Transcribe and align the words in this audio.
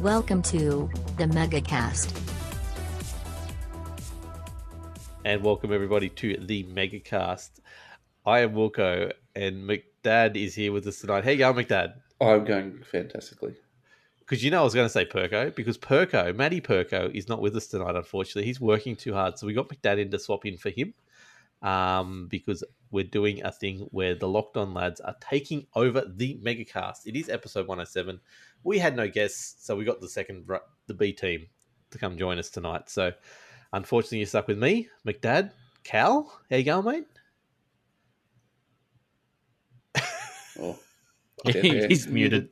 Welcome 0.00 0.42
to 0.42 0.88
the 1.16 1.24
MegaCast. 1.24 2.28
and 5.24 5.42
welcome 5.42 5.72
everybody 5.72 6.08
to 6.08 6.36
the 6.36 6.64
MegaCast. 6.64 7.50
I 8.24 8.40
am 8.40 8.54
Wilco, 8.54 9.12
and 9.34 9.68
McDad 9.68 10.36
is 10.36 10.54
here 10.54 10.72
with 10.72 10.86
us 10.86 11.00
tonight. 11.00 11.24
How 11.24 11.32
you 11.32 11.38
going, 11.38 11.66
McDad? 11.66 11.94
I'm 12.20 12.44
going 12.44 12.82
fantastically. 12.82 13.54
Because 14.20 14.44
you 14.44 14.50
know 14.50 14.60
I 14.60 14.64
was 14.64 14.72
going 14.72 14.86
to 14.86 14.92
say 14.92 15.04
Perko, 15.04 15.54
because 15.54 15.76
Perko, 15.76 16.34
Matty 16.34 16.60
Perko, 16.60 17.14
is 17.14 17.28
not 17.28 17.42
with 17.42 17.56
us 17.56 17.66
tonight, 17.66 17.96
unfortunately. 17.96 18.44
He's 18.44 18.60
working 18.60 18.96
too 18.96 19.12
hard, 19.12 19.36
so 19.38 19.46
we 19.46 19.52
got 19.52 19.68
McDad 19.68 19.98
in 19.98 20.10
to 20.12 20.18
swap 20.18 20.46
in 20.46 20.56
for 20.56 20.70
him 20.70 20.94
um, 21.60 22.28
because 22.30 22.62
we're 22.90 23.04
doing 23.04 23.42
a 23.44 23.52
thing 23.52 23.88
where 23.90 24.14
the 24.14 24.28
Locked 24.28 24.56
On 24.56 24.74
lads 24.74 25.00
are 25.00 25.16
taking 25.20 25.66
over 25.74 26.02
the 26.06 26.40
MegaCast. 26.44 27.06
It 27.06 27.16
is 27.16 27.28
episode 27.28 27.66
107. 27.66 28.20
We 28.64 28.78
had 28.78 28.96
no 28.96 29.08
guests, 29.08 29.64
so 29.64 29.76
we 29.76 29.84
got 29.84 30.00
the 30.00 30.08
second, 30.08 30.48
the 30.86 30.94
B 30.94 31.12
team 31.12 31.46
to 31.90 31.98
come 31.98 32.16
join 32.16 32.38
us 32.38 32.50
tonight. 32.50 32.90
So 32.90 33.12
unfortunately, 33.72 34.18
you're 34.18 34.26
stuck 34.26 34.48
with 34.48 34.58
me, 34.58 34.88
McDad, 35.06 35.52
Cal. 35.84 36.40
How 36.50 36.56
you 36.56 36.64
going, 36.64 36.84
mate? 36.84 37.06
Oh, 40.60 40.78
yeah. 41.44 41.86
He's 41.86 42.06
muted. 42.08 42.48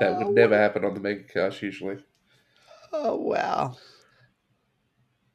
That 0.00 0.16
would 0.16 0.26
oh, 0.28 0.30
never 0.30 0.56
happen 0.56 0.84
on 0.84 0.94
the 0.94 1.00
megacast 1.00 1.60
usually. 1.60 1.98
Oh 2.92 3.16
wow. 3.16 3.76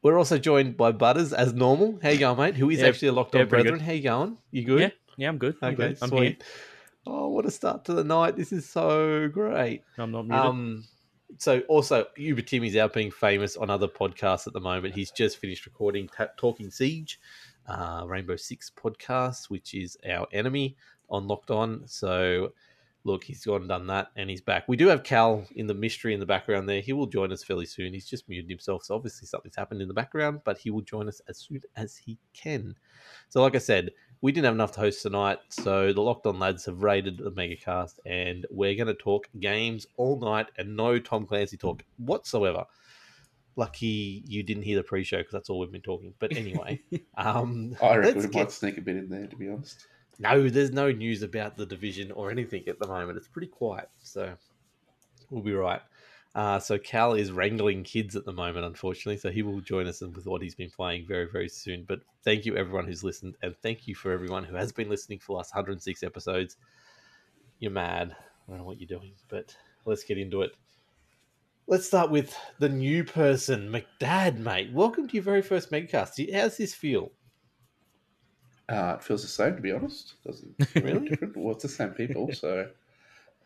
We're 0.06 0.20
also 0.20 0.38
joined 0.38 0.78
by 0.78 0.92
Butters 0.92 1.34
as 1.34 1.56
normal. 1.56 1.98
How 2.04 2.10
you 2.10 2.20
going, 2.20 2.38
mate? 2.38 2.54
Who 2.54 2.70
is 2.70 2.80
Yeah, 2.80 2.90
actually 2.90 3.08
a 3.08 3.14
locked 3.14 3.34
on 3.34 3.40
yeah, 3.40 3.46
brethren. 3.46 3.80
How 3.80 3.92
you 3.92 4.04
going? 4.04 4.38
You 4.52 4.64
good? 4.64 4.80
Yeah, 4.82 4.90
yeah, 5.18 5.30
I'm 5.30 5.40
good. 5.40 5.56
I'm 5.64 5.74
Okay, 5.74 5.78
good. 5.78 5.98
I'm 6.00 6.10
sweet. 6.10 6.22
here. 6.22 6.36
Oh, 7.08 7.30
what 7.30 7.48
a 7.48 7.50
start 7.50 7.86
to 7.86 7.94
the 7.94 8.04
night. 8.04 8.36
This 8.36 8.52
is 8.52 8.70
so 8.70 9.28
great. 9.30 9.82
I'm 9.98 10.12
not 10.12 10.28
muted. 10.28 10.46
Um 10.46 10.84
so 11.40 11.62
also 11.62 12.06
Uber 12.18 12.44
Timmy's 12.44 12.76
out 12.78 12.94
being 12.94 13.10
famous 13.10 13.58
on 13.58 13.72
other 13.72 13.88
podcasts 13.88 14.46
at 14.46 14.54
the 14.54 14.60
moment. 14.60 14.94
He's 14.94 15.10
just 15.10 15.38
finished 15.38 15.66
recording 15.66 16.08
Ta 16.08 16.28
Talking 16.38 16.70
Siege, 16.70 17.20
uh, 17.68 18.04
Rainbow 18.06 18.36
Six 18.36 18.72
podcast, 18.80 19.50
which 19.50 19.74
is 19.74 19.98
our 20.08 20.28
enemy 20.32 20.78
on 21.10 21.28
Locked 21.28 21.50
On. 21.50 21.82
So 21.88 22.54
look, 23.06 23.24
he's 23.24 23.46
gone 23.46 23.62
and 23.62 23.70
done 23.70 23.88
that, 23.88 24.08
and 24.16 24.30
he's 24.30 24.42
back. 24.42 24.68
We 24.68 24.76
do 24.76 24.88
have 24.88 25.04
Cal 25.04 25.46
in 25.56 25.68
the 25.68 25.74
mystery 25.74 26.14
in 26.14 26.20
the 26.20 26.26
background 26.26 26.68
there. 26.68 26.82
He 26.82 26.92
will 26.92 27.06
join 27.06 27.32
us 27.32 27.44
fairly 27.44 27.68
soon. 27.68 27.94
He's 27.94 28.10
just 28.10 28.28
muted 28.28 28.50
himself, 28.50 28.84
so 28.84 28.96
obviously 28.96 29.28
something's 29.28 29.56
happened 29.56 29.82
in 29.82 29.88
the 29.88 29.94
background, 29.94 30.42
but 30.44 30.58
he 30.58 30.72
will 30.72 30.82
join 30.82 31.08
us 31.08 31.22
as 31.30 31.38
soon 31.38 31.62
as 31.78 31.96
he 31.96 32.18
can. 32.34 32.76
So, 33.30 33.42
like 33.42 33.56
I 33.56 33.60
said, 33.60 33.92
we 34.22 34.32
didn't 34.32 34.46
have 34.46 34.56
enough 34.56 34.72
to 34.74 34.80
host 34.80 35.04
tonight, 35.04 35.38
so 35.50 35.94
the 35.94 36.02
Locked 36.02 36.26
On 36.26 36.40
lads 36.40 36.66
have 36.66 36.82
raided 36.82 37.20
the 37.20 37.32
Megacast, 37.32 38.00
and 38.06 38.46
we're 38.50 38.76
going 38.76 38.88
to 38.88 38.96
talk 38.96 39.30
games 39.40 39.86
all 39.98 40.20
night 40.20 40.48
and 40.58 40.76
no 40.76 40.98
Tom 41.00 41.28
Clancy 41.28 41.58
talk 41.58 41.84
whatsoever. 41.98 42.66
Lucky 43.56 44.24
you 44.28 44.44
didn't 44.44 44.64
hear 44.64 44.76
the 44.76 44.84
pre-show 44.84 45.18
because 45.20 45.32
that's 45.32 45.50
all 45.50 45.60
we've 45.60 45.72
been 45.72 45.82
talking. 45.82 46.14
But 46.20 46.36
anyway, 46.36 46.82
um, 47.18 47.78
I 47.82 47.96
reckon 47.98 48.24
we 48.24 48.28
get- 48.28 48.34
might 48.34 48.52
sneak 48.52 48.78
a 48.78 48.82
bit 48.82 48.98
in 48.98 49.10
there, 49.10 49.28
to 49.28 49.36
be 49.36 49.48
honest. 49.48 49.88
No, 50.20 50.50
there's 50.50 50.72
no 50.72 50.92
news 50.92 51.24
about 51.24 51.58
the 51.58 51.66
division 51.66 52.12
or 52.12 52.32
anything 52.32 52.64
at 52.68 52.80
the 52.80 52.88
moment. 52.88 53.18
It's 53.18 53.28
pretty 53.28 53.48
quiet, 53.48 53.90
so 54.02 54.34
we'll 55.30 55.44
be 55.44 55.54
right. 55.54 55.82
Uh, 56.36 56.60
so 56.60 56.78
Cal 56.78 57.14
is 57.14 57.32
wrangling 57.32 57.84
kids 57.84 58.16
at 58.16 58.26
the 58.26 58.34
moment, 58.34 58.66
unfortunately. 58.66 59.18
So 59.18 59.32
he 59.32 59.42
will 59.42 59.62
join 59.62 59.88
us 59.88 60.02
with 60.02 60.26
what 60.28 60.42
he's 60.42 60.56
been 60.56 60.70
playing 60.70 61.08
very, 61.08 61.28
very 61.32 61.48
soon. 61.48 61.86
But 61.88 62.02
thank 62.24 62.46
you 62.46 62.58
everyone 62.58 62.86
who's 62.86 63.04
listened, 63.04 63.36
and 63.42 63.56
thank 63.64 63.88
you 63.88 63.96
for 63.96 64.12
everyone 64.12 64.44
who 64.44 64.56
has 64.56 64.72
been 64.72 64.90
listening 64.90 65.20
for 65.20 65.28
the 65.28 65.38
last 65.38 65.56
106 65.56 66.04
episodes. 66.04 66.58
You're 67.60 67.72
mad. 67.72 68.14
I 68.14 68.52
don't 68.52 68.60
know 68.60 68.66
what 68.66 68.80
you're 68.80 69.00
doing, 69.00 69.14
but 69.30 69.56
let's 69.86 70.04
get 70.04 70.18
into 70.18 70.42
it. 70.42 70.52
Let's 71.68 71.88
start 71.88 72.12
with 72.12 72.36
the 72.60 72.70
new 72.70 73.04
person, 73.04 73.70
McDad, 73.70 74.38
mate. 74.38 74.72
Welcome 74.72 75.08
to 75.08 75.14
your 75.14 75.24
very 75.24 75.42
first 75.42 75.72
Megacast. 75.72 76.32
How's 76.34 76.58
this 76.58 76.76
feel? 76.76 77.12
Uh, 78.68 78.96
it 78.98 79.04
feels 79.04 79.22
the 79.22 79.28
same, 79.28 79.56
to 79.56 79.62
be 79.62 79.72
honest. 79.72 80.16
Doesn't 80.26 80.56
Really? 80.76 80.94
really 80.94 81.10
different. 81.10 81.38
Well, 81.38 81.54
it's 81.54 81.64
the 81.64 81.70
same 81.70 81.90
people, 81.92 82.32
so. 82.34 82.68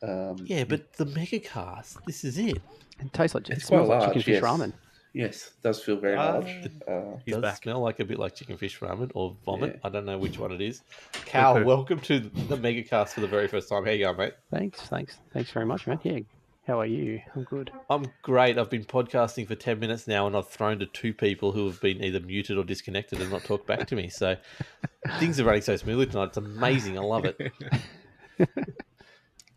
Um, 0.02 0.38
Yeah, 0.46 0.64
but 0.64 0.94
the 0.94 1.06
Megacast, 1.06 1.98
this 2.06 2.24
is 2.24 2.38
it. 2.38 2.58
It 3.00 3.14
tastes 3.14 3.36
like 3.36 3.50
It's 3.50 3.64
it 3.64 3.66
smells 3.68 3.88
quite 3.88 3.98
like 4.00 4.08
chicken 4.14 4.16
large, 4.18 4.26
fish 4.26 4.34
yes. 4.36 4.44
ramen. 4.44 4.74
Yes, 5.14 5.48
it 5.48 5.64
does 5.64 5.82
feel 5.82 5.98
very 5.98 6.16
Ah. 6.16 6.34
large. 6.34 6.70
Uh, 6.88 7.18
He's 7.26 7.34
does 7.34 7.42
back. 7.42 7.64
smell 7.64 7.80
like 7.82 8.00
a 8.00 8.06
bit 8.06 8.20
like 8.20 8.36
chicken 8.36 8.56
fish 8.58 8.80
ramen 8.80 9.12
or 9.16 9.36
vomit. 9.44 9.74
Yeah. 9.74 9.80
I 9.88 9.90
don't 9.90 10.06
know 10.06 10.18
which 10.18 10.38
one 10.40 10.52
it 10.52 10.62
is. 10.62 10.84
Cal, 11.26 11.64
welcome 11.64 12.00
to 12.02 12.20
the 12.20 12.56
Megacast 12.58 13.10
for 13.10 13.22
the 13.22 13.28
very 13.28 13.48
first 13.48 13.68
time. 13.70 13.84
How 13.86 13.92
you 13.92 14.06
going, 14.06 14.18
mate? 14.18 14.34
Thanks, 14.52 14.82
thanks, 14.84 15.18
thanks 15.34 15.50
very 15.52 15.66
much, 15.66 15.88
man. 15.88 16.00
Yeah, 16.04 16.20
how 16.70 16.80
are 16.80 16.86
you? 16.86 17.20
I'm 17.34 17.46
good. 17.46 17.72
I'm 17.90 18.06
great. 18.22 18.60
I've 18.60 18.70
been 18.70 18.86
podcasting 18.86 19.48
for 19.48 19.56
10 19.56 19.80
minutes 19.80 20.08
now 20.08 20.28
and 20.28 20.38
I've 20.38 20.48
thrown 20.48 20.78
to 20.78 20.86
two 20.86 21.16
people 21.16 21.52
who 21.52 21.66
have 21.66 21.82
been 21.82 22.04
either 22.04 22.20
muted 22.20 22.60
or 22.60 22.64
disconnected 22.64 23.20
and 23.20 23.32
not 23.32 23.44
talked 23.44 23.66
back 23.66 23.88
to 23.88 23.96
me. 23.96 24.08
So 24.08 24.38
things 25.18 25.40
are 25.40 25.46
running 25.46 25.64
so 25.64 25.76
smoothly 25.78 26.06
tonight. 26.06 26.26
It's 26.26 26.38
amazing. 26.38 27.00
I 27.00 27.02
love 27.02 27.26
it. 27.26 27.40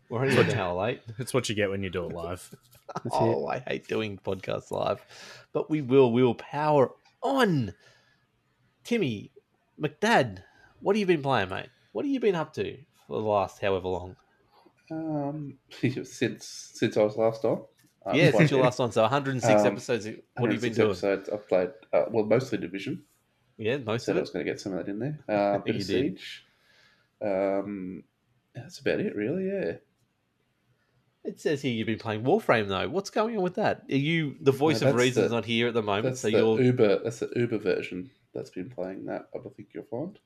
We're 0.09 0.23
only 0.23 0.39
an 0.39 0.57
hour 0.57 0.73
late. 0.73 1.01
That's 1.19 1.35
what 1.35 1.49
you 1.49 1.53
get 1.53 1.69
when 1.69 1.83
you 1.83 1.91
do 1.91 2.05
it 2.05 2.13
live. 2.13 2.49
That's 2.95 3.15
oh, 3.15 3.45
I 3.45 3.59
hate 3.59 3.87
doing 3.87 4.17
podcasts 4.17 4.71
live, 4.71 5.05
but 5.53 5.69
we 5.69 5.81
will. 5.81 6.11
We 6.11 6.23
will 6.23 6.35
power 6.35 6.93
on. 7.21 7.75
Timmy, 8.83 9.31
McDad, 9.79 10.39
what 10.79 10.95
have 10.95 10.99
you 10.99 11.05
been 11.05 11.21
playing, 11.21 11.49
mate? 11.49 11.69
What 11.91 12.05
have 12.05 12.11
you 12.11 12.19
been 12.19 12.35
up 12.35 12.53
to 12.53 12.75
for 13.07 13.21
the 13.21 13.27
last 13.27 13.61
however 13.61 13.87
long? 13.87 14.15
Um, 14.91 15.57
since 16.03 16.71
since 16.73 16.97
I 16.97 17.03
was 17.03 17.17
last 17.17 17.43
on. 17.45 17.63
Uh, 18.05 18.11
yeah, 18.13 18.31
since 18.31 18.51
your 18.51 18.61
last 18.63 18.79
one, 18.79 18.91
so 18.91 19.01
106 19.01 19.61
Um, 19.61 19.65
episodes. 19.67 20.07
What 20.37 20.51
have 20.51 20.61
you 20.63 20.69
been 20.69 20.75
doing? 20.77 20.89
Episodes, 20.89 21.29
I've 21.29 21.47
played, 21.47 21.69
uh, 21.93 22.03
well, 22.11 22.25
mostly 22.25 22.57
Division. 22.57 23.03
Yeah, 23.57 23.77
most 23.77 24.05
Said 24.05 24.13
of 24.13 24.17
I 24.17 24.21
was 24.21 24.29
going 24.31 24.45
to 24.45 24.51
get 24.51 24.59
some 24.59 24.73
of 24.73 24.79
that 24.85 24.91
in 24.91 24.99
there. 24.99 25.19
Uh, 25.29 25.59
bit 25.59 25.75
of. 25.77 25.83
Siege. 25.83 26.45
Um, 27.21 28.03
that's 28.53 28.79
about 28.79 28.99
it, 28.99 29.15
really, 29.15 29.47
yeah. 29.47 29.73
It 31.23 31.39
says 31.39 31.61
here 31.61 31.71
you've 31.71 31.87
been 31.87 31.97
playing 31.99 32.23
Warframe 32.23 32.67
though. 32.67 32.89
What's 32.89 33.09
going 33.09 33.37
on 33.37 33.43
with 33.43 33.55
that? 33.55 33.83
Are 33.89 33.95
you 33.95 34.35
the 34.41 34.51
voice 34.51 34.81
No, 34.81 34.89
of 34.89 34.95
reason's 34.95 35.29
the- 35.29 35.35
not 35.35 35.45
here 35.45 35.69
at 35.69 35.73
the 35.73 35.81
moment? 35.81 36.03
That's 36.05 36.19
So 36.21 36.29
the 36.29 36.37
you're. 36.37 36.61
Uber. 36.61 36.99
That's 37.03 37.19
the 37.19 37.29
Uber 37.37 37.59
version 37.59 38.11
that's 38.33 38.49
been 38.49 38.69
playing 38.69 39.05
that. 39.05 39.29
I 39.33 39.37
don't 39.37 39.55
think 39.55 39.69
you'll 39.73 39.85
find. 39.85 40.19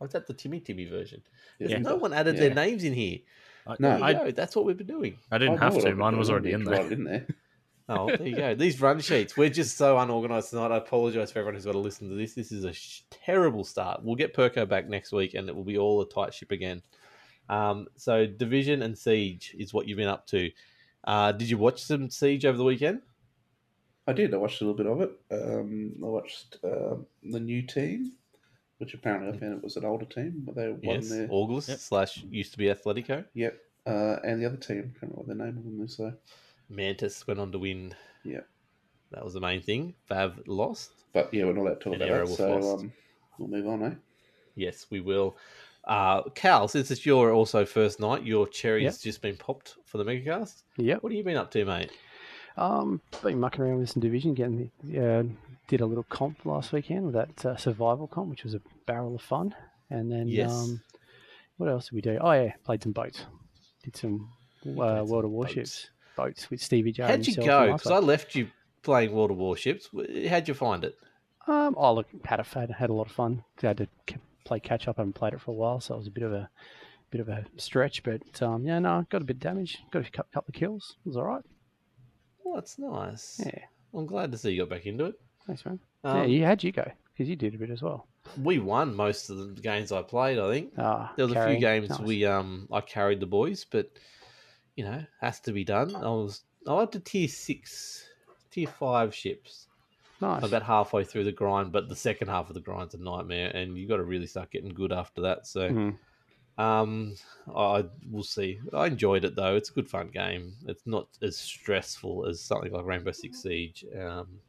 Oh, 0.00 0.06
is 0.06 0.12
that 0.12 0.26
the 0.26 0.32
Timmy 0.32 0.60
Timmy 0.60 0.86
version? 0.86 1.22
Yeah, 1.60 1.78
no 1.78 1.96
one 1.96 2.14
added 2.14 2.36
Yeah. 2.36 2.40
their 2.48 2.54
names 2.54 2.82
in 2.82 2.94
here. 2.94 3.18
I, 3.66 3.76
No. 3.78 4.02
I, 4.02 4.12
go. 4.12 4.30
That's 4.30 4.56
what 4.56 4.64
we've 4.64 4.76
been 4.76 4.86
doing. 4.86 5.18
I 5.30 5.38
didn't 5.38 5.58
I 5.58 5.64
have 5.64 5.82
to. 5.82 5.94
Mine 5.94 6.18
was 6.18 6.30
already 6.30 6.52
in 6.52 6.64
there. 6.64 6.74
write 6.82 6.86
it 6.86 6.92
in 6.92 7.04
there. 7.04 7.26
Oh, 7.88 8.06
there 8.06 8.26
you 8.26 8.36
go. 8.36 8.54
These 8.54 8.80
run 8.80 9.00
sheets. 9.00 9.36
We're 9.36 9.50
just 9.50 9.76
so 9.76 9.98
unorganized 9.98 10.50
tonight. 10.50 10.70
I 10.70 10.76
apologize 10.76 11.32
for 11.32 11.40
everyone 11.40 11.56
who's 11.56 11.64
got 11.64 11.72
to 11.72 11.78
listen 11.78 12.08
to 12.08 12.14
this. 12.14 12.32
This 12.32 12.52
is 12.52 12.64
a 12.64 12.72
sh- 12.72 13.02
terrible 13.10 13.64
start. 13.64 14.02
We'll 14.02 14.14
get 14.14 14.34
Perko 14.34 14.66
back 14.68 14.88
next 14.88 15.12
week 15.12 15.34
and 15.34 15.48
it 15.48 15.54
will 15.54 15.64
be 15.64 15.76
all 15.76 16.00
a 16.00 16.08
tight 16.08 16.32
ship 16.32 16.52
again. 16.52 16.80
Um, 17.50 17.88
so, 17.96 18.24
Division 18.24 18.82
and 18.82 18.96
Siege 18.96 19.54
is 19.58 19.74
what 19.74 19.88
you've 19.88 19.98
been 19.98 20.08
up 20.08 20.26
to. 20.28 20.50
Uh, 21.04 21.32
did 21.32 21.50
you 21.50 21.58
watch 21.58 21.82
some 21.82 22.08
Siege 22.08 22.46
over 22.46 22.56
the 22.56 22.64
weekend? 22.64 23.02
I 24.06 24.12
did. 24.12 24.32
I 24.32 24.36
watched 24.36 24.62
a 24.62 24.64
little 24.64 24.76
bit 24.76 24.86
of 24.86 25.00
it. 25.02 25.20
Um, 25.30 25.92
I 26.02 26.06
watched 26.06 26.58
um, 26.64 27.04
the 27.24 27.40
new 27.40 27.62
team, 27.62 28.12
which 28.82 28.94
apparently 28.94 29.32
I 29.32 29.38
found 29.38 29.54
it 29.54 29.62
was 29.62 29.76
an 29.76 29.84
older 29.84 30.04
team, 30.04 30.42
but 30.44 30.56
they 30.56 30.68
won 30.70 30.80
Yes. 30.82 31.08
their 31.08 31.28
August 31.30 31.68
Yep. 31.68 31.78
slash 31.78 32.24
used 32.24 32.50
to 32.52 32.58
be 32.58 32.64
Atletico. 32.66 33.24
yep. 33.32 33.58
Uh, 33.86 34.16
and 34.24 34.40
the 34.42 34.46
other 34.46 34.56
team, 34.56 34.78
I 34.78 34.82
can't 34.98 35.12
remember 35.12 35.16
what 35.18 35.26
their 35.28 35.36
name 35.36 35.56
of 35.58 35.64
them 35.64 35.80
is. 35.84 35.94
So 35.96 36.12
Mantis 36.68 37.24
went 37.26 37.38
on 37.40 37.52
to 37.52 37.58
win. 37.60 37.94
Yeah. 38.24 38.40
That 39.12 39.24
was 39.24 39.34
the 39.34 39.40
main 39.40 39.60
thing. 39.62 39.94
Fav 40.10 40.42
lost. 40.46 40.90
but 41.12 41.32
yeah, 41.32 41.44
we're 41.44 41.52
not 41.52 41.60
allowed 41.62 41.74
to 41.74 41.80
talk 41.84 41.92
And 41.94 42.02
about 42.02 42.08
Arrow 42.14 42.26
that. 42.26 42.36
So 42.36 42.74
um, 42.78 42.92
we'll 43.38 43.48
move 43.48 43.68
on, 43.68 43.82
eh? 43.84 43.94
Yes, 44.56 44.86
we 44.90 45.00
will. 45.00 45.36
Uh, 45.84 46.22
Cal, 46.30 46.66
since 46.68 46.90
it's 46.90 47.04
your 47.06 47.32
also 47.32 47.64
first 47.64 48.00
night, 48.00 48.24
your 48.24 48.46
cherry's 48.48 48.84
Yep. 48.84 48.94
just 49.00 49.22
been 49.22 49.36
popped 49.36 49.76
for 49.84 49.98
the 49.98 50.04
Megacast. 50.04 50.62
Yeah. 50.76 50.96
What 50.96 51.12
have 51.12 51.16
you 51.16 51.24
been 51.24 51.36
up 51.36 51.50
to, 51.52 51.64
mate? 51.64 51.90
Um, 52.56 53.00
been 53.22 53.40
mucking 53.40 53.62
around 53.64 53.78
with 53.78 53.90
some 53.90 54.00
division, 54.02 54.34
getting 54.34 54.70
the, 54.84 55.04
uh, 55.20 55.22
did 55.68 55.80
a 55.80 55.86
little 55.86 56.04
comp 56.04 56.44
last 56.44 56.72
weekend 56.72 57.06
with 57.06 57.14
that 57.14 57.44
uh, 57.46 57.56
survival 57.56 58.06
comp, 58.06 58.28
which 58.30 58.44
was 58.44 58.54
a 58.54 58.60
barrel 58.86 59.14
of 59.14 59.22
fun. 59.22 59.54
And 59.90 60.10
then 60.10 60.28
Yes. 60.28 60.50
um, 60.52 60.80
what 61.56 61.68
else 61.68 61.86
did 61.86 61.94
we 61.94 62.00
do? 62.00 62.18
Oh 62.20 62.32
yeah, 62.32 62.52
played 62.64 62.82
some 62.82 62.92
boats. 62.92 63.24
Did 63.82 63.96
some 63.96 64.28
uh, 64.66 65.02
World 65.04 65.24
of 65.24 65.30
Warships 65.30 65.90
boats 66.16 66.50
with 66.50 66.62
Stevie 66.62 66.92
J. 66.92 67.02
How'd 67.04 67.26
you 67.26 67.36
go? 67.36 67.72
Because 67.72 67.90
I 67.90 67.98
left 67.98 68.34
you 68.34 68.48
playing 68.82 69.12
World 69.12 69.30
of 69.30 69.36
Warships. 69.36 69.88
How'd 70.28 70.48
you 70.48 70.54
find 70.54 70.84
it? 70.84 70.96
Um, 71.48 71.74
oh 71.76 71.92
look, 71.94 72.06
had 72.24 72.40
a 72.40 72.44
had, 72.44 72.70
had 72.70 72.90
a 72.90 72.92
lot 72.92 73.06
of 73.06 73.12
fun. 73.12 73.42
I 73.62 73.66
Had 73.68 73.78
to 73.78 73.88
play 74.44 74.60
catch 74.60 74.86
up. 74.88 74.98
I 74.98 75.02
haven't 75.02 75.14
played 75.14 75.34
it 75.34 75.40
for 75.40 75.50
a 75.50 75.54
while, 75.54 75.80
so 75.80 75.94
it 75.94 75.98
was 75.98 76.06
a 76.06 76.10
bit 76.12 76.22
of 76.24 76.32
a 76.32 76.48
bit 77.10 77.20
of 77.20 77.28
a 77.28 77.44
stretch. 77.56 78.02
But 78.04 78.40
um, 78.42 78.64
yeah, 78.64 78.78
no, 78.78 79.04
got 79.10 79.22
a 79.22 79.24
bit 79.24 79.36
of 79.36 79.40
damage. 79.40 79.78
Got 79.90 80.06
a 80.06 80.10
couple 80.10 80.44
of 80.48 80.54
kills. 80.54 80.96
It 81.04 81.08
was 81.08 81.16
all 81.16 81.24
right. 81.24 81.42
Well, 82.44 82.54
that's 82.54 82.78
nice. 82.78 83.40
Yeah, 83.44 83.58
I'm 83.94 84.06
glad 84.06 84.30
to 84.32 84.38
see 84.38 84.52
you 84.52 84.60
got 84.62 84.70
back 84.70 84.86
into 84.86 85.06
it. 85.06 85.14
thanks, 85.46 85.64
man. 85.66 85.80
Um, 86.04 86.18
yeah, 86.18 86.24
you 86.24 86.44
how'd 86.44 86.62
you 86.62 86.70
go? 86.72 86.88
Because 87.12 87.28
you 87.28 87.36
did 87.36 87.54
a 87.54 87.58
bit 87.58 87.70
as 87.70 87.82
well. 87.82 88.06
We 88.38 88.58
won 88.58 88.94
most 88.94 89.28
of 89.30 89.36
the 89.56 89.60
games 89.60 89.92
I 89.92 90.02
played. 90.02 90.38
I 90.38 90.50
think 90.50 90.72
Ah, 90.78 91.12
there 91.16 91.26
was 91.26 91.32
a 91.36 91.40
few 91.40 91.56
games 91.58 91.88
Nice. 91.90 92.00
we 92.00 92.24
um 92.24 92.68
I 92.72 92.80
carried 92.80 93.20
the 93.20 93.26
boys, 93.26 93.64
but 93.64 93.90
you 94.76 94.84
know, 94.84 95.04
has 95.20 95.40
to 95.40 95.52
be 95.52 95.64
done. 95.64 95.94
I 95.96 96.08
was 96.10 96.44
I 96.66 96.74
went 96.74 96.92
to 96.92 97.00
tier 97.00 97.28
six, 97.28 98.08
tier 98.50 98.66
five 98.68 99.14
ships. 99.14 99.68
Nice. 100.20 100.44
about 100.44 100.62
halfway 100.62 101.02
through 101.04 101.24
the 101.24 101.32
grind, 101.32 101.72
but 101.72 101.88
the 101.88 101.96
second 101.96 102.28
half 102.28 102.48
of 102.48 102.54
the 102.54 102.60
grind's 102.60 102.94
a 102.94 102.98
nightmare, 102.98 103.50
and 103.56 103.76
you 103.76 103.88
got 103.88 103.96
to 103.96 104.04
really 104.04 104.28
start 104.28 104.52
getting 104.52 104.68
good 104.72 104.92
after 104.92 105.20
that. 105.22 105.48
So, 105.48 105.72
Mhm. 105.72 105.98
um, 106.58 107.16
I 107.54 107.84
we'll 108.08 108.22
see. 108.22 108.60
I 108.72 108.86
enjoyed 108.86 109.24
it 109.24 109.34
though; 109.36 109.56
it's 109.56 109.70
a 109.70 109.74
good 109.74 109.88
fun 109.88 110.10
game. 110.10 110.54
It's 110.68 110.86
not 110.86 111.08
as 111.22 111.38
stressful 111.38 112.26
as 112.26 112.40
something 112.40 112.72
like 112.72 112.84
Rainbow 112.84 113.12
Six 113.12 113.42
Siege. 113.42 113.84
Um, 113.98 114.42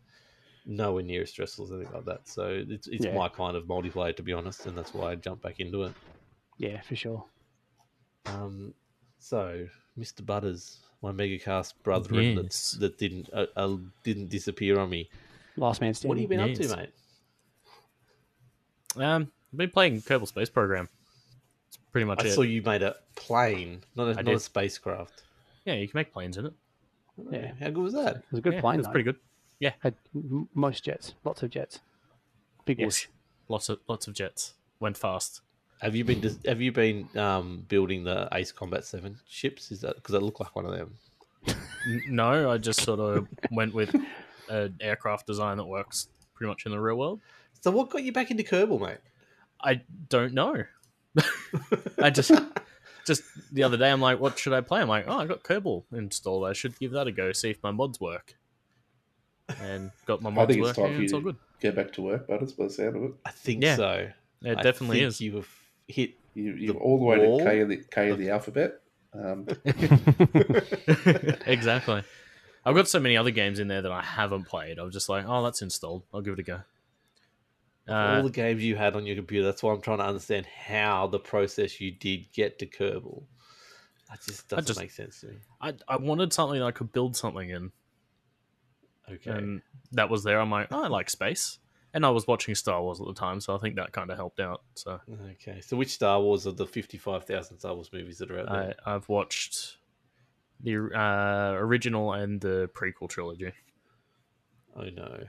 nowhere 0.65 1.03
near 1.03 1.23
as 1.23 1.29
stressful 1.29 1.65
as 1.65 1.71
anything 1.71 1.93
like 1.93 2.05
that. 2.05 2.27
So 2.27 2.63
it's 2.67 2.87
it's 2.87 3.05
Yeah. 3.05 3.15
my 3.15 3.29
kind 3.29 3.55
of 3.57 3.65
multiplayer, 3.65 4.15
to 4.15 4.23
be 4.23 4.33
honest, 4.33 4.65
and 4.65 4.77
that's 4.77 4.93
why 4.93 5.11
I 5.11 5.15
jumped 5.15 5.43
back 5.43 5.59
into 5.59 5.83
it. 5.83 5.93
Yeah, 6.57 6.81
for 6.81 6.95
sure. 6.95 7.25
Um, 8.25 8.73
so 9.19 9.67
Mr. 9.99 10.25
Butters, 10.25 10.79
my 11.01 11.11
megacast 11.11 11.73
brethren 11.83 12.37
Yes. 12.43 12.71
that 12.71 12.79
that 12.79 12.97
didn't 12.97 13.29
uh, 13.33 13.47
uh, 13.55 13.77
didn't 14.03 14.29
disappear 14.29 14.79
on 14.79 14.89
me. 14.89 15.09
Last 15.57 15.81
man 15.81 15.93
standing. 15.93 16.09
What 16.09 16.17
have 16.17 16.21
you 16.21 16.27
been 16.27 16.39
up 16.39 16.53
to, 16.57 16.75
mate? 16.77 16.89
Um, 18.95 19.31
I've 19.51 19.57
been 19.57 19.69
playing 19.69 20.01
Kerbal 20.01 20.27
Space 20.27 20.49
Program. 20.49 20.87
It's 21.67 21.77
pretty 21.91 22.05
much 22.05 22.23
I 22.23 22.27
it. 22.27 22.31
saw 22.33 22.41
you 22.41 22.61
made 22.61 22.83
a 22.83 22.95
plane, 23.15 23.81
not 23.95 24.07
a, 24.07 24.11
I 24.11 24.13
not 24.15 24.25
did. 24.25 24.35
a 24.35 24.39
spacecraft. 24.39 25.23
Yeah, 25.65 25.73
you 25.75 25.87
can 25.87 25.97
make 25.97 26.11
planes 26.13 26.37
in 26.37 26.45
it. 26.47 26.53
Yeah. 27.31 27.53
How 27.59 27.69
good 27.69 27.83
was 27.83 27.93
that? 27.93 28.17
It 28.17 28.23
was 28.31 28.39
a 28.39 28.41
good 28.41 28.53
yeah, 28.53 28.61
plane. 28.61 28.79
It's 28.79 28.87
though. 28.87 28.91
pretty 28.91 29.03
good. 29.05 29.17
Had 29.79 29.95
m- 30.15 30.49
most 30.53 30.83
jets, 30.83 31.13
lots 31.23 31.43
of 31.43 31.49
jets. 31.49 31.79
Big 32.65 32.79
Yes, 32.79 32.85
whoosh. 32.85 33.07
lots 33.49 33.69
of 33.69 33.79
lots 33.87 34.07
of 34.07 34.13
jets. 34.13 34.53
Went 34.79 34.97
fast. 34.97 35.41
Have 35.81 35.95
you 35.95 36.03
been 36.05 36.21
dis- 36.21 36.39
Have 36.45 36.61
you 36.61 36.71
been 36.71 37.09
um, 37.17 37.65
building 37.67 38.03
the 38.03 38.27
Ace 38.33 38.51
Combat 38.51 38.85
Seven 38.85 39.17
ships? 39.27 39.71
Is 39.71 39.81
that 39.81 39.95
because 39.95 40.13
they 40.13 40.19
look 40.19 40.39
like 40.39 40.55
one 40.55 40.65
of 40.65 40.71
them? 40.71 40.97
No, 42.07 42.49
I 42.49 42.57
just 42.57 42.81
sort 42.81 42.99
of 43.01 43.27
went 43.51 43.73
with 43.73 43.93
an 44.49 44.75
aircraft 44.79 45.27
design 45.27 45.57
that 45.57 45.65
works 45.65 46.07
pretty 46.33 46.47
much 46.49 46.65
in 46.65 46.71
the 46.71 46.79
real 46.79 46.97
world. 46.97 47.19
So 47.61 47.71
what 47.71 47.89
got 47.89 48.03
you 48.03 48.13
back 48.13 48.31
into 48.31 48.43
Kerbal, 48.43 48.79
mate? 48.79 48.99
I 49.61 49.81
don't 50.09 50.33
know. 50.33 50.63
I 52.01 52.09
just 52.09 52.31
just 53.05 53.23
the 53.51 53.63
other 53.63 53.75
day 53.77 53.91
I'm 53.91 53.99
like, 54.01 54.19
what 54.19 54.39
should 54.39 54.53
I 54.53 54.61
play? 54.61 54.79
I'm 54.81 54.87
like, 54.87 55.05
oh, 55.07 55.17
I 55.19 55.25
got 55.25 55.43
Kerbal 55.43 55.83
installed. 55.91 56.45
I 56.45 56.53
should 56.53 56.79
give 56.79 56.91
that 56.91 57.07
a 57.07 57.11
go, 57.11 57.31
see 57.33 57.49
if 57.49 57.61
my 57.61 57.71
mods 57.71 57.99
work. 57.99 58.35
And 59.61 59.91
got 60.05 60.21
my 60.21 60.29
I 60.29 60.33
mods 60.33 60.53
think 60.53 60.65
it's 60.65 60.77
working. 60.77 60.83
time 60.85 60.93
for 60.93 60.97
you 60.99 61.03
It's 61.03 61.13
all 61.13 61.21
good. 61.21 61.35
get 61.59 61.75
back 61.75 61.91
to 61.93 62.01
work, 62.01 62.27
but 62.27 62.41
it's 62.41 62.53
by 62.53 62.65
the 62.65 62.69
sound 62.69 62.95
of 62.95 63.03
it. 63.03 63.11
I 63.25 63.31
think 63.31 63.63
Yeah. 63.63 63.75
so. 63.75 64.09
It 64.43 64.57
I 64.57 64.61
definitely 64.61 64.97
think 64.99 65.07
is. 65.09 65.21
You 65.21 65.35
have 65.37 65.47
hit. 65.87 66.15
You, 66.33 66.53
you're 66.53 66.73
The 66.73 66.79
all 66.79 66.97
the 66.99 67.05
way 67.05 67.17
to 67.17 67.43
K 67.43 67.59
of 67.61 67.69
the, 67.69 67.77
K 67.91 68.09
of 68.09 68.17
the 68.17 68.29
alphabet. 68.29 68.79
Um, 69.13 69.45
exactly. 71.45 72.03
I've 72.65 72.75
got 72.75 72.87
so 72.87 72.99
many 72.99 73.17
other 73.17 73.31
games 73.31 73.59
in 73.59 73.67
there 73.67 73.81
that 73.81 73.91
I 73.91 74.01
haven't 74.01 74.45
played. 74.45 74.79
I'm 74.79 74.91
just 74.91 75.09
like, 75.09 75.25
oh, 75.27 75.43
that's 75.43 75.61
installed. 75.61 76.03
I'll 76.13 76.21
give 76.21 76.33
it 76.33 76.39
a 76.39 76.43
go. 76.43 76.61
all 77.89 77.93
Uh, 77.95 78.21
the 78.21 78.29
games 78.29 78.63
you 78.63 78.75
had 78.77 78.95
on 78.95 79.05
your 79.05 79.15
computer. 79.17 79.45
That's 79.45 79.61
why 79.61 79.73
I'm 79.73 79.81
trying 79.81 79.97
to 79.99 80.05
understand 80.05 80.45
how 80.45 81.07
the 81.07 81.19
process 81.19 81.81
you 81.81 81.91
did 81.91 82.31
get 82.31 82.59
to 82.59 82.65
Kerbal. 82.65 83.23
That 84.09 84.19
just 84.25 84.47
doesn't 84.47 84.67
just- 84.67 84.79
make 84.79 84.91
sense 84.91 85.19
to 85.21 85.27
me. 85.27 85.35
I, 85.59 85.73
I 85.87 85.97
wanted 85.97 86.31
something 86.33 86.59
that 86.59 86.65
I 86.65 86.71
could 86.71 86.91
build 86.93 87.15
something 87.17 87.49
in, 87.49 87.71
Okay. 89.11 89.31
and 89.31 89.61
that 89.91 90.09
was 90.09 90.23
there. 90.23 90.39
I'm 90.39 90.51
like, 90.51 90.67
oh, 90.71 90.83
I 90.83 90.87
like 90.87 91.09
space, 91.09 91.59
and 91.93 92.05
I 92.05 92.09
was 92.09 92.27
watching 92.27 92.55
Star 92.55 92.81
Wars 92.81 93.01
at 93.01 93.07
the 93.07 93.13
time, 93.13 93.39
so 93.41 93.55
I 93.55 93.57
think 93.57 93.75
that 93.75 93.91
kind 93.91 94.09
of 94.09 94.17
helped 94.17 94.39
out. 94.39 94.61
So 94.75 94.99
okay. 95.31 95.61
So 95.61 95.75
which 95.77 95.89
Star 95.89 96.21
Wars 96.21 96.47
are 96.47 96.51
the 96.51 96.65
55,000 96.65 97.59
Star 97.59 97.75
Wars 97.75 97.89
movies 97.91 98.17
that 98.19 98.31
are 98.31 98.39
out 98.39 98.49
there? 98.49 98.75
I, 98.85 98.95
I've 98.95 99.09
watched 99.09 99.77
the 100.61 100.77
uh, 100.77 101.53
original 101.57 102.13
and 102.13 102.39
the 102.39 102.69
prequel 102.73 103.09
trilogy. 103.09 103.51
Oh 104.75 104.83
no. 104.83 105.23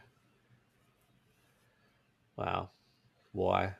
Wow. 2.36 2.70
Why? 3.32 3.74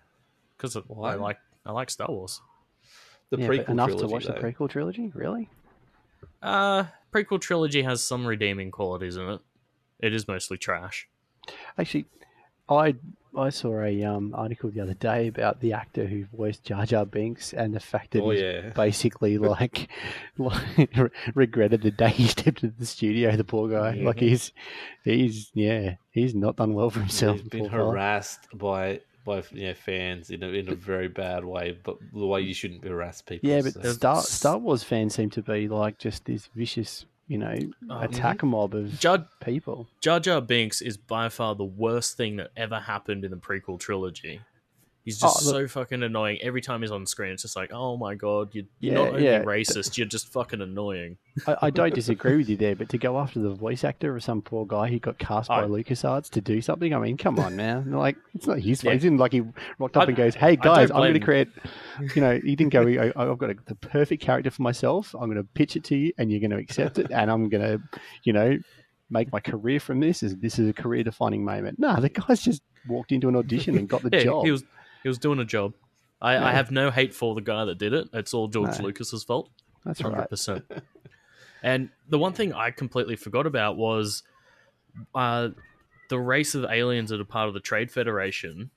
because 0.56 0.74
Why? 0.86 1.12
I 1.12 1.14
like 1.16 1.38
I 1.66 1.72
like 1.72 1.90
Star 1.90 2.08
Wars. 2.08 2.40
The 3.30 3.38
yeah, 3.38 3.48
prequel 3.48 3.66
but 3.66 3.68
enough 3.72 3.88
trilogy, 3.88 4.06
to 4.06 4.12
watch 4.12 4.26
though. 4.26 4.32
the 4.34 4.40
prequel 4.40 4.68
trilogy. 4.68 5.12
Really? 5.14 5.48
Uh, 6.42 6.84
prequel 7.12 7.40
trilogy 7.40 7.82
has 7.82 8.02
some 8.02 8.26
redeeming 8.26 8.70
qualities 8.70 9.16
in 9.16 9.28
it. 9.28 9.40
It 10.04 10.14
is 10.14 10.26
mostly 10.28 10.58
trash. 10.58 11.08
Actually, 11.78 12.06
I 12.68 12.94
I 13.36 13.50
saw 13.50 13.82
a 13.82 14.02
um, 14.04 14.32
article 14.34 14.70
the 14.70 14.80
other 14.80 14.94
day 14.94 15.26
about 15.26 15.60
the 15.60 15.72
actor 15.72 16.06
who 16.06 16.24
voiced 16.36 16.62
Jar 16.64 16.86
Jar 16.86 17.04
Binks 17.04 17.52
and 17.52 17.74
the 17.74 17.80
fact 17.80 18.12
that 18.12 18.22
Oh, 18.22 18.30
he's 18.30 18.40
yeah. 18.42 18.70
basically 18.70 19.38
like, 19.54 19.88
like 20.38 20.90
regretted 21.34 21.82
the 21.82 21.90
day 21.90 22.10
he 22.10 22.28
stepped 22.28 22.62
into 22.62 22.76
the 22.78 22.86
studio. 22.86 23.34
The 23.36 23.44
poor 23.44 23.68
guy, 23.68 23.92
like 23.94 24.16
Mhm. 24.18 24.28
he's 24.28 24.52
he's 25.04 25.50
yeah 25.54 25.96
he's 26.10 26.34
not 26.34 26.56
done 26.56 26.74
well 26.74 26.90
for 26.90 27.00
himself. 27.00 27.40
He's 27.40 27.48
been 27.48 27.60
poor 27.62 27.70
fella. 27.70 27.90
harassed 27.92 28.40
by 28.54 29.00
by 29.26 29.42
you 29.52 29.68
know, 29.68 29.74
fans 29.74 30.28
in 30.30 30.42
a, 30.42 30.48
in 30.48 30.68
a 30.68 30.74
very 30.74 31.08
bad 31.08 31.44
way, 31.46 31.78
but 31.82 31.96
the 32.12 32.26
way 32.26 32.42
you 32.42 32.52
shouldn't 32.52 32.84
harass 32.84 33.22
people. 33.22 33.48
Yeah, 33.48 33.62
but 33.62 33.72
so- 33.72 33.92
Star 33.92 34.20
Star 34.22 34.58
Wars 34.58 34.82
fans 34.84 35.14
seem 35.14 35.30
to 35.30 35.42
be 35.42 35.66
like 35.66 35.98
just 35.98 36.24
this 36.26 36.48
vicious, 36.54 37.04
you 37.26 37.38
know, 37.38 37.56
Oh, 37.90 38.00
attack 38.00 38.42
a 38.42 38.46
mob 38.46 38.74
of 38.74 38.98
Jar 39.00 39.26
people. 39.40 39.86
Jar 40.00 40.20
Jar 40.20 40.40
Binks 40.40 40.80
is 40.80 40.96
by 40.96 41.28
far 41.28 41.54
the 41.54 41.64
worst 41.64 42.16
thing 42.16 42.36
that 42.36 42.50
ever 42.56 42.80
happened 42.80 43.24
in 43.24 43.30
the 43.30 43.36
prequel 43.36 43.78
trilogy. 43.78 44.40
He's 45.04 45.22
oh, 45.22 45.26
just 45.28 45.46
Oh, 45.46 45.50
so 45.50 45.68
fucking 45.68 46.02
annoying. 46.02 46.38
Every 46.40 46.62
time 46.62 46.80
he's 46.80 46.90
on 46.90 47.04
screen, 47.04 47.32
it's 47.32 47.42
just 47.42 47.56
like, 47.56 47.70
oh 47.74 47.96
my 47.98 48.14
god, 48.14 48.54
you, 48.54 48.64
you're 48.80 48.94
Yeah, 48.94 48.98
not 49.04 49.08
only 49.14 49.24
yeah. 49.24 49.42
racist, 49.42 49.98
you're 49.98 50.06
just 50.06 50.32
fucking 50.32 50.62
annoying. 50.62 51.18
I, 51.46 51.56
I 51.62 51.70
don't 51.70 51.94
disagree 51.94 52.36
with 52.36 52.48
you 52.48 52.56
there, 52.56 52.74
but 52.74 52.88
to 52.88 52.96
go 52.98 53.18
after 53.18 53.38
the 53.38 53.50
voice 53.54 53.84
actor 53.84 54.16
of 54.16 54.22
some 54.24 54.40
poor 54.40 54.64
guy 54.64 54.88
who 54.88 54.98
got 54.98 55.18
cast 55.18 55.48
by 55.48 55.62
I- 55.62 55.66
LucasArts 55.66 56.30
to 56.30 56.40
do 56.40 56.62
something, 56.62 56.94
I 56.94 56.98
mean, 56.98 57.18
come 57.18 57.38
on, 57.38 57.54
man. 57.54 57.90
Like, 57.92 58.16
it's 58.34 58.46
not 58.46 58.60
his 58.60 58.80
fault. 58.80 58.92
Yeah. 58.92 58.94
He 58.94 58.98
didn't 59.00 59.18
like 59.18 59.32
he 59.32 59.42
rocked 59.78 59.96
up 59.98 60.04
I- 60.04 60.06
and 60.06 60.16
goes, 60.16 60.34
"Hey 60.34 60.56
guys, 60.56 60.90
I'm 60.90 60.96
going 60.98 61.14
to 61.14 61.20
create." 61.20 61.48
You 62.14 62.22
know, 62.22 62.40
he 62.42 62.56
didn't 62.56 62.72
go. 62.72 62.86
"I- 62.86 63.12
I've 63.14 63.36
got 63.38 63.50
a, 63.50 63.56
the 63.66 63.74
perfect 63.74 64.22
character 64.22 64.50
for 64.50 64.62
myself. 64.62 65.14
I'm 65.14 65.26
going 65.30 65.36
to 65.36 65.44
pitch 65.54 65.76
it 65.76 65.84
to 65.84 65.96
you, 65.96 66.12
and 66.16 66.30
you're 66.30 66.40
going 66.40 66.50
to 66.50 66.56
accept 66.56 66.98
it, 66.98 67.10
and 67.10 67.30
I'm 67.30 67.48
going 67.50 67.62
to, 67.62 67.82
you 68.22 68.32
know, 68.32 68.56
make 69.10 69.30
my 69.32 69.40
career 69.40 69.80
from 69.80 70.00
this. 70.00 70.22
Is 70.22 70.34
this 70.36 70.58
is 70.58 70.68
a 70.70 70.72
career 70.72 71.02
defining 71.02 71.44
moment? 71.44 71.78
Nah, 71.78 72.00
the 72.00 72.08
guy's 72.08 72.42
just 72.42 72.62
walked 72.88 73.12
into 73.12 73.28
an 73.28 73.36
audition 73.36 73.76
and 73.76 73.86
got 73.88 74.02
the 74.02 74.08
Yeah, 74.12 74.24
job. 74.24 74.44
he 74.46 74.50
was 74.50 74.64
he 75.04 75.08
was 75.08 75.18
doing 75.18 75.38
a 75.38 75.44
job. 75.44 75.74
I, 76.20 76.34
Yeah. 76.34 76.46
I 76.46 76.52
have 76.52 76.72
no 76.72 76.90
hate 76.90 77.14
for 77.14 77.36
the 77.36 77.40
guy 77.42 77.64
that 77.66 77.78
did 77.78 77.92
it. 77.92 78.08
It's 78.12 78.34
all 78.34 78.48
George 78.48 78.78
No. 78.80 78.86
Lucas's 78.86 79.22
fault. 79.22 79.50
That's 79.84 80.00
hundred 80.00 80.18
right. 80.18 80.30
percent. 80.30 80.64
And 81.62 81.90
the 82.08 82.18
one 82.18 82.32
thing 82.32 82.52
I 82.52 82.70
completely 82.72 83.16
forgot 83.16 83.46
about 83.46 83.76
was 83.76 84.22
uh, 85.14 85.50
the 86.08 86.18
race 86.18 86.54
of 86.54 86.64
aliens 86.64 87.10
that 87.10 87.20
are 87.20 87.24
part 87.24 87.48
of 87.48 87.54
the 87.54 87.60
Trade 87.60 87.90
Federation. 87.90 88.70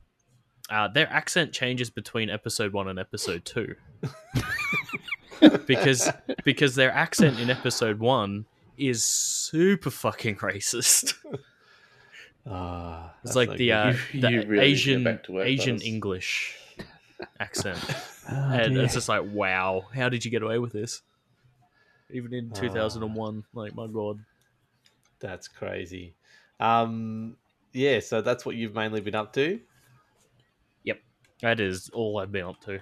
Uh, 0.70 0.88
their 0.90 1.10
accent 1.12 1.54
changes 1.54 1.90
between 1.90 2.30
episode 2.30 2.74
one 2.74 2.90
and 2.90 3.00
episode 3.00 3.46
two, 3.46 3.74
because 5.66 6.10
because 6.44 6.76
their 6.76 6.92
accent 6.92 7.40
in 7.40 7.50
episode 7.50 8.00
one 8.00 8.46
is 8.78 9.04
super 9.04 9.90
fucking 9.90 10.36
racist. 10.38 11.14
Ah, 12.50 13.14
It's 13.24 13.34
that's 13.34 13.36
like 13.36 13.50
no 13.50 13.56
the 13.58 13.72
uh, 13.72 13.94
You- 14.14 14.22
the 14.22 14.32
you 14.32 14.42
really 14.42 14.42
need 14.42 14.46
to 14.48 14.56
get 14.56 14.64
Asian 14.64 15.04
back 15.04 15.30
Asian 15.30 15.76
Buzz. 15.76 15.84
English 15.86 16.56
accent. 17.40 17.80
Oh, 18.30 18.34
and 18.52 18.76
dear. 18.76 18.84
it's 18.84 18.94
just 18.94 19.10
like 19.10 19.24
wow 19.26 19.86
how 19.94 20.08
did 20.10 20.24
you 20.24 20.32
get 20.32 20.42
away 20.44 20.60
with 20.60 20.72
this 20.74 21.02
even 22.12 22.34
in 22.34 22.52
Ah. 22.56 22.60
2001 22.60 23.44
like 23.54 23.76
my 23.76 23.88
god 23.88 24.20
That's 25.20 25.48
crazy. 25.48 26.14
Um, 26.60 27.36
yeah, 27.74 28.00
so 28.00 28.22
that's 28.22 28.46
what 28.46 28.56
you've 28.56 28.74
mainly 28.74 29.02
been 29.02 29.14
up 29.16 29.34
to. 29.34 29.60
Yep, 30.84 31.00
that 31.42 31.60
is 31.60 31.90
all 31.90 32.18
i've 32.20 32.32
been 32.32 32.46
up 32.46 32.62
to 32.66 32.80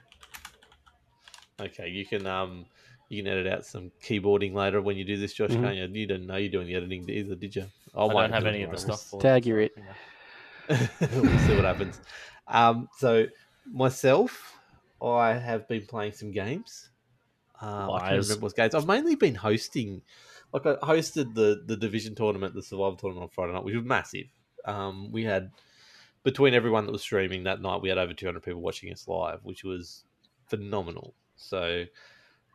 Okay, 1.60 1.88
you 1.88 2.06
can 2.06 2.28
um, 2.28 2.66
you 3.10 3.24
can 3.24 3.32
edit 3.32 3.48
out 3.52 3.66
some 3.66 3.92
keyboarding 4.04 4.54
later 4.54 4.82
when 4.82 4.98
you 4.98 5.06
do 5.06 5.16
this, 5.18 5.34
Josh. 5.34 5.52
Mhm. 5.52 5.62
Can't 5.64 5.76
you? 5.76 6.02
You 6.02 6.06
didn't 6.08 6.28
know 6.28 6.36
you're 6.36 6.52
doing 6.52 6.68
the 6.68 6.76
editing 6.76 7.10
either, 7.10 7.36
did 7.36 7.56
you? 7.56 7.66
I 7.98 8.08
might 8.08 8.22
don't 8.22 8.34
have 8.34 8.46
any 8.46 8.64
of 8.64 8.72
the 8.72 8.78
stuff 8.78 9.02
for 9.04 9.22
Tag 9.22 9.46
you're 9.46 9.62
it. 9.62 9.74
we'll 10.70 10.80
see 10.80 11.56
what 11.56 11.66
happens. 11.66 12.02
Um, 12.48 12.90
so 12.98 13.26
myself, 13.66 14.58
I 15.02 15.34
have 15.34 15.68
been 15.68 15.86
playing 15.86 16.14
some 16.14 16.32
games. 16.32 16.90
Um, 17.62 17.92
I 17.92 18.00
can't 18.10 18.24
remember 18.24 18.44
what 18.44 18.56
games. 18.56 18.76
I've 18.76 18.88
mainly 18.88 19.16
been 19.16 19.36
hosting. 19.36 20.02
Like 20.52 20.66
I 20.66 20.76
hosted 20.76 21.34
the 21.36 21.64
the 21.66 21.76
division 21.76 22.16
tournament, 22.16 22.54
the 22.54 22.64
survival 22.64 22.96
tournament 22.96 23.24
on 23.24 23.30
Friday 23.30 23.54
night, 23.54 23.64
which 23.64 23.76
was 23.76 23.86
massive. 23.86 24.28
Um, 24.66 25.12
we 25.12 25.24
had 25.24 25.52
between 26.24 26.54
everyone 26.54 26.86
that 26.86 26.92
was 26.92 27.02
streaming 27.02 27.44
that 27.44 27.62
night, 27.62 27.82
we 27.82 27.90
had 27.90 28.00
over 28.00 28.14
200 28.14 28.42
people 28.42 28.62
watching 28.62 28.92
us 28.92 29.08
live, 29.08 29.40
which 29.44 29.64
was 29.64 30.04
phenomenal. 30.48 31.14
So 31.36 31.86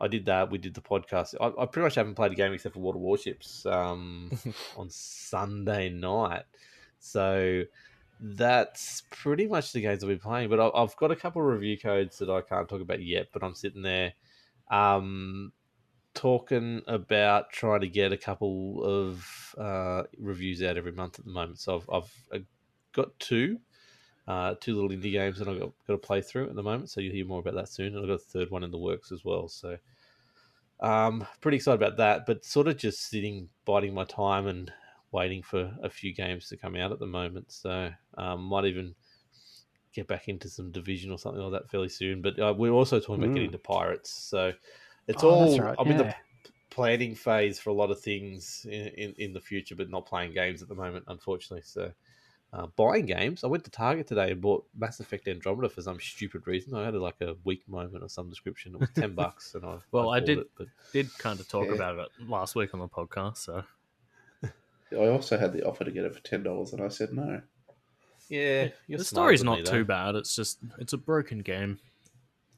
I 0.01 0.07
did 0.07 0.25
that. 0.25 0.49
We 0.51 0.57
did 0.57 0.73
the 0.73 0.81
podcast. 0.81 1.35
I, 1.39 1.47
I 1.61 1.65
pretty 1.67 1.85
much 1.85 1.95
haven't 1.95 2.15
played 2.15 2.31
a 2.31 2.35
game 2.35 2.51
except 2.53 2.73
for 2.73 2.81
Water 2.81 2.97
Warships 2.97 3.65
um, 3.65 4.31
on 4.77 4.89
Sunday 4.89 5.89
night. 5.89 6.43
So 6.99 7.63
that's 8.19 9.03
pretty 9.11 9.47
much 9.47 9.71
the 9.71 9.81
games 9.81 10.03
I've 10.03 10.09
been 10.09 10.19
playing. 10.19 10.49
But 10.49 10.59
I- 10.59 10.81
I've 10.81 10.95
got 10.97 11.11
a 11.11 11.15
couple 11.15 11.41
of 11.41 11.47
review 11.47 11.77
codes 11.77 12.17
that 12.17 12.29
I 12.29 12.41
can't 12.41 12.67
talk 12.67 12.81
about 12.81 13.01
yet. 13.01 13.27
But 13.31 13.43
I'm 13.43 13.55
sitting 13.55 13.83
there. 13.83 14.13
Um, 14.69 15.53
talking 16.13 16.81
about 16.87 17.51
trying 17.51 17.81
to 17.81 17.87
get 17.87 18.11
a 18.11 18.17
couple 18.17 18.83
of 18.83 19.55
uh, 19.57 20.03
reviews 20.17 20.61
out 20.61 20.77
every 20.77 20.91
month 20.91 21.19
at 21.19 21.25
the 21.25 21.31
moment. 21.31 21.59
So 21.59 21.77
I've, 21.77 21.89
I've 21.93 22.13
uh, 22.41 22.43
got 22.93 23.17
two, 23.19 23.59
uh, 24.27 24.55
two 24.59 24.75
little 24.75 24.89
indie 24.89 25.11
games 25.11 25.39
that 25.39 25.47
I've 25.47 25.59
got, 25.59 25.71
got 25.87 25.93
to 25.93 25.97
play 25.97 26.21
through 26.21 26.49
at 26.49 26.55
the 26.55 26.63
moment. 26.63 26.89
So 26.89 27.01
you'll 27.01 27.13
hear 27.15 27.25
more 27.25 27.39
about 27.39 27.55
that 27.55 27.69
soon. 27.69 27.87
And 27.95 27.97
I've 27.99 28.07
got 28.07 28.13
a 28.13 28.17
third 28.19 28.51
one 28.51 28.63
in 28.63 28.71
the 28.71 28.77
works 28.77 29.11
as 29.11 29.25
well. 29.25 29.47
So 29.47 29.77
um, 30.79 31.27
pretty 31.41 31.57
excited 31.57 31.81
about 31.81 31.97
that. 31.97 32.25
But 32.25 32.45
sort 32.45 32.67
of 32.67 32.77
just 32.77 33.01
sitting, 33.09 33.49
biding 33.65 33.93
my 33.93 34.05
time 34.05 34.47
and 34.47 34.71
waiting 35.11 35.43
for 35.43 35.77
a 35.83 35.89
few 35.89 36.13
games 36.13 36.47
to 36.49 36.57
come 36.57 36.75
out 36.75 36.91
at 36.91 36.99
the 36.99 37.07
moment. 37.07 37.51
So 37.51 37.91
um, 38.17 38.43
might 38.43 38.65
even 38.65 38.95
get 39.93 40.07
back 40.07 40.27
into 40.29 40.49
some 40.49 40.71
division 40.71 41.11
or 41.11 41.19
something 41.19 41.41
like 41.41 41.51
that 41.61 41.69
fairly 41.69 41.89
soon. 41.89 42.21
But 42.21 42.39
uh, 42.39 42.53
we're 42.57 42.71
also 42.71 42.99
talking 42.99 43.15
about 43.23 43.33
Mm. 43.33 43.33
getting 43.33 43.51
to 43.51 43.59
pirates. 43.59 44.09
So 44.11 44.53
it's 45.07 45.23
Oh, 45.23 45.23
all 45.23 45.73
I'm 45.77 45.91
in 45.91 45.97
the 45.97 46.13
planning 46.69 47.15
phase 47.15 47.59
for 47.59 47.69
a 47.71 47.73
lot 47.73 47.91
of 47.91 47.99
things 48.01 48.65
in, 48.69 48.87
in, 48.89 49.13
in 49.17 49.33
the 49.33 49.41
future, 49.41 49.75
but 49.75 49.89
not 49.89 50.05
playing 50.05 50.33
games 50.33 50.61
at 50.61 50.69
the 50.69 50.75
moment, 50.75 51.05
unfortunately. 51.07 51.63
So 51.63 51.93
uh, 52.53 52.67
buying 52.75 53.05
games, 53.05 53.43
I 53.43 53.47
went 53.47 53.63
to 53.63 53.71
Target 53.71 54.07
today 54.07 54.31
and 54.31 54.41
bought 54.41 54.65
Mass 54.77 54.99
Effect 54.99 55.27
Andromeda 55.27 55.69
for 55.69 55.81
some 55.81 55.99
stupid 55.99 56.45
reason. 56.47 56.75
I 56.75 56.83
had 56.85 56.93
like 56.95 57.21
a 57.21 57.35
weak 57.45 57.67
moment 57.67 58.03
of 58.03 58.11
some 58.11 58.29
description. 58.29 58.73
It 58.75 58.81
was 58.81 58.89
ten 58.93 59.13
bucks, 59.15 59.55
and 59.55 59.65
I 59.65 59.77
Well, 59.91 60.09
I 60.09 60.19
bought 60.19 60.25
did- 60.25 60.37
It, 60.39 60.51
but 60.57 60.67
Did 60.91 61.17
kind 61.17 61.39
of 61.39 61.47
talk 61.47 61.67
Yeah. 61.67 61.75
about 61.75 61.99
it 61.99 62.07
last 62.27 62.55
week 62.55 62.73
on 62.73 62.79
the 62.81 62.87
podcast, 62.89 63.37
so 63.37 63.63
I 64.91 65.07
also 65.07 65.37
had 65.37 65.53
the 65.53 65.65
offer 65.65 65.85
to 65.85 65.91
get 65.91 66.03
it 66.05 66.13
for 66.13 66.21
ten 66.21 66.43
dollars, 66.43 66.73
and 66.73 66.81
I 66.83 66.89
said 66.89 67.13
no. 67.13 67.41
yeah, 68.27 68.67
you're 68.87 68.97
the 68.97 69.05
story's 69.05 69.43
not 69.43 69.59
me, 69.59 69.63
too 69.63 69.85
bad. 69.85 70.15
It's 70.15 70.35
just 70.35 70.59
it's 70.79 70.91
a 70.93 70.97
broken 70.97 71.39
game. 71.39 71.79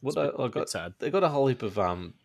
What 0.01 0.17
It's 0.17 0.35
a 0.35 0.41
I, 0.41 0.45
I 0.45 0.47
got 0.47 0.69
sad. 0.69 0.93
they 0.99 1.11
got 1.11 1.23
a 1.23 1.29
whole 1.29 1.45
heap 1.47 1.61
of 1.61 1.77
um, 1.77 2.15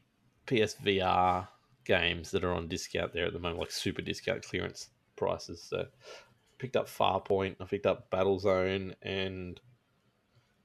PSVR 0.46 1.46
games 1.84 2.30
that 2.30 2.44
are 2.44 2.52
on 2.52 2.68
discount 2.68 3.12
there 3.12 3.26
at 3.26 3.32
the 3.34 3.38
moment, 3.38 3.60
like 3.60 3.70
super 3.70 4.02
discount 4.02 4.42
clearance 4.42 4.88
prices. 5.16 5.62
So 5.62 5.86
picked 6.58 6.76
up 6.76 6.88
Farpoint, 6.88 7.56
I 7.60 7.64
picked 7.64 7.86
up 7.86 8.10
Battlezone, 8.10 8.94
and 9.02 9.60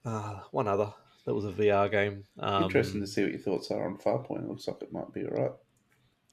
uh, 0.05 0.39
one 0.51 0.67
other 0.67 0.93
that 1.25 1.33
was 1.33 1.45
a 1.45 1.51
VR 1.51 1.89
game. 1.89 2.23
Um, 2.39 2.63
Interesting 2.63 3.01
to 3.01 3.07
see 3.07 3.23
what 3.23 3.31
your 3.31 3.39
thoughts 3.39 3.71
are 3.71 3.85
on 3.85 3.97
Farpoint. 3.97 4.43
It 4.43 4.49
looks 4.49 4.67
like 4.67 4.81
it 4.81 4.91
might 4.91 5.13
be 5.13 5.25
alright. 5.25 5.53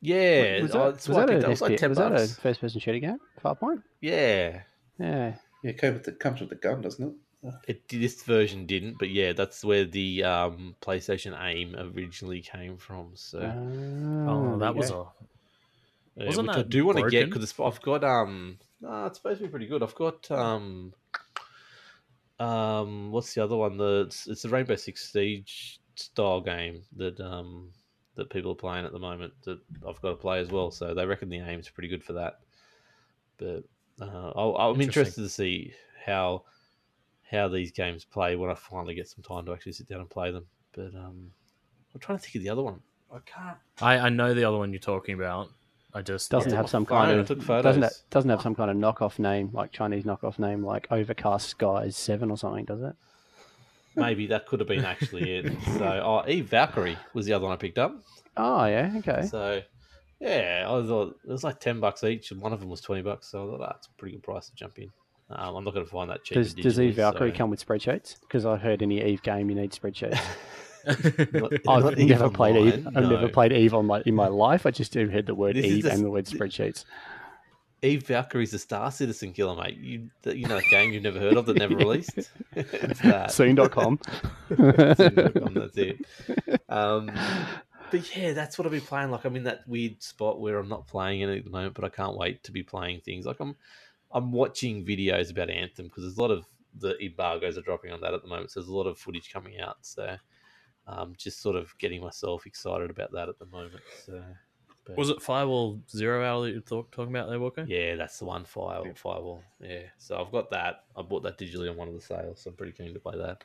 Yeah, 0.00 0.62
was 0.62 0.75
oh, 0.75 0.79
that, 0.79 0.93
that's 0.93 1.09
was 1.09 1.17
that, 1.17 1.31
a, 1.31 1.49
was 1.49 1.61
like 1.61 1.81
was 1.83 1.99
that 1.99 2.12
a 2.12 2.26
first 2.26 2.61
person 2.61 2.81
shooter 2.81 2.99
game? 2.99 3.19
Farpoint? 3.45 3.83
Yeah, 4.00 4.62
Yeah. 4.99 5.35
Yeah, 5.62 5.71
it 5.71 5.79
came 5.79 5.93
with 5.93 6.05
the, 6.05 6.12
comes 6.12 6.40
with 6.40 6.49
the 6.49 6.55
gun, 6.55 6.81
doesn't 6.81 7.07
it? 7.07 7.55
it 7.69 7.88
this 7.88 8.23
version 8.23 8.67
didn't, 8.67 8.97
but 8.99 9.11
yeah, 9.11 9.33
that's 9.35 9.62
where 9.62 9.85
the 9.85 10.25
um, 10.25 10.75
PlayStation 10.81 11.38
Aim 11.38 11.76
originally 11.76 12.40
came 12.40 12.79
from. 12.79 13.11
So. 13.14 13.40
Oh, 13.40 14.59
that 14.59 14.75
was 14.75 14.90
yeah. 14.90 14.97
a 14.97 15.05
Yeah, 16.17 16.26
Wasn't 16.26 16.49
which 16.49 16.57
I 16.57 16.59
that 16.61 16.71
do 16.71 16.87
want 16.87 16.99
to 16.99 17.11
get 17.11 17.29
broken? 17.29 17.40
because 17.40 17.55
I've 17.61 17.83
got 17.83 18.05
um, 18.05 18.59
nah, 18.80 19.06
it's 19.06 19.18
supposed 19.18 19.38
to 19.38 19.46
be 19.46 19.50
pretty 19.50 19.66
good. 19.66 19.82
I've 19.82 19.94
got 19.94 20.30
um, 20.30 20.92
um, 22.38 23.10
what's 23.10 23.34
the 23.34 23.44
other 23.44 23.56
one? 23.56 23.76
The 23.76 24.04
it's, 24.06 24.26
it's 24.26 24.42
the 24.42 24.49
Rainbow 24.49 24.76
Six 24.76 25.12
Siege 25.12 25.80
style 25.96 26.40
game 26.40 26.82
that 26.96 27.20
um 27.20 27.70
that 28.16 28.30
people 28.30 28.52
are 28.52 28.56
playing 28.56 28.84
at 28.84 28.92
the 28.92 28.99
moment 28.99 29.32
that 29.44 29.58
I've 29.87 30.00
got 30.00 30.10
to 30.10 30.16
play 30.16 30.40
as 30.40 30.50
well. 30.50 30.70
So 30.70 30.94
they 30.94 31.06
reckon 31.06 31.28
the 31.28 31.38
aim's 31.38 31.68
pretty 31.68 31.88
good 31.88 32.02
for 32.04 32.14
that. 32.14 32.40
But 33.38 33.64
uh, 34.00 34.32
I'll, 34.34 34.56
I'm 34.56 34.80
interested 34.80 35.22
to 35.22 35.28
see 35.28 35.72
how 36.04 36.44
how 37.30 37.49
these 37.49 37.70
games 37.70 38.04
play 38.04 38.37
when 38.37 38.50
I 38.50 38.54
finally 38.54 38.94
get 38.94 39.08
some 39.08 39.22
time 39.22 39.46
to 39.46 39.52
actually 39.52 39.72
sit 39.72 39.88
down 39.88 40.00
and 40.00 40.10
play 40.10 40.32
them. 40.32 40.46
But 40.72 40.94
um, 40.94 41.30
I'm 41.94 42.00
trying 42.00 42.18
to 42.18 42.25
think 42.25 42.37
of 42.37 42.42
the 42.42 42.50
other 42.50 42.62
one. 42.62 42.80
I 43.12 43.18
can't. 43.26 43.56
I, 43.80 43.99
I 43.99 44.08
know 44.08 44.34
the 44.34 44.44
other 44.44 44.58
one 44.58 44.72
you're 44.72 44.80
talking 44.80 45.14
about. 45.14 45.49
I 45.92 46.02
just 46.02 46.30
Doesn't 46.30 46.52
have 46.52 46.68
some 46.68 46.87
Phone, 46.87 47.06
kind 47.06 47.20
of 47.20 47.47
doesn't 47.47 47.82
have, 47.82 47.92
doesn't 48.11 48.30
have 48.30 48.42
some 48.42 48.54
kind 48.54 48.70
of 48.70 48.76
knockoff 48.76 49.18
name 49.18 49.50
like 49.52 49.73
Chinese 49.73 50.04
knockoff 50.04 50.38
name 50.38 50.64
like 50.64 50.87
Overcast 50.90 51.49
Skies 51.49 51.97
Seven 51.97 52.30
or 52.30 52.37
something, 52.37 52.64
does 52.64 52.82
it? 52.82 52.94
Maybe 53.97 54.26
that 54.28 54.47
could 54.47 54.61
have 54.61 54.68
been 54.68 54.85
actually 54.85 55.30
it. 55.38 55.52
So, 55.78 55.85
oh, 56.04 56.28
Eve 56.28 56.47
Valkyrie 56.47 56.97
was 57.12 57.26
the 57.26 57.32
other 57.32 57.44
one 57.44 57.52
I 57.52 57.56
picked 57.56 57.78
up. 57.78 58.04
Oh 58.37 58.64
yeah, 58.66 58.92
okay. 58.99 59.26
So, 59.26 59.62
yeah, 60.20 60.64
I 60.68 60.87
thought 60.87 61.18
it 61.25 61.30
was 61.30 61.42
like 61.42 61.59
ten 61.59 61.80
bucks 61.80 62.04
each, 62.04 62.30
and 62.30 62.40
one 62.40 62.52
of 62.52 62.61
them 62.61 62.68
was 62.68 62.80
twenty 62.80 63.02
bucks. 63.02 63.28
So 63.28 63.42
I 63.42 63.50
thought 63.50 63.66
that's 63.73 63.87
a 63.88 63.90
pretty 63.99 64.16
good 64.16 64.23
price 64.23 64.49
to 64.49 64.54
jump 64.54 64.78
in. 64.78 64.90
Um, 65.30 65.56
I'm 65.56 65.64
not 65.64 65.75
going 65.75 65.87
to 65.87 65.90
find 65.90 66.11
that 66.11 66.25
cheap. 66.25 66.35
Does, 66.35 66.54
does 66.54 66.80
Eve 66.80 66.97
Valkyrie 66.97 67.30
so- 67.30 67.37
come 67.37 67.50
with 67.50 67.64
spreadsheets? 67.64 68.20
Because 68.20 68.44
I 68.44 68.56
heard 68.56 68.82
any 68.82 69.02
Eve 69.02 69.23
game 69.23 69.49
you 69.49 69.56
need 69.56 69.73
spreadsheets. 69.73 70.20
Not- 70.87 71.52
I've 71.68 71.99
never 71.99 72.26
Eve 72.26 72.32
played 72.32 72.56
Eve. 72.56 72.87
I've 72.88 73.08
never 73.08 73.28
played 73.28 73.52
Eve 73.52 73.75
on 73.75 73.87
my 73.87 74.02
in 74.06 74.14
my 74.14 74.28
life. 74.28 74.66
I 74.66 74.70
just 74.70 74.92
do 74.92 75.08
heard 75.08 75.26
the 75.26 75.34
word 75.34 75.56
This 75.56 75.66
Eve 75.66 75.87
and 75.87 76.04
the 76.04 76.10
word 76.10 76.26
spreadsheets. 76.26 76.84
Eve 77.82 78.02
Valkyrie's 78.02 78.52
a 78.52 78.58
Star 78.58 78.90
Citizen 78.90 79.32
killer, 79.32 79.56
mate. 79.56 79.78
You, 79.78 80.10
you 80.26 80.46
know 80.46 80.56
that 80.56 80.64
game 80.70 80.92
you've 80.92 81.02
never 81.02 81.18
heard 81.18 81.37
of 81.37 81.46
that 81.46 81.56
never 81.56 81.76
released. 81.76 82.30
it's 82.52 83.00
that. 83.00 83.32
Soon.com. 83.32 83.99
Soon.com, 84.56 85.54
that's 85.54 85.78
it. 85.78 86.04
Um, 86.68 87.10
but 87.90 88.16
yeah, 88.16 88.32
that's 88.32 88.58
what 88.58 88.66
I've 88.66 88.72
been 88.72 88.82
playing. 88.82 89.10
Like 89.10 89.25
I'm 89.25 89.37
in 89.37 89.44
that 89.44 89.66
weird 89.66 90.02
spot 90.02 90.40
where 90.40 90.58
I'm 90.58 90.68
not 90.68 90.87
playing 90.87 91.22
it 91.22 91.30
at 91.38 91.44
the 91.44 91.50
moment, 91.50 91.75
but 91.75 91.84
I 91.84 91.88
can't 91.88 92.16
wait 92.16 92.42
to 92.44 92.52
be 92.52 92.62
playing 92.62 93.00
things. 93.00 93.25
Like 93.25 93.40
I'm, 93.40 93.56
I'm 94.12 94.30
watching 94.30 94.84
videos 94.84 95.30
about 95.30 95.49
Anthem 95.49 95.87
because 95.87 96.04
there's 96.04 96.18
a 96.18 96.22
lot 96.22 96.30
of 96.30 96.44
the 96.78 97.02
embargoes 97.02 97.56
are 97.56 97.62
dropping 97.62 97.92
on 97.92 98.00
that 98.02 98.14
at 98.14 98.22
the 98.22 98.28
moment. 98.28 98.50
So 98.50 98.60
there's 98.60 98.68
a 98.68 98.76
lot 98.76 98.87
of 98.87 98.99
footage 98.99 99.32
coming 99.32 99.58
out. 99.60 99.78
So 99.82 100.16
um, 100.90 101.14
just 101.16 101.40
sort 101.40 101.56
of 101.56 101.76
getting 101.78 102.00
myself 102.02 102.47
excited 102.47 102.90
about 102.90 103.12
that 103.12 103.28
at 103.28 103.38
the 103.38 103.47
moment. 103.47 103.82
So 104.06 104.23
but- 104.85 104.97
Was 104.97 105.09
it 105.11 105.23
Firewall 105.23 105.80
Zero 105.90 106.25
Hour 106.25 106.44
that 106.47 106.52
you're 106.52 106.61
talk, 106.62 106.90
talking 106.90 107.14
about 107.14 107.28
there, 107.28 107.38
Wilco? 107.38 107.68
yeah, 107.68 107.94
that's 107.97 108.18
the 108.18 108.25
one 108.25 108.44
file 108.44 108.85
firewall. 108.97 109.42
Yeah, 109.61 109.82
so 109.99 110.20
I've 110.20 110.32
got 110.32 110.50
that. 110.50 110.85
I 110.97 111.02
bought 111.02 111.23
that 111.23 111.38
digitally 111.38 111.70
on 111.70 111.76
one 111.76 111.87
of 111.88 111.94
the 111.94 112.00
sales, 112.00 112.40
so 112.40 112.50
I'm 112.50 112.56
pretty 112.56 112.73
keen 112.73 112.92
to 112.94 113.00
play 113.00 113.16
that 113.18 113.44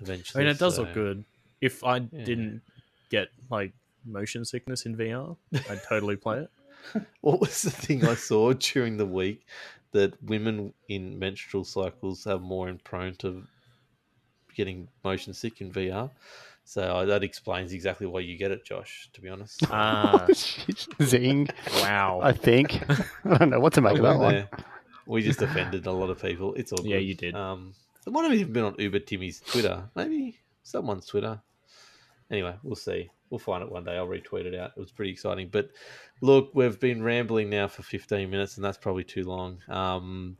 eventually. 0.00 0.42
I 0.42 0.46
mean, 0.46 0.54
it 0.54 0.58
does 0.58 0.76
so- 0.76 0.82
look 0.82 0.94
good. 0.94 1.24
If 1.60 1.82
I 1.84 1.96
Yeah. 1.96 2.24
didn't 2.24 2.62
get 3.10 3.28
like 3.50 3.72
motion 4.04 4.44
sickness 4.44 4.84
in 4.86 4.96
VR, 4.96 5.36
I'd 5.70 5.82
totally 5.88 6.16
play 6.16 6.40
it. 6.40 6.50
What 7.20 7.40
was 7.40 7.62
the 7.62 7.70
thing 7.70 8.04
I 8.04 8.14
saw 8.14 8.52
during 8.52 8.96
the 8.96 9.06
week 9.06 9.46
that 9.92 10.20
women 10.24 10.74
in 10.88 11.18
menstrual 11.18 11.64
cycles 11.64 12.26
are 12.26 12.38
more 12.40 12.72
prone 12.82 13.14
to 13.16 13.44
getting 14.56 14.88
motion 15.04 15.32
sick 15.34 15.60
in 15.60 15.70
VR? 15.72 16.10
So 16.64 16.82
uh, 16.82 17.04
that 17.06 17.22
explains 17.24 17.72
exactly 17.72 18.06
why 18.06 18.20
you 18.20 18.36
get 18.36 18.50
it, 18.50 18.64
Josh. 18.64 19.08
To 19.12 19.20
be 19.20 19.28
honest, 19.28 19.62
Ah, 19.70 20.26
Zing. 21.02 21.48
wow. 21.80 22.20
I 22.22 22.32
think. 22.32 22.82
I 23.24 23.38
don't 23.38 23.50
know 23.50 23.60
what 23.60 23.72
to 23.74 23.80
make 23.80 23.96
of 23.96 24.02
that 24.02 24.18
one. 24.18 24.34
Yeah. 24.34 24.46
We 25.06 25.22
just 25.22 25.42
offended 25.42 25.86
a 25.86 25.92
lot 25.92 26.10
of 26.10 26.22
people. 26.22 26.54
It's 26.54 26.72
all 26.72 26.78
good. 26.78 26.90
Yeah, 26.90 26.98
you 26.98 27.14
did. 27.14 27.34
Um, 27.34 27.74
it 28.06 28.12
might 28.12 28.22
have 28.22 28.32
even 28.34 28.52
been 28.52 28.64
on 28.64 28.76
Uber 28.78 29.00
Timmy's 29.00 29.40
Twitter. 29.40 29.82
Maybe 29.96 30.38
someone's 30.62 31.06
Twitter. 31.06 31.40
Anyway, 32.30 32.54
we'll 32.62 32.76
see. 32.76 33.10
We'll 33.28 33.38
find 33.40 33.62
it 33.64 33.70
one 33.70 33.84
day. 33.84 33.96
I'll 33.96 34.06
retweet 34.06 34.44
it 34.46 34.54
out. 34.54 34.72
It 34.76 34.80
was 34.80 34.92
pretty 34.92 35.10
exciting. 35.10 35.48
But 35.50 35.70
look, 36.20 36.50
we've 36.54 36.78
been 36.78 37.02
rambling 37.02 37.50
now 37.50 37.66
for 37.66 37.82
15 37.82 38.30
minutes, 38.30 38.56
and 38.56 38.64
that's 38.64 38.78
probably 38.78 39.04
too 39.04 39.24
long. 39.24 39.58
Um, 39.68 40.36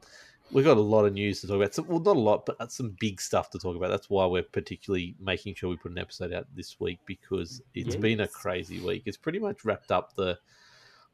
we've 0.52 0.64
got 0.64 0.76
a 0.76 0.80
lot 0.80 1.04
of 1.04 1.14
news 1.14 1.40
to 1.40 1.46
talk 1.46 1.56
about. 1.56 1.74
So, 1.74 1.82
well, 1.82 2.00
not 2.00 2.16
a 2.16 2.20
lot, 2.20 2.46
but 2.46 2.70
some 2.70 2.96
big 3.00 3.20
stuff 3.20 3.50
to 3.50 3.58
talk 3.58 3.76
about. 3.76 3.88
That's 3.88 4.10
why 4.10 4.26
we're 4.26 4.42
particularly 4.42 5.16
making 5.18 5.54
sure 5.54 5.70
we 5.70 5.76
put 5.76 5.92
an 5.92 5.98
episode 5.98 6.32
out 6.32 6.46
this 6.54 6.78
week 6.78 6.98
because 7.06 7.62
it's 7.74 7.96
been 7.96 8.20
a 8.20 8.28
crazy 8.28 8.80
week. 8.80 9.02
It's 9.06 9.16
pretty 9.16 9.38
much 9.38 9.64
wrapped 9.64 9.90
up 9.90 10.14
the 10.14 10.38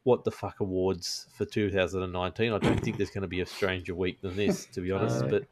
what 0.03 0.23
the 0.23 0.31
fuck 0.31 0.59
awards 0.59 1.27
for 1.37 1.45
2019. 1.45 2.53
I 2.53 2.57
don't 2.57 2.79
think 2.81 2.97
there's 2.97 3.09
going 3.09 3.21
to 3.21 3.27
be 3.27 3.41
a 3.41 3.45
stranger 3.45 3.93
week 3.93 4.21
than 4.21 4.35
this, 4.35 4.65
to 4.73 4.81
be 4.81 4.91
honest. 4.91 5.23
Uh, 5.23 5.27
but 5.27 5.43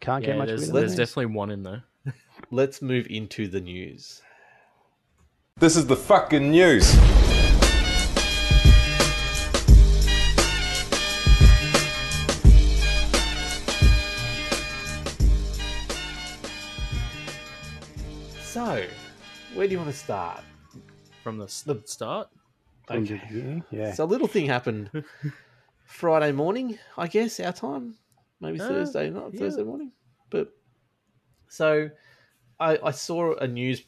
Can't 0.00 0.24
get 0.24 0.32
yeah, 0.32 0.38
much 0.38 0.48
there's, 0.48 0.60
rid 0.62 0.68
of 0.70 0.74
there's 0.74 0.96
definitely 0.96 1.26
one 1.26 1.50
in 1.50 1.62
there. 1.62 1.84
let's 2.50 2.82
move 2.82 3.06
into 3.10 3.48
the 3.48 3.60
news. 3.60 4.22
This 5.58 5.76
is 5.76 5.86
the 5.86 5.96
fucking 5.96 6.50
news. 6.50 6.94
Where 19.64 19.68
do 19.70 19.72
you 19.72 19.78
want 19.78 19.90
to 19.90 19.96
start? 19.96 20.42
From 21.22 21.38
the, 21.38 21.46
The- 21.46 21.82
start? 21.86 22.28
From 22.86 23.06
the 23.06 23.14
Okay. 23.14 23.26
beginning, 23.26 23.64
Yeah. 23.70 23.94
So 23.94 24.04
a 24.04 24.10
little 24.12 24.26
thing 24.28 24.44
happened 24.44 24.90
Friday 25.86 26.32
morning, 26.32 26.78
I 26.98 27.06
guess, 27.08 27.40
our 27.40 27.54
time. 27.54 27.94
Maybe 28.40 28.60
Uh, 28.60 28.68
Thursday, 28.68 29.08
not 29.08 29.32
yeah. 29.32 29.40
Thursday 29.40 29.62
morning. 29.62 29.90
But 30.28 30.52
so 31.48 31.88
I, 32.60 32.76
I 32.84 32.90
saw 32.90 33.36
a 33.36 33.48
news. 33.48 33.84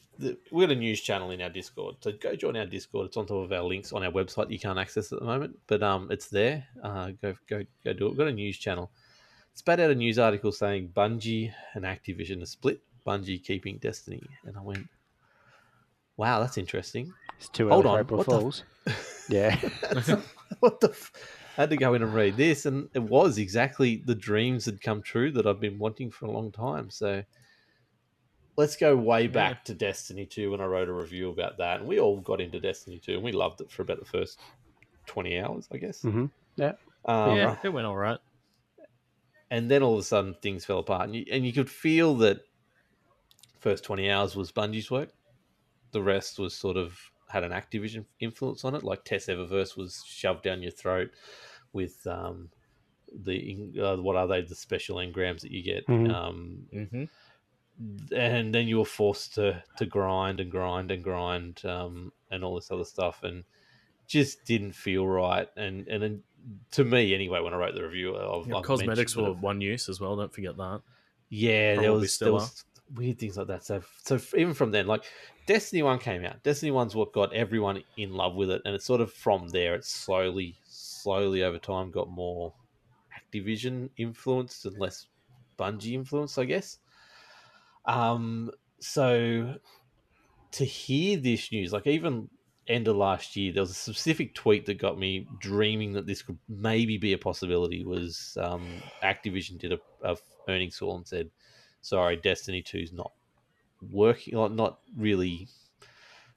We 0.50 0.64
got 0.64 0.70
a 0.72 0.74
news 0.76 1.02
channel 1.02 1.30
in 1.30 1.42
our 1.42 1.50
Discord, 1.50 1.96
so 2.00 2.10
go 2.12 2.34
join 2.34 2.56
our 2.56 2.64
Discord. 2.64 3.08
It's 3.08 3.18
on 3.18 3.26
top 3.26 3.44
of 3.44 3.52
our 3.52 3.62
links 3.64 3.92
on 3.92 4.02
our 4.02 4.10
website. 4.10 4.50
You 4.50 4.58
can't 4.58 4.78
access 4.78 5.12
it 5.12 5.16
at 5.16 5.20
the 5.20 5.26
moment, 5.26 5.58
but 5.66 5.82
um, 5.82 6.10
it's 6.10 6.28
there. 6.28 6.66
Uh, 6.82 7.10
go 7.20 7.34
go 7.50 7.64
go 7.84 7.92
do 7.92 8.06
it. 8.06 8.08
We've 8.08 8.16
got 8.16 8.28
a 8.28 8.32
news 8.32 8.56
channel. 8.56 8.90
Spat 9.52 9.78
out 9.80 9.90
a 9.90 9.94
news 9.94 10.18
article 10.18 10.52
saying 10.52 10.92
Bungie 10.96 11.52
and 11.74 11.84
Activision 11.84 12.42
are 12.42 12.46
split. 12.46 12.80
Bungie 13.06 13.44
keeping 13.44 13.76
Destiny, 13.76 14.22
and 14.46 14.56
I 14.56 14.62
went, 14.62 14.88
"Wow, 16.16 16.40
that's 16.40 16.58
interesting." 16.58 17.12
It's 17.38 17.48
too 17.48 17.68
Hold 17.68 17.84
early 17.86 17.92
for 17.92 17.98
on, 17.98 18.00
April 18.00 18.18
what 18.18 18.26
the- 18.26 18.40
Fools. 18.40 18.64
Yeah. 19.28 19.56
what 20.60 20.80
the? 20.80 20.90
F- 20.90 21.12
I 21.58 21.62
had 21.62 21.70
to 21.70 21.76
go 21.76 21.94
in 21.94 22.02
and 22.02 22.14
read 22.14 22.36
this, 22.36 22.66
and 22.66 22.88
it 22.94 23.02
was 23.02 23.38
exactly 23.38 23.96
the 24.04 24.14
dreams 24.14 24.66
had 24.66 24.80
come 24.80 25.02
true 25.02 25.30
that 25.32 25.46
I've 25.46 25.60
been 25.60 25.78
wanting 25.78 26.10
for 26.10 26.26
a 26.26 26.30
long 26.30 26.52
time. 26.52 26.90
So 26.90 27.24
let's 28.56 28.76
go 28.76 28.94
way 28.96 29.26
back 29.26 29.64
to 29.66 29.74
Destiny 29.74 30.26
2 30.26 30.50
when 30.50 30.60
I 30.60 30.64
wrote 30.66 30.88
a 30.88 30.92
review 30.92 31.30
about 31.30 31.58
that. 31.58 31.80
And 31.80 31.88
we 31.88 31.98
all 31.98 32.20
got 32.20 32.40
into 32.40 32.60
Destiny 32.60 32.98
2 32.98 33.14
and 33.14 33.22
we 33.22 33.32
loved 33.32 33.60
it 33.60 33.70
for 33.70 33.82
about 33.82 33.98
the 33.98 34.04
first 34.04 34.38
20 35.06 35.38
hours, 35.40 35.68
I 35.72 35.78
guess. 35.78 36.02
hmm 36.02 36.26
Yeah. 36.56 36.72
Um, 37.04 37.36
yeah, 37.36 37.56
it 37.62 37.68
went 37.70 37.86
all 37.86 37.96
right. 37.96 38.18
and 39.50 39.70
then 39.70 39.82
all 39.82 39.94
of 39.94 40.00
a 40.00 40.02
sudden 40.04 40.34
things 40.42 40.64
fell 40.64 40.78
apart, 40.80 41.04
and 41.04 41.14
you, 41.16 41.24
and 41.30 41.46
you 41.46 41.52
could 41.52 41.70
feel 41.70 42.16
that 42.16 42.40
first 43.60 43.84
twenty 43.84 44.10
hours 44.10 44.34
was 44.36 44.50
Bungie's 44.52 44.90
work. 44.90 45.10
The 45.92 46.02
rest 46.02 46.38
was 46.38 46.54
sort 46.54 46.76
of 46.76 46.98
had 47.28 47.42
an 47.44 47.52
Activision 47.52 48.04
influence 48.20 48.64
on 48.64 48.74
it, 48.74 48.82
like 48.84 49.04
Tess 49.04 49.26
Eververse 49.26 49.76
was 49.76 50.02
shoved 50.06 50.42
down 50.42 50.62
your 50.62 50.70
throat 50.72 51.10
with 51.72 52.06
um, 52.06 52.50
the 53.12 53.72
uh, 53.82 53.96
what 54.02 54.16
are 54.16 54.26
they 54.26 54.42
the 54.42 54.54
special 54.54 54.96
engrams 54.98 55.40
that 55.40 55.50
you 55.50 55.62
get, 55.62 55.86
Mhm. 55.86 56.12
um, 56.12 56.66
Mm-hmm. 56.72 57.04
and 58.14 58.54
then 58.54 58.66
you 58.68 58.78
were 58.78 58.84
forced 58.84 59.34
to 59.34 59.62
to 59.76 59.86
grind 59.86 60.40
and 60.40 60.50
grind 60.50 60.90
and 60.90 61.02
grind 61.04 61.64
um, 61.64 62.12
and 62.30 62.42
all 62.44 62.54
this 62.54 62.70
other 62.70 62.84
stuff, 62.84 63.22
and 63.22 63.44
just 64.06 64.44
didn't 64.44 64.72
feel 64.72 65.06
right. 65.06 65.48
And 65.56 65.86
and 65.88 66.02
then, 66.02 66.22
to 66.72 66.84
me 66.84 67.14
anyway, 67.14 67.40
when 67.40 67.52
I 67.54 67.56
wrote 67.56 67.74
the 67.74 67.82
review, 67.84 68.16
I've, 68.16 68.52
I've 68.52 68.64
cosmetics 68.64 69.16
were 69.16 69.24
that 69.24 69.40
one 69.42 69.60
use 69.60 69.88
as 69.88 70.00
well. 70.00 70.16
Don't 70.16 70.32
forget 70.32 70.56
that. 70.56 70.82
yeah, 71.28 71.76
there 71.76 71.92
was 71.92 72.12
still 72.12 72.26
there 72.26 72.32
was 72.34 72.64
weird 72.94 73.18
things 73.18 73.36
like 73.36 73.48
that. 73.48 73.64
So 73.64 73.82
so 74.04 74.18
even 74.36 74.54
from 74.54 74.70
then, 74.70 74.86
like 74.86 75.04
Destiny 75.46 75.82
One 75.82 75.98
came 76.00 76.24
out. 76.24 76.42
Destiny 76.42 76.72
One's 76.72 76.94
what 76.94 77.12
got 77.12 77.32
everyone 77.32 77.82
in 77.96 78.12
love 78.12 78.34
with 78.34 78.50
it, 78.50 78.62
and 78.64 78.74
it's 78.74 78.84
sort 78.84 79.00
of 79.00 79.12
from 79.12 79.48
there. 79.48 79.74
It 79.74 79.84
slowly, 79.84 80.56
slowly 80.66 81.44
over 81.44 81.58
time 81.58 81.90
got 81.92 82.10
more 82.10 82.52
Activision 83.16 83.90
influenced 83.96 84.66
and 84.66 84.76
less 84.78 85.06
Bungie 85.58 85.94
influenced, 85.94 86.38
I 86.38 86.44
guess. 86.44 86.78
Um, 87.84 88.50
so 88.80 89.54
to 90.52 90.64
hear 90.64 91.16
this 91.18 91.52
news, 91.52 91.72
like 91.72 91.86
even 91.86 92.28
end 92.66 92.88
of 92.88 92.96
last 92.96 93.36
year, 93.36 93.52
there 93.52 93.62
was 93.62 93.70
a 93.70 93.74
specific 93.74 94.34
tweet 94.34 94.66
that 94.66 94.78
got 94.78 94.98
me 94.98 95.28
dreaming 95.38 95.92
that 95.92 96.06
this 96.06 96.22
could 96.22 96.38
maybe 96.48 96.98
be 96.98 97.12
a 97.12 97.18
possibility. 97.18 97.84
Was 97.84 98.36
um, 98.40 98.66
Activision 99.02 99.58
did 99.58 99.72
a, 99.72 99.78
a 100.02 100.16
earnings 100.48 100.78
call 100.78 100.96
and 100.96 101.06
said, 101.06 101.30
"Sorry, 101.82 102.16
Destiny 102.16 102.62
2 102.62 102.78
is 102.78 102.92
not 102.92 103.12
working, 103.90 104.34
or 104.36 104.48
not 104.48 104.80
really." 104.96 105.48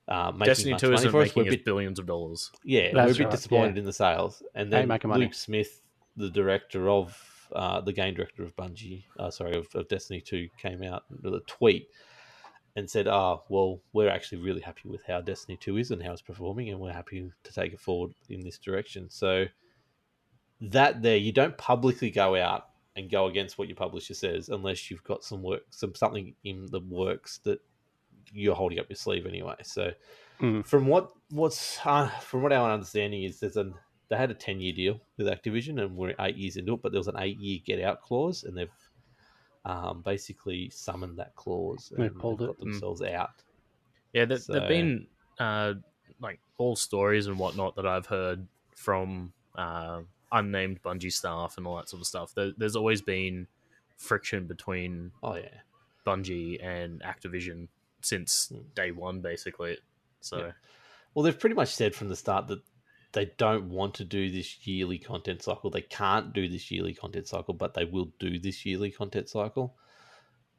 Uh, 0.07 0.31
making 0.31 0.45
Destiny 0.45 0.71
much 0.71 0.81
Two 0.81 0.87
money 0.87 0.95
isn't 0.95 1.11
for 1.11 1.21
us. 1.21 1.35
We're 1.35 1.43
making 1.43 1.43
a 1.43 1.45
us 1.45 1.55
bit 1.57 1.65
billions 1.65 1.99
of 1.99 2.07
dollars. 2.07 2.51
yeah, 2.63 2.91
That's 2.93 3.09
we're 3.09 3.11
a 3.11 3.17
bit 3.17 3.23
right, 3.25 3.31
disappointed 3.31 3.75
yeah. 3.75 3.79
in 3.81 3.85
the 3.85 3.93
sales. 3.93 4.41
And 4.55 4.63
Ain't 4.63 4.71
then 4.71 4.87
making 4.87 5.09
money. 5.11 5.25
Luke 5.25 5.35
Smith, 5.35 5.81
the 6.17 6.31
director 6.31 6.89
of 6.89 7.47
uh, 7.53 7.81
the 7.81 7.93
game 7.93 8.15
director 8.15 8.43
of 8.43 8.55
Bungie, 8.55 9.03
uh, 9.19 9.29
sorry, 9.29 9.55
of, 9.55 9.67
of 9.75 9.87
Destiny 9.87 10.19
2, 10.19 10.49
came 10.57 10.81
out 10.83 11.03
with 11.21 11.35
a 11.35 11.41
tweet 11.41 11.89
and 12.75 12.89
said, 12.89 13.07
"Ah, 13.07 13.39
well, 13.49 13.81
we're 13.93 14.09
actually 14.09 14.41
really 14.41 14.61
happy 14.61 14.89
with 14.89 15.03
how 15.05 15.21
Destiny 15.21 15.57
2 15.57 15.77
is 15.77 15.91
and 15.91 16.01
how 16.01 16.13
it's 16.13 16.21
performing, 16.21 16.69
and 16.69 16.79
we're 16.79 16.91
happy 16.91 17.31
to 17.43 17.53
take 17.53 17.73
it 17.73 17.79
forward 17.79 18.13
in 18.29 18.41
this 18.41 18.57
direction." 18.57 19.09
So 19.09 19.45
that 20.61 21.01
there, 21.01 21.17
you 21.17 21.31
don't 21.31 21.57
publicly 21.57 22.11
go 22.11 22.35
out 22.35 22.68
and 22.99 23.09
go 23.09 23.25
against 23.27 23.57
what 23.57 23.67
your 23.67 23.75
publisher 23.77 24.13
says 24.13 24.49
unless 24.49 24.91
you've 24.91 25.03
got 25.03 25.23
some 25.23 25.41
work, 25.41 25.61
some 25.71 25.95
something 25.95 26.35
in 26.43 26.67
the 26.69 26.81
works 26.81 27.39
that 27.45 27.59
you're 28.31 28.53
holding 28.55 28.77
up 28.79 28.87
your 28.89 28.95
sleeve 28.97 29.25
anyway. 29.25 29.55
So 29.63 29.91
Mm. 30.41 30.65
from 30.65 30.87
what 30.87 31.11
what's 31.31 31.79
uh, 31.85 32.07
from 32.21 32.43
what 32.43 32.53
our 32.53 32.71
understanding 32.71 33.23
is, 33.23 33.39
there's 33.41 33.57
an 33.57 33.73
they 34.09 34.15
had 34.17 34.31
a 34.31 34.33
ten 34.35 34.59
year 34.61 34.71
deal 34.73 35.01
with 35.17 35.27
Activision, 35.27 35.81
and 35.81 35.95
we're 35.97 36.15
eight 36.19 36.37
years 36.37 36.55
into 36.57 36.73
it, 36.75 36.81
but 36.81 36.91
there 36.93 36.99
was 36.99 37.07
an 37.09 37.19
eight 37.19 37.37
year 37.39 37.59
get 37.65 37.81
out 37.81 38.01
clause, 38.01 38.43
and 38.45 38.55
they've 38.57 38.69
um, 39.65 40.01
basically 40.01 40.69
summoned 40.69 41.19
that 41.19 41.35
clause 41.35 41.91
They 41.95 42.05
and 42.05 42.17
pulled 42.17 42.39
they've 42.39 42.47
it. 42.49 42.57
got 42.57 42.59
themselves 42.59 43.01
out. 43.01 43.31
Yeah, 44.13 44.25
there, 44.25 44.37
So- 44.37 44.53
there've 44.53 44.69
been 44.69 45.07
uh, 45.39 45.73
like 46.21 46.39
all 46.57 46.75
stories 46.77 47.27
and 47.27 47.37
whatnot 47.37 47.75
that 47.75 47.85
I've 47.85 48.05
heard 48.07 48.47
from 48.75 49.33
uh, 49.57 50.01
unnamed 50.31 50.81
Bungie 50.81 51.11
staff 51.11 51.57
and 51.57 51.65
all 51.67 51.77
that 51.77 51.89
sort 51.89 52.01
of 52.01 52.07
stuff. 52.07 52.33
There, 52.35 52.51
there's 52.57 52.75
always 52.75 53.01
been 53.01 53.47
friction 53.97 54.47
between 54.47 55.11
Oh 55.23 55.35
yeah, 55.35 55.61
Bungie 56.05 56.63
and 56.63 57.01
Activision 57.01 57.67
since 58.01 58.47
Hmm. 58.47 58.61
day 58.75 58.91
one, 58.91 59.21
basically. 59.21 59.77
So 60.21 60.37
Yeah. 60.39 60.51
Well, 61.13 61.23
they've 61.23 61.39
pretty 61.39 61.55
much 61.55 61.69
said 61.69 61.95
from 61.95 62.09
the 62.09 62.15
start 62.15 62.47
that 62.47 62.61
they 63.13 63.25
don't 63.37 63.69
want 63.69 63.95
to 63.95 64.05
do 64.05 64.29
this 64.29 64.65
yearly 64.67 64.99
content 64.99 65.41
cycle. 65.41 65.69
They 65.71 65.81
can't 65.81 66.31
do 66.33 66.47
this 66.47 66.69
yearly 66.69 66.93
content 66.93 67.27
cycle, 67.27 67.55
but 67.55 67.73
they 67.73 67.85
will 67.85 68.13
do 68.19 68.37
this 68.39 68.65
yearly 68.65 68.91
content 68.91 69.27
cycle. 69.27 69.75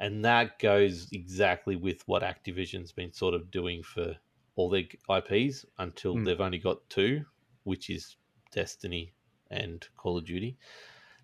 And 0.00 0.24
that 0.24 0.58
goes 0.58 1.08
exactly 1.12 1.76
with 1.76 2.02
what 2.08 2.22
Activision's 2.22 2.90
been 2.92 3.12
sort 3.12 3.34
of 3.34 3.50
doing 3.50 3.82
for 3.82 4.16
all 4.56 4.68
their 4.70 4.84
IPs 5.08 5.64
until 5.78 6.14
Hmm. 6.14 6.24
they've 6.24 6.40
only 6.40 6.58
got 6.58 6.88
two, 6.90 7.24
which 7.64 7.88
is 7.90 8.16
Destiny 8.50 9.14
and 9.50 9.86
Call 9.96 10.18
of 10.18 10.24
Duty. 10.24 10.56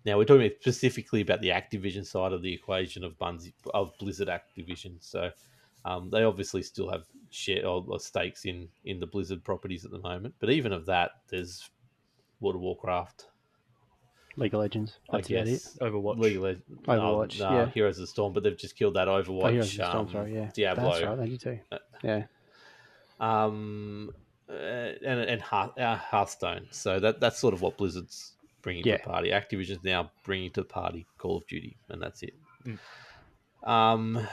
Now 0.05 0.17
we're 0.17 0.25
talking 0.25 0.49
specifically 0.61 1.21
about 1.21 1.41
the 1.41 1.49
Activision 1.49 2.05
side 2.05 2.31
of 2.31 2.41
the 2.41 2.53
equation 2.53 3.03
of 3.03 3.17
Bungie, 3.17 3.53
of 3.73 3.91
Blizzard 3.99 4.29
Activision. 4.29 4.95
So 4.99 5.31
um, 5.85 6.09
they 6.09 6.23
obviously 6.23 6.61
still 6.63 6.89
have 6.89 7.05
share 7.29 7.65
or, 7.65 7.83
or 7.87 7.99
stakes 7.99 8.45
in 8.45 8.67
in 8.85 8.99
the 8.99 9.07
Blizzard 9.07 9.43
properties 9.43 9.83
at 9.85 9.91
the 9.91 9.99
moment. 9.99 10.35
But 10.39 10.49
even 10.49 10.71
of 10.71 10.85
that, 10.85 11.11
there's 11.29 11.69
World 12.39 12.55
of 12.55 12.61
Warcraft, 12.61 13.25
League 14.37 14.53
of 14.53 14.59
Legends. 14.61 14.99
I 15.09 15.17
That's 15.17 15.29
about 15.29 15.47
it. 15.47 15.51
guess, 15.51 15.77
Overwatch. 15.81 16.19
League 16.19 16.37
of 16.37 16.43
Legends, 16.43 16.65
Overwatch, 16.87 17.39
no, 17.39 17.51
yeah. 17.51 17.65
Heroes 17.69 17.97
of 17.97 18.01
the 18.01 18.07
Storm, 18.07 18.31
but 18.33 18.43
they've 18.43 18.57
just 18.57 18.75
killed 18.77 18.93
that 18.93 19.07
Overwatch. 19.07 19.43
Oh, 19.43 19.49
Heroes 19.49 19.71
of 19.71 19.77
the 19.77 19.85
Storm, 19.89 20.05
um, 20.05 20.11
sorry, 20.11 20.35
yeah. 20.35 20.51
Diablo, 20.53 20.91
That's 20.91 21.03
right, 21.03 21.17
they 21.17 21.29
did 21.29 21.41
too. 21.41 21.59
Uh, 21.71 21.77
Yeah. 22.03 22.23
um, 23.19 24.11
uh, 24.49 24.53
and 25.05 25.19
and 25.21 25.41
Hearth, 25.41 25.77
uh, 25.77 25.95
Hearthstone. 25.95 26.67
So 26.71 26.99
that 26.99 27.19
that's 27.19 27.39
sort 27.39 27.53
of 27.53 27.61
what 27.61 27.77
Blizzard's 27.77 28.33
bringing 28.61 28.83
to 28.83 28.89
the 29.03 29.09
party. 29.09 29.29
Activision's 29.31 29.83
now 29.83 30.11
bringing 30.23 30.51
to 30.51 30.61
the 30.61 30.67
party 30.67 31.05
Call 31.17 31.37
of 31.37 31.47
Duty, 31.47 31.77
and 31.89 32.01
that's 32.01 32.23
it. 32.23 32.33
Mm. 32.65 32.79
Um, 33.69 34.27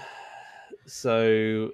so 0.86 1.70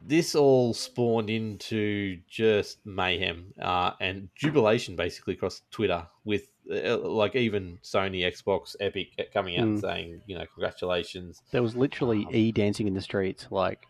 this 0.00 0.34
all 0.34 0.74
spawned 0.74 1.28
into 1.28 2.18
just 2.28 2.78
mayhem 2.86 3.52
uh, 3.60 3.92
and 4.00 4.28
jubilation 4.36 4.94
basically 4.96 5.34
across 5.34 5.62
Twitter 5.70 6.06
with 6.24 6.48
uh, 6.72 6.98
like 6.98 7.34
even 7.34 7.78
Sony, 7.82 8.20
Xbox, 8.20 8.76
Epic 8.80 9.08
coming 9.32 9.58
out 9.58 9.66
and 9.66 9.78
Mm. 9.78 9.80
saying, 9.80 10.20
you 10.26 10.36
know, 10.38 10.44
congratulations. 10.54 11.42
There 11.50 11.62
was 11.62 11.74
literally 11.74 12.24
Um, 12.26 12.34
E 12.34 12.52
dancing 12.52 12.86
in 12.86 12.94
the 12.94 13.00
streets, 13.00 13.46
like 13.50 13.86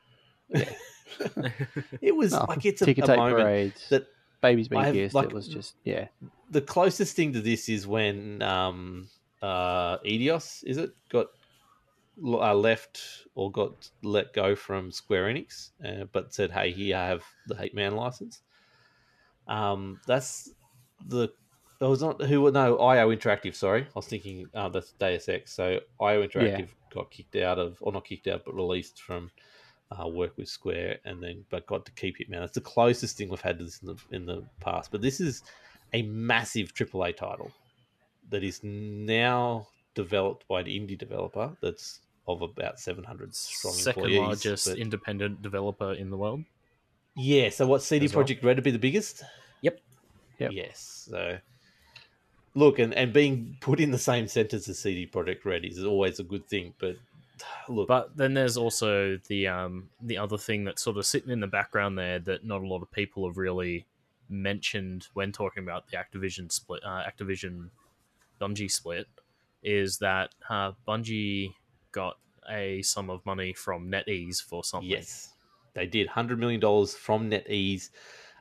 It 2.00 2.14
was 2.14 2.34
oh, 2.34 2.44
like 2.48 2.64
it's 2.64 2.82
a, 2.82 2.90
a 2.90 3.16
moment 3.16 3.36
parades, 3.36 3.88
that 3.90 4.06
babies 4.40 4.68
being 4.68 4.92
kissed. 4.92 5.14
like- 5.14 5.30
it 5.30 5.34
was 5.34 5.48
just 5.48 5.74
yeah. 5.84 6.08
the 6.50 6.60
closest 6.60 7.16
thing 7.16 7.32
to 7.32 7.40
this 7.40 7.68
is 7.68 7.86
when 7.86 8.42
um, 8.42 9.08
uh, 9.42 9.98
Eidos, 9.98 10.64
is 10.64 10.76
it, 10.76 10.90
got 11.08 11.28
uh, 12.22 12.54
left 12.54 13.26
or 13.34 13.50
got 13.50 13.90
let 14.02 14.32
go 14.32 14.56
from 14.56 14.90
Square 14.90 15.26
Enix, 15.26 15.70
uh, 15.84 16.04
but 16.12 16.34
said, 16.34 16.50
"Hey, 16.50 16.72
here 16.72 16.96
I 16.96 17.06
have 17.06 17.24
the 17.46 17.54
Hitman 17.54 17.94
license." 17.94 18.42
Um, 19.46 20.00
that's 20.06 20.50
the 21.06 21.28
that 21.80 21.88
was 21.88 22.02
not 22.02 22.20
who 22.22 22.42
would 22.42 22.54
no 22.54 22.78
IO 22.78 23.14
Interactive. 23.14 23.54
Sorry, 23.54 23.82
I 23.82 23.92
was 23.94 24.06
thinking 24.06 24.48
uh, 24.54 24.68
that's 24.68 24.92
Deus 24.92 25.28
Ex. 25.28 25.52
So 25.52 25.80
IO 26.00 26.26
Interactive 26.26 26.68
got 26.92 27.10
kicked 27.10 27.36
out 27.36 27.58
of, 27.58 27.78
or 27.80 27.92
not 27.92 28.04
kicked 28.04 28.26
out, 28.26 28.44
but 28.44 28.54
released 28.54 29.00
from 29.00 29.30
uh, 29.90 30.06
work 30.08 30.36
with 30.36 30.48
Square, 30.48 30.98
and 31.04 31.22
then 31.22 31.44
but 31.50 31.66
got 31.66 31.86
to 31.86 31.92
keep 31.92 32.18
Hitman. 32.18 32.40
That's 32.40 32.52
the 32.52 32.60
closest 32.60 33.16
thing 33.16 33.28
we've 33.28 33.40
had 33.40 33.58
to 33.58 33.64
this 33.64 33.80
in 33.82 33.88
the 33.88 33.96
in 34.10 34.26
the 34.26 34.44
past. 34.60 34.90
But 34.90 35.00
this 35.02 35.20
is 35.20 35.42
a 35.92 36.02
massive 36.02 36.74
AAA 36.74 37.16
title 37.16 37.50
that 38.30 38.42
is 38.44 38.60
now 38.62 39.68
developed 39.94 40.46
by 40.48 40.60
an 40.60 40.66
indie 40.66 40.98
developer 40.98 41.56
that's 41.62 42.00
of 42.26 42.42
about 42.42 42.78
700 42.78 43.34
strong 43.34 43.72
Second 43.72 44.04
employees. 44.04 44.20
largest 44.20 44.68
but- 44.68 44.78
independent 44.78 45.40
developer 45.40 45.94
in 45.94 46.10
the 46.10 46.16
world. 46.16 46.44
yeah, 47.16 47.48
so 47.48 47.66
what 47.66 47.82
CD 47.82 48.04
as 48.04 48.14
well. 48.14 48.24
Projekt 48.24 48.44
Red 48.44 48.58
would 48.58 48.64
be 48.64 48.70
the 48.70 48.78
biggest? 48.78 49.22
Yep. 49.62 49.80
Yep. 50.38 50.50
Yes. 50.52 51.06
So 51.10 51.38
look, 52.54 52.78
and, 52.78 52.92
and 52.94 53.12
being 53.14 53.56
put 53.60 53.80
in 53.80 53.90
the 53.90 53.98
same 53.98 54.28
sentence 54.28 54.68
as 54.68 54.78
CD 54.78 55.06
Projekt 55.06 55.44
Red 55.46 55.64
is 55.64 55.82
always 55.82 56.20
a 56.20 56.22
good 56.24 56.46
thing. 56.46 56.74
But 56.78 56.96
look, 57.68 57.88
But 57.88 58.16
then 58.16 58.34
there's 58.34 58.56
also 58.56 59.18
the 59.28 59.48
um 59.48 59.90
the 60.02 60.18
other 60.18 60.38
thing 60.38 60.64
that's 60.64 60.82
sort 60.82 60.96
of 60.96 61.06
sitting 61.06 61.30
in 61.30 61.40
the 61.40 61.46
background 61.46 61.98
there 61.98 62.18
that 62.20 62.44
not 62.44 62.62
a 62.62 62.66
lot 62.66 62.82
of 62.82 62.90
people 62.90 63.26
have 63.26 63.36
really 63.36 63.86
mentioned 64.28 65.08
when 65.14 65.32
talking 65.32 65.62
about 65.62 65.88
the 65.88 65.96
Activision 65.96 66.50
split, 66.52 66.82
uh, 66.84 67.02
Activision 67.02 67.70
Bungie 68.40 68.70
split, 68.70 69.06
is 69.62 69.98
that 69.98 70.34
uh, 70.48 70.72
Bungie 70.86 71.54
got 71.92 72.18
a 72.50 72.82
sum 72.82 73.10
of 73.10 73.24
money 73.26 73.52
from 73.52 73.90
NetEase 73.90 74.42
for 74.42 74.64
something. 74.64 74.88
yes, 74.88 75.34
they 75.74 75.86
did 75.86 76.08
hundred 76.08 76.38
million 76.38 76.60
dollars 76.60 76.94
from 76.94 77.30
NetEase. 77.30 77.90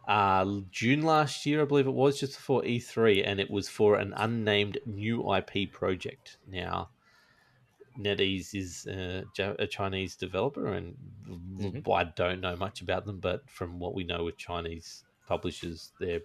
Uh, 0.07 0.61
June 0.71 1.01
last 1.01 1.45
year, 1.45 1.61
I 1.61 1.65
believe 1.65 1.85
it 1.87 1.93
was, 1.93 2.17
just 2.17 2.35
before 2.35 2.61
E3, 2.63 3.23
and 3.27 3.41
it 3.41 3.51
was 3.51 3.67
for 3.67 3.97
an 3.97 4.13
unnamed 4.15 4.77
new 4.85 5.35
IP 5.35 5.71
project. 5.71 6.37
Now, 6.49 6.89
NetEase 7.99 8.53
is 8.53 8.85
uh, 8.87 9.23
a 9.59 9.67
Chinese 9.67 10.15
developer, 10.15 10.67
and 10.73 10.95
Mhm. 11.27 11.91
I 11.91 12.03
don't 12.05 12.41
know 12.41 12.55
much 12.55 12.81
about 12.81 13.05
them, 13.05 13.19
but 13.19 13.49
from 13.49 13.79
what 13.79 13.93
we 13.95 14.03
know 14.03 14.23
with 14.25 14.37
Chinese 14.37 15.03
publishers, 15.25 15.91
they're 15.99 16.21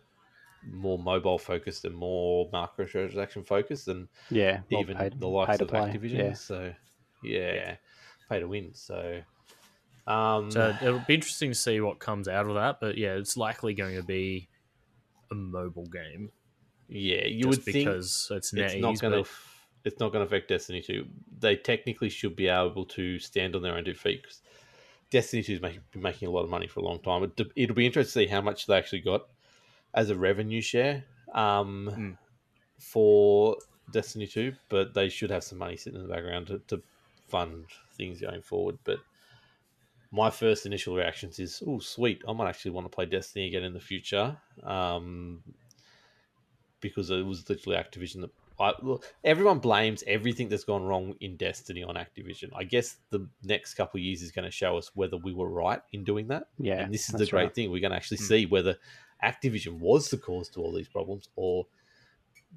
more 0.64 0.98
mobile 0.98 1.38
focused 1.38 1.85
and 1.85 1.94
more 1.94 2.48
microtransaction 2.50 3.46
focused 3.46 3.87
than 3.87 4.08
Yeah, 4.30 4.62
even 4.70 4.96
paid- 4.96 5.18
the 5.18 5.26
likes 5.26 5.61
of 5.61 5.68
play, 5.68 5.80
Activision. 5.80 6.18
Yeah. 6.18 6.32
So, 6.35 6.74
yeah, 7.22 7.76
pay 8.28 8.40
to 8.40 8.46
win. 8.48 8.74
So, 8.74 9.22
um, 10.06 10.50
So 10.50 10.76
it'll 10.82 11.00
be 11.08 11.14
interesting 11.14 11.50
to 11.50 11.54
see 11.54 11.80
what 11.80 11.98
comes 11.98 12.28
out 12.28 12.46
of 12.46 12.54
that. 12.54 12.78
But 12.80 12.96
yeah, 12.98 13.14
it's 13.14 13.37
likely 13.37 13.74
going 13.74 13.96
to 13.96 14.02
be 14.04 14.48
a 15.30 15.35
mobile 15.35 15.87
game. 15.87 16.30
yeah, 16.88 17.26
you 17.26 17.48
would 17.48 17.62
think 17.62 17.87
because 17.87 18.28
it's 18.30 18.52
it's 18.52 18.74
NetEase. 18.74 18.80
not 18.80 18.98
going 19.00 19.12
to 19.14 19.18
but 19.20 19.28
it's 19.85 20.01
not 20.01 20.12
going 20.12 20.21
to 20.21 20.27
affect 20.27 20.49
Destiny 20.49 20.81
2. 20.81 21.07
They 21.40 21.57
technically 21.57 22.09
should 22.09 22.37
be 22.37 22.49
able 22.49 22.85
to 22.87 23.18
stand 23.18 23.57
on 23.57 23.62
their 23.62 23.77
own 23.77 23.85
two 23.85 23.95
feet 23.95 24.27
Destiny 25.12 25.42
2 25.42 25.53
has 25.53 25.61
make, 25.62 25.90
been 25.92 26.01
making 26.01 26.27
a 26.27 26.31
lot 26.31 26.42
of 26.42 26.49
money 26.49 26.66
for 26.66 26.81
a 26.81 26.83
long 26.83 26.99
time. 27.01 27.23
It, 27.23 27.38
it'll 27.55 27.77
be 27.77 27.85
interesting 27.85 28.23
to 28.23 28.29
see 28.29 28.33
how 28.35 28.40
much 28.40 28.66
they 28.66 28.75
actually 28.75 29.03
got 29.03 29.27
as 29.92 30.09
a 30.09 30.16
revenue 30.16 30.62
share 30.62 31.05
um, 31.35 31.90
Mm. 31.95 32.16
for 32.79 33.57
Destiny 33.92 34.27
2, 34.27 34.55
but 34.71 34.95
they 34.95 35.11
should 35.11 35.31
have 35.31 35.45
some 35.45 35.59
money 35.59 35.77
sitting 35.77 36.01
in 36.01 36.07
the 36.09 36.12
background 36.12 36.47
to, 36.47 36.61
to 36.68 36.83
fund 37.29 37.66
things 37.95 38.23
going 38.23 38.40
forward. 38.40 38.79
But 38.85 39.01
my 40.11 40.31
first 40.31 40.64
initial 40.64 40.97
reactions 40.97 41.38
is, 41.38 41.62
oh, 41.66 41.79
sweet, 41.79 42.23
I 42.27 42.33
might 42.33 42.49
actually 42.49 42.71
want 42.71 42.87
to 42.87 42.95
play 42.95 43.05
Destiny 43.05 43.47
again 43.49 43.64
in 43.64 43.75
the 43.75 43.81
future. 43.81 44.38
Um, 44.62 45.42
because 46.81 47.11
it 47.11 47.25
was 47.25 47.49
literally 47.51 47.77
Activision 47.77 48.23
that 48.23 48.31
I, 48.60 48.72
everyone 49.24 49.58
blames 49.58 50.02
everything 50.06 50.48
that's 50.48 50.64
gone 50.64 50.82
wrong 50.84 51.14
in 51.20 51.36
Destiny 51.36 51.82
on 51.82 51.94
Activision. 51.96 52.50
I 52.54 52.64
guess 52.64 52.96
the 53.10 53.28
next 53.42 53.74
couple 53.74 53.98
of 53.98 54.04
years 54.04 54.22
is 54.22 54.30
going 54.32 54.44
to 54.44 54.50
show 54.50 54.76
us 54.76 54.90
whether 54.94 55.16
we 55.16 55.32
were 55.32 55.48
right 55.48 55.80
in 55.92 56.04
doing 56.04 56.28
that. 56.28 56.44
Yeah, 56.58 56.80
and 56.80 56.94
this 56.94 57.08
is 57.08 57.14
the 57.14 57.26
great 57.26 57.44
right. 57.44 57.54
thing. 57.54 57.70
We're 57.70 57.80
going 57.80 57.92
to 57.92 57.96
actually 57.96 58.18
Hmm. 58.18 58.24
see 58.24 58.46
whether 58.46 58.76
Activision 59.24 59.78
was 59.78 60.10
the 60.10 60.18
cause 60.18 60.48
to 60.50 60.60
all 60.60 60.72
these 60.72 60.88
problems 60.88 61.28
or 61.36 61.66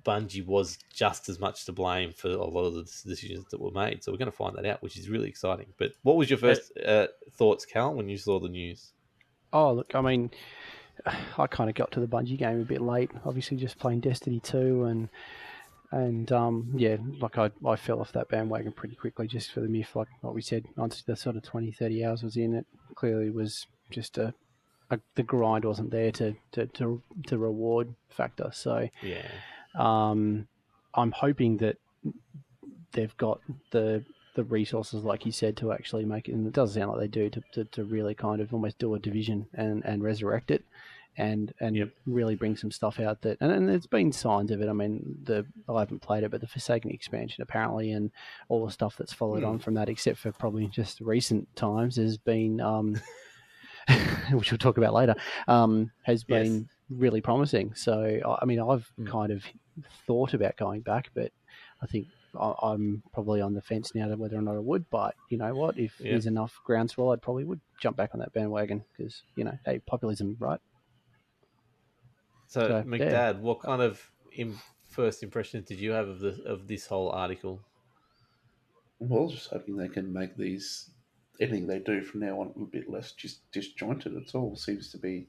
Bungie 0.04 0.46
was 0.46 0.78
just 0.94 1.30
as 1.30 1.40
much 1.40 1.66
to 1.66 1.72
blame 1.72 2.12
for 2.12 2.30
a 2.30 2.44
lot 2.44 2.66
of 2.66 2.74
the 2.74 2.84
decisions 2.84 3.46
that 3.52 3.62
were 3.62 3.72
made. 3.72 4.04
So 4.04 4.12
we're 4.12 4.18
going 4.18 4.32
to 4.32 4.36
find 4.38 4.56
that 4.58 4.66
out, 4.66 4.82
which 4.82 4.98
is 4.98 5.10
really 5.10 5.30
exciting. 5.30 5.68
But 5.78 5.94
what 6.04 6.18
was 6.18 6.30
your 6.30 6.40
first 6.40 6.72
uh, 6.86 7.08
thoughts, 7.32 7.66
Cal, 7.66 7.94
when 7.94 8.10
you 8.10 8.18
saw 8.18 8.40
the 8.40 8.50
news? 8.50 8.92
Oh, 9.54 9.74
look, 9.74 9.96
I 9.96 10.02
mean, 10.02 10.32
I 11.38 11.48
kind 11.48 11.70
of 11.70 11.76
got 11.76 11.92
to 11.92 12.00
the 12.00 12.08
Bungie 12.08 12.38
game 12.38 12.60
a 12.62 12.66
bit 12.66 12.82
late. 12.82 13.12
Obviously, 13.26 13.58
just 13.58 13.80
playing 13.80 14.02
Destiny 14.02 14.40
2 14.42 14.84
and 14.86 15.10
and 15.96 16.30
um, 16.34 16.74
yeah, 16.76 16.98
like 17.22 17.38
I, 17.38 17.52
I 17.66 17.78
fell 17.78 18.02
off 18.02 18.12
that 18.12 18.28
bandwagon 18.28 18.74
pretty 18.74 18.96
quickly 18.96 19.28
just 19.28 19.54
for 19.54 19.62
the 19.62 19.70
myth, 19.70 19.96
like 19.96 20.10
what 20.20 20.36
we 20.36 20.42
said, 20.42 20.66
once 20.76 21.02
the 21.02 21.16
sort 21.16 21.38
of 21.38 21.44
20, 21.44 21.72
30 21.72 22.04
hours 22.04 22.22
was 22.22 22.36
in 22.36 22.54
it, 22.54 22.66
clearly 22.96 23.30
was 23.30 23.66
just 23.90 24.18
a, 24.18 24.34
a 24.92 25.00
the 25.16 25.24
grind 25.24 25.64
wasn't 25.64 25.92
there 25.92 26.12
to, 26.12 26.36
to, 26.52 26.66
to, 26.68 27.02
to 27.28 27.38
reward 27.38 27.96
factor. 28.10 28.50
So 28.54 28.90
Yeah, 29.02 29.26
um, 29.74 30.50
I'm 30.94 31.14
hoping 31.14 31.58
that 31.58 31.78
they've 32.92 33.16
got 33.16 33.40
the 33.72 34.04
the 34.36 34.44
resources, 34.44 35.06
like 35.06 35.26
you 35.26 35.32
said, 35.32 35.56
to 35.56 35.72
actually 35.72 36.04
make 36.04 36.28
it. 36.28 36.34
And 36.34 36.46
it 36.46 36.52
does 36.52 36.74
sound 36.74 36.92
like 36.92 37.00
they 37.00 37.08
do 37.08 37.30
to, 37.30 37.44
to, 37.54 37.64
to 37.64 37.86
really 37.86 38.14
kind 38.14 38.42
of 38.42 38.54
almost 38.54 38.80
do 38.80 38.94
a 38.94 39.00
division 39.00 39.48
and, 39.54 39.82
and 39.86 40.04
resurrect 40.04 40.52
it, 40.52 40.66
and 41.18 41.54
and 41.60 41.76
Yep. 41.76 41.90
really 42.06 42.36
bring 42.36 42.56
some 42.58 42.72
stuff 42.72 43.00
out 43.00 43.22
that. 43.22 43.38
And, 43.42 43.52
and 43.52 43.70
there's 43.70 43.88
been 43.88 44.12
signs 44.12 44.52
of 44.52 44.62
it. 44.62 44.70
I 44.70 44.74
mean, 44.74 45.18
the 45.24 45.46
I 45.70 45.80
haven't 45.80 46.02
played 46.02 46.24
it, 46.24 46.32
but 46.32 46.42
the 46.42 46.48
Forsaken 46.48 46.92
expansion 46.92 47.42
apparently, 47.42 47.92
and 47.92 48.12
all 48.50 48.66
the 48.66 48.72
stuff 48.72 48.96
that's 48.98 49.14
followed 49.14 49.44
Hmm. 49.44 49.50
on 49.50 49.60
from 49.60 49.74
that, 49.76 49.90
except 49.90 50.18
for 50.20 50.32
probably 50.32 50.68
just 50.68 51.00
recent 51.02 51.54
times, 51.56 51.96
has 51.98 52.18
been. 52.18 52.60
Um, 52.62 53.00
which 54.32 54.52
we'll 54.52 54.58
talk 54.58 54.78
about 54.78 54.94
later, 54.94 55.16
um, 55.48 55.92
has 56.04 56.26
Yes. 56.28 56.48
been 56.48 56.70
really 56.90 57.22
promising. 57.22 57.74
So, 57.76 58.20
I- 58.42 58.46
mean, 58.46 58.60
I've 58.60 58.92
Mm. 59.00 59.08
kind 59.08 59.32
of 59.32 59.46
thought 60.08 60.34
about 60.34 60.58
going 60.58 60.82
back, 60.82 61.12
but 61.14 61.32
I 61.82 61.86
think 61.86 62.08
I- 62.40 62.56
I'm 62.64 63.04
probably 63.14 63.42
on 63.42 63.54
the 63.54 63.62
fence 63.62 63.94
now 63.94 64.08
to 64.08 64.16
whether 64.18 64.38
or 64.38 64.42
not 64.42 64.56
I 64.56 64.60
would. 64.60 64.90
But 64.90 65.16
you 65.30 65.38
know 65.38 65.54
what? 65.54 65.78
If 65.78 65.98
there's 66.00 66.26
enough 66.26 66.60
groundswell, 66.66 67.12
I 67.12 67.16
probably 67.18 67.44
would 67.46 67.62
jump 67.80 67.96
back 67.96 68.14
on 68.14 68.20
that 68.22 68.34
bandwagon 68.34 68.84
because 68.92 69.22
you 69.36 69.44
know, 69.44 69.58
hey, 69.66 69.80
populism, 69.86 70.36
right? 70.40 70.60
So, 72.56 72.62
So, 72.68 72.84
McDad, 72.86 73.40
yeah. 73.40 73.40
what 73.42 73.60
kind 73.60 73.82
of 73.82 74.14
Im- 74.32 74.62
first 74.86 75.24
impressions 75.24 75.68
did 75.68 75.78
you 75.82 75.92
have 75.92 76.08
of 76.08 76.20
the 76.20 76.42
of 76.46 76.68
this 76.68 76.88
whole 76.88 77.10
article? 77.10 77.60
Well, 79.00 79.28
just 79.28 79.50
hoping 79.50 79.76
they 79.76 79.90
can 79.90 80.14
make 80.14 80.38
these 80.38 80.90
anything 81.40 81.68
they 81.68 81.80
do 81.80 82.02
from 82.02 82.22
now 82.22 82.40
on 82.40 82.54
a 82.56 82.66
bit 82.66 82.90
less 82.90 83.12
just 83.12 83.52
disjointed. 83.52 84.14
It's 84.16 84.34
all 84.34 84.56
seems 84.56 84.90
to 84.92 84.98
be 84.98 85.28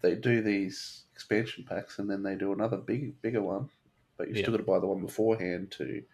they 0.00 0.16
do 0.16 0.42
these 0.42 1.04
expansion 1.14 1.64
packs 1.64 1.98
and 1.98 2.10
then 2.10 2.22
they 2.22 2.34
do 2.34 2.52
another 2.52 2.76
big 2.78 3.20
bigger 3.22 3.42
one, 3.42 3.70
but 4.16 4.28
you 4.28 4.34
Yeah. 4.34 4.42
still 4.42 4.52
got 4.52 4.58
to 4.58 4.64
buy 4.64 4.80
the 4.80 4.86
one 4.88 5.00
beforehand 5.00 5.70
to 5.72 6.04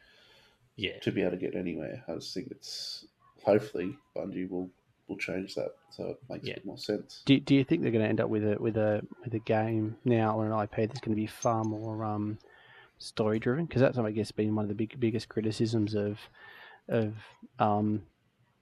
Yeah, 0.76 0.98
to 1.00 1.12
be 1.12 1.22
able 1.22 1.32
to 1.32 1.36
get 1.38 1.54
anywhere. 1.54 2.04
I 2.08 2.14
just 2.14 2.34
think 2.34 2.48
it's 2.50 3.06
hopefully 3.42 3.96
Bungie 4.14 4.48
will 4.48 4.70
will 5.08 5.16
change 5.16 5.54
that 5.54 5.70
so 5.90 6.08
it 6.08 6.18
makes 6.28 6.46
Yeah. 6.46 6.52
a 6.52 6.56
bit 6.56 6.66
more 6.66 6.78
sense. 6.78 7.22
Do, 7.24 7.38
do 7.40 7.54
you 7.54 7.64
think 7.64 7.82
they're 7.82 7.90
going 7.92 8.04
to 8.04 8.08
end 8.08 8.20
up 8.20 8.28
with 8.28 8.44
a 8.44 8.56
with 8.60 8.76
a 8.76 9.02
with 9.24 9.34
a 9.34 9.38
game 9.40 9.96
now 10.04 10.38
or 10.38 10.46
an 10.46 10.62
IP 10.62 10.88
that's 10.88 11.00
going 11.00 11.16
to 11.16 11.20
be 11.20 11.26
far 11.26 11.64
more 11.64 12.04
um, 12.04 12.38
story 12.98 13.38
driven? 13.38 13.64
Because 13.66 13.80
that's 13.80 13.98
I 13.98 14.10
guess 14.10 14.30
been 14.30 14.54
one 14.54 14.64
of 14.64 14.68
the 14.68 14.74
big 14.74 14.98
biggest 15.00 15.28
criticisms 15.28 15.94
of 15.94 16.18
of 16.88 17.14
um, 17.58 18.02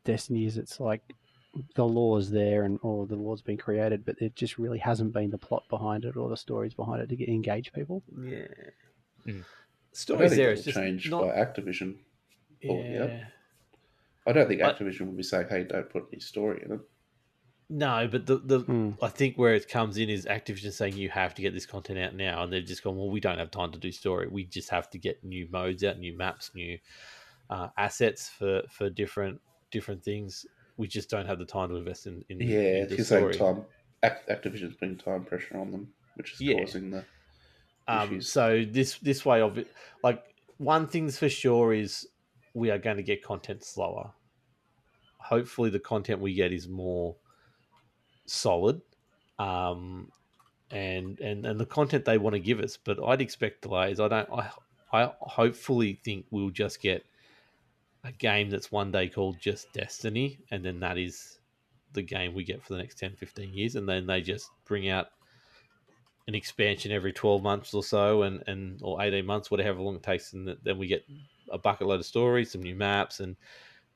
Destiny 0.05 0.47
is 0.47 0.57
it's 0.59 0.79
like 0.81 1.03
the 1.75 1.85
lore's 1.87 2.31
there 2.31 2.65
and 2.65 2.79
or 2.83 3.07
the 3.07 3.17
lore's 3.17 3.41
being 3.43 3.59
created, 3.59 4.05
but 4.05 4.17
it 4.21 4.37
just 4.37 4.59
really 4.59 4.79
hasn't 4.79 5.13
been 5.13 5.31
the 5.31 5.39
plot 5.39 5.63
behind 5.71 6.05
it 6.05 6.17
or 6.17 6.29
the 6.29 6.37
stories 6.37 6.75
behind 6.75 7.01
it 7.03 7.09
to 7.09 7.17
get 7.17 7.29
engage 7.29 7.73
people. 7.73 8.03
yeah. 8.23 8.47
Mm. 9.27 9.41
I 9.41 9.45
Stories 9.93 10.31
think 10.33 10.39
there. 10.43 10.51
It's 10.53 10.63
just 10.65 10.77
change 10.77 11.11
not. 11.11 11.23
by 11.23 11.29
Activision. 11.35 11.97
Oh, 12.69 12.79
yeah. 12.79 13.05
yeah. 13.07 13.25
I 14.27 14.33
don't 14.33 14.49
think 14.49 14.63
I- 14.63 14.73
Activision 14.73 15.07
would 15.07 15.17
be 15.17 15.23
saying, 15.23 15.47
"Hey, 15.49 15.65
don't 15.65 15.89
put 15.89 16.09
any 16.13 16.21
story 16.21 16.63
in 16.65 16.73
it." 16.73 16.81
No, 17.69 18.07
but 18.11 18.27
the 18.27 18.37
the 18.39 18.61
Hmm. 18.61 18.91
I 19.03 19.09
think 19.09 19.37
where 19.37 19.55
it 19.55 19.69
comes 19.69 19.97
in 19.99 20.09
is 20.09 20.25
Activision 20.27 20.73
saying 20.73 20.97
you 20.97 21.09
have 21.11 21.35
to 21.35 21.43
get 21.43 21.53
this 21.53 21.67
content 21.67 21.99
out 21.99 22.15
now, 22.15 22.43
and 22.45 22.53
they're 22.53 22.61
just 22.61 22.85
going, 22.85 22.97
well, 22.97 23.11
we 23.11 23.19
don't 23.19 23.39
have 23.39 23.51
time 23.51 23.73
to 23.73 23.79
do 23.79 23.91
story. 23.91 24.29
We 24.29 24.45
just 24.45 24.71
have 24.71 24.89
to 24.91 24.99
get 24.99 25.25
new 25.25 25.49
modes 25.51 25.83
out, 25.83 25.99
new 25.99 26.17
maps, 26.17 26.53
new 26.55 26.79
uh, 27.51 27.69
assets 27.77 28.29
for 28.29 28.63
for 28.71 28.89
different 28.91 29.41
different 29.73 30.05
things. 30.05 30.47
We 30.77 30.87
just 30.87 31.11
don't 31.11 31.27
have 31.27 31.39
the 31.39 31.45
time 31.47 31.71
to 31.71 31.77
invest 31.77 32.07
in, 32.07 32.25
in, 32.29 32.41
Yeah, 32.41 32.59
in 32.59 32.83
at 32.83 32.89
the 32.91 32.97
the 32.97 33.05
same 33.05 33.33
story. 33.33 33.35
time, 33.35 33.65
Act- 34.03 34.29
Activision's 34.29 34.77
putting 34.77 34.97
time 34.99 35.25
pressure 35.25 35.57
on 35.57 35.71
them, 35.73 35.93
which 36.15 36.35
is 36.35 36.41
Yeah. 36.41 36.61
causing 36.61 36.91
the 36.91 37.05
Um, 37.89 38.09
issues. 38.15 38.31
so 38.31 38.65
this 38.65 38.99
this 38.99 39.25
way 39.25 39.41
of 39.41 39.59
it, 39.59 39.69
like 40.05 40.23
one 40.59 40.87
thing's 40.87 41.19
for 41.19 41.29
sure 41.29 41.73
is 41.73 42.07
we 42.57 42.71
are 42.71 42.79
going 42.79 42.97
to 42.97 43.03
get 43.03 43.23
content 43.23 43.63
slower. 43.63 44.11
Hopefully, 45.19 45.69
the 45.69 45.79
content 45.79 46.21
we 46.21 46.33
get 46.33 46.53
is 46.53 46.67
more 46.67 47.17
solid, 48.25 48.81
um, 49.39 50.11
and 50.71 51.21
and 51.21 51.45
and 51.45 51.61
the 51.61 51.67
content 51.67 52.07
they 52.07 52.19
want 52.19 52.35
to 52.35 52.41
give 52.41 52.61
us. 52.61 52.79
But 52.83 52.99
I'd 53.05 53.21
expect 53.21 53.63
delays. 53.63 54.01
I 54.01 54.09
don't. 54.09 54.29
I 54.33 54.51
I 54.93 55.13
hopefully 55.21 56.01
think 56.03 56.27
we'll 56.31 56.51
just 56.51 56.81
get 56.81 57.05
a 58.05 58.13
game 58.13 58.49
that's 58.49 58.73
one 58.73 58.91
day 58.91 59.09
called 59.09 59.39
just 59.39 59.73
Destiny, 59.75 60.39
and 60.51 60.65
then 60.65 60.81
that 60.81 60.97
is 60.97 61.39
the 61.93 62.03
game 62.03 62.35
we 62.35 62.45
get 62.45 62.63
for 62.63 62.75
the 62.75 62.79
next 62.79 62.99
10, 62.99 63.17
15 63.17 63.53
years, 63.53 63.75
and 63.75 63.89
then 63.89 64.07
they 64.07 64.21
just 64.23 64.51
bring 64.65 64.89
out 64.89 65.09
an 66.29 66.35
expansion 66.35 66.91
every 66.91 67.13
12 67.13 67.43
months 67.43 67.73
or 67.75 67.83
so 67.83 68.23
and, 68.23 68.43
and 68.49 68.81
or 68.83 69.01
18 69.01 69.25
months 69.25 69.49
whatever 69.49 69.81
long 69.81 69.95
it 69.95 70.03
takes 70.03 70.33
and 70.33 70.57
then 70.65 70.77
we 70.77 70.89
get 70.89 71.05
a 71.51 71.59
bucket 71.59 71.87
load 71.87 72.01
of 72.01 72.07
stories 72.07 72.51
some 72.51 72.63
new 72.63 72.75
maps 72.75 73.21
and 73.21 73.37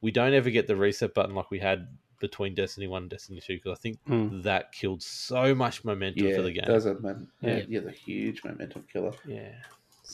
we 0.00 0.10
don't 0.10 0.32
ever 0.34 0.50
get 0.50 0.66
the 0.66 0.76
reset 0.76 1.12
button 1.14 1.34
like 1.34 1.50
we 1.50 1.58
had 1.58 1.88
between 2.20 2.54
destiny 2.54 2.86
1 2.86 3.02
and 3.02 3.10
destiny 3.10 3.40
2 3.40 3.56
because 3.56 3.76
i 3.78 3.80
think 3.80 3.98
Mm. 4.08 4.42
that 4.42 4.72
killed 4.72 5.02
so 5.02 5.54
much 5.54 5.84
momentum 5.84 6.26
yeah, 6.26 6.36
for 6.36 6.42
the 6.42 6.52
game 6.52 6.64
does 6.66 6.84
have 6.84 7.00
man, 7.00 7.26
Yeah. 7.40 7.56
yeah. 7.58 7.64
yeah, 7.68 7.80
the 7.80 7.90
huge 7.92 8.44
momentum 8.44 8.84
killer. 8.92 9.12
yeah 9.26 9.52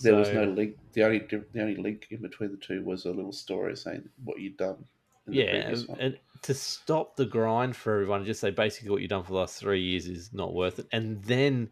There 0.02 0.14
was 0.14 0.28
no 0.30 0.44
link. 0.44 0.76
The 0.92 1.04
only 1.04 1.18
the 1.20 1.60
only 1.62 1.76
link 1.76 2.06
in 2.10 2.20
between 2.20 2.50
the 2.52 2.58
two 2.58 2.82
was 2.84 3.06
a 3.06 3.10
little 3.10 3.32
story 3.32 3.76
saying 3.76 4.08
what 4.24 4.38
you'd 4.40 4.56
done. 4.56 4.84
Yeah 5.28 5.62
previous 5.70 5.86
and 5.98 6.18
to 6.42 6.54
stop 6.54 7.16
the 7.16 7.24
grind 7.26 7.74
for 7.74 7.94
everyone 7.94 8.24
just 8.24 8.40
say 8.40 8.50
basically 8.50 8.90
what 8.90 9.00
you've 9.00 9.10
done 9.10 9.24
for 9.24 9.32
the 9.32 9.38
last 9.38 9.58
three 9.58 9.82
years 9.82 10.06
is 10.06 10.32
not 10.32 10.54
worth 10.54 10.78
it 10.78 10.86
and 10.92 11.24
then 11.24 11.70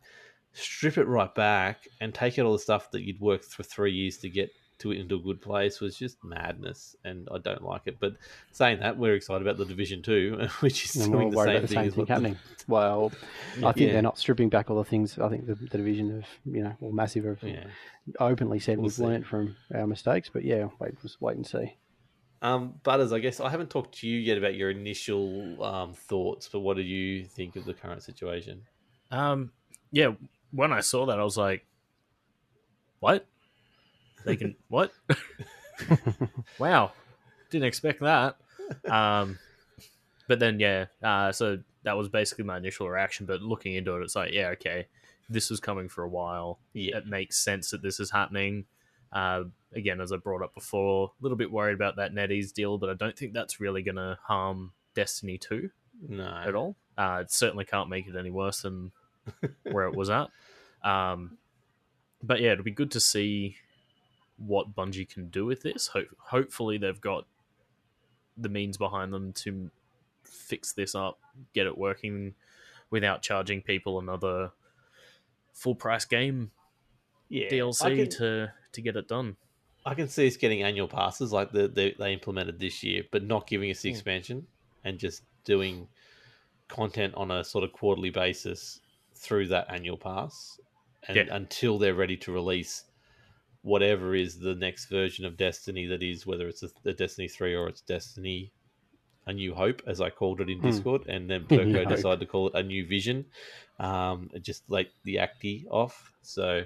strip 0.53 0.99
it 0.99 1.05
right 1.07 1.33
back 1.35 1.87
and 2.01 2.13
take 2.15 2.39
out 2.39 2.47
all 2.47 2.53
the 2.53 2.59
stuff 2.59 2.91
that 2.93 3.03
you'd 3.03 3.21
worked 3.21 3.45
for 3.45 3.63
three 3.63 3.93
years 3.93 4.17
to 4.19 4.29
get 4.29 4.51
to 4.85 4.93
it 4.93 5.01
into 5.01 5.17
a 5.17 5.19
good 5.19 5.43
place 5.43 5.81
was 5.81 5.99
just 5.99 6.23
madness, 6.25 6.97
and 7.05 7.29
I 7.35 7.39
don't 7.39 7.63
like 7.65 7.83
it. 7.87 7.97
But 8.01 8.15
saying 8.53 8.79
that, 8.81 8.97
we're 8.97 9.15
excited 9.15 9.43
about 9.43 9.59
the 9.59 9.65
Division 9.65 10.01
Two, 10.03 10.47
which 10.61 10.85
is 10.85 10.97
And 11.05 11.13
we're 11.13 11.25
all 11.25 11.31
doing 11.31 11.33
the 11.33 11.45
same 11.45 11.63
the 11.63 11.67
thing 11.69 11.77
same 11.77 11.87
as 11.89 11.93
thing 11.95 11.99
what 12.01 12.07
the- 12.09 12.13
happening. 12.15 12.37
Well, 12.69 13.13
I 13.59 13.73
think 13.73 13.77
Yeah. 13.89 13.93
they're 13.95 14.03
not 14.03 14.19
stripping 14.19 14.49
back 14.49 14.71
all 14.71 14.77
the 14.79 14.85
things. 14.85 15.19
I 15.19 15.29
think 15.29 15.47
the, 15.47 15.55
the 15.57 15.67
division 15.79 16.19
of 16.19 16.25
you 16.47 16.63
know, 16.63 16.75
or 16.81 16.93
massive 16.93 17.25
have 17.25 17.43
Yeah. 17.43 17.65
openly 18.21 18.59
said 18.61 18.79
We'll 18.79 18.85
we've 18.85 18.93
see. 18.93 19.03
learned 19.05 19.27
from 19.27 19.57
our 19.75 19.87
mistakes. 19.87 20.31
But 20.33 20.45
yeah, 20.45 20.69
wait, 20.79 21.01
just 21.03 21.21
wait 21.21 21.37
and 21.37 21.47
see. 21.47 21.75
Um, 22.43 22.75
Butters, 22.83 23.13
I 23.13 23.21
guess 23.21 23.41
I 23.41 23.49
haven't 23.49 23.71
talked 23.71 23.99
to 24.01 24.07
you 24.09 24.19
yet 24.19 24.37
about 24.39 24.55
your 24.55 24.71
initial 24.71 25.63
um, 25.65 25.95
thoughts, 25.95 26.49
but 26.53 26.61
what 26.61 26.77
do 26.77 26.83
you 26.83 27.25
think 27.25 27.57
of 27.57 27.65
the 27.65 27.73
current 27.75 28.03
situation? 28.03 28.63
Um, 29.11 29.53
yeah, 29.91 30.13
when 30.51 30.71
I 30.73 30.81
saw 30.81 31.07
that, 31.07 31.19
I 31.19 31.25
was 31.25 31.37
like, 31.39 31.65
"What? 33.01 33.27
They 34.25 34.37
can 34.37 34.57
what? 34.69 34.93
wow, 36.59 36.93
didn't 37.51 37.67
expect 37.67 38.01
that." 38.01 38.37
Um, 38.89 39.39
but 40.29 40.39
then 40.39 40.59
yeah, 40.61 40.87
uh, 41.03 41.33
so 41.33 41.59
that 41.83 41.97
was 41.97 42.09
basically 42.09 42.45
my 42.45 42.57
initial 42.57 42.89
reaction. 42.89 43.27
But 43.27 43.43
looking 43.43 43.75
into 43.75 43.95
it, 43.97 44.03
it's 44.03 44.17
like, 44.17 44.33
yeah, 44.33 44.49
okay, 44.49 44.87
this 45.29 45.51
was 45.51 45.61
coming 45.61 45.89
for 45.89 46.03
a 46.03 46.09
while. 46.09 46.59
Yeah, 46.73 46.99
It 46.99 47.07
makes 47.07 47.39
sense 47.39 47.71
that 47.71 47.83
this 47.83 48.01
is 48.01 48.11
happening. 48.11 48.65
Uh, 49.13 49.45
again, 49.75 50.01
as 50.01 50.13
I 50.13 50.17
brought 50.17 50.43
up 50.43 50.55
before, 50.55 51.13
a 51.19 51.23
little 51.23 51.39
bit 51.39 51.53
worried 51.53 51.75
about 51.75 51.97
that 51.97 52.13
NetEase 52.13 52.53
deal, 52.53 52.79
but 52.79 52.91
I 52.91 52.95
don't 52.95 53.17
think 53.17 53.33
that's 53.33 53.61
really 53.61 53.83
going 53.83 53.97
to 53.97 54.19
harm 54.25 54.73
Destiny 54.95 55.39
2 55.39 55.71
no, 56.09 56.43
at 56.45 56.55
all. 56.55 56.77
Uh, 56.99 57.21
it 57.23 57.31
certainly 57.31 57.65
can't 57.65 57.89
make 57.89 58.07
it 58.09 58.17
any 58.17 58.31
worse 58.31 58.63
than 58.63 58.93
where 59.71 59.87
it 59.87 59.95
was 59.95 60.11
at. 60.11 60.29
Um, 60.85 61.39
but 62.23 62.43
yeah, 62.43 62.53
it'll 62.53 62.63
be 62.63 62.71
good 62.71 62.91
to 62.91 63.01
see 63.01 63.57
what 64.37 64.75
Bungie 64.75 65.09
can 65.09 65.29
do 65.29 65.45
with 65.47 65.63
this. 65.63 65.89
Ho- 65.89 66.05
hopefully, 66.19 66.79
they've 66.79 67.01
got 67.01 67.27
the 68.37 68.49
means 68.49 68.77
behind 68.77 69.13
them 69.13 69.33
to 69.33 69.71
fix 70.25 70.73
this 70.73 70.95
up, 70.95 71.21
get 71.53 71.67
it 71.67 71.79
working 71.79 72.35
without 72.91 73.23
charging 73.23 73.63
people 73.63 73.99
another 73.99 74.51
full 75.53 75.75
price 75.75 76.05
game 76.05 76.51
Yeah, 77.29 77.49
DLC 77.49 77.97
can- 77.97 78.11
to 78.19 78.53
to 78.73 78.81
get 78.83 78.97
it 78.97 79.07
done. 79.09 79.37
I 79.87 79.95
can 79.95 80.09
see 80.09 80.27
us 80.27 80.37
getting 80.37 80.63
annual 80.63 80.89
passes 80.89 81.31
like 81.33 81.53
the, 81.53 81.69
the, 81.69 81.95
they 81.99 82.13
implemented 82.15 82.59
this 82.59 82.83
year, 82.83 83.05
but 83.13 83.23
not 83.23 83.47
giving 83.47 83.71
us 83.71 83.83
the 83.83 83.91
Hmm. 83.91 83.95
expansion 83.95 84.47
and 84.83 84.99
just 84.99 85.23
doing 85.45 85.87
content 86.69 87.15
on 87.17 87.31
a 87.31 87.45
sort 87.45 87.63
of 87.65 87.73
quarterly 87.73 88.09
basis 88.11 88.81
through 89.15 89.47
that 89.49 89.71
annual 89.71 89.97
pass, 89.99 90.59
and 91.07 91.17
Yeah. 91.17 91.25
until 91.31 91.79
they're 91.79 91.95
ready 91.95 92.17
to 92.17 92.33
release 92.33 92.85
whatever 93.65 94.15
is 94.15 94.39
the 94.39 94.55
next 94.55 94.87
version 94.87 95.25
of 95.25 95.37
Destiny 95.37 95.87
that 95.87 96.03
is, 96.03 96.27
whether 96.27 96.47
it's 96.47 96.63
a, 96.63 96.69
a 96.85 96.93
Destiny 96.93 97.27
three 97.29 97.55
or 97.57 97.67
it's 97.69 97.81
Destiny 97.81 98.53
a 99.27 99.33
New 99.33 99.55
Hope, 99.55 99.81
as 99.87 100.01
I 100.03 100.11
called 100.11 100.41
it 100.43 100.51
in 100.51 100.59
Hmm. 100.61 100.67
Discord, 100.69 101.07
and 101.09 101.29
then 101.31 101.45
Perko 101.49 101.89
decided 101.89 102.21
to 102.21 102.27
call 102.27 102.49
it 102.49 102.55
a 102.55 102.63
New 102.63 102.87
Vision, 102.87 103.25
um, 103.81 104.31
just 104.43 104.63
like 104.69 104.91
the 105.05 105.19
Acti 105.19 105.67
off. 105.71 106.13
So, 106.23 106.65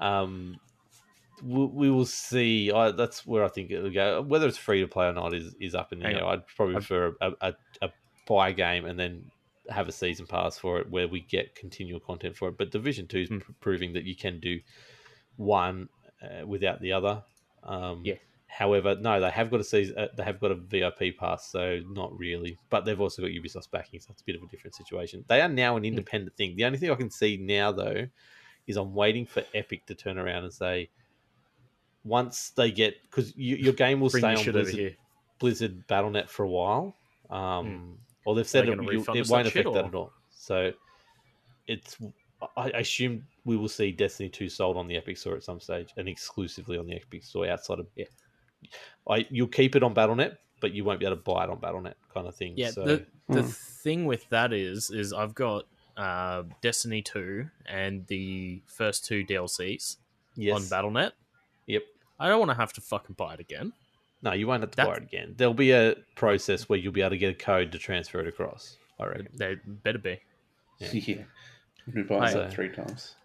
um, 0.00 0.56
we, 1.42 1.66
we 1.66 1.90
will 1.90 2.06
see. 2.06 2.70
I, 2.70 2.92
that's 2.92 3.26
where 3.26 3.44
I 3.44 3.48
think 3.48 3.70
it'll 3.72 3.90
go. 3.90 4.22
Whether 4.22 4.46
it's 4.46 4.56
free 4.58 4.80
to 4.82 4.86
play 4.88 5.06
or 5.06 5.12
not 5.12 5.34
is, 5.34 5.54
is 5.60 5.74
up 5.74 5.92
in 5.92 5.98
the 5.98 6.06
air. 6.06 6.24
I'd 6.24 6.46
probably 6.56 6.76
I've- 6.76 6.86
prefer 6.86 7.16
a, 7.20 7.32
a, 7.40 7.54
a 7.82 7.90
buy 8.28 8.52
game 8.52 8.84
and 8.84 8.96
then 8.98 9.24
have 9.68 9.88
a 9.88 9.92
season 9.92 10.26
pass 10.26 10.58
for 10.58 10.78
it 10.80 10.90
where 10.90 11.08
we 11.08 11.20
get 11.20 11.54
continual 11.54 11.98
content 12.00 12.36
for 12.36 12.48
it. 12.48 12.56
But 12.58 12.70
Division 12.70 13.08
Two 13.08 13.18
is 13.20 13.28
Hmm. 13.28 13.38
pr- 13.38 13.52
proving 13.60 13.92
that 13.94 14.04
you 14.04 14.14
can 14.14 14.38
do 14.38 14.60
one 15.36 15.88
uh, 16.22 16.46
without 16.46 16.80
the 16.80 16.92
other. 16.92 17.22
Um, 17.62 18.02
Yeah. 18.04 18.14
However, 18.52 18.96
no, 18.96 19.20
they 19.20 19.30
have 19.30 19.48
got 19.48 19.60
a 19.60 19.64
season. 19.64 19.96
Uh, 19.96 20.08
they 20.16 20.24
have 20.24 20.40
got 20.40 20.50
a 20.50 20.56
VIP 20.56 21.16
pass, 21.16 21.46
so 21.52 21.80
not 21.86 22.16
really. 22.18 22.58
But 22.68 22.84
they've 22.84 23.00
also 23.00 23.22
got 23.22 23.30
Ubisoft's 23.30 23.68
backing, 23.68 24.00
so 24.00 24.08
it's 24.10 24.22
a 24.22 24.24
bit 24.24 24.34
of 24.34 24.42
a 24.42 24.46
different 24.48 24.74
situation. 24.74 25.24
They 25.28 25.40
are 25.40 25.48
now 25.48 25.72
Hmm. 25.74 25.78
an 25.78 25.84
independent 25.84 26.36
thing. 26.36 26.56
The 26.56 26.64
only 26.64 26.76
thing 26.78 26.90
I 26.90 26.96
can 26.96 27.10
see 27.10 27.36
now, 27.36 27.70
though, 27.70 28.08
is 28.66 28.76
I'm 28.76 28.92
waiting 28.92 29.24
for 29.24 29.44
Epic 29.54 29.86
to 29.86 29.94
turn 29.94 30.18
around 30.18 30.42
and 30.44 30.52
say, 30.52 30.90
once 32.04 32.50
they 32.50 32.70
get 32.70 33.00
because 33.02 33.36
you, 33.36 33.56
your 33.56 33.72
game 33.74 34.00
will 34.00 34.10
stay 34.10 34.34
on 34.34 34.44
Blizzard. 34.52 34.96
Blizzard 35.38 35.86
BattleNet 35.86 36.28
for 36.28 36.44
a 36.44 36.48
while. 36.48 36.96
Um, 37.30 37.98
Or 38.24 38.34
they've 38.34 38.46
said 38.46 38.68
it, 38.68 38.76
you- 38.92 39.00
it 39.00 39.28
won't 39.28 39.46
affect 39.46 39.72
that 39.74 39.84
at 39.86 39.94
all. 39.94 40.12
So 40.30 40.72
it's. 41.66 41.96
I 42.56 42.70
assume 42.70 43.26
we 43.44 43.56
will 43.56 43.68
see 43.68 43.90
Destiny 43.92 44.28
Two 44.28 44.48
sold 44.48 44.76
on 44.76 44.86
the 44.86 44.96
Epic 44.96 45.16
Store 45.18 45.36
at 45.36 45.42
some 45.44 45.60
stage 45.60 45.88
and 45.96 46.08
exclusively 46.08 46.78
on 46.78 46.86
the 46.86 46.94
Epic 46.96 47.22
Store 47.24 47.48
outside 47.48 47.78
of. 47.78 47.86
Yeah. 47.96 48.04
I 49.08 49.26
you'll 49.30 49.48
keep 49.48 49.74
it 49.76 49.82
on 49.82 49.94
BattleNet, 49.94 50.36
but 50.60 50.72
you 50.72 50.84
won't 50.84 51.00
be 51.00 51.06
able 51.06 51.16
to 51.16 51.22
buy 51.22 51.44
it 51.44 51.50
on 51.50 51.58
BattleNet, 51.58 51.94
kind 52.12 52.26
of 52.26 52.34
thing. 52.34 52.54
Yeah, 52.56 52.70
So 52.70 52.84
the 52.84 53.06
the 53.28 53.42
Hmm. 53.42 53.48
thing 53.48 54.04
with 54.06 54.28
that 54.30 54.52
is 54.52 54.90
is 54.90 55.12
I've 55.12 55.34
got 55.34 55.64
uh, 55.96 56.44
Destiny 56.62 57.02
two 57.02 57.48
and 57.66 58.06
the 58.06 58.62
first 58.66 59.04
two 59.04 59.24
DLCs 59.24 59.96
yes, 60.36 60.54
on 60.54 60.62
BattleNet. 60.62 61.12
Yep. 61.66 61.82
I 62.18 62.28
don't 62.28 62.38
want 62.38 62.50
to 62.50 62.56
have 62.56 62.72
to 62.74 62.80
fucking 62.80 63.14
buy 63.16 63.34
it 63.34 63.40
again. 63.40 63.72
No, 64.22 64.32
you 64.32 64.46
won't 64.46 64.62
have 64.62 64.70
to 64.72 64.76
That- 64.76 64.86
buy 64.86 64.94
it 64.96 65.02
again. 65.02 65.34
There'll 65.38 65.54
be 65.54 65.72
a 65.72 65.94
process 66.14 66.68
where 66.68 66.78
you'll 66.78 66.92
be 66.92 67.00
able 67.00 67.10
to 67.10 67.18
get 67.18 67.30
a 67.30 67.34
code 67.34 67.72
to 67.72 67.78
transfer 67.78 68.20
it 68.20 68.26
across. 68.28 68.76
I 68.98 69.06
reckon. 69.06 69.28
They 69.34 69.54
better 69.66 69.98
be. 69.98 70.20
Yeah. 70.78 70.88
Yeah. 70.92 71.22
We 71.94 72.02
buy 72.02 72.18
Right. 72.18 72.34
that 72.34 72.52
three 72.52 72.68
times. 72.68 73.16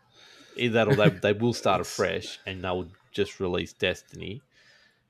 Either 0.57 0.73
that 0.85 0.87
or 0.87 0.95
they, 0.95 1.09
they 1.21 1.33
will 1.33 1.53
start 1.53 1.81
afresh 1.81 2.39
and 2.45 2.63
they'll 2.63 2.87
just 3.11 3.39
release 3.39 3.73
Destiny 3.73 4.41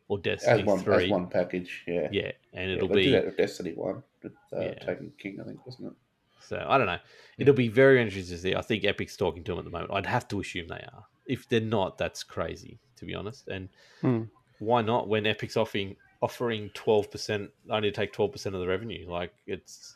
or 0.07 0.19
Destiny 0.19 0.61
As 0.61 0.65
one, 0.67 0.79
three. 0.79 1.05
as 1.05 1.09
one 1.09 1.27
package, 1.27 1.83
yeah. 1.87 2.07
Yeah, 2.11 2.31
and 2.53 2.71
it'll 2.71 2.87
they 2.87 2.95
be 2.95 3.03
did 3.05 3.13
that 3.15 3.25
with 3.25 3.37
Destiny 3.37 3.71
1 3.73 4.03
with 4.23 4.33
uh, 4.53 4.59
Yeah. 4.61 4.73
Taken 4.75 5.11
King, 5.17 5.39
I 5.41 5.45
think, 5.45 5.65
wasn't 5.65 5.87
it? 5.87 5.93
So 6.41 6.63
I 6.67 6.77
don't 6.77 6.85
know. 6.87 6.99
It'll 7.39 7.55
be 7.55 7.69
very 7.69 7.99
interesting 8.01 8.35
to 8.35 8.41
see. 8.41 8.55
I 8.55 8.61
think 8.61 8.83
Epic's 8.83 9.17
talking 9.17 9.43
to 9.45 9.51
them 9.53 9.59
at 9.59 9.65
the 9.65 9.71
moment. 9.71 9.91
I'd 9.93 10.05
have 10.05 10.27
to 10.27 10.39
assume 10.41 10.67
they 10.67 10.75
are. 10.75 11.05
If 11.25 11.49
they're 11.49 11.59
not, 11.59 11.97
that's 11.97 12.21
crazy 12.23 12.77
to 12.97 13.05
be 13.05 13.15
honest. 13.15 13.47
And 13.47 13.69
Hmm. 14.01 14.23
why 14.59 14.81
not? 14.83 15.07
When 15.07 15.25
Epic's 15.25 15.57
offering 15.57 15.95
offering 16.21 16.69
twelve 16.75 17.09
percent, 17.09 17.49
only 17.69 17.89
to 17.89 17.95
take 17.95 18.13
twelve 18.13 18.31
percent 18.31 18.53
of 18.53 18.61
the 18.61 18.67
revenue. 18.67 19.09
Like 19.09 19.33
it's 19.47 19.95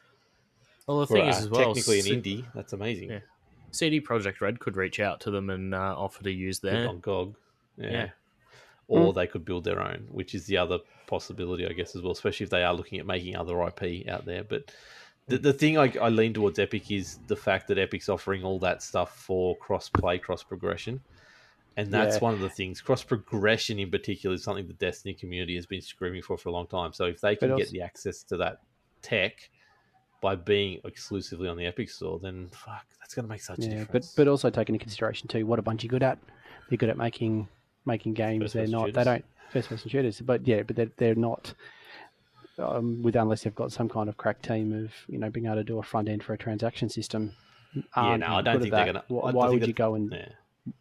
Well, 0.87 1.01
the 1.01 1.07
for 1.07 1.13
thing 1.17 1.27
a- 1.27 1.29
is 1.29 1.37
as 1.37 1.49
well, 1.49 1.73
technically 1.75 1.99
an 1.99 2.05
indie. 2.07 2.45
That's 2.55 2.73
amazing. 2.73 3.11
Yeah. 3.11 3.19
CD 3.71 4.01
Projekt 4.01 4.41
Red 4.41 4.59
could 4.59 4.75
reach 4.75 4.99
out 4.99 5.19
to 5.21 5.31
them 5.31 5.49
and 5.49 5.73
uh, 5.73 5.95
offer 5.97 6.23
to 6.23 6.31
use 6.31 6.59
their. 6.59 6.87
on 6.87 6.99
GOG. 6.99 7.35
Yeah. 7.77 7.91
Yeah. 7.91 8.09
Or 8.87 9.13
they 9.13 9.27
could 9.27 9.45
build 9.45 9.65
their 9.65 9.81
own, 9.81 10.07
which 10.09 10.33
is 10.33 10.47
the 10.47 10.57
other 10.57 10.79
possibility, 11.05 11.67
I 11.67 11.73
guess, 11.73 11.95
as 11.95 12.01
well. 12.01 12.11
Especially 12.11 12.45
if 12.45 12.49
they 12.49 12.63
are 12.63 12.73
looking 12.73 12.99
at 12.99 13.05
making 13.05 13.35
other 13.35 13.61
IP 13.61 14.07
out 14.09 14.25
there. 14.25 14.43
But 14.43 14.71
the, 15.27 15.37
the 15.37 15.53
thing 15.53 15.77
I, 15.77 15.93
I 16.01 16.09
lean 16.09 16.33
towards 16.33 16.57
Epic 16.57 16.89
is 16.89 17.19
the 17.27 17.35
fact 17.35 17.67
that 17.67 17.77
Epic's 17.77 18.09
offering 18.09 18.43
all 18.43 18.57
that 18.59 18.81
stuff 18.81 19.15
for 19.15 19.55
cross 19.57 19.89
play, 19.89 20.17
cross 20.17 20.41
progression. 20.41 21.01
And 21.77 21.91
that's 21.93 22.15
Yeah. 22.15 22.21
one 22.21 22.33
of 22.33 22.39
the 22.39 22.49
things. 22.49 22.81
Cross 22.81 23.03
progression, 23.03 23.77
in 23.77 23.91
particular, 23.91 24.33
is 24.35 24.43
something 24.43 24.65
the 24.65 24.73
Destiny 24.73 25.13
community 25.13 25.53
has 25.55 25.67
been 25.67 25.81
screaming 25.81 26.23
for 26.23 26.35
for 26.35 26.49
a 26.49 26.51
long 26.51 26.65
time. 26.65 26.91
So 26.91 27.05
if 27.05 27.21
they 27.21 27.35
can 27.35 27.55
get 27.55 27.69
the 27.69 27.81
access 27.83 28.23
to 28.23 28.37
that 28.37 28.61
tech 29.03 29.51
by 30.21 30.35
being 30.35 30.79
exclusively 30.83 31.47
on 31.47 31.57
the 31.57 31.65
Epic 31.65 31.89
Store, 31.89 32.19
then 32.19 32.49
fuck, 32.51 32.85
that's 32.99 33.13
going 33.15 33.25
to 33.25 33.29
make 33.29 33.41
such 33.41 33.59
a 33.59 33.61
Yeah, 33.61 33.69
but 33.69 33.79
difference. 33.85 34.13
but 34.15 34.27
also 34.27 34.49
take 34.49 34.69
into 34.69 34.79
consideration 34.79 35.27
too 35.27 35.45
what 35.45 35.59
a 35.59 35.61
bunch 35.61 35.83
of 35.83 35.89
good 35.89 36.03
at. 36.03 36.17
They're 36.69 36.77
good 36.77 36.89
at 36.89 36.97
making 36.97 37.47
making 37.85 38.13
games. 38.13 38.43
First 38.43 38.53
they're 38.55 38.67
not. 38.67 38.87
shooters. 38.87 38.95
They 38.95 39.03
don't 39.03 39.25
first 39.51 39.69
person 39.69 39.89
shooters. 39.89 40.21
But 40.21 40.47
yeah, 40.47 40.63
but 40.63 40.75
they're 40.75 40.91
they're 40.97 41.15
not. 41.15 41.53
Um, 42.57 43.01
with 43.01 43.15
unless 43.15 43.43
they've 43.43 43.55
got 43.55 43.71
some 43.71 43.87
kind 43.87 44.09
of 44.09 44.17
crack 44.17 44.41
team 44.41 44.73
of 44.83 44.91
you 45.07 45.17
know 45.17 45.29
being 45.29 45.45
able 45.45 45.55
to 45.55 45.63
do 45.63 45.79
a 45.79 45.83
front 45.83 46.09
end 46.09 46.23
for 46.23 46.33
a 46.33 46.37
transaction 46.37 46.89
system. 46.89 47.31
aren't 47.95 48.19
no, 48.21 48.35
I 48.35 48.41
don't 48.41 48.59
think 48.59 48.73
they're 48.73 48.85
gonna- 48.85 49.03
Why, 49.07 49.31
why 49.31 49.47
would 49.47 49.65
you 49.65 49.71
go 49.73 49.95
and 49.95 50.11
yeah. 50.11 50.27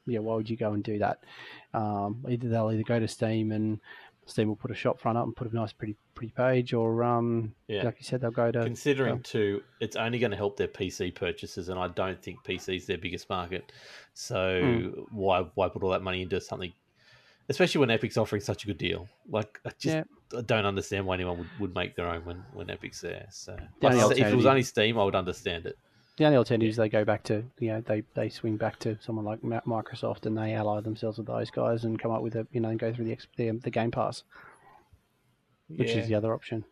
yeah? 0.07 0.19
Why 0.19 0.35
would 0.35 0.51
you 0.51 0.57
go 0.57 0.73
and 0.73 0.83
do 0.83 0.99
that? 0.99 1.21
Um, 1.73 2.25
either 2.29 2.49
they'll 2.49 2.73
either 2.73 2.83
go 2.83 2.99
to 2.99 3.07
Steam 3.07 3.53
and 3.53 3.79
Steam 4.29 4.49
will 4.49 4.57
put 4.57 4.71
a 4.71 4.75
shop 4.75 5.01
front 5.01 5.17
up 5.17 5.25
and 5.25 5.35
put 5.35 5.51
a 5.51 5.55
nice 5.55 5.73
pretty 5.73 5.97
pretty 6.15 6.33
page, 6.33 6.75
or 6.75 7.03
um, 7.03 7.55
Yeah. 7.67 7.85
like 7.85 7.99
you 7.99 8.05
said, 8.05 8.21
they'll 8.21 8.31
go 8.31 8.51
to 8.53 8.63
Considering 8.63 9.15
um, 9.15 9.23
too, 9.23 9.63
it's 9.81 9.97
only 9.97 10.19
going 10.19 10.31
to 10.31 10.37
help 10.37 10.57
their 10.57 10.69
PC 10.69 11.15
purchases, 11.15 11.69
and 11.69 11.79
I 11.79 11.89
don't 11.89 12.23
think 12.23 12.45
PC 12.45 12.77
is 12.77 12.87
their 12.87 12.99
biggest 12.99 13.29
market. 13.31 13.73
So 14.15 14.61
Hmm. 14.61 15.01
why 15.11 15.43
why 15.55 15.69
put 15.69 15.83
all 15.83 15.91
that 15.91 16.03
money 16.03 16.23
into 16.23 16.41
something, 16.41 16.73
especially 17.49 17.81
when 17.81 17.91
Epic's 17.91 18.17
offering 18.17 18.43
such 18.43 18.65
a 18.65 18.67
good 18.67 18.79
deal? 18.79 19.09
Like 19.29 19.61
I 19.65 19.71
just 19.79 19.97
Yeah. 19.97 20.05
I 20.37 20.43
don't 20.43 20.67
understand 20.67 21.07
why 21.07 21.15
anyone 21.15 21.39
would, 21.39 21.49
would 21.59 21.75
make 21.75 21.97
their 21.97 22.07
own 22.07 22.23
when, 22.27 22.37
when 22.53 22.67
Epic's 22.67 23.01
there. 23.01 23.29
So 23.31 23.57
The 23.81 24.15
if 24.19 24.27
it 24.27 24.35
was 24.35 24.45
only 24.45 24.63
Steam, 24.63 24.99
I 24.99 25.05
would 25.05 25.15
understand 25.15 25.65
it. 25.65 25.79
The 26.19 26.25
only 26.25 26.37
alternative 26.37 26.69
is 26.71 26.77
they 26.77 26.89
go 26.89 27.05
back 27.05 27.23
to 27.25 27.45
you 27.61 27.69
know 27.69 27.81
they, 27.81 28.03
they 28.15 28.29
swing 28.29 28.57
back 28.57 28.79
to 28.81 28.99
someone 29.01 29.25
like 29.25 29.41
Microsoft 29.43 30.27
and 30.27 30.37
they 30.37 30.53
ally 30.55 30.81
themselves 30.81 31.17
with 31.19 31.29
those 31.29 31.51
guys 31.51 31.85
and 31.85 31.99
come 31.99 32.11
up 32.11 32.23
with 32.23 32.35
a 32.35 32.47
you 32.53 32.61
know 32.61 32.71
and 32.71 32.79
go 32.79 32.93
through 32.93 33.05
the 33.05 33.17
the, 33.37 33.51
the 33.63 33.71
Game 33.71 33.91
Pass, 33.93 34.25
which 35.69 35.91
yeah. 35.91 35.99
is 35.99 36.09
the 36.09 36.15
other 36.17 36.35
option. 36.35 36.65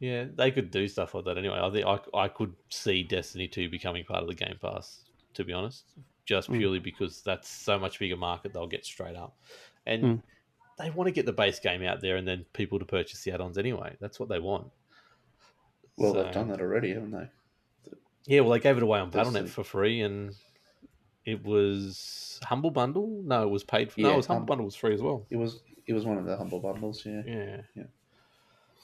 yeah, 0.00 0.24
they 0.34 0.50
could 0.50 0.70
do 0.72 0.88
stuff 0.88 1.14
like 1.14 1.24
that 1.24 1.38
anyway. 1.38 1.58
I 1.62 1.70
think 1.70 1.86
I, 1.86 1.98
I 2.18 2.28
could 2.28 2.52
see 2.68 3.04
Destiny 3.04 3.46
two 3.48 3.68
becoming 3.70 4.04
part 4.04 4.22
of 4.22 4.28
the 4.28 4.34
Game 4.34 4.56
Pass. 4.60 5.00
To 5.34 5.44
be 5.44 5.52
honest, 5.52 5.84
just 6.26 6.48
Mm. 6.50 6.58
purely 6.58 6.78
because 6.78 7.22
that's 7.22 7.48
so 7.48 7.78
much 7.78 7.98
bigger 7.98 8.16
market 8.16 8.52
they'll 8.52 8.66
get 8.66 8.84
straight 8.84 9.16
up, 9.16 9.36
and 9.86 10.02
Mm. 10.02 10.22
they 10.78 10.90
want 10.90 11.06
to 11.06 11.12
get 11.12 11.26
the 11.26 11.32
base 11.32 11.60
game 11.60 11.82
out 11.84 12.00
there 12.00 12.16
and 12.16 12.26
then 12.26 12.44
people 12.54 12.78
to 12.80 12.84
purchase 12.84 13.22
the 13.22 13.30
add-ons 13.32 13.56
anyway. 13.58 13.96
That's 14.00 14.18
what 14.18 14.28
they 14.28 14.40
want. 14.40 14.66
Well, 15.96 16.12
So- 16.12 16.22
they've 16.24 16.32
done 16.32 16.48
that 16.48 16.60
already, 16.60 16.90
haven't 16.92 17.12
they? 17.12 17.28
Yeah, 18.26 18.40
well, 18.40 18.50
they 18.52 18.60
gave 18.60 18.76
it 18.76 18.82
away 18.82 18.98
on 19.00 19.10
That's 19.10 19.16
Battle.net 19.28 19.44
the- 19.46 19.50
for 19.50 19.64
free, 19.64 20.00
and 20.00 20.34
it 21.26 21.44
was 21.44 22.40
Humble 22.44 22.70
Bundle. 22.70 23.22
No, 23.24 23.42
it 23.42 23.50
was 23.50 23.64
paid 23.64 23.92
for. 23.92 24.00
no, 24.00 24.12
it 24.14 24.16
was 24.16 24.26
Humble 24.26 24.40
Humble- 24.40 24.46
Bundle 24.52 24.64
was 24.66 24.76
free 24.76 24.94
as 24.94 25.02
well. 25.02 25.26
It 25.30 25.36
was 25.36 25.60
it 25.86 25.92
was 25.92 26.04
one 26.06 26.16
of 26.16 26.24
the 26.24 26.36
humble 26.36 26.60
bundles, 26.60 27.04
yeah. 27.04 27.22
Yeah, 27.26 27.60
Yeah. 27.74 27.82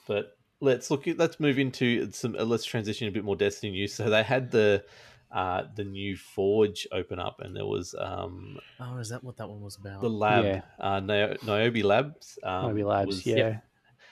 But 0.07 0.37
let's 0.59 0.91
look. 0.91 1.07
At, 1.07 1.17
let's 1.17 1.39
move 1.39 1.57
into 1.59 2.11
some. 2.11 2.35
Uh, 2.37 2.43
let's 2.43 2.65
transition 2.65 3.07
a 3.07 3.11
bit 3.11 3.23
more 3.23 3.35
Destiny 3.35 3.71
news. 3.71 3.93
So 3.93 4.09
they 4.09 4.23
had 4.23 4.51
the 4.51 4.83
uh, 5.31 5.63
the 5.75 5.83
new 5.83 6.15
Forge 6.17 6.87
open 6.91 7.17
up, 7.19 7.39
and 7.39 7.55
there 7.55 7.65
was 7.65 7.95
um, 7.97 8.59
Oh, 8.79 8.97
is 8.97 9.09
that 9.09 9.23
what 9.23 9.37
that 9.37 9.47
one 9.49 9.61
was 9.61 9.77
about? 9.77 10.01
the 10.01 10.09
lab, 10.09 10.43
Yeah. 10.45 10.61
uh, 10.79 10.99
Nio- 10.99 11.41
Niobe 11.43 11.83
Labs. 11.83 12.37
Um, 12.43 12.67
Maybe 12.67 12.83
labs, 12.83 13.07
was- 13.07 13.25
yeah. 13.25 13.59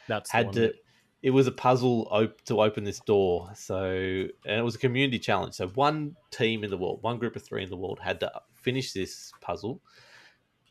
That's 0.07 0.31
the 0.31 0.37
had 0.37 0.45
one 0.47 0.55
to. 0.55 0.61
that- 0.61 0.75
It 1.21 1.31
was 1.31 1.47
a 1.47 1.51
puzzle 1.51 2.07
op- 2.11 2.41
to 2.45 2.61
open 2.61 2.85
this 2.85 2.99
door. 2.99 3.51
So, 3.55 3.83
and 3.83 4.59
it 4.59 4.63
was 4.63 4.75
a 4.75 4.79
community 4.79 5.19
challenge. 5.19 5.55
So, 5.55 5.67
one 5.67 6.15
team 6.31 6.63
in 6.63 6.69
the 6.69 6.77
world, 6.77 6.99
one 7.01 7.19
group 7.19 7.35
of 7.35 7.43
three 7.43 7.63
in 7.63 7.69
the 7.69 7.75
world, 7.75 7.99
had 8.01 8.19
to 8.21 8.31
finish 8.55 8.93
this 8.93 9.33
puzzle, 9.41 9.81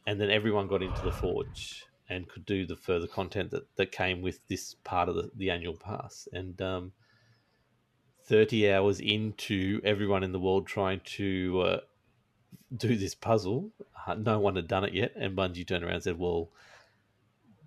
and 0.07 0.21
then 0.21 0.31
everyone 0.31 0.67
got 0.67 0.83
into 0.83 1.03
the 1.03 1.13
forge 1.13 1.85
and 2.09 2.29
could 2.29 2.47
do 2.47 2.65
the 2.67 2.77
further 2.77 3.07
content 3.07 3.51
that, 3.51 3.65
that 3.77 3.93
came 3.93 4.23
with 4.23 4.41
this 4.49 4.75
part 4.85 5.11
of 5.11 5.15
the, 5.17 5.31
the 5.37 5.51
annual 5.51 5.77
pass. 5.77 6.27
And 6.33 6.61
um, 6.63 6.93
thirty 8.25 8.73
hours 8.73 9.01
into 9.01 9.83
everyone 9.85 10.23
in 10.23 10.33
the 10.33 10.41
world 10.41 10.67
trying 10.67 11.01
to 11.19 11.61
uh, 11.61 11.81
do 12.75 12.97
this 12.97 13.15
puzzle, 13.15 13.71
uh, 14.07 14.15
no 14.15 14.39
one 14.39 14.57
had 14.57 14.69
done 14.69 14.85
it 14.85 14.95
yet, 14.95 15.13
and 15.15 15.37
Bungie 15.37 15.67
turned 15.67 15.85
around 15.85 15.95
and 15.95 16.03
said, 16.05 16.19
"Well." 16.19 16.51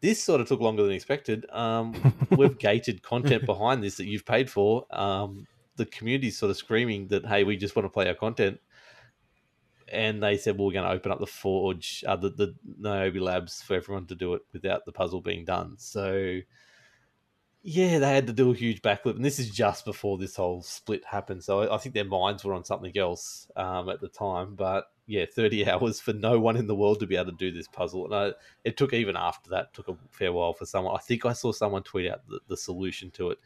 This 0.02 0.22
sort 0.22 0.42
of 0.42 0.48
took 0.48 0.60
longer 0.60 0.84
than 0.84 0.92
expected. 0.92 1.46
Um, 1.52 2.14
we've 2.32 2.58
gated 2.58 3.04
content 3.04 3.46
behind 3.46 3.84
this 3.84 3.96
that 3.98 4.06
you've 4.06 4.26
paid 4.26 4.50
for. 4.50 4.86
Um, 4.90 5.48
the 5.78 5.86
community's 5.86 6.38
sort 6.38 6.50
of 6.50 6.58
screaming 6.58 7.08
that, 7.08 7.26
hey, 7.26 7.44
we 7.44 7.56
just 7.56 7.76
want 7.76 7.86
to 7.86 7.90
play 7.90 8.08
our 8.08 8.16
content. 8.16 8.60
And 9.88 10.24
they 10.24 10.38
said, 10.38 10.58
well, 10.58 10.68
we're 10.68 10.74
going 10.74 10.86
to 10.86 10.92
open 10.92 11.12
up 11.12 11.20
the 11.20 11.28
Forge, 11.28 12.04
uh, 12.08 12.16
the, 12.16 12.30
the 12.30 12.56
Niobe 12.80 13.18
Labs 13.18 13.62
for 13.62 13.76
everyone 13.76 14.06
to 14.08 14.16
do 14.16 14.34
it 14.34 14.42
without 14.54 14.86
the 14.86 14.92
puzzle 14.92 15.22
being 15.22 15.44
done. 15.44 15.76
So, 15.78 16.40
yeah, 17.62 18.00
they 18.00 18.14
had 18.14 18.28
to 18.28 18.34
do 18.34 18.52
a 18.52 18.56
huge 18.56 18.82
backflip. 18.82 19.16
And 19.18 19.26
this 19.26 19.38
is 19.38 19.50
just 19.50 19.86
before 19.86 20.18
this 20.18 20.36
whole 20.36 20.62
split 20.62 21.04
happened. 21.06 21.44
So 21.44 21.62
I, 21.62 21.76
I 21.76 21.78
think 21.78 21.94
their 21.94 22.06
minds 22.06 22.44
were 22.44 22.54
on 22.54 22.64
something 22.64 22.98
else 22.98 23.50
um, 23.56 23.90
at 23.90 24.00
the 24.00 24.08
time. 24.08 24.56
But 24.56 24.86
yeah, 25.12 25.26
30 25.34 25.68
hours 25.70 26.00
for 26.00 26.14
no 26.14 26.40
one 26.40 26.56
in 26.56 26.68
the 26.68 26.76
world 26.76 27.00
to 27.02 27.08
be 27.08 27.16
able 27.18 27.32
to 27.32 27.38
do 27.38 27.52
this 27.52 27.68
puzzle. 27.68 28.06
And 28.06 28.16
I, 28.16 28.32
it 28.64 28.78
took 28.78 28.94
even 28.94 29.16
after 29.18 29.50
that 29.52 29.74
took 29.74 29.88
a 29.90 29.96
fair 30.10 30.32
while 30.34 30.54
for 30.54 30.66
someone. 30.66 30.96
I 30.96 31.00
think 31.00 31.26
I 31.26 31.34
saw 31.34 31.52
someone 31.52 31.84
tweet 31.84 32.10
out 32.12 32.22
the, 32.28 32.40
the 32.48 32.58
solution 32.58 33.12
to 33.12 33.32
it, 33.32 33.40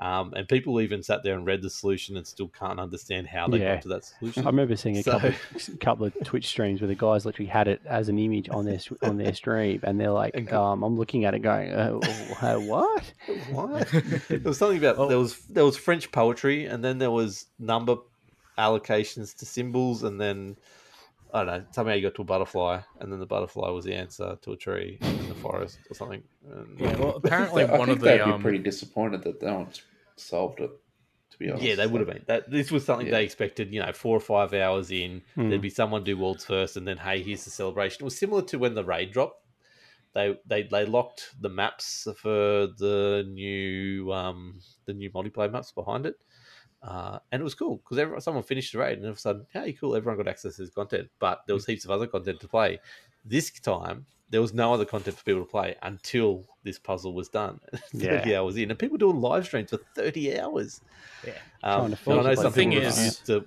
um, 0.00 0.34
and 0.34 0.48
people 0.48 0.80
even 0.80 1.02
sat 1.04 1.22
there 1.22 1.34
and 1.36 1.46
read 1.46 1.62
the 1.62 1.70
solution 1.70 2.16
and 2.16 2.26
still 2.26 2.48
can't 2.48 2.80
understand 2.80 3.28
how 3.28 3.46
they 3.46 3.60
Yeah. 3.60 3.74
got 3.74 3.82
to 3.82 3.88
that 3.90 4.04
solution. 4.18 4.44
I 4.44 4.50
remember 4.50 4.74
seeing 4.76 4.96
a 4.98 5.02
So- 5.04 5.12
couple, 5.12 5.32
couple 5.80 6.06
of 6.06 6.14
Twitch 6.24 6.46
streams 6.48 6.80
where 6.80 6.88
the 6.88 6.94
guys 6.96 7.24
literally 7.24 7.48
had 7.48 7.68
it 7.68 7.80
as 7.86 8.08
an 8.08 8.18
image 8.18 8.48
on 8.50 8.64
their 8.64 8.78
on 9.02 9.16
their 9.18 9.34
stream, 9.34 9.80
and 9.84 10.00
they're 10.00 10.10
like, 10.10 10.34
And- 10.34 10.52
um, 10.52 10.82
"I'm 10.82 10.96
looking 10.98 11.24
at 11.24 11.34
it, 11.34 11.40
going, 11.40 11.72
uh, 11.72 11.98
uh, 12.42 12.58
what?" 12.58 13.12
what? 13.52 13.88
there 14.28 14.40
was 14.44 14.58
something 14.58 14.78
about 14.78 14.98
Oh. 14.98 15.08
there 15.08 15.18
was 15.18 15.38
there 15.46 15.64
was 15.64 15.76
French 15.76 16.10
poetry, 16.12 16.66
and 16.66 16.82
then 16.84 16.98
there 16.98 17.10
was 17.12 17.46
number 17.58 17.96
allocations 18.58 19.36
to 19.38 19.46
symbols, 19.46 20.02
and 20.02 20.20
then 20.20 20.56
I 21.34 21.38
don't 21.44 21.46
know. 21.46 21.66
Somehow 21.72 21.94
you 21.94 22.02
got 22.02 22.14
to 22.14 22.22
a 22.22 22.24
butterfly, 22.24 22.80
and 23.00 23.12
then 23.12 23.18
the 23.18 23.26
butterfly 23.26 23.68
was 23.70 23.84
the 23.84 23.92
answer 23.94 24.38
to 24.40 24.52
a 24.52 24.56
tree 24.56 24.98
in 25.02 25.28
the 25.28 25.34
forest 25.34 25.80
or 25.90 25.94
something. 25.94 26.22
And, 26.48 26.78
Yeah, 26.78 26.96
well, 26.96 27.16
apparently 27.16 27.64
I 27.64 27.76
one 27.76 27.88
think 27.88 27.98
of 27.98 28.00
they'd 28.04 28.18
the 28.18 28.24
be 28.24 28.30
um, 28.30 28.40
pretty 28.40 28.58
disappointed 28.58 29.24
that 29.24 29.42
no 29.42 29.54
one's 29.56 29.82
solved 30.16 30.60
it. 30.60 30.70
To 31.32 31.38
be 31.38 31.50
honest, 31.50 31.64
Yeah, 31.66 31.74
they 31.74 31.88
would 31.88 32.00
have 32.00 32.08
been. 32.08 32.22
That 32.28 32.48
this 32.48 32.70
was 32.70 32.84
something 32.84 33.08
Yeah. 33.08 33.14
they 33.14 33.24
expected. 33.24 33.74
You 33.74 33.80
know, 33.80 33.92
four 33.92 34.16
or 34.16 34.20
five 34.20 34.54
hours 34.54 34.92
in, 34.92 35.22
Hmm. 35.34 35.48
there'd 35.48 35.60
be 35.60 35.70
someone 35.70 36.04
do 36.04 36.16
worlds 36.16 36.44
first, 36.44 36.76
and 36.76 36.86
then 36.86 36.98
hey, 36.98 37.20
here's 37.20 37.44
the 37.44 37.50
celebration. 37.50 38.02
It 38.02 38.04
was 38.04 38.16
similar 38.16 38.42
to 38.42 38.58
when 38.60 38.74
the 38.74 38.84
raid 38.84 39.10
dropped. 39.10 39.44
They 40.12 40.38
they 40.46 40.62
they 40.62 40.86
locked 40.86 41.34
the 41.40 41.48
maps 41.48 42.06
for 42.16 42.68
the 42.68 43.26
new 43.28 44.12
um 44.12 44.60
the 44.84 44.94
new 44.94 45.10
multiplayer 45.10 45.50
maps 45.50 45.72
behind 45.72 46.06
it, 46.06 46.14
uh, 46.84 47.18
and 47.32 47.40
it 47.40 47.44
was 47.44 47.54
cool 47.54 47.78
because 47.78 47.98
everyone 47.98 48.20
someone 48.20 48.42
finished 48.44 48.72
the 48.72 48.78
raid, 48.78 48.98
and 48.98 49.04
all 49.06 49.10
of 49.12 49.16
a 49.16 49.20
sudden, 49.20 49.46
hey, 49.52 49.72
cool, 49.72 49.96
everyone 49.96 50.18
got 50.22 50.28
access 50.28 50.56
to 50.56 50.62
this 50.62 50.70
content. 50.74 51.08
But 51.18 51.42
there 51.46 51.54
was 51.54 51.66
heaps 51.66 51.84
of 51.84 51.90
other 51.90 52.06
content 52.06 52.40
to 52.40 52.48
play. 52.48 52.78
This 53.24 53.50
time, 53.50 54.04
there 54.30 54.40
was 54.42 54.52
no 54.52 54.74
other 54.74 54.84
content 54.84 55.16
for 55.16 55.24
people 55.24 55.42
to 55.44 55.50
play 55.50 55.76
until 55.82 56.44
this 56.62 56.78
puzzle 56.78 57.14
was 57.14 57.28
done. 57.28 57.58
Thirty 57.96 58.30
Yeah. 58.30 58.40
hours 58.40 58.56
in, 58.56 58.70
and 58.70 58.78
people 58.78 58.98
doing 58.98 59.20
live 59.20 59.46
streams 59.46 59.70
for 59.70 59.78
thirty 59.96 60.38
hours. 60.38 60.80
Yeah. 61.26 61.32
Um, 61.62 61.78
Trying 61.80 61.96
to 61.96 62.10
and 62.10 62.20
I 62.20 62.22
know 62.22 62.34
the 62.36 62.42
some 62.42 62.52
people 62.52 62.76
is- 62.78 62.96
refused 62.96 63.26
to. 63.26 63.44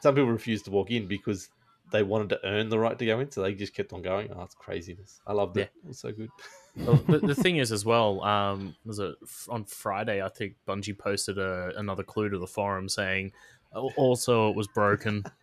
Some 0.00 0.14
people 0.14 0.30
refused 0.30 0.64
to 0.66 0.70
walk 0.70 0.90
in 0.90 1.06
because 1.06 1.48
they 1.92 2.02
wanted 2.02 2.30
to 2.30 2.40
earn 2.44 2.68
the 2.68 2.78
right 2.78 2.98
to 2.98 3.06
go 3.06 3.20
in, 3.20 3.30
so 3.30 3.42
they 3.42 3.54
just 3.54 3.74
kept 3.74 3.92
on 3.92 4.02
going. 4.02 4.30
Oh, 4.34 4.42
it's 4.42 4.54
craziness! 4.54 5.20
I 5.26 5.32
loved 5.32 5.56
it. 5.56 5.70
It 5.84 5.88
was 5.88 5.98
so 5.98 6.12
good. 6.12 6.30
Well, 6.76 6.96
the, 7.08 7.18
the 7.18 7.34
thing 7.34 7.56
is, 7.56 7.72
as 7.72 7.84
well, 7.84 8.22
um, 8.24 8.74
was 8.84 8.98
it 8.98 9.14
on 9.48 9.64
Friday? 9.64 10.22
I 10.22 10.28
think 10.28 10.54
Bungie 10.66 10.98
posted 10.98 11.38
a, 11.38 11.72
another 11.76 12.02
clue 12.02 12.28
to 12.30 12.38
the 12.38 12.46
forum 12.46 12.88
saying, 12.88 13.32
"Oh, 13.74 13.90
also 13.96 14.50
it 14.50 14.56
was 14.56 14.68
broken. 14.68 15.24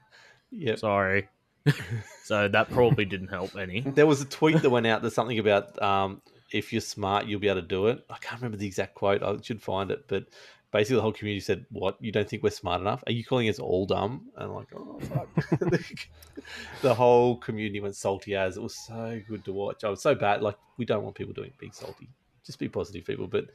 Yeah, 0.56 0.76
Sorry. 0.76 1.30
so 2.26 2.48
that 2.48 2.70
probably 2.70 3.06
didn't 3.06 3.30
help 3.30 3.56
any. 3.56 3.82
there 3.82 4.06
was 4.06 4.22
a 4.22 4.26
tweet 4.26 4.62
that 4.62 4.70
went 4.70 4.86
out. 4.86 5.02
There's 5.02 5.16
something 5.16 5.40
about 5.40 5.82
um, 5.82 6.22
if 6.52 6.72
you're 6.72 6.82
smart, 6.82 7.26
you'll 7.26 7.40
be 7.40 7.48
able 7.50 7.62
to 7.62 7.68
do 7.68 7.88
it. 7.88 8.06
I 8.10 8.18
can't 8.20 8.40
remember 8.40 8.58
the 8.58 8.68
exact 8.68 8.94
quote. 8.94 9.24
I 9.24 9.36
should 9.42 9.62
find 9.62 9.90
it, 9.92 10.08
but 10.08 10.26
basically 10.74 10.98
the 10.98 11.02
whole 11.04 11.14
community 11.14 11.40
said, 11.40 11.66
"What? 11.72 11.96
You 12.02 12.12
don't 12.12 12.28
think 12.28 12.44
we're 12.44 12.50
smart 12.50 12.82
enough? 12.82 13.04
Are 13.08 13.14
you 13.14 13.24
calling 13.24 13.48
us 13.48 13.60
all 13.60 13.86
dumb?" 13.86 14.30
And 14.36 14.50
I'm 14.50 14.56
like, 14.56 14.68
"Oh 14.76 15.00
fuck!" 15.00 15.30
the 16.82 16.94
whole 16.94 17.38
community 17.38 17.80
went 17.80 17.96
salty 17.96 18.36
as 18.36 18.58
it 18.58 18.64
was 18.64 18.76
so 18.76 19.22
good 19.30 19.46
to 19.46 19.54
watch. 19.54 19.84
I 19.86 19.90
was 19.90 20.02
so 20.02 20.16
bad. 20.16 20.42
Like 20.42 20.58
we 20.78 20.84
don't 20.86 21.04
want 21.04 21.16
people 21.16 21.34
doing 21.34 21.54
being 21.60 21.72
salty. 21.72 22.10
Just 22.46 22.60
be 22.60 22.68
positive, 22.68 23.06
people. 23.06 23.28
But 23.28 23.46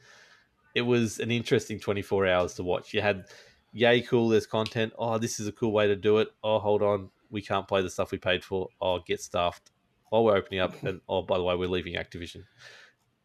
it 0.73 0.81
was 0.81 1.19
an 1.19 1.29
interesting 1.29 1.79
24 1.79 2.27
hours 2.27 2.53
to 2.55 2.63
watch. 2.63 2.93
You 2.93 3.01
had, 3.01 3.25
yay, 3.73 4.01
cool. 4.01 4.29
There's 4.29 4.47
content. 4.47 4.93
Oh, 4.97 5.17
this 5.17 5.39
is 5.39 5.47
a 5.47 5.51
cool 5.51 5.71
way 5.71 5.87
to 5.87 5.95
do 5.95 6.17
it. 6.19 6.29
Oh, 6.43 6.57
hold 6.59 6.81
on, 6.81 7.09
we 7.29 7.41
can't 7.41 7.67
play 7.67 7.81
the 7.81 7.89
stuff 7.89 8.11
we 8.11 8.17
paid 8.17 8.43
for. 8.43 8.69
Oh, 8.81 8.99
get 8.99 9.21
stuffed. 9.21 9.71
Oh, 10.11 10.23
we're 10.23 10.35
opening 10.37 10.59
up, 10.59 10.81
and 10.83 11.01
oh, 11.07 11.21
by 11.21 11.37
the 11.37 11.43
way, 11.43 11.55
we're 11.55 11.69
leaving 11.69 11.93
Activision. 11.93 12.43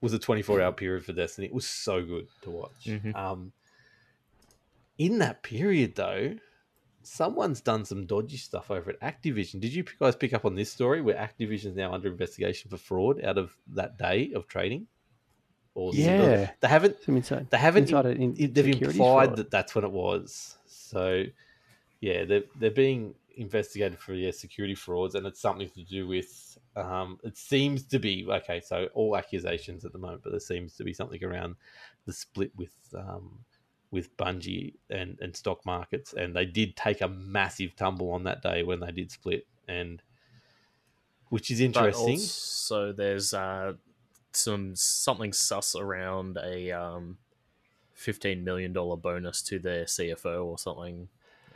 was 0.02 0.12
a 0.12 0.18
24 0.18 0.60
hour 0.60 0.72
period 0.72 1.02
for 1.04 1.14
Destiny. 1.14 1.46
It 1.46 1.54
was 1.54 1.66
so 1.66 2.04
good 2.04 2.26
to 2.42 2.50
watch. 2.50 2.84
Mhm. 2.84 3.14
Um, 3.16 3.52
in 4.98 5.18
that 5.18 5.42
period, 5.42 5.94
though, 5.96 6.36
someone's 7.02 7.60
done 7.60 7.84
some 7.84 8.06
dodgy 8.06 8.36
stuff 8.36 8.70
over 8.70 8.90
at 8.90 9.00
Activision. 9.00 9.60
Did 9.60 9.74
you 9.74 9.84
guys 10.00 10.16
pick 10.16 10.32
up 10.32 10.44
on 10.44 10.54
this 10.54 10.72
story 10.72 11.00
where 11.00 11.16
Activision 11.16 11.66
is 11.66 11.76
now 11.76 11.92
under 11.92 12.08
investigation 12.08 12.70
for 12.70 12.76
fraud 12.76 13.22
out 13.24 13.38
of 13.38 13.56
that 13.74 13.98
day 13.98 14.32
of 14.34 14.46
trading? 14.48 14.86
Or 15.74 15.92
Yeah. 15.94 16.52
they 16.60 16.68
haven't. 16.68 16.96
Inside, 17.08 17.50
They 17.50 17.58
haven't. 17.58 17.84
insider 17.84 18.10
in, 18.10 18.34
they've 18.34 18.66
implied 18.68 18.90
fraud. 18.94 19.36
that 19.36 19.50
that's 19.50 19.74
when 19.74 19.84
it 19.84 19.90
was. 19.90 20.56
So, 20.66 21.24
yeah, 22.00 22.24
they're 22.24 22.44
they're 22.58 22.70
being 22.70 23.14
investigated 23.36 23.98
for 23.98 24.14
yeah 24.14 24.30
security 24.30 24.76
frauds, 24.76 25.16
and 25.16 25.26
it's 25.26 25.40
something 25.40 25.68
to 25.70 25.82
do 25.82 26.06
with. 26.06 26.58
Um, 26.76 27.18
it 27.24 27.36
seems 27.36 27.84
to 27.86 27.98
be 27.98 28.24
okay. 28.28 28.60
So 28.60 28.88
all 28.94 29.16
accusations 29.16 29.84
at 29.84 29.92
the 29.92 29.98
moment, 29.98 30.22
but 30.22 30.30
there 30.30 30.40
seems 30.40 30.74
to 30.76 30.84
be 30.84 30.92
something 30.92 31.22
around 31.24 31.56
the 32.06 32.12
split 32.12 32.52
with 32.56 32.72
um, 32.96 33.40
with 33.94 34.16
Bungie 34.16 34.74
and 34.90 35.16
and 35.20 35.34
stock 35.34 35.64
markets, 35.64 36.12
and 36.12 36.34
they 36.34 36.44
did 36.44 36.76
take 36.76 37.00
a 37.00 37.08
massive 37.08 37.76
tumble 37.76 38.10
on 38.10 38.24
that 38.24 38.42
day 38.42 38.64
when 38.64 38.80
they 38.80 38.90
did 38.90 39.12
split, 39.12 39.46
and 39.68 40.02
which 41.28 41.50
is 41.50 41.60
interesting. 41.60 42.18
So 42.18 42.92
there's 42.92 43.32
uh, 43.32 43.74
some 44.32 44.74
something 44.74 45.32
sus 45.32 45.76
around 45.76 46.36
a 46.42 46.72
um, 46.72 47.18
fifteen 47.92 48.42
million 48.42 48.72
dollar 48.72 48.96
bonus 48.96 49.40
to 49.42 49.60
their 49.60 49.84
CFO 49.84 50.44
or 50.44 50.58
something 50.58 51.08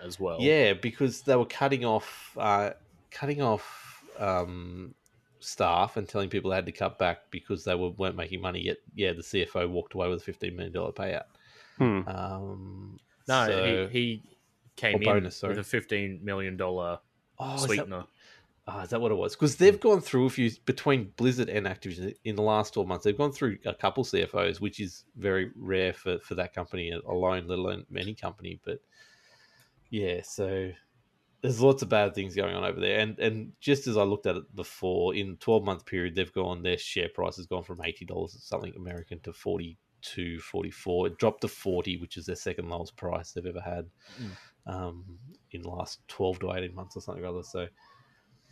as 0.03 0.21
well. 0.21 0.39
Yeah, 0.41 0.75
because 0.75 1.23
they 1.23 1.35
were 1.35 1.45
cutting 1.45 1.85
off, 1.85 2.37
uh, 2.39 2.71
cutting 3.11 3.43
off 3.43 4.05
um, 4.17 4.95
staff 5.41 5.97
and 5.97 6.09
telling 6.09 6.29
people 6.29 6.51
they 6.51 6.57
had 6.57 6.67
to 6.67 6.73
cut 6.73 7.01
back 7.01 7.33
because 7.33 7.65
they 7.65 7.75
were, 7.75 7.91
weren't 7.91 8.15
making 8.17 8.41
money. 8.41 8.61
Yet, 8.61 8.77
yeah, 8.95 9.13
the 9.13 9.23
CFO 9.23 9.69
walked 9.69 9.95
away 9.95 10.09
with 10.09 10.21
a 10.21 10.25
fifteen 10.25 10.55
million 10.55 10.73
dollar 10.73 10.93
payout. 10.93 11.25
Hmm. 11.79 12.01
Um, 12.09 12.99
no, 13.29 13.47
so- 13.47 13.89
he, 13.89 13.99
he 13.99 14.23
came 14.77 14.97
in 14.97 15.05
bonus, 15.05 15.37
sorry. 15.37 15.53
with 15.53 15.61
a 15.61 15.69
fifteen 15.69 16.21
million 16.23 16.57
dollar 16.57 16.99
oh, 17.39 17.55
is 17.55 17.61
that, 17.63 17.67
sweetener. 17.67 18.05
oh, 18.67 18.81
is 18.81 18.91
that 18.91 19.01
what 19.01 19.13
it 19.13 19.17
was? 19.17 19.35
Because 19.35 19.57
they've 19.57 19.79
gone 19.79 20.01
through 20.01 20.27
a 20.27 20.31
few 20.31 20.51
between 20.65 21.13
Blizzard 21.17 21.49
and 21.49 21.67
Activision 21.67 22.15
in 22.25 22.37
the 22.37 22.43
last 22.43 22.75
twelve 22.75 22.89
months. 22.89 23.05
They've 23.05 23.17
gone 23.17 23.33
through 23.33 23.59
a 23.67 23.75
couple 23.75 24.05
CFOs, 24.05 24.61
which 24.61 24.81
is 24.81 25.05
very 25.17 25.51
rare 25.57 25.93
for 25.93 26.19
for 26.21 26.35
that 26.37 26.55
company 26.55 26.91
alone, 26.91 27.47
let 27.47 27.59
alone 27.59 27.85
any 27.97 28.15
company. 28.15 28.61
But 28.65 28.81
yeah, 29.91 30.21
so 30.23 30.71
there's 31.43 31.61
lots 31.61 31.83
of 31.83 31.89
bad 31.89 32.15
things 32.15 32.35
going 32.35 32.55
on 32.55 32.65
over 32.65 32.81
there. 32.81 32.99
And 33.01 33.19
and 33.19 33.53
just 33.61 33.87
as 33.87 33.97
I 33.97 34.03
looked 34.03 34.27
at 34.27 34.37
it 34.37 34.57
before, 34.57 35.15
in 35.15 35.37
12 35.37 35.65
month 35.65 35.87
period, 35.87 36.15
they've 36.15 36.33
gone 36.33 36.63
their 36.63 36.79
share 36.79 37.09
price 37.09 37.37
has 37.37 37.47
gone 37.47 37.63
from 37.63 37.81
eighty 37.85 38.05
dollars 38.05 38.37
something 38.41 38.75
American 38.77 39.21
to 39.21 39.33
42, 40.03 40.41
44. 40.41 41.07
It 41.09 41.19
dropped 41.19 41.43
to 41.43 41.49
40, 41.49 41.99
which 41.99 42.17
is 42.17 42.27
their 42.27 42.37
second 42.37 42.69
lowest 42.69 42.97
price 42.97 43.33
they've 43.33 43.47
ever 43.47 43.61
had 43.61 43.87
um, 44.67 45.05
in 45.51 45.63
the 45.63 45.69
last 45.69 46.01
12 46.09 46.41
to 46.41 46.53
18 46.53 46.75
months 46.75 46.97
or 46.97 47.01
something 47.01 47.25
or 47.25 47.29
other. 47.29 47.43
So 47.43 47.67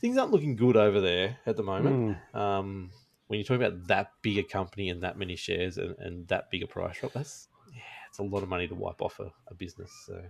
things 0.00 0.16
aren't 0.16 0.32
looking 0.32 0.56
good 0.56 0.76
over 0.76 1.00
there 1.00 1.36
at 1.46 1.56
the 1.56 1.62
moment. 1.62 2.16
Um, 2.34 2.90
when 3.28 3.38
you're 3.38 3.44
talking 3.44 3.62
about 3.62 3.86
that 3.88 4.12
big 4.22 4.38
a 4.38 4.42
company 4.42 4.88
and 4.90 5.02
that 5.02 5.18
many 5.18 5.36
shares 5.36 5.78
and, 5.78 5.96
and 5.98 6.28
that 6.28 6.50
big 6.50 6.62
a 6.62 6.66
price 6.66 6.98
drop, 6.98 7.12
that's 7.12 7.48
yeah, 7.72 7.80
it's 8.08 8.18
a 8.18 8.22
lot 8.22 8.42
of 8.42 8.48
money 8.48 8.68
to 8.68 8.74
wipe 8.74 9.02
off 9.02 9.18
a, 9.20 9.32
a 9.48 9.54
business. 9.54 9.90
So 10.06 10.20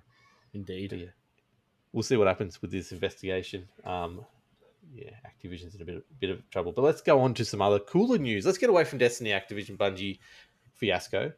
Indeed. 0.55 0.93
yeah, 0.93 1.07
we'll 1.93 2.03
see 2.03 2.17
what 2.17 2.27
happens 2.27 2.61
with 2.63 2.71
this 2.71 2.93
investigation. 2.93 3.69
Um, 3.85 4.25
yeah, 4.95 5.11
Activision's 5.27 5.75
in 5.75 5.83
a 5.83 5.85
bit 5.85 5.97
of, 5.97 6.21
bit 6.21 6.31
of 6.31 6.49
trouble. 6.51 6.73
But 6.73 6.83
let's 6.83 7.01
go 7.01 7.21
on 7.21 7.35
to 7.35 7.45
some 7.45 7.61
other 7.61 7.79
cooler 7.79 8.19
news. 8.19 8.47
Let's 8.47 8.59
get 8.59 8.71
away 8.71 8.85
from 8.85 8.99
Destiny, 8.99 9.31
Activision, 9.31 9.77
Bungie 9.77 10.19
fiasco. 10.77 11.33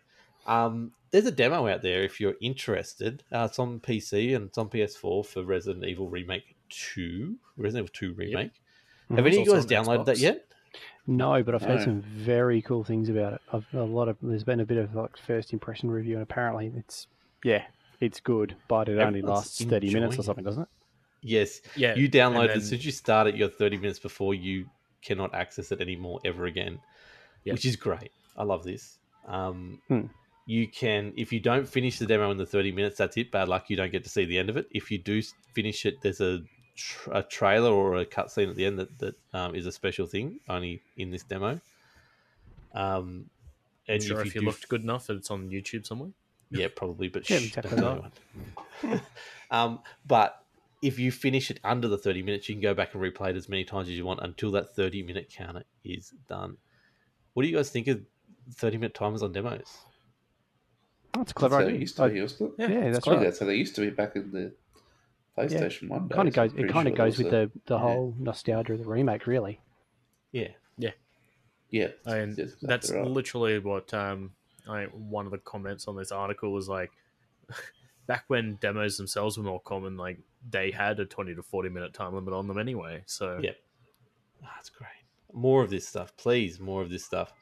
Um, 0.47 0.93
there's 1.11 1.27
a 1.27 1.33
demo 1.33 1.67
out 1.69 1.83
there 1.83 2.03
if 2.03 2.21
you're 2.21 2.35
interested. 2.41 3.23
Uh, 3.33 3.47
it's 3.51 3.59
on 3.59 3.81
PC 3.81 4.35
and 4.37 4.47
it's 4.49 4.59
on 4.59 4.69
PS4 4.69 5.25
for 5.27 5.43
Resident 5.43 5.85
Evil 5.85 6.09
Remake 6.09 6.55
2, 6.71 7.37
Resident 7.57 7.87
Evil 7.87 7.95
2 7.95 8.15
Remake. 8.15 8.53
Have 9.11 9.21
any 9.21 9.29
of 9.41 9.47
you 9.47 9.53
guys 9.53 9.65
It's 9.65 9.73
also 9.73 9.91
on 9.93 9.99
downloaded 9.99 10.07
that 10.07 10.19
yet? 10.19 10.45
No, 11.07 11.43
but 11.43 11.55
I've 11.55 11.63
heard 11.63 11.83
some 11.83 12.03
very 12.03 12.61
cool 12.61 12.85
things 12.85 13.09
about 13.09 13.33
it. 13.35 13.41
I've 13.51 13.67
a 13.73 13.83
lot 13.83 14.09
of 14.09 14.19
there's 14.21 14.45
been 14.45 14.61
a 14.61 14.67
bit 14.67 14.77
of 14.77 14.95
like 14.95 15.17
first 15.17 15.55
impression 15.55 15.91
review, 15.91 16.15
and 16.15 16.23
apparently 16.23 16.71
it's 16.77 17.07
yeah, 17.43 17.63
it's 18.01 18.21
good, 18.21 18.55
but 18.69 18.91
it 18.91 18.99
only 18.99 19.21
Everyone's 19.21 19.29
lasts 19.47 19.65
thirty 19.65 19.91
minutes 19.93 20.19
or 20.19 20.23
something, 20.23 20.45
doesn't 20.45 20.65
it? 20.65 20.69
Yes. 21.23 21.63
Yeah. 21.75 21.95
You 21.95 22.09
download 22.11 22.35
and 22.37 22.45
it 22.45 22.49
then- 22.49 22.57
as 22.59 22.69
soon 22.69 22.79
as 22.81 22.85
you 22.87 22.93
start 22.93 23.27
it, 23.27 23.35
you're 23.37 23.49
30 23.49 23.79
minutes 23.79 23.99
before 23.99 24.35
you 24.35 24.67
cannot 25.03 25.35
access 25.35 25.73
it 25.73 25.81
anymore 25.81 26.21
ever 26.25 26.45
again, 26.47 26.79
Yeah. 27.45 27.55
which 27.55 27.65
is 27.65 27.75
great. 27.77 28.13
I 28.37 28.45
love 28.45 28.63
this. 28.63 28.99
Um, 29.29 29.81
Hmm. 29.89 30.07
You 30.47 30.67
can, 30.67 31.13
if 31.15 31.31
you 31.31 31.41
don't 31.41 31.69
finish 31.69 31.99
the 31.99 32.07
demo 32.07 32.31
in 32.31 32.39
the 32.39 32.47
30 32.47 32.73
minutes, 32.73 32.97
that's 32.97 33.19
it. 33.19 33.31
Bad 33.31 33.49
luck. 33.49 33.69
You 33.69 33.77
don't 33.77 33.93
get 33.93 34.03
to 34.05 34.09
see 34.09 34.25
the 34.25 34.39
end 34.39 34.49
of 34.49 34.57
it. 34.57 34.67
If 34.71 34.91
you 34.91 34.97
do 34.97 35.21
finish 35.55 35.85
it, 35.85 36.01
there's 36.01 36.23
a, 36.23 36.41
tr- 36.75 37.11
a 37.13 37.23
trailer 37.23 37.71
or 37.71 37.97
a 37.97 38.07
cutscene 38.07 38.49
at 38.49 38.57
the 38.57 38.65
end 38.65 38.79
that, 38.79 38.99
that 38.99 39.15
um, 39.35 39.55
is 39.55 39.67
a 39.67 39.73
special 39.73 40.07
thing 40.07 40.41
only 40.49 40.81
in 40.97 41.11
this 41.11 41.23
demo. 41.23 41.61
Um, 42.73 43.27
and 43.89 44.03
sure, 44.03 44.21
if 44.21 44.35
you, 44.35 44.41
do 44.41 44.47
looked 44.47 44.67
good 44.71 44.83
enough, 44.83 45.11
it's 45.11 45.31
on 45.31 45.51
YouTube 45.51 45.87
somewhere. 45.87 46.13
yeah, 46.51 46.69
probably, 46.75 47.09
but 47.09 47.29
Yeah, 47.29 47.41
shh, 47.41 47.53
don't 47.53 47.79
um, 49.51 49.81
but 50.07 50.43
if 50.81 50.99
you 50.99 51.13
finish 51.13 51.51
it 51.51 51.61
under 51.63 51.89
the 51.89 51.99
30 51.99 52.23
minutes, 52.23 52.49
you 52.49 52.55
can 52.55 52.63
go 52.63 52.73
back 52.73 52.95
and 52.95 53.03
replay 53.03 53.31
it 53.31 53.37
as 53.37 53.51
many 53.51 53.65
times 53.65 53.89
as 53.89 53.97
you 53.97 54.07
want 54.07 54.21
until 54.23 54.51
that 54.53 54.75
30 54.75 55.03
minute 55.03 55.31
counter 55.31 55.65
is 55.85 56.15
done. 56.27 56.57
What 57.35 57.43
do 57.43 57.49
you 57.49 57.57
guys 57.57 57.71
think 57.71 57.89
of 57.89 58.01
30 58.55 58.79
minute 58.79 58.95
timers 58.95 59.23
on 59.23 59.33
demos? 59.33 59.79
Oh, 61.15 61.23
it's 61.23 61.31
That's 61.31 61.31
a 61.33 61.35
clever. 61.35 61.55
how 61.57 61.63
it 61.63 61.67
idea. 61.69 61.81
used 61.81 61.97
to 61.97 62.03
I- 62.05 62.09
be, 62.09 62.17
used 62.17 62.39
to. 62.39 62.55
yeah, 62.59 62.67
it's 62.69 62.97
that's 62.97 63.07
right. 63.07 63.21
that's 63.21 63.39
how 63.41 63.47
they 63.47 63.55
used 63.57 63.75
to 63.77 63.81
be 63.83 63.91
back 63.91 64.17
in 64.17 64.31
the 64.31 64.53
PlayStation 65.37 65.89
One. 65.89 66.09
Kind 66.09 66.29
of 66.29 66.35
days. 66.35 66.51
goes. 66.51 66.53
It 66.53 66.57
pretty 66.57 66.73
kind 66.73 66.89
of 66.89 66.95
goes 66.95 67.19
with 67.19 67.27
was 67.27 67.33
the 67.33 67.51
the 67.67 67.75
yeah. 67.77 67.81
whole 67.81 68.15
nostalgia 68.19 68.73
of 68.75 68.79
the 68.81 68.85
remake, 68.87 69.27
really. 69.27 69.61
Yeah. 70.33 70.49
Yeah. 70.77 70.91
yeah, 71.71 71.89
And 72.07 72.31
that's 72.37 72.39
exactly 72.53 72.67
that's 72.69 72.91
right. 72.93 73.07
literally 73.07 73.59
what 73.59 73.93
um, 73.95 74.33
I 74.69 74.85
one 74.85 75.25
of 75.27 75.33
the 75.33 75.39
comments 75.39 75.89
on 75.89 75.97
this 75.97 76.13
article 76.13 76.53
was 76.53 76.69
like. 76.69 76.91
Back 78.07 78.25
when 78.29 78.55
demos 78.63 78.97
themselves 78.97 79.37
were 79.37 79.45
more 79.45 79.61
common, 79.61 79.99
like 79.99 80.19
they 80.49 80.71
had 80.71 80.99
a 80.99 81.05
twenty 81.05 81.35
to 81.35 81.43
forty 81.43 81.69
minute 81.69 81.93
time 81.93 82.15
limit 82.15 82.33
on 82.33 82.49
them 82.49 82.57
anyway. 82.57 83.03
So 83.05 83.39
Yeah. 83.43 83.51
Ah, 84.43 84.51
That's 84.57 84.71
great. 84.71 84.89
More 85.35 85.63
of 85.63 85.69
this 85.69 85.87
stuff, 85.87 86.17
please. 86.17 86.59
More 86.59 86.81
of 86.81 86.89
this 86.89 87.05
stuff. 87.05 87.35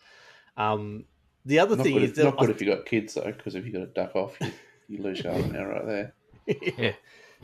Um, 0.57 1.05
the 1.45 1.59
other 1.61 1.77
not 1.77 1.85
thing 1.85 1.95
good, 1.95 2.03
is 2.05 2.11
if, 2.11 2.17
that 2.17 2.25
not 2.25 2.39
good 2.39 2.49
I- 2.51 2.53
if 2.53 2.61
you 2.61 2.67
got 2.75 2.87
kids 2.87 3.15
though, 3.15 3.33
because 3.33 3.55
if 3.55 3.65
you 3.67 3.73
got 3.73 3.79
to 3.81 3.87
duck 3.87 4.15
off, 4.17 4.37
you, 4.41 4.51
you 4.89 5.03
lose 5.03 5.23
your 5.23 5.33
arm 5.33 5.53
now 5.53 5.65
right 5.65 5.87
there. 5.87 6.15
yeah. 6.79 6.93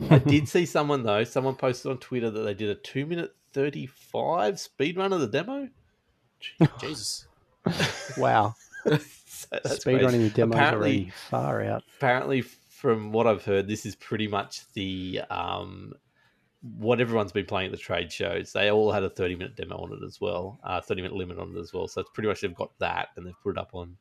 I 0.09 0.17
did 0.17 0.47
see 0.49 0.65
someone 0.65 1.03
though. 1.03 1.23
Someone 1.23 1.55
posted 1.55 1.91
on 1.91 1.97
Twitter 1.99 2.29
that 2.31 2.41
they 2.41 2.53
did 2.53 2.69
a 2.69 2.75
two 2.75 3.05
minute 3.05 3.35
thirty 3.53 3.85
five 3.85 4.59
speed 4.59 4.97
run 4.97 5.13
of 5.13 5.19
the 5.21 5.27
demo. 5.27 5.69
Jesus, 6.81 7.27
Wow, 8.17 8.55
So 8.85 8.97
speed 9.63 9.81
crazy. 9.83 10.03
running 10.05 10.21
the 10.23 10.29
demo 10.29 10.53
Apparently- 10.55 10.89
already 10.89 11.09
far 11.29 11.63
out. 11.63 11.83
Apparently, 11.97 12.41
from 12.41 13.11
what 13.13 13.27
I've 13.27 13.45
heard, 13.45 13.67
this 13.67 13.85
is 13.85 13.95
pretty 13.95 14.27
much 14.27 14.61
the 14.73 15.21
um, 15.29 15.93
what 16.79 17.01
everyone's 17.01 17.31
been 17.33 17.45
playing 17.45 17.65
at 17.67 17.71
the 17.71 17.77
trade 17.77 18.11
shows. 18.11 18.53
They 18.53 18.71
all 18.71 18.91
had 18.91 19.03
a 19.03 19.09
thirty 19.09 19.35
minute 19.35 19.55
demo 19.55 19.77
on 19.77 19.91
it 19.93 20.05
as 20.05 20.21
well, 20.21 20.59
uh, 20.63 20.79
thirty 20.81 21.01
minute 21.01 21.15
limit 21.17 21.37
on 21.37 21.55
it 21.55 21.59
as 21.59 21.73
well. 21.73 21.87
So 21.87 22.01
it's 22.01 22.09
pretty 22.13 22.29
much 22.29 22.41
they've 22.41 22.55
got 22.55 22.71
that 22.79 23.09
and 23.15 23.25
they've 23.25 23.41
put 23.43 23.51
it 23.51 23.57
up 23.57 23.71
on 23.73 23.97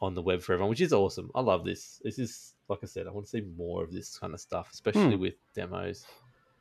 on 0.00 0.14
the 0.14 0.22
web 0.22 0.42
for 0.42 0.52
everyone, 0.52 0.70
which 0.70 0.80
is 0.80 0.92
awesome. 0.92 1.30
I 1.34 1.40
love 1.40 1.64
this. 1.64 2.00
This 2.04 2.18
is 2.18 2.54
like 2.68 2.80
I 2.82 2.86
said, 2.86 3.06
I 3.06 3.10
want 3.10 3.26
to 3.26 3.30
see 3.30 3.42
more 3.56 3.82
of 3.82 3.92
this 3.92 4.18
kind 4.18 4.34
of 4.34 4.40
stuff, 4.40 4.70
especially 4.72 5.16
with 5.16 5.34
demos. 5.54 6.04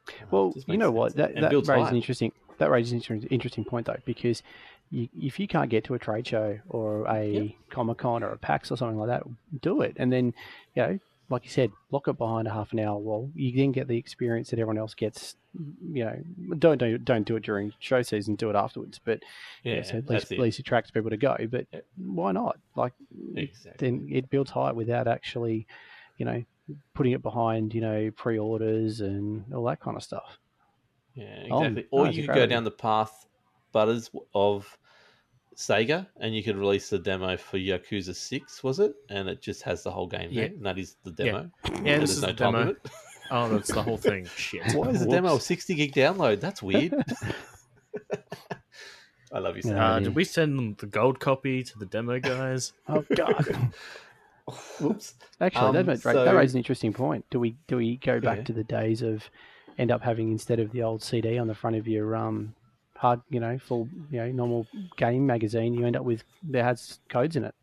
Uh, 0.07 0.11
Well, 0.31 0.53
you 0.67 0.77
know 0.77 0.91
what? 0.91 1.15
That, 1.15 1.35
that 1.35 1.51
raises 1.51 1.89
an 1.89 1.95
interesting. 1.95 2.31
That 2.57 2.69
raises 2.69 2.91
an 2.93 2.97
interesting, 2.97 3.29
interesting 3.29 3.65
point 3.65 3.87
though, 3.87 3.97
because 4.05 4.41
you, 4.91 5.09
if 5.19 5.39
you 5.39 5.47
can't 5.47 5.69
get 5.69 5.83
to 5.85 5.93
a 5.95 5.99
trade 5.99 6.25
show 6.27 6.59
or 6.69 7.05
a 7.07 7.25
Yep. 7.25 7.51
Comic 7.69 7.97
Con 7.97 8.23
or 8.23 8.29
a 8.29 8.37
PAX 8.37 8.71
or 8.71 8.77
something 8.77 8.97
like 8.97 9.09
that, 9.09 9.23
do 9.61 9.81
it, 9.81 9.95
and 9.97 10.13
then 10.13 10.33
you 10.75 10.81
know, 10.83 10.99
like 11.30 11.43
you 11.43 11.49
said, 11.49 11.71
lock 11.91 12.07
it 12.07 12.17
behind 12.17 12.47
a 12.47 12.51
half 12.51 12.71
an 12.71 12.80
hour 12.80 12.97
wall. 12.97 13.32
You 13.36 13.55
then 13.55 13.71
get 13.71 13.88
the 13.88 13.97
experience 13.97 14.49
that 14.51 14.59
everyone 14.59 14.78
else 14.78 14.93
gets. 14.93 15.36
You 15.91 16.05
know, 16.05 16.23
don't 16.59 16.78
don't 16.78 17.03
don't 17.03 17.26
do 17.26 17.36
it 17.36 17.43
during 17.43 17.73
show 17.80 18.01
season. 18.01 18.36
Do 18.36 18.49
it 18.49 18.55
afterwards. 18.55 18.99
But 19.03 19.23
Yeah, 19.63 19.76
yeah, 19.76 19.82
so 19.84 19.97
at 19.97 20.09
least 20.09 20.32
at 20.32 20.39
least 20.39 20.59
attracts 20.59 20.91
people 20.91 21.09
to 21.09 21.17
go. 21.17 21.36
But 21.49 21.65
Yeah. 21.71 21.80
why 21.97 22.32
not? 22.32 22.59
Like, 22.76 22.93
Exactly. 23.36 23.89
then 23.89 24.09
it 24.11 24.30
builds 24.30 24.51
hype 24.51 24.76
without 24.76 25.07
actually, 25.07 25.65
you 26.17 26.26
know, 26.26 26.43
putting 26.93 27.13
it 27.13 27.21
behind 27.21 27.73
you 27.73 27.82
know 27.82 28.11
pre-orders 28.11 29.01
and 29.01 29.51
all 29.53 29.63
that 29.65 29.80
kind 29.80 29.97
of 29.97 30.03
stuff. 30.03 30.38
Yeah, 31.15 31.43
Oh, 31.49 31.61
exactly. 31.63 31.82
no, 31.84 31.88
or 31.91 32.07
a 32.07 32.11
you 32.11 32.23
could 32.28 32.36
go 32.36 32.45
down 32.45 32.65
the 32.65 32.71
path, 32.71 33.26
Butters, 33.71 34.09
of 34.34 34.78
Sega, 35.55 36.05
and 36.19 36.35
you 36.35 36.43
could 36.43 36.57
release 36.57 36.89
the 36.89 36.99
demo 36.99 37.37
for 37.37 37.57
Yakuza 37.57 38.13
Six, 38.15 38.63
was 38.63 38.79
it? 38.79 38.93
And 39.09 39.29
it 39.29 39.41
just 39.41 39.61
has 39.63 39.83
the 39.83 39.91
whole 39.91 40.07
game 40.07 40.29
Yeah. 40.31 40.41
there, 40.47 40.51
and 40.51 40.65
that 40.65 40.77
is 40.77 40.97
the 41.03 41.11
demo. 41.11 41.49
yeah, 41.83 41.93
And 41.93 42.03
this 42.03 42.11
is 42.11 42.21
no 42.21 42.27
the 42.27 42.33
demo. 42.33 42.75
Oh, 43.31 43.49
that's 43.49 43.73
the 43.73 43.81
whole 43.81 43.97
thing. 43.97 44.25
Shit. 44.37 44.73
Why 44.75 44.89
is 44.89 44.99
the 45.03 45.09
demo 45.09 45.37
a 45.37 45.39
sixty 45.41 45.73
gig 45.73 45.93
download? 45.95 46.41
That's 46.41 46.61
weird. 46.61 46.93
I 49.33 49.39
love 49.39 49.57
you, 49.57 49.63
No. 49.65 49.77
Uh, 49.77 49.99
did 49.99 50.13
we 50.15 50.23
send 50.23 50.57
them 50.59 50.75
the 50.79 50.85
gold 50.85 51.19
copy 51.19 51.63
to 51.63 51.79
the 51.79 51.85
demo 51.87 52.19
guys? 52.19 52.73
Oh 52.87 53.03
God. 53.15 53.71
Whoops. 54.79 55.15
Actually, 55.41 55.65
Um, 55.69 55.73
that, 55.75 55.85
that, 55.87 56.01
so- 56.01 56.23
that 56.25 56.35
raises 56.35 56.53
an 56.53 56.59
interesting 56.59 56.93
point. 56.93 57.25
Do 57.31 57.39
we 57.39 57.55
do 57.67 57.77
we 57.77 57.97
go 57.97 58.19
back 58.19 58.37
Yeah. 58.39 58.43
to 58.43 58.53
the 58.53 58.63
days 58.63 59.01
of 59.01 59.27
end 59.79 59.89
up 59.91 60.03
having 60.03 60.31
instead 60.31 60.59
of 60.59 60.71
the 60.71 60.83
old 60.83 61.01
CD 61.01 61.39
on 61.39 61.47
the 61.47 61.55
front 61.55 61.75
of 61.77 61.87
your 61.87 62.15
um 62.15 62.53
hard, 62.97 63.21
you 63.29 63.39
know, 63.39 63.57
full, 63.59 63.87
you 64.11 64.17
know, 64.19 64.31
normal 64.31 64.67
game 64.97 65.25
magazine, 65.25 65.73
you 65.73 65.85
end 65.85 65.95
up 65.95 66.03
with 66.03 66.23
that 66.49 66.63
has 66.63 66.99
codes 67.09 67.35
in 67.35 67.43
it, 67.43 67.55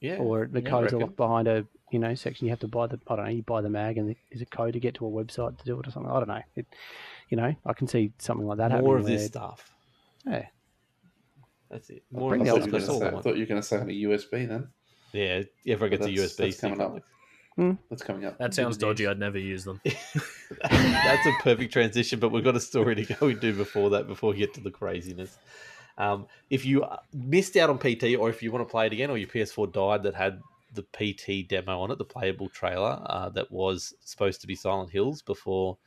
Yeah. 0.00 0.16
or 0.16 0.46
the 0.46 0.62
yeah, 0.62 0.68
codes 0.70 0.92
are 0.92 0.98
locked 0.98 1.16
behind 1.16 1.48
a 1.48 1.66
you 1.90 1.98
know 1.98 2.14
section. 2.14 2.46
You 2.46 2.50
have 2.50 2.60
to 2.60 2.68
buy 2.68 2.86
the 2.86 2.98
I 3.08 3.16
don't 3.16 3.24
know, 3.26 3.30
you 3.30 3.42
buy 3.42 3.60
the 3.60 3.68
mag, 3.70 3.98
and 3.98 4.14
there's 4.30 4.42
a 4.42 4.46
code 4.46 4.72
to 4.74 4.80
get 4.80 4.94
to 4.96 5.06
a 5.06 5.10
website 5.10 5.58
to 5.58 5.64
do 5.64 5.78
it 5.80 5.86
or 5.86 5.90
something. 5.90 6.10
I 6.10 6.18
don't 6.18 6.28
know. 6.28 6.42
It, 6.56 6.66
you 7.28 7.36
know, 7.36 7.54
I 7.66 7.72
can 7.72 7.86
see 7.86 8.12
something 8.18 8.46
like 8.46 8.58
that 8.58 8.70
happening. 8.70 8.86
More 8.86 8.96
of 8.98 9.04
this 9.06 9.20
where- 9.20 9.28
stuff. 9.28 9.70
Yeah, 10.26 10.46
That's 11.70 11.90
it. 11.90 12.02
More 12.10 12.30
bring 12.30 12.42
of 12.42 12.46
I 12.48 12.50
thought, 12.50 12.62
stuff. 12.62 12.66
you 12.66 12.72
were 12.72 12.78
gonna 12.80 12.98
say, 13.00 13.04
I 13.06 13.18
I 13.18 13.20
thought 13.22 13.34
you 13.36 13.42
were 13.42 13.46
going 13.46 13.60
to 13.60 13.66
say 13.66 13.76
on 13.78 13.90
a 13.90 13.92
USB 13.92 14.48
then. 14.48 14.68
Yeah, 15.12 15.42
everyone 15.66 15.90
gets 15.90 16.06
a 16.06 16.08
That's- 16.10 16.32
USB 16.32 16.36
that's 16.38 16.60
coming 16.60 16.80
up. 16.80 16.98
Alex. 17.58 17.78
That's 17.88 18.02
coming 18.02 18.24
up. 18.24 18.38
That 18.38 18.54
sounds 18.54 18.76
Didn't 18.76 18.90
dodgy. 18.90 19.06
I'd 19.06 19.18
never 19.18 19.38
use 19.38 19.64
them. 19.64 19.80
That's 20.62 21.26
a 21.26 21.32
perfect 21.40 21.72
transition, 21.72 22.18
but 22.18 22.30
we've 22.30 22.44
got 22.44 22.56
a 22.56 22.60
story 22.60 22.94
to 22.96 23.14
go 23.14 23.28
into 23.28 23.52
before 23.52 23.90
that, 23.90 24.06
before 24.06 24.32
we 24.32 24.38
get 24.38 24.54
to 24.54 24.60
the 24.60 24.70
craziness. 24.70 25.36
Um, 25.96 26.26
if 26.50 26.64
you 26.64 26.82
uh, 26.82 26.98
missed 27.12 27.56
out 27.56 27.70
on 27.70 27.78
PT, 27.78 28.16
or 28.18 28.28
if 28.28 28.42
you 28.42 28.50
want 28.50 28.66
to 28.66 28.70
play 28.70 28.86
it 28.86 28.92
again, 28.92 29.10
or 29.10 29.16
your 29.16 29.28
PS4 29.28 29.72
died 29.72 30.02
that 30.02 30.14
had 30.14 30.40
the 30.72 30.82
PT 30.82 31.48
demo 31.48 31.80
on 31.80 31.90
it, 31.90 31.98
the 31.98 32.04
playable 32.04 32.48
trailer 32.48 33.00
uh, 33.06 33.28
that 33.30 33.50
was 33.50 33.94
supposed 34.00 34.40
to 34.40 34.46
be 34.46 34.56
Silent 34.56 34.90
Hills 34.90 35.22
before 35.22 35.78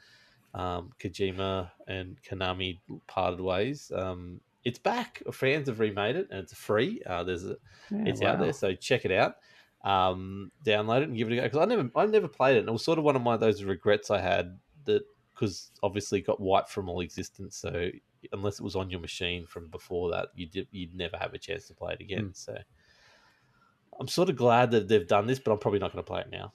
um, 0.54 0.92
Kojima 1.00 1.70
and 1.88 2.18
Konami 2.24 2.80
parted 3.08 3.42
ways. 3.42 3.92
Um, 3.94 4.40
it's 4.64 4.80
back. 4.80 5.22
Fans 5.32 5.68
have 5.68 5.80
remade 5.80 6.16
it, 6.16 6.28
and 6.32 6.40
it's 6.40 6.54
free. 6.54 7.02
Uh, 7.06 7.24
there's 7.24 7.46
a, 7.46 7.58
Yeah, 7.92 8.06
it's 8.06 8.22
out 8.22 8.40
there, 8.40 8.54
so 8.54 8.74
check 8.74 9.06
it 9.06 9.12
out. 9.12 9.36
Um, 9.88 10.52
download 10.66 11.04
it 11.04 11.08
and 11.08 11.18
give 11.18 11.32
it 11.32 11.34
a 11.34 11.36
go 11.38 11.44
because 11.44 11.60
I 11.60 11.66
never, 11.66 11.90
I 11.96 12.06
never 12.06 12.28
played 12.28 12.58
it, 12.58 12.60
and 12.60 12.68
it 12.68 12.72
was 12.72 12.84
sort 12.84 13.00
of 13.00 13.06
one 13.06 13.16
of 13.16 13.22
my 13.22 13.38
those 13.38 13.64
regrets 13.64 14.12
I 14.12 14.20
had 14.20 14.60
that 14.84 15.04
because 15.34 15.72
obviously 15.82 16.20
it 16.20 16.28
got 16.28 16.42
wiped 16.42 16.70
from 16.70 16.90
all 16.90 17.00
existence. 17.00 17.56
So 17.56 17.90
unless 18.34 18.60
it 18.60 18.64
was 18.64 18.76
on 18.76 18.90
your 18.90 19.00
machine 19.00 19.46
from 19.46 19.68
before 19.70 20.12
that, 20.12 20.30
you 20.36 20.48
did, 20.48 20.68
you'd 20.72 20.96
never 20.96 21.16
have 21.18 21.34
a 21.34 21.38
chance 21.38 21.68
to 21.68 21.74
play 21.74 21.94
it 21.94 22.02
again. 22.02 22.32
So 22.34 22.58
I'm 24.00 24.08
sort 24.08 24.30
of 24.30 24.36
glad 24.36 24.72
that 24.72 24.88
they've 24.88 25.08
done 25.08 25.28
this, 25.28 25.40
but 25.40 25.52
I'm 25.52 25.60
probably 25.60 25.80
not 25.80 25.94
going 25.94 26.04
to 26.04 26.08
play 26.08 26.22
it 26.22 26.32
now 26.32 26.52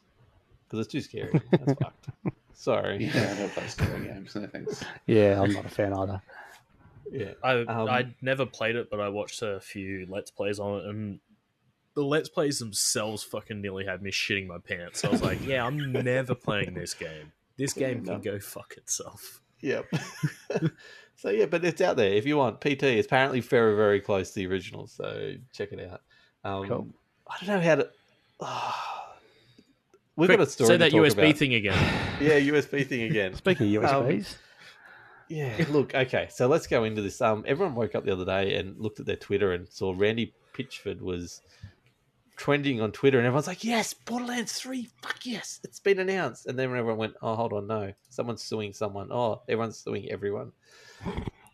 because 0.64 0.84
it's 0.84 0.92
too 0.92 1.00
scary. 1.00 1.40
That's 1.50 1.80
fucked. 1.80 2.08
Sorry. 2.52 3.04
Yeah, 3.04 3.32
I 3.34 3.40
don't 3.40 3.52
play 3.52 3.66
story 3.66 4.04
games. 4.04 4.34
No 4.34 4.46
thanks. 4.46 4.84
Yeah, 5.06 5.40
I'm 5.40 5.52
not 5.52 5.64
a 5.64 5.70
fan 5.70 5.92
either. 5.94 6.20
Yeah. 7.10 7.32
I 7.42 7.60
Um, 7.60 7.88
I 7.88 8.14
never 8.20 8.46
played 8.46 8.76
it, 8.76 8.90
but 8.90 9.00
I 9.00 9.08
watched 9.08 9.42
a 9.42 9.60
few 9.60 10.06
let's 10.08 10.30
plays 10.30 10.58
on 10.58 10.80
it, 10.80 10.86
and 10.86 11.20
the 11.95 12.03
let's 12.03 12.28
plays 12.28 12.59
themselves 12.59 13.22
fucking 13.22 13.61
nearly 13.61 13.84
had 13.84 14.03
me 14.03 14.11
shitting 14.11 14.47
my 14.47 14.59
pants. 14.59 15.05
I 15.05 15.09
was 15.09 15.22
like, 15.22 15.38
yeah, 15.47 15.64
I'm 15.64 15.93
never 15.93 16.34
playing 16.34 16.74
this 16.74 16.95
game. 16.95 17.32
This 17.57 17.72
game 17.72 18.03
no. 18.03 18.12
can 18.14 18.22
go 18.22 18.38
fuck 18.40 18.74
itself. 18.76 19.40
Yep. 19.61 19.86
so 21.16 21.30
yeah, 21.30 21.47
but 21.47 21.64
it's 21.64 21.80
out 21.80 21.97
there 21.97 22.12
if 22.12 22.26
you 22.26 22.36
want. 22.36 22.61
PT 22.61 22.84
is 22.84 23.07
apparently 23.07 23.40
very, 23.40 23.76
very 23.76 24.01
close 24.01 24.30
to 24.30 24.34
the 24.40 24.47
original, 24.47 24.86
so 24.86 25.34
check 25.53 25.72
it 25.72 25.80
out. 25.90 26.01
Um, 26.45 26.66
Cool. 26.66 26.88
I 27.28 27.45
don't 27.45 27.57
know 27.57 27.61
how 27.61 27.74
to. 27.76 27.90
we've 30.16 30.28
Quick, 30.28 30.38
got 30.38 30.49
a 30.49 30.51
story. 30.51 30.68
Say 30.68 30.74
to 30.74 30.78
that 30.78 30.90
talk 30.90 31.01
USB 31.01 31.12
about. 31.28 31.36
thing 31.36 31.55
again. 31.55 31.99
Yeah, 32.20 32.38
USB 32.38 32.86
thing 32.86 33.03
again. 33.03 33.34
Speaking 33.34 33.74
of 33.76 33.84
Um, 33.84 34.05
USBs, 34.07 34.36
Yeah, 35.28 35.64
look, 35.70 35.93
okay, 35.93 36.28
so 36.30 36.47
let's 36.47 36.68
go 36.68 36.84
into 36.84 37.03
this. 37.03 37.20
Um, 37.20 37.43
everyone 37.49 37.74
woke 37.74 37.97
up 37.97 38.05
the 38.05 38.12
other 38.12 38.24
day 38.24 38.55
and 38.55 38.78
looked 38.78 39.01
at 39.01 39.07
their 39.07 39.16
Twitter 39.16 39.53
and 39.53 39.68
saw 39.68 39.93
Randy 39.97 40.32
Pitchford 40.55 41.01
was 41.01 41.40
trending 42.43 42.80
on 42.80 42.90
Twitter, 42.90 43.18
and 43.18 43.26
everyone's 43.26 43.47
like, 43.47 43.62
"Yes, 43.62 43.95
Borderlands 43.95 44.59
Three, 44.59 44.88
fuck 45.01 45.24
yes, 45.24 45.61
it's 45.62 45.78
been 45.78 46.01
announced." 46.01 46.47
And 46.47 46.59
then 46.59 46.64
everyone 46.76 46.97
went, 46.97 47.14
"Oh, 47.22 47.36
hold 47.36 47.53
on, 47.53 47.68
no, 47.68 47.93
someone's 48.11 48.43
suing 48.43 48.72
someone. 48.72 49.12
Oh, 49.12 49.43
everyone's 49.49 49.78
suing 49.78 50.11
everyone." 50.11 50.51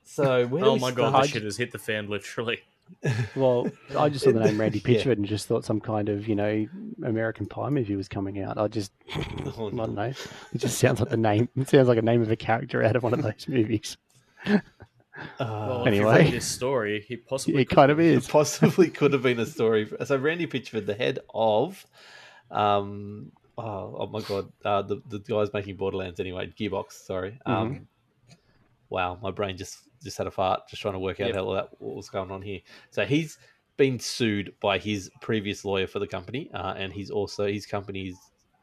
So, 0.05 0.47
where 0.49 0.65
oh 0.65 0.79
my 0.79 0.91
god, 0.91 1.11
start? 1.11 1.23
this 1.25 1.33
shit 1.33 1.43
has 1.43 1.57
hit 1.59 1.73
the 1.73 1.79
fan 1.79 2.09
literally. 2.09 2.61
well, 3.37 3.71
I 3.99 4.09
just 4.09 4.25
saw 4.25 4.33
the 4.33 4.41
name 4.41 4.59
Randy 4.59 4.79
Yeah. 4.87 4.97
Pitchford 4.97 5.19
and 5.19 5.27
just 5.27 5.47
thought 5.47 5.63
some 5.63 5.79
kind 5.79 6.09
of 6.09 6.27
you 6.27 6.35
know 6.35 6.67
American 7.05 7.45
Pie 7.45 7.69
movie 7.69 7.95
was 7.95 8.09
coming 8.09 8.41
out. 8.43 8.57
I 8.57 8.67
just 8.69 8.91
Oh, 9.15 9.67
I 9.67 9.71
don't 9.71 9.95
know. 9.95 10.15
It 10.55 10.59
just 10.59 10.79
sounds 10.79 11.01
like 11.01 11.11
the 11.11 11.19
name. 11.19 11.51
It 11.55 11.69
sounds 11.69 11.89
like 11.89 11.99
a 11.99 12.03
name 12.03 12.23
of 12.23 12.31
a 12.31 12.37
character 12.37 12.83
out 12.83 12.97
of 12.97 13.03
one 13.03 13.13
of 13.13 13.21
those 13.23 13.47
movies. 13.47 13.99
Uh, 15.39 15.45
Well, 15.69 15.81
if 15.83 15.87
Anyway. 15.89 16.31
this 16.31 16.47
story, 16.47 17.05
he 17.07 17.17
possibly 17.17 17.63
It 17.63 17.69
kind 17.71 17.91
of 17.91 17.99
it 18.01 18.07
is. 18.07 18.29
possibly 18.39 18.89
could 18.91 19.13
have 19.13 19.23
been 19.23 19.39
a 19.41 19.47
story. 19.47 19.91
So 20.05 20.17
Randy 20.17 20.47
Pitchford, 20.47 20.87
the 20.87 20.95
head 20.95 21.19
of, 21.35 21.85
um, 22.51 23.33
oh, 23.57 23.97
oh 24.01 24.07
my 24.07 24.21
god, 24.23 24.53
uh, 24.65 24.83
the 24.83 25.03
the 25.09 25.19
guys 25.21 25.53
making 25.53 25.77
Borderlands 25.77 26.21
anyway, 26.21 26.53
Gearbox. 26.59 26.93
Sorry. 26.93 27.39
Um, 27.47 27.89
wow, 28.91 29.19
my 29.23 29.31
brain 29.31 29.57
just 29.57 29.79
just 30.03 30.17
had 30.19 30.27
a 30.27 30.31
fart, 30.31 30.69
just 30.69 30.81
trying 30.83 30.95
to 30.95 31.01
work 31.01 31.21
out 31.21 31.29
Yep. 31.29 31.35
how 31.37 31.53
that 31.55 31.69
what 31.81 31.97
was 31.97 32.09
going 32.09 32.31
on 32.31 32.41
here. 32.43 32.61
So 32.91 33.05
he's 33.05 33.39
been 33.77 33.99
sued 33.99 34.55
by 34.61 34.79
his 34.79 35.11
previous 35.21 35.65
lawyer 35.65 35.87
for 35.87 35.99
the 35.99 36.07
company, 36.07 36.51
uh, 36.55 36.75
and 36.77 36.93
he's 36.93 37.11
also 37.11 37.47
his 37.47 37.67
company's 37.67 38.17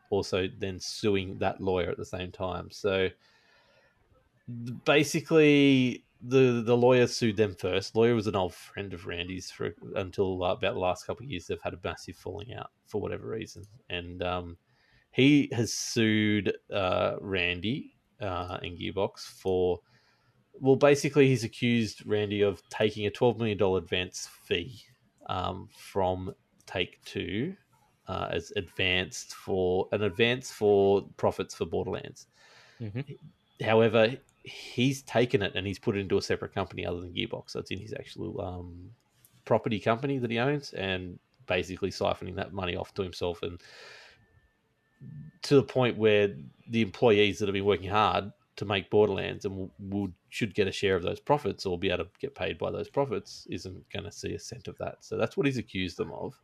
also 0.10 0.48
then 0.60 0.80
suing 0.80 1.38
that 1.40 1.60
lawyer 1.60 1.90
at 1.90 1.98
the 1.98 2.06
same 2.06 2.32
time. 2.32 2.70
So 2.72 3.10
basically 4.86 6.05
the 6.22 6.64
the 6.66 6.78
lawyer 6.78 7.08
sued 7.08 7.38
them 7.38 7.56
first. 7.56 7.96
Lawyer 7.96 8.16
was 8.16 8.28
an 8.28 8.36
old 8.36 8.54
friend 8.54 8.94
of 8.94 9.06
Randy's 9.06 9.52
for 9.52 9.76
until 9.96 10.44
uh, 10.44 10.54
about 10.54 10.74
the 10.74 10.80
last 10.80 11.06
couple 11.06 11.26
of 11.26 11.32
years. 11.32 11.48
They've 11.48 11.62
had 11.62 11.74
a 11.74 11.80
massive 11.84 12.16
falling 12.16 12.54
out 12.54 12.72
for 12.88 13.02
whatever 13.02 13.28
reason, 13.28 13.64
and 13.90 14.24
um, 14.24 14.58
he 15.12 15.50
has 15.52 15.74
sued 15.74 16.54
uh, 16.72 17.16
Randy 17.22 17.96
uh, 18.22 18.58
and 18.62 18.78
Gearbox 18.78 19.20
for 19.20 19.80
well, 20.54 20.76
basically 20.78 21.28
he's 21.28 21.44
accused 21.44 22.06
Randy 22.06 22.42
of 22.42 22.62
taking 22.70 23.06
a 23.06 23.12
twelve 23.12 23.38
million 23.38 23.58
dollar 23.58 23.80
advance 23.80 24.30
fee 24.44 24.82
um, 25.28 25.68
from 25.72 26.34
Take 26.66 27.04
Two 27.04 27.56
uh, 28.08 28.30
as 28.32 28.52
advanced 28.56 29.36
for 29.36 29.88
an 29.92 30.04
advance 30.04 30.52
for 30.52 31.08
profits 31.18 31.56
for 31.56 31.66
Borderlands. 31.66 32.28
Mhm. 32.80 33.18
However, 33.62 34.16
he's 34.46 35.02
taken 35.02 35.42
it 35.42 35.54
and 35.56 35.66
he's 35.66 35.80
put 35.80 35.98
it 35.98 36.00
into 36.00 36.18
a 36.18 36.22
separate 36.22 36.54
company 36.54 36.86
other 36.86 37.02
than 37.02 37.14
Gearbox. 37.14 37.52
So 37.52 37.60
it's 37.60 37.72
in 37.72 37.80
his 37.80 37.94
actual 37.94 38.40
um, 38.42 38.92
property 39.44 39.80
company 39.80 40.18
that 40.20 40.32
he 40.32 40.40
owns, 40.40 40.74
and 40.74 41.20
basically 41.48 41.90
siphoning 41.90 42.36
that 42.36 42.54
money 42.54 42.76
off 42.76 42.94
to 42.96 43.04
himself 43.04 43.44
and 43.44 43.62
to 45.44 45.56
the 45.56 45.64
point 45.64 45.98
where 45.98 46.36
the 46.70 46.82
employees 46.82 47.40
that 47.40 47.48
have 47.48 47.54
been 47.54 47.66
working 47.66 47.90
hard 47.90 48.32
to 48.56 48.66
make 48.66 48.90
Borderlands 48.90 49.46
and 49.46 49.70
will 49.80 50.10
should 50.30 50.56
get 50.56 50.68
a 50.68 50.72
share 50.72 50.96
of 50.96 51.04
those 51.04 51.20
profits 51.20 51.66
or 51.66 51.78
be 51.78 51.90
able 51.90 52.06
to 52.06 52.10
get 52.20 52.36
paid 52.36 52.58
by 52.58 52.72
those 52.72 52.90
profits 52.90 53.46
isn't 53.50 53.90
going 53.90 54.06
to 54.06 54.12
see 54.12 54.34
a 54.34 54.40
cent 54.40 54.68
of 54.68 54.78
that. 54.78 54.98
So 55.02 55.18
that's 55.18 55.36
what 55.36 55.46
he's 55.46 55.58
accused 55.58 55.98
them 55.98 56.12
of. 56.14 56.40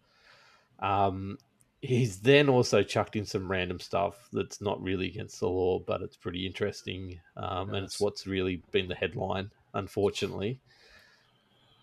Um, 0.80 1.38
he's 1.82 2.20
then 2.20 2.48
also 2.48 2.84
chucked 2.84 3.16
in 3.16 3.26
some 3.26 3.50
random 3.50 3.80
stuff 3.80 4.30
that's 4.32 4.62
not 4.62 4.82
really 4.82 5.08
against 5.08 5.40
the 5.40 5.48
law, 5.48 5.80
but 5.80 6.02
it's 6.02 6.16
pretty 6.16 6.46
interesting, 6.46 7.20
um, 7.36 7.74
and 7.74 7.84
it's 7.84 8.00
what's 8.00 8.28
really 8.28 8.62
been 8.72 8.88
the 8.88 8.96
headline, 8.96 9.50
unfortunately. 9.74 10.60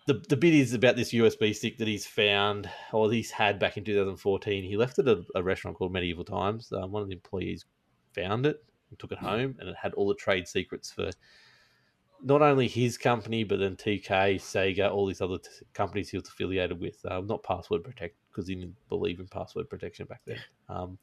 The, 0.07 0.13
the 0.27 0.37
bit 0.37 0.55
is 0.55 0.73
about 0.73 0.95
this 0.95 1.11
USB 1.11 1.53
stick 1.53 1.77
that 1.77 1.87
he's 1.87 2.07
found, 2.07 2.69
or 2.93 3.11
he's 3.11 3.29
had 3.29 3.59
back 3.59 3.77
in 3.77 3.83
2014. 3.83 4.63
He 4.63 4.77
left 4.77 4.97
it 4.97 5.07
at 5.07 5.17
a, 5.17 5.25
a 5.35 5.43
restaurant 5.43 5.77
called 5.77 5.91
Medieval 5.91 6.25
Times. 6.25 6.71
Um, 6.71 6.91
one 6.91 7.03
of 7.03 7.09
the 7.09 7.15
employees 7.15 7.65
found 8.15 8.45
it 8.45 8.63
and 8.89 8.97
took 8.97 9.11
it 9.11 9.19
home, 9.19 9.55
and 9.59 9.69
it 9.69 9.75
had 9.79 9.93
all 9.93 10.07
the 10.07 10.15
trade 10.15 10.47
secrets 10.47 10.91
for 10.91 11.11
not 12.23 12.41
only 12.41 12.67
his 12.67 12.97
company, 12.97 13.43
but 13.43 13.59
then 13.59 13.75
2K, 13.75 14.35
Sega, 14.35 14.91
all 14.91 15.05
these 15.05 15.21
other 15.21 15.37
t- 15.37 15.49
companies 15.73 16.09
he 16.09 16.17
was 16.17 16.27
affiliated 16.27 16.79
with. 16.79 16.97
Um, 17.09 17.27
not 17.27 17.43
password 17.43 17.83
protect 17.83 18.15
because 18.29 18.47
he 18.47 18.55
didn't 18.55 18.75
believe 18.89 19.19
in 19.19 19.27
password 19.27 19.69
protection 19.69 20.05
back 20.05 20.21
then. 20.25 20.37
Um, 20.67 20.97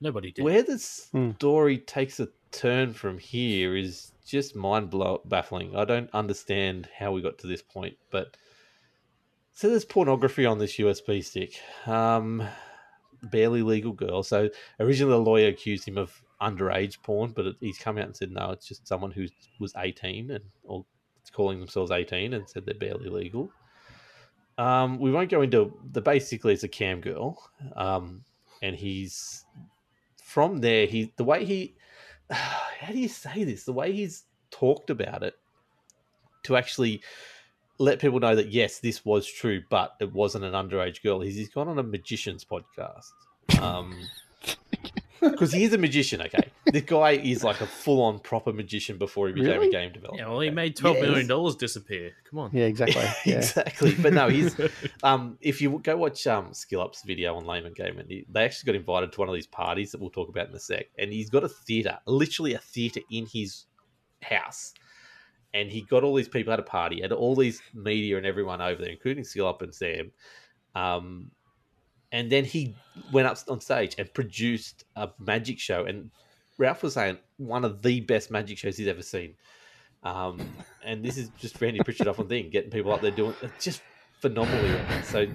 Nobody 0.00 0.32
did. 0.32 0.44
where 0.44 0.62
the 0.62 0.82
Hmm. 1.12 1.32
story 1.32 1.78
takes 1.78 2.18
a 2.18 2.28
turn 2.50 2.92
from 2.92 3.18
here 3.18 3.76
is 3.76 4.12
just 4.26 4.56
mind 4.56 4.90
blow- 4.90 5.22
baffling. 5.24 5.76
I 5.76 5.84
don't 5.84 6.10
understand 6.12 6.88
how 6.96 7.12
we 7.12 7.22
got 7.22 7.38
to 7.38 7.46
this 7.46 7.62
point, 7.62 7.96
but 8.10 8.36
so 9.52 9.68
there's 9.68 9.84
pornography 9.84 10.46
on 10.46 10.58
this 10.58 10.78
USB 10.78 11.22
stick. 11.22 11.60
Um, 11.86 12.42
barely 13.22 13.62
legal 13.62 13.92
girl. 13.92 14.22
So 14.22 14.48
originally 14.80 15.12
the 15.12 15.20
lawyer 15.20 15.48
accused 15.48 15.86
him 15.86 15.98
of 15.98 16.20
underage 16.42 17.02
porn, 17.02 17.32
but 17.34 17.46
it, 17.46 17.56
he's 17.60 17.78
come 17.78 17.98
out 17.98 18.06
and 18.06 18.16
said 18.16 18.30
no, 18.30 18.50
it's 18.50 18.66
just 18.66 18.86
someone 18.86 19.10
who 19.10 19.26
was 19.60 19.72
18 19.76 20.30
and 20.30 20.44
or 20.64 20.84
it's 21.20 21.30
calling 21.30 21.60
themselves 21.60 21.90
18 21.90 22.34
and 22.34 22.48
said 22.48 22.66
they're 22.66 22.74
barely 22.74 23.08
legal. 23.08 23.50
Um, 24.58 24.98
we 24.98 25.10
won't 25.10 25.30
go 25.30 25.42
into 25.42 25.72
the 25.92 26.00
basically 26.00 26.52
it's 26.52 26.62
a 26.62 26.68
cam 26.68 27.00
girl, 27.00 27.42
um, 27.76 28.22
and 28.60 28.76
he's 28.76 29.44
from 30.22 30.58
there. 30.58 30.86
He 30.86 31.12
the 31.16 31.24
way 31.24 31.44
he 31.44 31.76
how 32.30 32.92
do 32.92 32.98
you 32.98 33.08
say 33.08 33.44
this? 33.44 33.64
The 33.64 33.72
way 33.72 33.92
he's 33.92 34.24
talked 34.50 34.90
about 34.90 35.22
it 35.22 35.34
to 36.44 36.56
actually 36.56 37.02
let 37.78 37.98
people 37.98 38.20
know 38.20 38.34
that 38.36 38.52
yes, 38.52 38.78
this 38.78 39.04
was 39.04 39.26
true, 39.26 39.62
but 39.70 39.94
it 40.00 40.12
wasn't 40.12 40.44
an 40.44 40.52
underage 40.52 41.02
girl. 41.02 41.20
He's, 41.20 41.36
he's 41.36 41.48
gone 41.48 41.68
on 41.68 41.78
a 41.78 41.82
magician's 41.82 42.44
podcast. 42.44 43.10
Um, 43.60 43.96
because 45.22 45.52
he 45.52 45.64
is 45.64 45.72
a 45.72 45.78
magician, 45.78 46.20
okay. 46.22 46.50
the 46.66 46.80
guy 46.80 47.12
is 47.12 47.42
like 47.42 47.60
a 47.60 47.66
full-on 47.66 48.18
proper 48.18 48.52
magician 48.52 48.98
before 48.98 49.28
he 49.28 49.32
became 49.32 49.50
Really? 49.50 49.68
a 49.68 49.70
game 49.70 49.92
developer. 49.92 50.18
yeah, 50.18 50.28
well, 50.28 50.40
he 50.40 50.48
okay? 50.48 50.54
made 50.54 50.76
twelve 50.76 50.96
million 50.98 51.20
Yes. 51.20 51.28
dollars 51.28 51.56
disappear. 51.56 52.12
Come 52.28 52.38
on. 52.40 52.50
Yeah, 52.52 52.64
exactly. 52.66 53.02
Yeah. 53.24 53.36
exactly. 53.38 53.94
But 53.94 54.12
no, 54.12 54.28
he's 54.28 54.54
um, 55.02 55.38
if 55.40 55.60
you 55.62 55.78
go 55.82 55.96
watch 55.96 56.26
um, 56.26 56.52
Skill 56.52 56.80
Up's 56.82 57.02
video 57.04 57.34
on 57.36 57.46
Layman 57.46 57.72
Gaming, 57.74 58.06
he, 58.08 58.26
they 58.28 58.44
actually 58.44 58.72
got 58.72 58.76
invited 58.78 59.12
to 59.12 59.20
one 59.20 59.28
of 59.28 59.34
these 59.34 59.46
parties 59.46 59.92
that 59.92 60.00
we'll 60.00 60.10
talk 60.10 60.28
about 60.28 60.48
in 60.48 60.54
a 60.54 60.60
sec. 60.60 60.86
And 60.98 61.12
he's 61.12 61.30
got 61.30 61.44
a 61.44 61.48
theater, 61.48 61.98
literally 62.06 62.54
a 62.54 62.58
theater 62.58 63.00
in 63.10 63.26
his 63.26 63.66
house. 64.22 64.74
And 65.54 65.70
he 65.70 65.82
got 65.82 66.02
all 66.02 66.14
these 66.14 66.28
people 66.28 66.52
at 66.52 66.58
a 66.58 66.62
party, 66.62 67.02
had 67.02 67.12
all 67.12 67.36
these 67.36 67.60
media 67.74 68.16
and 68.16 68.24
everyone 68.24 68.62
over 68.62 68.80
there, 68.80 68.90
including 68.90 69.22
Skill 69.24 69.46
Up 69.46 69.60
and 69.62 69.74
Sam. 69.74 70.10
Um, 70.74 71.30
and 72.12 72.30
then 72.30 72.44
he 72.44 72.74
went 73.10 73.26
up 73.26 73.38
on 73.48 73.60
stage 73.60 73.94
and 73.98 74.12
produced 74.12 74.84
a 74.96 75.08
magic 75.18 75.58
show. 75.58 75.84
And 75.86 76.10
Ralph 76.58 76.82
was 76.82 76.94
saying 76.94 77.18
one 77.38 77.64
of 77.64 77.82
the 77.82 78.00
best 78.00 78.30
magic 78.30 78.58
shows 78.58 78.76
he's 78.76 78.86
ever 78.86 79.02
seen. 79.02 79.34
Um, 80.02 80.40
and 80.84 81.02
this 81.02 81.16
is 81.16 81.30
just 81.38 81.60
Randy 81.60 81.80
Pitchford 81.80 82.06
off 82.08 82.20
on 82.20 82.28
thing, 82.28 82.50
getting 82.50 82.70
people 82.70 82.92
up 82.92 83.00
there 83.00 83.10
doing 83.10 83.34
it's 83.40 83.64
just 83.64 83.82
phenomenally. 84.20 84.78
So, 85.04 85.26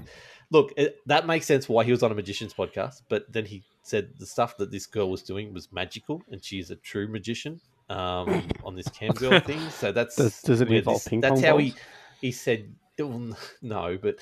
look, 0.51 0.71
it, 0.77 0.97
that 1.07 1.25
makes 1.25 1.47
sense 1.47 1.67
why 1.67 1.83
he 1.83 1.91
was 1.91 2.03
on 2.03 2.11
a 2.11 2.15
magician's 2.15 2.53
podcast. 2.53 3.01
But 3.09 3.31
then 3.31 3.45
he 3.45 3.63
said 3.81 4.11
the 4.19 4.25
stuff 4.25 4.57
that 4.57 4.71
this 4.71 4.85
girl 4.85 5.09
was 5.09 5.23
doing 5.23 5.53
was 5.53 5.71
magical, 5.71 6.21
and 6.31 6.43
she 6.43 6.59
is 6.59 6.69
a 6.69 6.75
true 6.75 7.07
magician 7.07 7.59
um, 7.89 8.47
on 8.63 8.75
this 8.75 8.87
cam 8.89 9.11
girl 9.13 9.39
thing. 9.45 9.59
So 9.71 9.91
that's 9.91 10.15
Does- 10.15 10.41
does 10.41 10.61
it 10.61 10.71
involve 10.71 11.03
ping 11.05 11.21
That's 11.21 11.41
how 11.41 11.57
he 11.57 11.71
balls? 11.71 11.81
he 12.21 12.31
said 12.31 12.59
well, 12.61 12.86
no, 13.61 13.97
but 14.01 14.15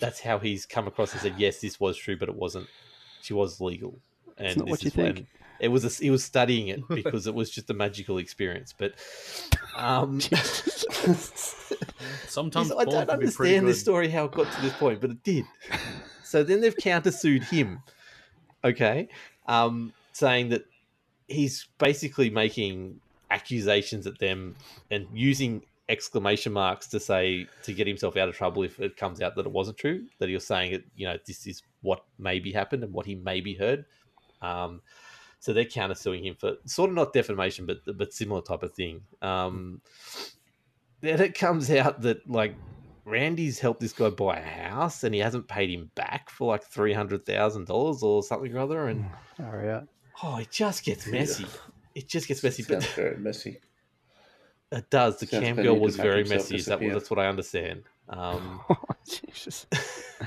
that's 0.00 0.20
how 0.20 0.38
he's 0.38 0.66
come 0.66 0.86
across 0.86 1.12
and 1.12 1.20
said 1.22 1.34
yes, 1.38 1.60
this 1.60 1.80
was 1.80 1.96
true, 1.96 2.16
but 2.16 2.28
it 2.28 2.34
wasn't. 2.36 2.68
She 3.22 3.34
was 3.34 3.60
legal, 3.60 3.98
and 4.38 4.56
not 4.58 4.66
this 4.66 4.70
what 4.70 4.82
you 4.82 4.88
is 4.88 4.96
when- 4.96 5.14
think. 5.16 5.26
it 5.60 5.68
was. 5.68 5.84
A, 5.84 6.02
he 6.02 6.10
was 6.10 6.24
studying 6.24 6.68
it 6.68 6.86
because 6.88 7.26
it 7.26 7.34
was 7.34 7.50
just 7.50 7.70
a 7.70 7.74
magical 7.74 8.18
experience. 8.18 8.74
But 8.76 8.94
um, 9.76 10.20
Sometimes 12.28 12.72
I 12.72 12.84
don't 12.84 13.08
can 13.08 13.20
be 13.20 13.30
pretty 13.30 13.56
understand 13.56 13.68
this 13.68 13.80
story 13.80 14.08
how 14.08 14.26
it 14.26 14.32
got 14.32 14.50
to 14.52 14.60
this 14.62 14.72
point, 14.74 15.00
but 15.00 15.10
it 15.10 15.22
did. 15.22 15.44
So 16.22 16.42
then 16.42 16.60
they've 16.60 16.76
countersued 16.76 17.44
him, 17.44 17.82
okay, 18.64 19.08
um, 19.46 19.92
saying 20.12 20.50
that 20.50 20.64
he's 21.28 21.66
basically 21.78 22.30
making 22.30 23.00
accusations 23.30 24.06
at 24.06 24.18
them 24.18 24.56
and 24.90 25.06
using 25.12 25.62
exclamation 25.88 26.52
marks 26.52 26.88
to 26.88 27.00
say 27.00 27.46
to 27.62 27.72
get 27.72 27.86
himself 27.86 28.16
out 28.16 28.28
of 28.28 28.36
trouble 28.36 28.62
if 28.62 28.80
it 28.80 28.96
comes 28.96 29.20
out 29.20 29.36
that 29.36 29.46
it 29.46 29.52
wasn't 29.52 29.78
true. 29.78 30.06
That 30.18 30.28
he 30.28 30.34
was 30.34 30.46
saying 30.46 30.72
it, 30.72 30.84
you 30.96 31.06
know, 31.06 31.16
this 31.26 31.46
is 31.46 31.62
what 31.82 32.04
maybe 32.18 32.52
happened 32.52 32.82
and 32.82 32.92
what 32.92 33.06
he 33.06 33.14
maybe 33.14 33.54
heard. 33.54 33.84
Um, 34.42 34.82
so 35.38 35.52
they're 35.52 35.64
countersuing 35.64 36.24
him 36.24 36.34
for 36.34 36.54
sort 36.64 36.90
of 36.90 36.96
not 36.96 37.12
defamation, 37.12 37.66
but 37.66 37.78
but 37.96 38.12
similar 38.12 38.42
type 38.42 38.62
of 38.62 38.74
thing. 38.74 39.02
Um, 39.22 39.80
then 41.00 41.20
it 41.20 41.38
comes 41.38 41.70
out 41.70 42.02
that 42.02 42.28
like 42.28 42.54
Randy's 43.04 43.60
helped 43.60 43.80
this 43.80 43.92
guy 43.92 44.10
buy 44.10 44.38
a 44.38 44.42
house 44.42 45.04
and 45.04 45.14
he 45.14 45.20
hasn't 45.20 45.46
paid 45.46 45.70
him 45.70 45.90
back 45.94 46.30
for 46.30 46.48
like 46.48 46.64
three 46.64 46.92
hundred 46.92 47.24
thousand 47.24 47.66
dollars 47.66 48.02
or 48.02 48.22
something 48.22 48.54
or 48.56 48.60
other, 48.60 48.88
and 48.88 49.04
All 49.38 49.52
right. 49.52 49.84
oh, 50.22 50.38
it 50.38 50.50
just 50.50 50.84
gets 50.84 51.06
messy. 51.06 51.46
It 51.94 52.08
just 52.08 52.26
gets 52.28 52.42
messy, 52.42 52.64
but 52.68 52.82
very 52.96 53.16
messy. 53.18 53.60
It 54.72 54.90
does. 54.90 55.18
The 55.18 55.26
Sounds 55.26 55.44
cam 55.44 55.56
girl 55.56 55.78
was 55.78 55.96
very 55.96 56.24
messy. 56.24 56.60
That, 56.60 56.80
that's 56.80 57.10
what 57.10 57.18
I 57.18 57.26
understand. 57.26 57.82
Um, 58.08 58.60
Jesus. 59.08 59.66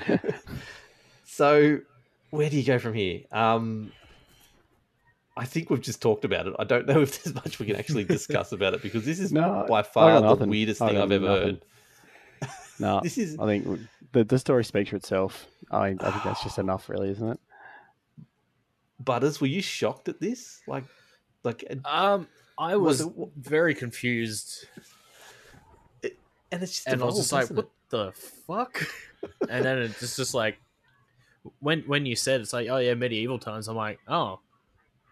so 1.25 1.79
where 2.31 2.49
do 2.49 2.57
you 2.57 2.63
go 2.63 2.79
from 2.79 2.93
here? 2.93 3.21
Um, 3.31 3.91
I 5.37 5.45
think 5.45 5.69
we've 5.69 5.81
just 5.81 6.01
talked 6.01 6.25
about 6.25 6.47
it. 6.47 6.53
I 6.59 6.63
don't 6.63 6.85
know 6.87 7.01
if 7.03 7.23
there's 7.23 7.35
much 7.35 7.59
we 7.59 7.65
can 7.65 7.75
actually 7.75 8.03
discuss 8.03 8.51
about 8.51 8.73
it 8.73 8.81
because 8.81 9.05
this 9.05 9.19
is 9.19 9.31
No, 9.31 9.65
by 9.67 9.83
far 9.83 10.13
the 10.13 10.21
nothing. 10.21 10.49
weirdest 10.49 10.79
thing 10.79 10.97
I've 10.97 11.11
ever 11.11 11.25
nothing. 11.25 11.43
heard. 11.43 11.61
No, 12.79 13.01
This 13.03 13.17
is 13.17 13.37
I 13.39 13.45
think 13.45 13.67
the 14.13 14.23
the 14.23 14.39
story 14.39 14.63
speaks 14.63 14.89
for 14.89 14.95
itself. 14.95 15.47
I, 15.69 15.87
I 15.99 16.11
think 16.11 16.23
that's 16.23 16.43
just 16.43 16.57
enough, 16.59 16.87
really, 16.89 17.09
isn't 17.09 17.27
it? 17.29 17.39
Butters. 19.03 19.39
Were 19.41 19.47
you 19.47 19.61
shocked 19.61 20.07
at 20.09 20.19
this? 20.21 20.61
Like, 20.67 20.85
like, 21.43 21.63
Um, 21.85 22.27
I 22.59 22.75
Was 22.75 23.05
was 23.05 23.29
very 23.37 23.73
confused, 23.73 24.65
and 26.03 26.61
it's 26.61 26.75
just 26.75 26.87
and 26.87 27.01
I 27.01 27.05
was 27.05 27.17
just 27.17 27.31
like, 27.31 27.49
"What 27.49 27.69
the 27.89 28.11
fuck?" 28.11 28.85
and 29.49 29.63
then 29.63 29.77
it's 29.79 30.17
just 30.17 30.33
like 30.33 30.59
when 31.59 31.81
when 31.83 32.05
you 32.05 32.17
said 32.17 32.41
it's 32.41 32.51
like, 32.51 32.67
"Oh 32.69 32.77
yeah, 32.77 32.93
medieval 32.95 33.39
times," 33.39 33.69
I'm 33.69 33.77
like, 33.77 33.99
"Oh, 34.09 34.41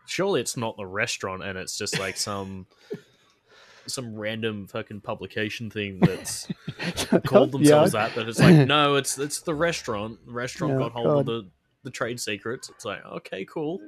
surely 0.08 0.42
it's 0.42 0.58
not 0.58 0.76
the 0.76 0.86
restaurant," 0.86 1.42
and 1.42 1.58
it's 1.58 1.78
just 1.78 1.98
like 1.98 2.18
some 2.18 2.68
some 3.88 4.16
random 4.16 4.68
fucking 4.68 5.00
publication 5.00 5.70
thing 5.70 6.00
that's 6.00 6.50
called 7.26 7.54
themselves 7.54 7.94
that. 7.94 8.12
But 8.14 8.28
it's 8.28 8.40
like, 8.40 8.68
no, 8.68 8.96
it's 8.96 9.18
it's 9.18 9.40
the 9.42 9.56
restaurant. 9.56 10.26
The 10.26 10.34
restaurant 10.34 10.74
Oh, 10.74 10.80
got 10.80 10.92
hold 10.92 11.20
of 11.22 11.26
the 11.26 11.50
the 11.84 11.92
trade 11.92 12.20
secrets. 12.20 12.68
It's 12.70 12.84
like, 12.84 13.06
okay, 13.06 13.46
cool. 13.46 13.80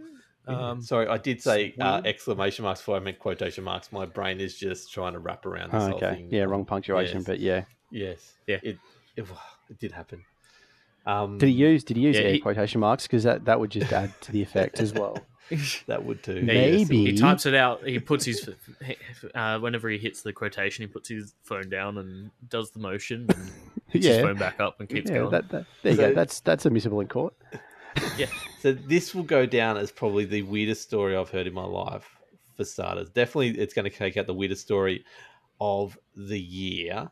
Yeah. 0.50 0.70
Um, 0.72 0.82
Sorry, 0.82 1.08
I 1.08 1.18
did 1.18 1.42
say 1.42 1.76
uh, 1.80 2.02
exclamation 2.06 2.64
marks 2.66 2.82
before 2.82 2.96
I 2.98 3.00
meant 3.00 3.20
quotation 3.20 3.64
marks. 3.64 3.92
My 3.92 4.06
brain 4.06 4.40
is 4.42 4.56
just 4.58 4.92
trying 4.92 5.14
to 5.14 5.20
wrap 5.20 5.46
around 5.46 5.72
this 5.72 5.84
Oh, 5.84 5.88
whole 5.90 5.96
okay. 5.96 6.16
thing. 6.16 6.30
Yeah, 6.32 6.44
wrong 6.44 6.66
punctuation, 6.66 7.18
Yes. 7.20 7.26
but 7.26 7.40
yeah. 7.40 7.64
Yes. 7.92 8.34
Yeah. 8.48 8.58
It 8.64 8.78
it, 9.16 9.26
it 9.70 9.80
did 9.80 9.92
happen. 9.92 10.24
Um, 11.06 11.38
Did 11.38 11.48
he 11.48 11.54
use 11.56 11.84
Did 11.84 11.98
he 11.98 12.04
use 12.04 12.18
Yeah, 12.18 12.24
air 12.24 12.34
he- 12.34 12.40
quotation 12.40 12.82
marks? 12.82 13.04
Because 13.08 13.24
that, 13.24 13.46
that 13.46 13.60
would 13.60 13.72
just 13.72 13.92
add 13.92 14.12
to 14.22 14.32
the 14.32 14.42
effect 14.42 14.80
as 14.80 14.94
well. 14.94 15.18
that 15.88 16.06
would 16.06 16.22
too. 16.22 16.36
Yeah, 16.36 16.54
yes, 16.54 16.82
it 16.82 16.90
Maybe. 16.90 17.12
He 17.12 17.18
types 17.18 17.46
it 17.48 17.56
out. 17.56 17.88
He 17.88 17.98
puts 18.00 18.26
his 18.26 18.48
uh, 19.36 19.58
whenever 19.60 19.90
he 19.90 19.98
hits 19.98 20.22
the 20.22 20.34
quotation, 20.34 20.84
he 20.84 20.88
puts 20.88 21.10
his 21.10 21.34
phone 21.44 21.70
down 21.70 21.98
and 21.98 22.30
does 22.50 22.72
the 22.72 22.80
motion 22.80 23.26
and 23.30 23.52
picks 23.90 24.06
his 24.06 24.18
phone 24.22 24.38
back 24.38 24.60
up 24.60 24.80
and 24.80 24.88
keeps 24.90 25.10
yeah, 25.10 25.18
going. 25.20 25.32
that, 25.32 25.50
that, 25.50 25.66
there 25.82 25.92
you 25.94 25.98
go. 25.98 26.14
That's 26.14 26.42
that's 26.42 26.66
admissible 26.68 27.00
in 27.00 27.08
court. 27.08 27.34
So 28.60 28.74
this 28.74 29.16
will 29.16 29.24
go 29.24 29.46
down 29.46 29.78
as 29.78 29.92
probably 29.92 30.26
the 30.26 30.42
weirdest 30.42 30.82
story 30.82 31.16
I've 31.16 31.30
heard 31.30 31.48
in 31.48 31.54
my 31.54 31.66
life. 31.66 32.10
For 32.56 32.66
starters, 32.66 33.10
definitely 33.10 33.58
it's 33.58 33.74
going 33.74 33.90
to 33.90 33.98
take 33.98 34.18
out 34.18 34.28
the 34.28 34.34
weirdest 34.34 34.62
story 34.62 35.06
of 35.62 35.98
the 36.16 36.40
year. 36.40 37.10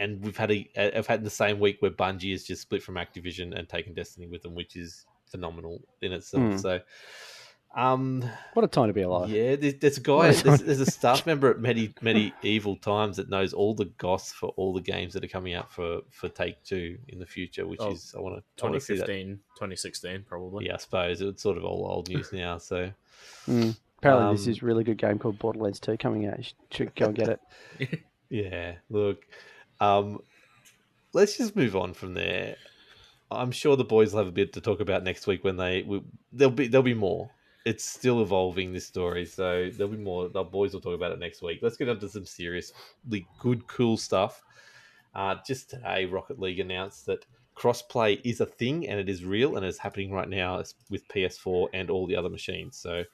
And 0.00 0.20
we've 0.20 0.36
had 0.36 0.50
a, 0.50 0.68
I've 0.76 1.06
had 1.06 1.22
the 1.22 1.30
same 1.30 1.60
week 1.60 1.76
where 1.80 1.92
Bungie 1.92 2.32
has 2.32 2.42
just 2.42 2.62
split 2.62 2.82
from 2.82 2.96
Activision 2.96 3.56
and 3.56 3.68
taken 3.68 3.94
Destiny 3.94 4.26
with 4.26 4.42
them, 4.42 4.56
which 4.56 4.74
is 4.74 5.06
phenomenal 5.26 5.80
in 6.02 6.12
itself. 6.12 6.42
Hmm. 6.42 6.56
So, 6.56 6.80
um, 7.76 8.24
What 8.54 8.64
a 8.64 8.68
time 8.68 8.88
to 8.88 8.92
be 8.92 9.02
alive. 9.02 9.30
Yeah, 9.30 9.56
there's, 9.56 9.74
there's 9.74 9.98
a 9.98 10.00
guy, 10.00 10.32
there's, 10.32 10.60
there's 10.62 10.80
a 10.80 10.86
staff 10.90 11.24
member 11.26 11.50
at 11.50 11.60
Medi, 11.60 11.94
Medieval 12.02 12.76
Times 12.76 13.16
that 13.16 13.28
knows 13.28 13.52
all 13.52 13.74
the 13.74 13.84
goss 13.98 14.32
for 14.32 14.48
all 14.56 14.72
the 14.74 14.80
games 14.80 15.14
that 15.14 15.24
are 15.24 15.28
coming 15.28 15.54
out 15.54 15.70
for, 15.72 16.00
for 16.10 16.28
Take 16.28 16.62
Two 16.64 16.98
in 17.08 17.18
the 17.18 17.26
future, 17.26 17.66
which 17.66 17.80
Oh, 17.80 17.92
is 17.92 18.14
I 18.16 18.20
want 18.20 18.36
to 18.56 18.64
I 18.64 18.68
want 18.68 18.74
to 18.74 18.80
see 18.80 18.94
that. 18.94 19.06
2015, 19.06 19.36
2016, 19.54 20.24
probably. 20.28 20.66
Yeah, 20.66 20.74
I 20.74 20.78
suppose 20.78 21.20
it's 21.20 21.42
sort 21.42 21.56
of 21.58 21.64
all 21.64 21.86
old 21.86 22.08
news 22.08 22.32
now. 22.32 22.58
So 22.58 22.90
Mm. 23.48 23.76
Apparently, 23.98 24.34
this 24.34 24.46
Um, 24.46 24.50
is 24.52 24.62
a 24.62 24.64
really 24.66 24.82
good 24.82 24.96
game 24.96 25.18
called 25.18 25.38
Borderlands 25.38 25.78
2 25.78 25.98
coming 25.98 26.26
out. 26.26 26.38
You 26.38 26.44
should, 26.44 26.56
should 26.70 26.94
go 26.94 27.06
and 27.06 27.14
get 27.14 27.28
it. 27.78 28.00
yeah, 28.30 28.76
look, 28.88 29.26
um, 29.78 30.20
let's 31.12 31.36
just 31.36 31.54
move 31.54 31.76
on 31.76 31.92
from 31.92 32.14
there. 32.14 32.56
I'm 33.30 33.50
sure 33.52 33.76
the 33.76 33.84
boys 33.84 34.12
will 34.12 34.20
have 34.20 34.26
a 34.28 34.32
bit 34.32 34.54
to 34.54 34.60
talk 34.62 34.80
about 34.80 35.04
next 35.04 35.26
week 35.26 35.44
when 35.44 35.56
they 35.56 35.82
we, 35.82 36.02
there'll 36.32 36.50
be 36.50 36.66
there'll 36.66 36.82
be 36.82 36.94
more. 36.94 37.30
It's 37.66 37.84
still 37.84 38.22
evolving 38.22 38.72
this 38.72 38.86
story, 38.86 39.26
so 39.26 39.70
there'll 39.70 39.92
be 39.92 39.98
more. 39.98 40.28
The 40.28 40.42
boys 40.42 40.72
will 40.72 40.80
talk 40.80 40.94
about 40.94 41.12
it 41.12 41.18
next 41.18 41.42
week. 41.42 41.58
Let's 41.60 41.76
get 41.76 41.88
on 41.88 42.00
to 42.00 42.08
some 42.08 42.24
seriously 42.24 43.26
good, 43.38 43.66
cool 43.66 43.96
stuff. 43.96 44.42
Uh, 45.14 45.36
just 45.46 45.70
today, 45.70 46.06
Rocket 46.06 46.38
League 46.38 46.60
announced 46.60 47.06
that 47.06 47.26
crossplay 47.56 48.20
is 48.24 48.40
a 48.40 48.46
thing 48.46 48.88
and 48.88 48.98
it 48.98 49.08
is 49.08 49.24
real 49.24 49.56
and 49.56 49.66
it's 49.66 49.78
happening 49.78 50.10
right 50.10 50.28
now 50.28 50.62
with 50.88 51.06
PS4 51.08 51.68
and 51.74 51.90
all 51.90 52.06
the 52.06 52.16
other 52.16 52.30
machines. 52.30 52.76
So, 52.76 53.04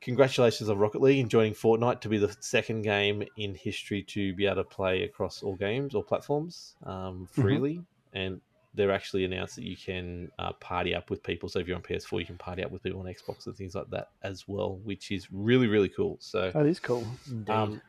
congratulations 0.00 0.70
on 0.70 0.78
Rocket 0.78 1.02
League 1.02 1.20
and 1.20 1.30
joining 1.30 1.52
Fortnite 1.52 2.00
to 2.02 2.08
be 2.08 2.18
the 2.18 2.34
second 2.40 2.82
game 2.82 3.24
in 3.36 3.54
history 3.54 4.02
to 4.04 4.34
be 4.34 4.46
able 4.46 4.56
to 4.56 4.64
play 4.64 5.02
across 5.02 5.42
all 5.42 5.56
games 5.56 5.94
or 5.94 6.04
platforms 6.04 6.76
um, 6.84 7.26
freely. 7.30 7.82
And 8.12 8.40
they're 8.74 8.90
actually 8.92 9.24
announced 9.24 9.56
that 9.56 9.64
you 9.64 9.76
can 9.76 10.30
uh, 10.38 10.52
party 10.54 10.94
up 10.94 11.08
with 11.10 11.22
people. 11.22 11.48
So 11.48 11.58
if 11.60 11.68
you're 11.68 11.76
on 11.76 11.82
PS4, 11.82 12.20
you 12.20 12.26
can 12.26 12.36
party 12.36 12.64
up 12.64 12.70
with 12.70 12.82
people 12.82 13.00
on 13.00 13.06
Xbox 13.06 13.46
and 13.46 13.56
things 13.56 13.74
like 13.74 13.88
that 13.90 14.10
as 14.22 14.48
well, 14.48 14.76
which 14.84 15.10
is 15.10 15.28
really 15.32 15.66
really 15.68 15.88
cool. 15.88 16.16
So, 16.20 16.50
That 16.52 16.66
is 16.66 16.80
cool. 16.80 17.06
um, 17.48 17.80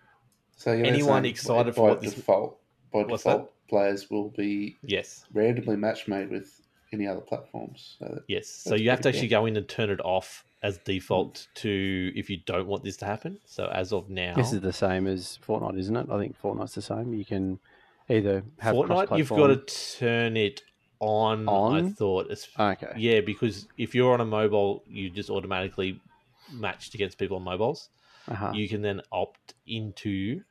So 0.56 0.72
you're 0.74 0.86
Anyone 0.86 1.26
excited 1.26 1.72
by 1.74 1.76
for 1.76 1.90
what 1.90 2.02
this- 2.02 2.14
default, 2.14 2.60
by 2.94 3.00
What's 3.04 3.24
default, 3.24 3.52
players 3.68 4.10
will 4.10 4.30
be 4.30 4.78
yes, 4.84 5.26
randomly 5.34 5.76
match 5.76 6.08
made 6.08 6.30
with 6.30 6.62
any 6.94 7.08
other 7.08 7.20
platforms. 7.22 7.98
So 8.00 8.06
that, 8.06 8.24
yes. 8.28 8.48
So 8.48 8.76
you 8.76 8.90
have 8.92 9.00
to 9.00 9.04
pretty 9.04 9.18
actually 9.18 9.28
go 9.30 9.46
in 9.48 9.58
and 9.58 9.68
turn 9.68 9.90
it 9.90 10.00
off 10.06 10.46
as 10.64 10.78
default 10.80 11.48
to 11.56 12.12
if 12.16 12.30
you 12.30 12.38
don't 12.46 12.68
want 12.68 12.84
this 12.84 12.98
to 12.98 13.06
happen. 13.06 13.40
So 13.46 13.66
as 13.74 13.92
of 13.92 14.10
now, 14.10 14.34
This 14.36 14.54
is 14.54 14.62
the 14.62 14.72
same 14.74 15.06
as 15.08 15.38
Fortnite, 15.46 15.78
isn't 15.80 15.96
it? 15.96 16.08
I 16.10 16.18
think 16.20 16.40
Fortnite's 16.42 16.74
the 16.76 16.82
same. 16.82 17.14
You 17.14 17.26
can 17.26 17.60
either 18.10 18.44
have 18.60 18.76
Fortnite, 18.76 19.18
you've 19.18 19.30
got 19.30 19.48
to 19.48 19.98
turn 20.00 20.38
it 20.38 20.62
on. 21.00 21.48
I 21.50 21.90
thought, 21.90 22.32
Okay. 22.60 22.94
yeah, 22.98 23.22
because 23.22 23.68
if 23.78 23.94
you're 23.96 24.14
on 24.14 24.22
a 24.22 24.26
mobile, 24.26 24.84
you 24.88 25.10
just 25.10 25.30
automatically 25.30 26.00
matched 26.52 26.94
against 26.96 27.18
people 27.18 27.38
on 27.38 27.44
mobiles. 27.44 27.90
Uh-huh. 28.28 28.52
you 28.56 28.68
can 28.68 28.82
then 28.82 29.02
opt 29.12 29.54
into 29.68 30.42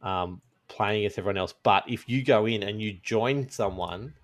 um, 0.00 0.40
playing 0.68 1.04
as 1.04 1.18
everyone 1.18 1.36
else. 1.36 1.52
But 1.62 1.84
if 1.86 2.08
you 2.08 2.22
go 2.22 2.46
in 2.46 2.62
and 2.62 2.80
you 2.80 2.94
join 3.02 3.50
someone 3.50 4.14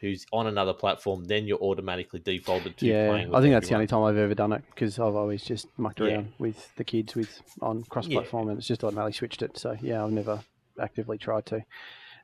who's 0.00 0.26
on 0.32 0.46
another 0.48 0.72
platform, 0.72 1.24
then 1.26 1.46
you're 1.46 1.60
automatically 1.60 2.18
defaulted 2.20 2.76
to 2.78 2.86
yeah, 2.86 3.08
playing. 3.08 3.28
I 3.28 3.30
with 3.30 3.42
think 3.42 3.54
that's 3.54 3.68
the 3.68 3.74
only 3.74 3.86
time 3.86 4.02
I've 4.02 4.16
ever 4.16 4.34
done 4.34 4.52
it 4.52 4.62
because 4.74 4.98
I've 4.98 5.14
always 5.14 5.44
just 5.44 5.66
mucked 5.78 6.00
Yeah. 6.00 6.06
around 6.08 6.32
with 6.38 6.74
the 6.76 6.84
kids 6.84 7.14
with 7.14 7.40
on 7.62 7.84
cross-platform 7.84 8.48
and 8.48 8.58
it's 8.58 8.66
just 8.66 8.82
automatically 8.84 9.12
switched 9.12 9.42
it. 9.42 9.56
So 9.56 9.76
yeah, 9.80 10.02
I've 10.04 10.10
never 10.12 10.40
actively 10.80 11.18
tried 11.18 11.46
to. 11.46 11.64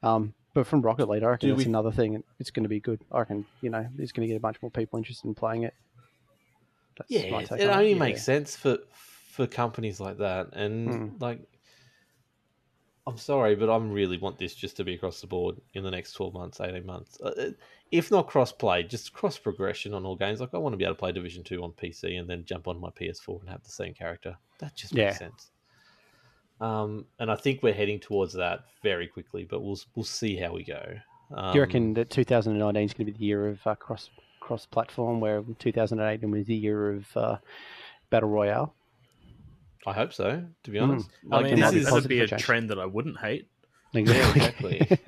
Um, 0.02 0.34
but 0.54 0.66
from 0.66 0.82
Rocket 0.82 1.08
League, 1.08 1.22
I 1.22 1.28
reckon 1.28 1.48
Do 1.48 1.54
that's 1.54 1.64
we- 1.66 1.70
another 1.70 1.92
thing. 1.92 2.22
It's 2.38 2.50
going 2.50 2.62
to 2.64 2.68
be 2.68 2.80
good. 2.80 3.00
I 3.10 3.20
reckon 3.20 3.44
you 3.60 3.70
know 3.70 3.86
it's 3.98 4.12
going 4.12 4.26
to 4.26 4.32
get 4.32 4.36
a 4.36 4.40
bunch 4.40 4.60
more 4.62 4.70
people 4.70 4.98
interested 4.98 5.26
in 5.26 5.34
playing 5.34 5.62
it. 5.64 5.74
That's 6.98 7.10
Yeah, 7.10 7.30
my 7.30 7.42
it 7.42 7.48
take 7.48 7.60
it 7.60 7.68
on 7.70 7.78
only 7.78 7.92
Yeah. 7.92 7.98
makes 7.98 8.22
sense 8.22 8.56
for 8.56 8.78
for 8.92 9.46
companies 9.46 9.98
like 9.98 10.18
that. 10.18 10.48
And 10.52 10.94
Hmm. 10.94 11.08
like, 11.18 11.40
I'm 13.06 13.16
sorry, 13.16 13.56
but 13.56 13.70
I 13.70 13.76
really 13.78 14.18
want 14.18 14.38
this 14.38 14.54
just 14.54 14.76
to 14.76 14.84
be 14.84 14.94
across 14.94 15.20
the 15.22 15.26
board 15.26 15.56
in 15.72 15.82
the 15.84 15.90
next 15.90 16.12
12 16.12 16.34
months, 16.34 16.60
18 16.60 16.84
months. 16.84 17.18
Uh, 17.20 17.28
uh, 17.38 17.50
if 17.90 18.10
not 18.10 18.26
cross 18.28 18.52
play, 18.52 18.82
just 18.82 19.12
cross 19.14 19.38
progression 19.38 19.94
on 19.94 20.04
all 20.04 20.16
games. 20.16 20.38
Like, 20.40 20.52
I 20.52 20.58
want 20.58 20.74
to 20.74 20.76
be 20.76 20.84
able 20.84 20.94
to 20.96 20.98
play 20.98 21.12
Division 21.12 21.42
2 21.44 21.62
on 21.64 21.72
PC 21.72 22.16
and 22.20 22.28
then 22.28 22.44
jump 22.44 22.68
on 22.68 22.78
my 22.78 22.90
PS4 22.90 23.40
and 23.40 23.48
have 23.48 23.62
the 23.64 23.70
same 23.70 23.94
character. 23.94 24.36
That 24.58 24.76
just 24.76 24.94
makes 24.94 25.14
Yeah. 25.14 25.18
sense. 25.18 25.50
Um, 26.62 27.06
and 27.18 27.30
I 27.30 27.34
think 27.34 27.62
we're 27.62 27.72
heading 27.74 27.98
towards 27.98 28.34
that 28.34 28.60
very 28.82 29.06
quickly, 29.08 29.44
but 29.44 29.62
we'll 29.62 29.78
we'll 29.96 30.04
see 30.04 30.36
how 30.36 30.52
we 30.52 30.62
go. 30.64 30.82
Um, 31.34 31.52
Do 31.52 31.58
you 31.58 31.62
reckon 31.64 31.94
that 31.94 32.10
2019 32.10 32.82
is 32.84 32.92
going 32.94 33.06
to 33.06 33.12
be 33.12 33.18
the 33.18 33.24
year 33.24 33.48
of 33.48 33.66
uh, 33.66 33.74
cross 33.74 34.10
cross 34.40 34.64
platform, 34.66 35.20
where 35.20 35.42
2008 35.58 36.28
was 36.30 36.46
the 36.46 36.54
year 36.54 36.92
of 36.92 37.16
uh, 37.16 37.36
battle 38.10 38.28
royale? 38.28 38.74
I 39.86 39.92
hope 39.92 40.12
so. 40.12 40.44
To 40.64 40.70
be 40.70 40.78
Mm. 40.78 40.82
honest, 40.82 41.08
I 41.32 41.42
mean, 41.42 41.56
this 41.56 41.70
that, 41.70 41.74
is- 41.74 41.86
that'd 41.90 42.08
be 42.08 42.20
a 42.20 42.28
change. 42.28 42.42
trend 42.42 42.70
that 42.70 42.78
I 42.78 42.86
wouldn't 42.86 43.18
hate. 43.18 43.48
exactly. 43.94 44.86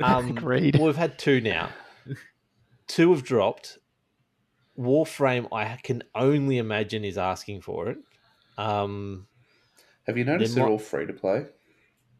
Um, 0.00 0.30
Agreed. 0.30 0.76
Well, 0.76 0.86
we've 0.86 0.96
had 0.96 1.18
two 1.18 1.40
now. 1.40 1.70
Two 2.86 3.10
have 3.12 3.24
dropped. 3.24 3.78
Warframe, 4.78 5.48
I 5.52 5.76
can 5.82 6.02
only 6.14 6.58
imagine 6.58 7.04
is 7.04 7.18
asking 7.18 7.62
for 7.62 7.88
it. 7.88 7.98
Um, 8.58 9.26
Have 10.06 10.18
you 10.18 10.24
noticed 10.24 10.54
Then 10.54 10.62
they're 10.62 10.70
what- 10.70 10.72
all 10.72 10.78
free 10.78 11.06
to 11.06 11.12
play? 11.12 11.46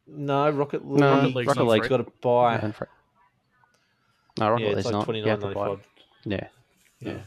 no, 0.06 0.50
Rocket 0.50 0.86
League. 0.86 1.00
No, 1.00 1.14
Rocket 1.16 1.34
League's, 1.36 1.48
Rocket 1.48 1.64
League's 1.64 1.88
got 1.88 1.96
to 1.98 2.12
buy. 2.20 2.56
And 2.58 2.74
No, 4.38 4.50
Rocket 4.50 4.62
yeah, 4.64 4.68
it's 4.70 4.76
League's 4.76 4.84
like 4.86 4.92
not. 4.92 5.04
twenty 5.04 5.18
You 5.20 5.24
nine 5.26 5.30
have 5.30 5.40
to 5.40 5.46
ninety 5.46 5.60
buy- 5.60 5.68
five. 5.68 5.88
Yeah. 6.24 6.48
Yeah. 7.00 7.20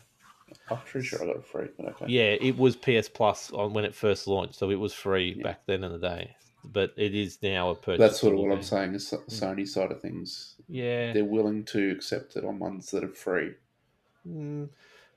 I'm 0.69 0.77
pretty 0.79 1.05
sure 1.07 1.23
I 1.23 1.27
got 1.27 1.35
it 1.37 1.45
free, 1.45 1.67
but 1.77 1.85
okay. 1.89 2.05
Yeah, 2.09 2.35
it 2.41 2.57
was 2.57 2.75
PS 2.75 3.07
Plus 3.09 3.51
on 3.51 3.73
when 3.73 3.85
it 3.85 3.95
first 3.95 4.27
launched, 4.27 4.55
so 4.55 4.69
it 4.69 4.75
was 4.75 4.93
free 4.93 5.35
Yeah. 5.37 5.43
back 5.43 5.65
then 5.65 5.83
in 5.83 5.91
the 5.91 5.97
day. 5.99 6.35
But 6.65 6.93
it 6.97 7.15
is 7.15 7.41
now 7.41 7.69
a 7.69 7.75
purchase. 7.75 7.99
That's 7.99 8.19
sort 8.19 8.33
of 8.33 8.39
what 8.39 8.47
game. 8.49 8.57
I'm 8.57 8.63
saying. 8.63 8.93
Is 8.95 9.09
the 9.09 9.17
Sony 9.17 9.65
side 9.67 9.91
of 9.91 10.01
things, 10.01 10.55
Yeah. 10.67 11.13
they're 11.13 11.23
willing 11.23 11.63
to 11.65 11.91
accept 11.91 12.35
it 12.35 12.43
on 12.43 12.59
ones 12.59 12.91
that 12.91 13.03
are 13.03 13.07
free. 13.09 13.53
Mm, 14.27 14.69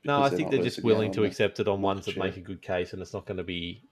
no, 0.05 0.23
I 0.23 0.29
they're 0.29 0.39
think 0.39 0.51
they're 0.53 0.63
just 0.63 0.85
willing 0.85 1.11
to 1.13 1.21
the 1.23 1.27
accept 1.27 1.59
it 1.59 1.67
on 1.67 1.83
ones 1.83 2.07
that 2.07 2.17
make 2.17 2.37
a 2.37 2.41
good 2.41 2.63
case, 2.63 2.93
and 2.93 3.03
it's 3.03 3.13
not 3.13 3.27
going 3.27 3.39
to 3.39 3.43
be 3.45 3.83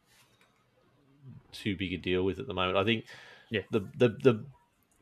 too 1.53 1.77
big 1.77 1.93
a 1.93 1.97
deal 1.97 2.23
with 2.25 2.39
at 2.39 2.47
the 2.47 2.55
moment. 2.55 2.77
I 2.79 2.85
think 2.85 3.05
Yeah. 3.51 3.63
the 3.71 3.81
the 3.97 4.09
the 4.23 4.45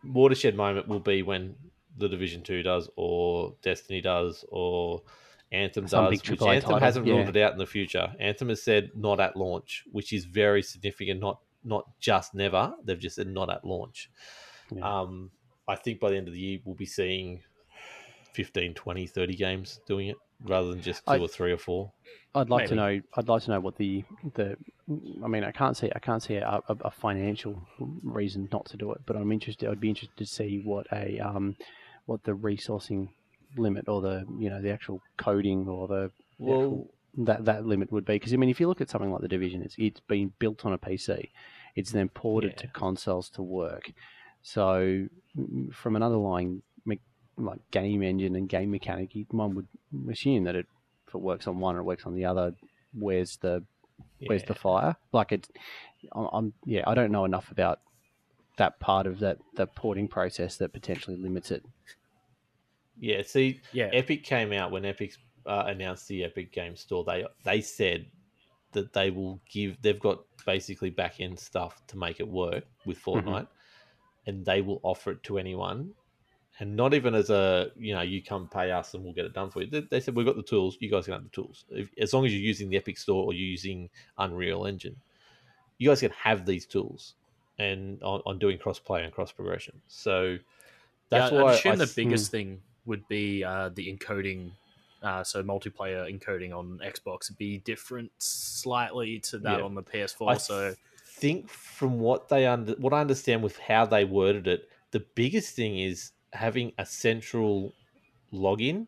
watershed 0.04 0.54
moment 0.56 0.88
will 0.88 1.00
be 1.00 1.22
when 1.22 1.56
the 1.98 2.08
Division 2.08 2.42
Two 2.42 2.62
does, 2.62 2.88
or 2.96 3.54
Destiny 3.62 4.00
does, 4.00 4.44
or 4.48 5.02
Anthem 5.52 5.86
Some 5.88 6.04
does. 6.04 6.10
Which 6.10 6.30
Anthem 6.30 6.46
title, 6.46 6.78
hasn't 6.78 7.06
ruled 7.06 7.34
yeah. 7.34 7.42
it 7.42 7.44
out 7.44 7.52
in 7.52 7.58
the 7.58 7.66
future. 7.66 8.12
Anthem 8.20 8.48
has 8.50 8.62
said 8.62 8.90
not 8.94 9.20
at 9.20 9.36
launch, 9.36 9.84
which 9.92 10.12
is 10.12 10.24
very 10.24 10.62
significant. 10.62 11.20
Not 11.20 11.40
not 11.64 11.84
just 12.00 12.34
never. 12.34 12.74
They've 12.84 12.98
just 12.98 13.16
said 13.16 13.28
not 13.28 13.50
at 13.50 13.64
launch. 13.64 14.10
Yeah. 14.74 15.00
Um, 15.00 15.30
I 15.68 15.74
think 15.76 15.98
by 16.00 16.10
the 16.10 16.16
end 16.16 16.28
of 16.28 16.34
the 16.34 16.40
year 16.40 16.58
we'll 16.64 16.74
be 16.76 16.86
seeing 16.86 17.42
15, 18.34 18.74
20, 18.74 19.06
30 19.06 19.34
games 19.34 19.80
doing 19.86 20.08
it 20.08 20.16
rather 20.44 20.68
than 20.68 20.80
just 20.82 21.04
two 21.06 21.12
I- 21.12 21.18
or 21.18 21.28
three 21.28 21.50
or 21.52 21.58
four. 21.58 21.92
I'd 22.36 22.50
like 22.50 22.68
to 22.68 22.74
know. 22.76 23.00
I'd 23.16 23.28
like 23.28 23.42
to 23.44 23.50
know 23.50 23.60
what 23.60 23.76
the 23.76 24.04
the. 24.34 24.56
I 25.24 25.26
mean, 25.26 25.42
I 25.44 25.50
can't 25.50 25.76
see. 25.76 25.90
I 25.94 25.98
can't 25.98 26.22
see 26.22 26.36
a, 26.36 26.60
a, 26.68 26.76
a 26.82 26.90
financial 26.90 27.66
reason 28.02 28.48
not 28.52 28.66
to 28.66 28.76
do 28.76 28.92
it, 28.92 29.00
but 29.06 29.16
I'm 29.16 29.32
interested. 29.32 29.68
I'd 29.68 29.80
be 29.80 29.88
interested 29.88 30.16
to 30.18 30.26
see 30.26 30.60
what 30.64 30.86
a 30.92 31.18
um, 31.20 31.56
what 32.06 32.22
the 32.24 32.32
resourcing 32.32 33.08
limit 33.56 33.88
or 33.88 34.00
the 34.02 34.24
you 34.38 34.50
know 34.50 34.60
the 34.60 34.70
actual 34.70 35.00
coding 35.16 35.66
or 35.68 35.88
the 35.88 36.10
Well, 36.38 36.58
actual- 36.60 36.90
that 37.24 37.44
that 37.46 37.66
limit 37.66 37.90
would 37.92 38.04
be. 38.04 38.14
Because 38.14 38.32
I 38.32 38.36
mean, 38.36 38.50
if 38.50 38.60
you 38.60 38.68
look 38.68 38.80
at 38.80 38.90
something 38.90 39.10
like 39.10 39.22
the 39.22 39.28
Division, 39.28 39.62
it's 39.62 39.74
it's 39.78 40.00
been 40.00 40.32
built 40.38 40.64
on 40.66 40.72
a 40.72 40.78
PC. 40.78 41.30
It's 41.74 41.90
then 41.92 42.08
ported 42.08 42.56
to 42.58 42.68
consoles 42.68 43.28
to 43.30 43.42
work. 43.42 43.92
So, 44.42 45.08
from 45.72 45.96
an 45.96 46.02
underlying 46.02 46.62
me- 46.84 47.00
like 47.36 47.58
game 47.70 48.02
engine 48.02 48.36
and 48.36 48.48
game 48.48 48.70
mechanic, 48.70 49.10
one 49.30 49.54
would 49.54 49.66
assume 50.10 50.44
that 50.44 50.54
it, 50.54 50.66
if 51.08 51.14
it 51.14 51.20
works 51.20 51.46
on 51.46 51.58
one 51.58 51.76
or 51.76 51.80
it 51.80 51.84
works 51.84 52.06
on 52.06 52.14
the 52.14 52.24
other, 52.24 52.54
where's 52.92 53.36
the 53.38 53.64
where's 54.26 54.44
the 54.44 54.54
fire? 54.54 54.96
Like 55.12 55.32
it, 55.32 55.48
I'm, 56.12 56.28
I'm 56.32 56.52
yeah, 56.64 56.84
I 56.86 56.94
don't 56.94 57.12
know 57.12 57.24
enough 57.24 57.50
about 57.50 57.80
that 58.58 58.80
part 58.80 59.06
of 59.06 59.20
that 59.20 59.38
the 59.54 59.66
porting 59.66 60.08
process 60.08 60.56
that 60.56 60.72
potentially 60.72 61.16
limits 61.16 61.50
it. 61.50 61.64
Yeah, 62.98 63.22
see, 63.22 63.60
Yeah. 63.72 63.90
Epic 63.92 64.24
came 64.24 64.52
out 64.52 64.70
when 64.70 64.84
Epic 64.84 65.14
uh, 65.44 65.64
announced 65.66 66.08
the 66.08 66.24
Epic 66.24 66.52
Game 66.52 66.76
Store. 66.76 67.04
They 67.04 67.26
they 67.44 67.60
said 67.60 68.06
that 68.72 68.92
they 68.92 69.10
will 69.10 69.40
give. 69.50 69.80
They've 69.82 70.00
got 70.00 70.20
basically 70.44 70.90
back 70.90 71.20
end 71.20 71.38
stuff 71.38 71.80
to 71.88 71.98
make 71.98 72.20
it 72.20 72.28
work 72.28 72.64
with 72.84 72.98
Fortnite, 73.02 73.48
and 74.26 74.44
they 74.44 74.62
will 74.62 74.80
offer 74.82 75.12
it 75.12 75.22
to 75.24 75.38
anyone, 75.38 75.92
and 76.58 76.74
not 76.76 76.94
even 76.94 77.14
as 77.14 77.30
a 77.30 77.70
you 77.76 77.94
know 77.94 78.02
you 78.02 78.22
come 78.22 78.48
pay 78.48 78.70
us 78.70 78.94
and 78.94 79.04
we'll 79.04 79.12
get 79.12 79.24
it 79.26 79.34
done 79.34 79.50
for 79.50 79.62
you. 79.62 79.70
They, 79.70 79.80
they 79.80 80.00
said 80.00 80.14
we've 80.16 80.26
got 80.26 80.36
the 80.36 80.42
tools. 80.42 80.76
You 80.80 80.90
guys 80.90 81.04
can 81.04 81.14
have 81.14 81.24
the 81.24 81.30
tools 81.30 81.64
if, 81.70 81.90
as 81.98 82.12
long 82.14 82.24
as 82.26 82.32
you're 82.32 82.42
using 82.42 82.68
the 82.70 82.76
Epic 82.76 82.98
Store 82.98 83.24
or 83.24 83.32
you're 83.34 83.48
using 83.48 83.90
Unreal 84.18 84.66
Engine. 84.66 84.96
You 85.78 85.90
guys 85.90 86.00
can 86.00 86.12
have 86.12 86.46
these 86.46 86.66
tools, 86.66 87.14
and 87.58 88.02
on, 88.02 88.22
on 88.26 88.38
doing 88.38 88.58
cross 88.58 88.78
play 88.78 89.04
and 89.04 89.12
cross 89.12 89.32
progression. 89.32 89.80
So 89.88 90.38
that's 91.10 91.30
yeah, 91.30 91.38
why 91.38 91.52
I'd 91.52 91.54
assume 91.56 91.72
I 91.72 91.76
the 91.76 91.86
biggest 91.86 92.30
thing 92.30 92.62
would 92.86 93.06
be 93.08 93.44
uh, 93.44 93.70
the 93.70 93.92
encoding. 93.94 94.52
Uh, 95.02 95.22
so 95.22 95.42
multiplayer 95.42 96.10
encoding 96.10 96.56
on 96.56 96.80
Xbox 96.82 97.36
be 97.36 97.58
different 97.58 98.10
slightly 98.18 99.18
to 99.20 99.38
that 99.40 99.58
Yeah. 99.58 99.62
on 99.62 99.74
the 99.74 99.82
PS4. 99.82 100.32
I 100.32 100.34
so 100.38 100.74
think 101.04 101.48
from 101.48 102.00
what 102.00 102.28
they 102.28 102.46
under 102.46 102.72
what 102.74 102.92
I 102.92 103.00
understand 103.00 103.42
with 103.42 103.58
how 103.58 103.86
they 103.86 104.04
worded 104.04 104.46
it, 104.46 104.68
the 104.90 105.00
biggest 105.14 105.54
thing 105.54 105.78
is 105.78 106.12
having 106.36 106.72
a 106.78 106.86
central 106.86 107.74
login. 108.32 108.86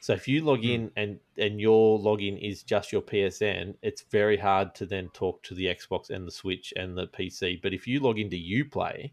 So 0.00 0.12
if 0.14 0.26
you 0.26 0.42
log 0.42 0.64
in 0.64 0.90
and 0.96 1.20
and 1.38 1.60
your 1.60 1.98
login 1.98 2.36
is 2.40 2.62
just 2.64 2.90
your 2.92 3.02
PSN, 3.02 3.76
it's 3.82 4.02
very 4.02 4.36
hard 4.36 4.74
to 4.76 4.86
then 4.86 5.08
talk 5.10 5.42
to 5.44 5.54
the 5.54 5.66
Xbox 5.66 6.10
and 6.10 6.26
the 6.26 6.32
Switch 6.32 6.72
and 6.76 6.96
the 6.98 7.06
PC. 7.06 7.60
But 7.62 7.72
if 7.72 7.86
you 7.86 8.00
log 8.00 8.18
into 8.18 8.36
UPlay 8.36 9.12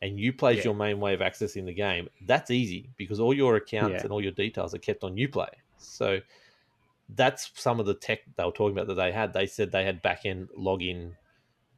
and 0.00 0.18
UPlay 0.18 0.52
is 0.54 0.58
Yeah. 0.58 0.64
your 0.64 0.74
main 0.74 0.98
way 0.98 1.14
of 1.14 1.20
accessing 1.20 1.66
the 1.66 1.72
game, 1.72 2.08
that's 2.26 2.50
easy 2.50 2.90
because 2.96 3.20
all 3.20 3.32
your 3.32 3.54
accounts 3.56 3.94
Yeah. 3.94 4.02
and 4.02 4.12
all 4.12 4.20
your 4.20 4.32
details 4.32 4.74
are 4.74 4.78
kept 4.78 5.04
on 5.04 5.14
UPlay. 5.16 5.50
So 5.78 6.20
that's 7.08 7.52
some 7.54 7.78
of 7.78 7.86
the 7.86 7.94
tech 7.94 8.20
they 8.36 8.44
were 8.44 8.50
talking 8.50 8.76
about 8.76 8.88
that 8.88 8.94
they 8.94 9.12
had. 9.12 9.32
They 9.32 9.46
said 9.46 9.70
they 9.70 9.84
had 9.84 10.02
back 10.02 10.24
end 10.24 10.48
login 10.58 11.14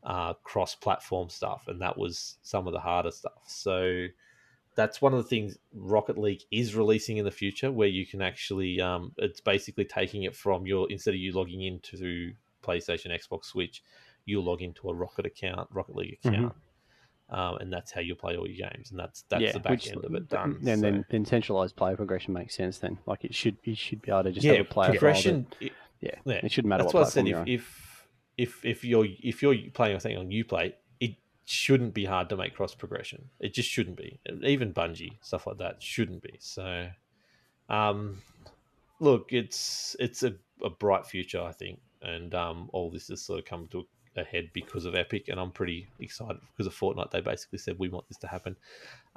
uh, 0.03 0.35
cross 0.45 0.75
platform 0.75 1.29
stuff, 1.29 1.69
and 1.69 1.81
that 1.83 1.97
was 1.99 2.39
some 2.43 2.67
of 2.67 2.73
the 2.73 2.81
harder 2.81 3.11
stuff. 3.11 3.43
So 3.47 4.07
that's 4.75 5.01
one 5.01 5.13
of 5.13 5.19
the 5.23 5.29
things 5.29 5.57
Rocket 5.73 6.19
League 6.19 6.43
is 6.51 6.75
releasing 6.75 7.17
in 7.19 7.25
the 7.25 7.31
future, 7.31 7.71
where 7.71 7.89
you 7.89 8.07
can 8.07 8.21
actually, 8.23 8.81
um, 8.81 9.13
it's 9.19 9.41
basically 9.41 9.85
taking 9.85 10.25
it 10.25 10.35
from 10.35 10.67
your 10.67 10.91
instead 10.91 11.15
of 11.15 11.21
you 11.21 11.33
logging 11.33 11.63
into 11.63 12.33
PlayStation, 12.63 13.11
Xbox, 13.11 13.45
Switch, 13.47 13.83
you'll 14.25 14.45
log 14.45 14.63
into 14.63 14.89
a 14.89 14.95
Rocket 14.95 15.27
account, 15.27 15.69
Rocket 15.73 15.95
League 15.97 16.19
Mhm. 16.25 16.31
account. 16.33 16.55
Um, 17.31 17.57
and 17.57 17.73
that's 17.73 17.91
how 17.91 18.01
you 18.03 18.15
play 18.15 18.37
all 18.37 18.47
your 18.49 18.69
games, 18.69 18.91
and 18.91 19.01
that's 19.01 19.23
that's 19.31 19.43
yeah, 19.43 19.53
the 19.53 19.61
back 19.61 19.71
which- 19.73 19.89
end 19.91 20.05
of 20.05 20.15
it 20.15 20.29
done. 20.29 20.57
And 20.57 20.65
So- 20.65 20.77
then, 20.83 21.05
then 21.09 21.25
centralized 21.25 21.75
player 21.75 21.97
progression 21.97 22.35
makes 22.35 22.55
sense. 22.55 22.79
Then, 22.79 22.99
like 23.07 23.25
it 23.25 23.35
should, 23.35 23.57
you 23.65 23.75
should 23.75 24.03
be 24.03 24.11
able 24.11 24.25
to 24.25 24.33
just 24.33 24.45
yeah, 24.45 24.53
have 24.55 24.67
a 24.67 24.69
player 24.69 24.87
file 24.89 24.93
that- 24.93 24.99
progression. 25.01 25.47
it- 25.61 25.73
yeah, 26.01 26.11
yeah, 26.27 26.41
it 26.45 26.53
shouldn't 26.53 26.69
matter 26.69 26.83
That's 26.85 26.93
what 26.95 27.01
what 27.01 27.07
I 27.07 27.11
said. 27.11 27.27
If, 27.27 27.29
you're 27.31 27.45
if 27.47 28.07
if 28.37 28.65
if 28.65 28.85
you're 28.85 29.07
if 29.23 29.43
you're 29.43 29.57
playing 29.73 29.97
a 29.97 30.01
thing 30.01 30.17
on 30.19 30.29
UPlay, 30.29 30.75
shouldn't 31.45 31.95
be 31.95 32.05
hard 32.05 32.29
to 32.31 32.37
make 32.37 32.55
cross 32.55 32.75
progression. 32.75 33.29
It 33.41 33.55
just 33.55 33.69
shouldn't 33.69 33.97
be. 33.97 34.19
Even 34.43 34.73
Bungie 34.73 35.13
stuff 35.21 35.47
like 35.47 35.59
that 35.59 35.83
shouldn't 35.83 36.23
be. 36.23 36.37
So, 36.39 36.89
um, 37.69 38.23
look, 39.01 39.33
it's 39.33 39.95
it's 40.01 40.23
a, 40.23 40.35
a 40.63 40.71
bright 40.71 41.07
future, 41.07 41.43
I 41.43 41.53
think, 41.53 41.81
and 42.03 42.35
um, 42.35 42.71
all 42.73 42.91
this 42.91 43.09
has 43.09 43.23
sort 43.23 43.41
of 43.41 43.45
come 43.45 43.67
to 43.69 43.87
a 44.17 44.25
head 44.25 44.51
because 44.53 44.85
of 44.85 44.95
Epic, 44.95 45.29
and 45.29 45.41
I'm 45.41 45.51
pretty 45.51 45.89
excited 46.01 46.41
because 46.53 46.67
of 46.67 46.75
Fortnite. 46.79 47.11
They 47.11 47.21
basically 47.21 47.59
said 47.59 47.79
we 47.79 47.89
want 47.89 48.09
this 48.09 48.19
to 48.19 48.27
happen. 48.27 48.57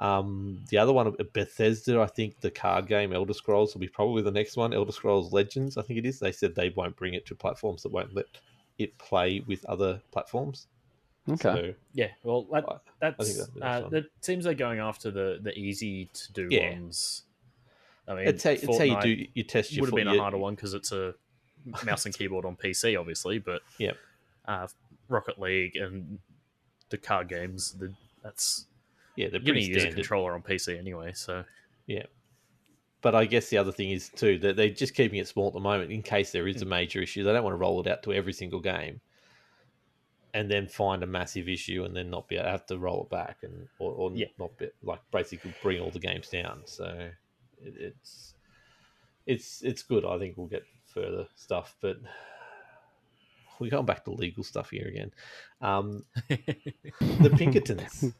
Um, 0.00 0.64
the 0.70 0.78
other 0.78 0.92
one, 0.92 1.14
Bethesda, 1.32 2.00
I 2.00 2.06
think 2.06 2.40
the 2.40 2.50
card 2.50 2.86
game 2.86 3.12
Elder 3.12 3.32
Scrolls 3.32 3.74
will 3.74 3.80
be 3.80 3.88
probably 3.88 4.22
the 4.22 4.30
next 4.30 4.56
one. 4.56 4.74
Elder 4.74 4.92
Scrolls 4.92 5.32
Legends, 5.32 5.76
I 5.76 5.82
think 5.82 5.98
it 5.98 6.06
is. 6.06 6.18
They 6.18 6.32
said 6.32 6.54
they 6.54 6.70
won't 6.70 6.96
bring 6.96 7.14
it 7.14 7.26
to 7.26 7.34
platforms 7.34 7.82
that 7.82 7.92
won't 7.92 8.14
let 8.14 8.26
it 8.78 8.96
play 8.98 9.40
with 9.46 9.64
other 9.66 10.00
platforms. 10.10 10.66
Okay, 11.28 11.38
So, 11.42 11.74
yeah, 11.92 12.08
well, 12.22 12.46
that, 12.52 12.64
that's 13.00 13.40
uh, 13.60 13.80
fun. 13.82 14.04
seems 14.20 14.44
they're 14.44 14.54
going 14.54 14.78
after 14.78 15.10
the 15.10 15.38
the 15.42 15.56
easy 15.58 16.06
to 16.12 16.32
do 16.32 16.48
Yeah. 16.50 16.70
ones. 16.70 17.22
I 18.06 18.14
mean, 18.14 18.28
it's 18.28 18.44
how, 18.44 18.50
it's 18.50 18.66
how 18.78 18.84
you 18.84 18.96
do 19.00 19.26
you 19.34 19.42
test 19.42 19.72
your 19.72 19.82
would 19.82 19.88
have 19.90 19.96
been 19.96 20.08
a 20.08 20.20
harder 20.20 20.38
one 20.38 20.54
because 20.54 20.74
it's 20.74 20.92
a 20.92 21.14
mouse 21.84 22.06
and 22.06 22.14
keyboard 22.16 22.44
on 22.44 22.56
PC, 22.56 22.98
obviously. 22.98 23.38
But 23.38 23.62
Yep. 23.78 23.96
uh, 24.46 24.66
Rocket 25.08 25.38
League 25.38 25.76
and 25.76 26.18
the 26.90 26.96
card 26.98 27.28
games, 27.28 27.72
the, 27.72 27.92
that's 28.22 28.66
Yeah, 29.16 29.28
they're 29.28 29.40
pretty 29.40 29.64
use 29.64 29.84
a 29.84 29.90
controller 29.90 30.34
on 30.34 30.42
PC 30.42 30.78
anyway. 30.78 31.12
So 31.14 31.44
yeah, 31.86 32.04
But 33.02 33.14
I 33.14 33.26
guess 33.26 33.48
the 33.50 33.58
other 33.58 33.72
thing 33.72 33.90
is 33.90 34.08
too 34.08 34.38
that 34.38 34.56
they're 34.56 34.70
just 34.70 34.94
keeping 34.94 35.18
it 35.18 35.28
small 35.28 35.48
at 35.48 35.52
the 35.54 35.60
moment 35.60 35.92
in 35.92 36.02
case 36.02 36.32
there 36.32 36.48
is 36.48 36.62
a 36.62 36.66
major 36.66 37.02
issue. 37.02 37.24
They 37.24 37.32
don't 37.32 37.44
want 37.44 37.54
to 37.54 37.58
roll 37.58 37.80
it 37.80 37.86
out 37.86 38.02
to 38.04 38.12
every 38.14 38.32
single 38.32 38.60
game, 38.60 39.00
and 40.34 40.50
then 40.50 40.66
find 40.68 41.02
a 41.02 41.06
massive 41.06 41.48
issue 41.48 41.84
and 41.84 41.96
then 41.96 42.10
not 42.10 42.28
be 42.28 42.36
have 42.36 42.66
to 42.66 42.78
roll 42.78 43.02
it 43.04 43.10
back 43.10 43.38
and 43.42 43.68
or, 43.78 43.92
or 43.92 44.10
Yeah. 44.14 44.26
not 44.38 44.56
be 44.58 44.68
like 44.82 45.00
basically 45.10 45.54
bring 45.62 45.80
all 45.80 45.90
the 45.90 45.98
games 45.98 46.28
down. 46.28 46.62
So 46.66 47.10
it, 47.62 47.74
it's 47.78 48.34
it's 49.26 49.62
it's 49.62 49.82
good. 49.82 50.04
I 50.04 50.18
think 50.18 50.36
we'll 50.36 50.46
get 50.46 50.64
further 50.92 51.26
stuff, 51.36 51.76
but 51.80 51.96
we're 53.58 53.70
going 53.70 53.86
back 53.86 54.04
to 54.04 54.10
legal 54.12 54.44
stuff 54.44 54.70
here 54.70 54.86
again. 54.86 55.10
Um, 55.60 56.04
the 56.28 57.32
Pinkertons 57.36 58.12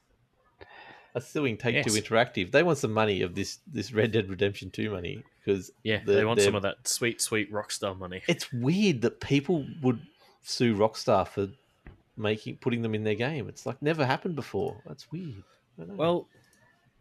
are 1.14 1.20
suing 1.20 1.56
Take 1.56 1.84
Two 1.84 1.92
Interactive. 1.92 2.50
They 2.50 2.62
want 2.62 2.78
some 2.78 2.92
money 2.92 3.22
of 3.22 3.34
this 3.34 3.58
this 3.66 3.92
Red 3.92 4.12
Dead 4.12 4.28
Redemption 4.28 4.70
Two 4.70 4.90
money 4.90 5.22
because 5.44 5.70
yeah, 5.84 6.00
The- 6.04 6.12
they 6.14 6.24
want 6.24 6.40
some 6.40 6.54
of 6.56 6.62
that 6.62 6.86
sweet, 6.88 7.20
sweet 7.20 7.52
Rockstar 7.52 7.96
money. 7.96 8.22
it's 8.28 8.52
weird 8.52 9.02
that 9.02 9.20
people 9.20 9.64
would 9.82 10.00
sue 10.42 10.74
Rockstar 10.74 11.26
for 11.28 11.48
making 12.18 12.56
putting 12.56 12.82
them 12.82 12.94
in 12.94 13.04
their 13.04 13.14
game. 13.14 13.48
It's 13.48 13.64
like 13.66 13.80
never 13.80 14.04
happened 14.04 14.34
before. 14.36 14.82
That's 14.86 15.10
weird. 15.10 15.42
I 15.78 15.82
don't 15.82 15.88
know. 15.88 15.94
Well, 15.94 16.28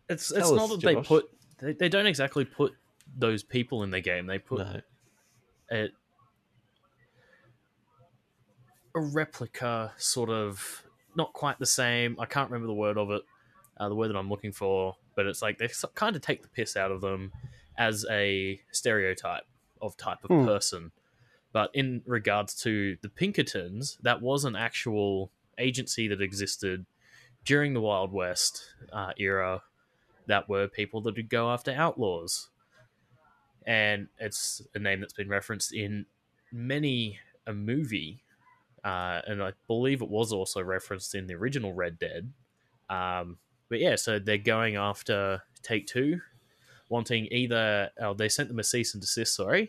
it's 0.10 0.32
it's 0.32 0.48
Tell 0.48 0.56
not 0.56 0.72
us, 0.72 0.82
that 0.82 0.82
they 0.82 0.96
put 0.96 1.30
they, 1.60 1.74
they 1.74 1.90
don't 1.90 2.06
exactly 2.06 2.46
put 2.46 2.74
those 3.18 3.44
people 3.44 3.84
in 3.84 3.92
the 3.92 4.02
game. 4.02 4.28
They 4.28 4.40
put 4.40 4.60
no, 4.60 4.82
it 5.70 5.92
a 8.96 9.00
replica, 9.00 9.94
sort 9.98 10.30
of 10.30 10.84
not 11.16 11.34
quite 11.34 11.60
the 11.60 11.66
same. 11.66 12.16
I 12.20 12.26
can't 12.26 12.50
remember 12.50 12.68
the 12.68 12.74
word 12.74 12.98
of 12.98 13.12
it, 13.12 13.22
uh, 13.78 13.90
the 13.90 13.96
word 13.96 14.10
that 14.10 14.18
I'm 14.18 14.30
looking 14.30 14.52
for, 14.52 14.96
but 15.16 15.26
it's 15.26 15.42
like 15.42 15.58
they 15.58 15.70
kind 15.96 16.16
of 16.16 16.22
take 16.22 16.42
the 16.42 16.48
piss 16.48 16.76
out 16.76 16.92
of 16.92 17.02
them 17.02 17.32
as 17.78 18.06
a 18.10 18.60
stereotype 18.72 19.44
of 19.82 19.96
type 19.98 20.24
of 20.24 20.30
Hmm. 20.30 20.46
person. 20.46 20.92
But 21.58 21.72
in 21.74 22.04
regards 22.06 22.54
to 22.62 22.98
the 23.02 23.10
Pinkertons, 23.10 23.98
that 24.04 24.22
was 24.22 24.46
an 24.46 24.56
actual 24.56 25.32
agency 25.58 26.08
that 26.08 26.22
existed 26.22 26.86
during 27.46 27.74
the 27.74 27.82
Wild 27.82 28.14
West 28.14 28.62
uh, 28.94 29.14
era 29.18 29.64
that 30.28 30.48
were 30.48 30.68
people 30.68 31.02
that 31.02 31.16
would 31.16 31.30
go 31.30 31.50
after 31.50 31.72
outlaws. 31.72 32.50
And 33.66 34.08
it's 34.20 34.62
a 34.76 34.78
name 34.78 35.00
that's 35.00 35.14
been 35.14 35.30
referenced 35.30 35.74
in 35.74 36.06
many 36.52 37.18
a 37.48 37.54
movie. 37.54 38.20
Uh, 38.84 39.22
and 39.26 39.42
I 39.42 39.54
believe 39.66 40.04
it 40.04 40.10
was 40.10 40.32
also 40.32 40.62
referenced 40.62 41.16
in 41.16 41.26
the 41.26 41.34
original 41.34 41.74
Red 41.74 41.98
Dead. 41.98 42.32
Um, 42.88 43.40
but 43.68 43.80
yeah, 43.80 43.96
so 43.96 44.20
they're 44.20 44.38
going 44.38 44.76
after 44.76 45.42
Take 45.64 45.88
Two, 45.88 46.22
wanting 46.88 47.28
either, 47.32 47.90
oh, 48.00 48.14
they 48.14 48.30
sent 48.30 48.48
them 48.48 48.60
a 48.60 48.64
cease 48.64 48.94
and 48.94 49.02
desist, 49.02 49.34
sorry. 49.34 49.68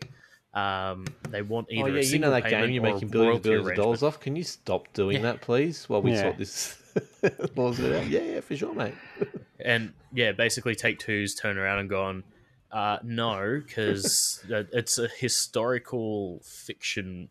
Um, 0.53 1.05
they 1.29 1.41
want 1.43 1.67
either 1.69 1.83
Oh 1.83 1.85
a 1.85 1.89
yeah, 1.89 1.95
you 1.95 2.01
know 2.01 2.05
single 2.09 2.31
that 2.31 2.43
game 2.43 2.51
payment 2.51 2.73
you're 2.73 2.83
or 2.83 2.87
a 2.89 2.93
making 2.93 3.09
billions 3.09 3.45
and 3.45 3.45
royalty 3.45 3.49
billions 3.49 3.69
of 3.69 3.75
dollars 3.75 4.03
off. 4.03 4.19
Can 4.19 4.35
you 4.35 4.43
stop 4.43 4.91
doing 4.93 5.17
Yeah. 5.17 5.21
that, 5.23 5.41
please, 5.41 5.87
while 5.87 6.01
we 6.01 6.11
Yeah. 6.11 6.23
sort 6.23 6.37
this 6.37 6.81
laws 7.55 7.79
out? 7.79 8.07
Yeah, 8.07 8.21
yeah, 8.21 8.39
for 8.41 8.55
sure, 8.55 8.73
mate. 8.73 8.95
and 9.63 9.93
yeah, 10.11 10.31
basically 10.31 10.73
Take 10.75 10.97
Two's 10.99 11.35
turned 11.35 11.59
around 11.59 11.79
and 11.79 11.89
gone, 11.89 12.23
uh, 12.71 12.97
no, 13.03 13.61
because 13.63 14.43
it's 14.49 14.97
a 14.97 15.07
historical 15.07 16.41
fiction 16.43 17.29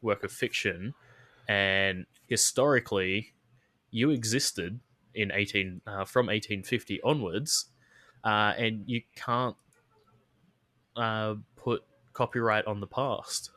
work 0.00 0.22
of 0.22 0.30
fiction, 0.30 0.94
and 1.48 2.06
historically, 2.28 3.34
you 3.90 4.10
existed 4.10 4.78
in 5.12 5.32
eighteen 5.32 5.80
uh, 5.88 6.04
from 6.04 6.30
eighteen 6.30 6.62
fifty 6.62 7.02
onwards, 7.02 7.66
uh, 8.22 8.54
and 8.56 8.84
you 8.86 9.02
can't 9.16 9.56
uh, 10.96 11.34
put 11.56 11.82
copyright 12.20 12.66
on 12.66 12.80
the 12.80 12.86
past. 12.86 13.50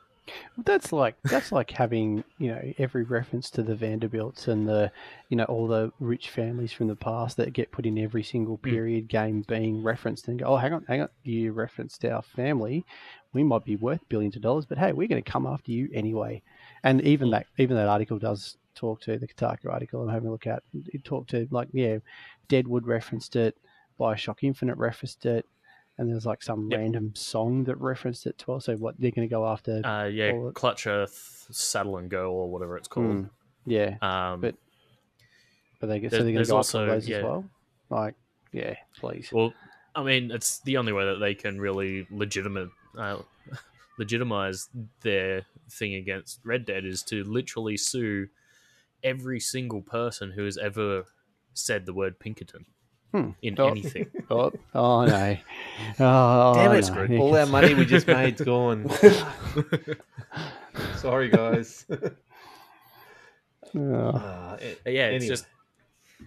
That's 0.56 0.90
like 0.90 1.16
that's 1.24 1.52
like 1.52 1.70
having 1.70 2.24
you 2.38 2.48
know 2.48 2.72
every 2.78 3.02
reference 3.02 3.50
to 3.50 3.62
the 3.62 3.74
Vanderbilts 3.74 4.48
and 4.48 4.66
the 4.66 4.90
you 5.28 5.36
know 5.36 5.44
all 5.44 5.66
the 5.66 5.92
rich 6.00 6.30
families 6.30 6.72
from 6.72 6.86
the 6.86 6.96
past 6.96 7.36
that 7.36 7.52
get 7.52 7.72
put 7.72 7.84
in 7.84 7.98
every 7.98 8.22
single 8.22 8.56
hmm. 8.56 8.70
period 8.70 9.08
game 9.08 9.44
being 9.46 9.82
referenced 9.82 10.28
and 10.28 10.38
go 10.38 10.46
oh 10.46 10.56
hang 10.56 10.72
on 10.72 10.82
hang 10.88 11.02
on. 11.02 11.10
You 11.24 11.52
referenced 11.52 12.06
our 12.06 12.22
family. 12.22 12.86
We 13.34 13.42
might 13.42 13.66
be 13.66 13.76
worth 13.76 14.08
billions 14.08 14.34
of 14.34 14.40
dollars 14.40 14.64
but 14.64 14.78
hey 14.78 14.92
we're 14.92 15.08
going 15.08 15.22
to 15.22 15.30
come 15.30 15.46
after 15.46 15.70
you 15.70 15.90
anyway. 15.92 16.40
And 16.82 17.02
even 17.02 17.28
hmm. 17.28 17.32
that 17.32 17.46
even 17.58 17.76
that 17.76 17.88
article 17.88 18.18
does 18.18 18.56
talk 18.74 19.02
to 19.02 19.18
the 19.18 19.28
Kotaku 19.28 19.70
article 19.70 20.00
I'm 20.00 20.08
having 20.08 20.28
a 20.28 20.32
look 20.32 20.46
at 20.46 20.62
it 20.86 21.04
talked 21.04 21.28
to 21.30 21.46
like 21.50 21.68
yeah 21.72 21.98
Deadwood 22.48 22.86
referenced 22.86 23.36
it 23.36 23.58
Bioshock 24.00 24.38
Infinite 24.40 24.78
referenced 24.78 25.26
it 25.26 25.44
and 25.98 26.10
there's 26.10 26.26
like 26.26 26.42
some 26.42 26.70
Yep. 26.70 26.80
random 26.80 27.14
song 27.14 27.64
that 27.64 27.76
referenced 27.76 28.26
it 28.26 28.36
to 28.38 28.60
So 28.60 28.76
what 28.76 28.98
they're 28.98 29.10
going 29.12 29.28
to 29.28 29.32
go 29.32 29.46
after 29.46 29.84
Uh, 29.86 30.04
yeah, 30.06 30.50
Clutch 30.54 30.86
Earth, 30.86 31.46
Saddle 31.50 31.98
and 31.98 32.10
Go, 32.10 32.32
or 32.32 32.50
whatever 32.50 32.76
it's 32.76 32.88
called. 32.88 33.06
Mm, 33.26 33.30
yeah, 33.66 33.96
Um, 34.02 34.40
but- 34.40 34.56
but 35.80 35.86
they 35.88 36.00
get 36.00 36.10
so 36.10 36.18
they're 36.18 36.32
going 36.32 36.44
to 36.44 36.48
go 36.50 36.56
also- 36.56 36.82
after 36.82 36.94
those 36.94 37.08
yeah. 37.08 37.18
as 37.18 37.24
well. 37.24 37.50
Like, 37.90 38.14
yeah, 38.52 38.74
please. 38.98 39.30
Well, 39.32 39.52
I 39.94 40.02
mean, 40.02 40.30
it's 40.30 40.58
the 40.60 40.76
only 40.78 40.92
way 40.92 41.04
that 41.04 41.18
they 41.18 41.34
can 41.34 41.60
really 41.60 42.06
legitimate 42.10 42.70
uh, 42.96 43.22
legitimize 43.98 44.68
their 45.02 45.46
thing 45.70 45.94
against 45.94 46.40
Red 46.44 46.64
Dead 46.64 46.84
is 46.84 47.02
to 47.04 47.22
literally 47.24 47.76
sue 47.76 48.28
every 49.02 49.38
single 49.38 49.82
person 49.82 50.32
who 50.32 50.44
has 50.44 50.56
ever 50.58 51.04
said 51.52 51.86
the 51.86 51.92
word 51.94 52.18
Pinkerton 52.18 52.66
Hmm. 53.14 53.30
in 53.42 53.54
Oh. 53.60 53.68
anything. 53.68 54.10
Oh, 54.30 54.50
oh 54.74 55.04
no! 55.04 55.36
Oh, 56.00 56.54
Damn 56.54 56.72
it! 56.74 57.10
no. 57.10 57.16
All 57.18 57.36
our 57.36 57.46
money 57.46 57.74
we 57.74 57.84
just 57.84 58.08
made's 58.08 58.40
gone. 58.40 58.90
Sorry, 60.96 61.28
guys. 61.28 61.86
Oh. 63.76 63.94
Uh, 63.94 64.56
it- 64.60 64.80
yeah, 64.86 65.06
it's 65.10 65.22
anyway. 65.22 65.28
just 65.28 65.46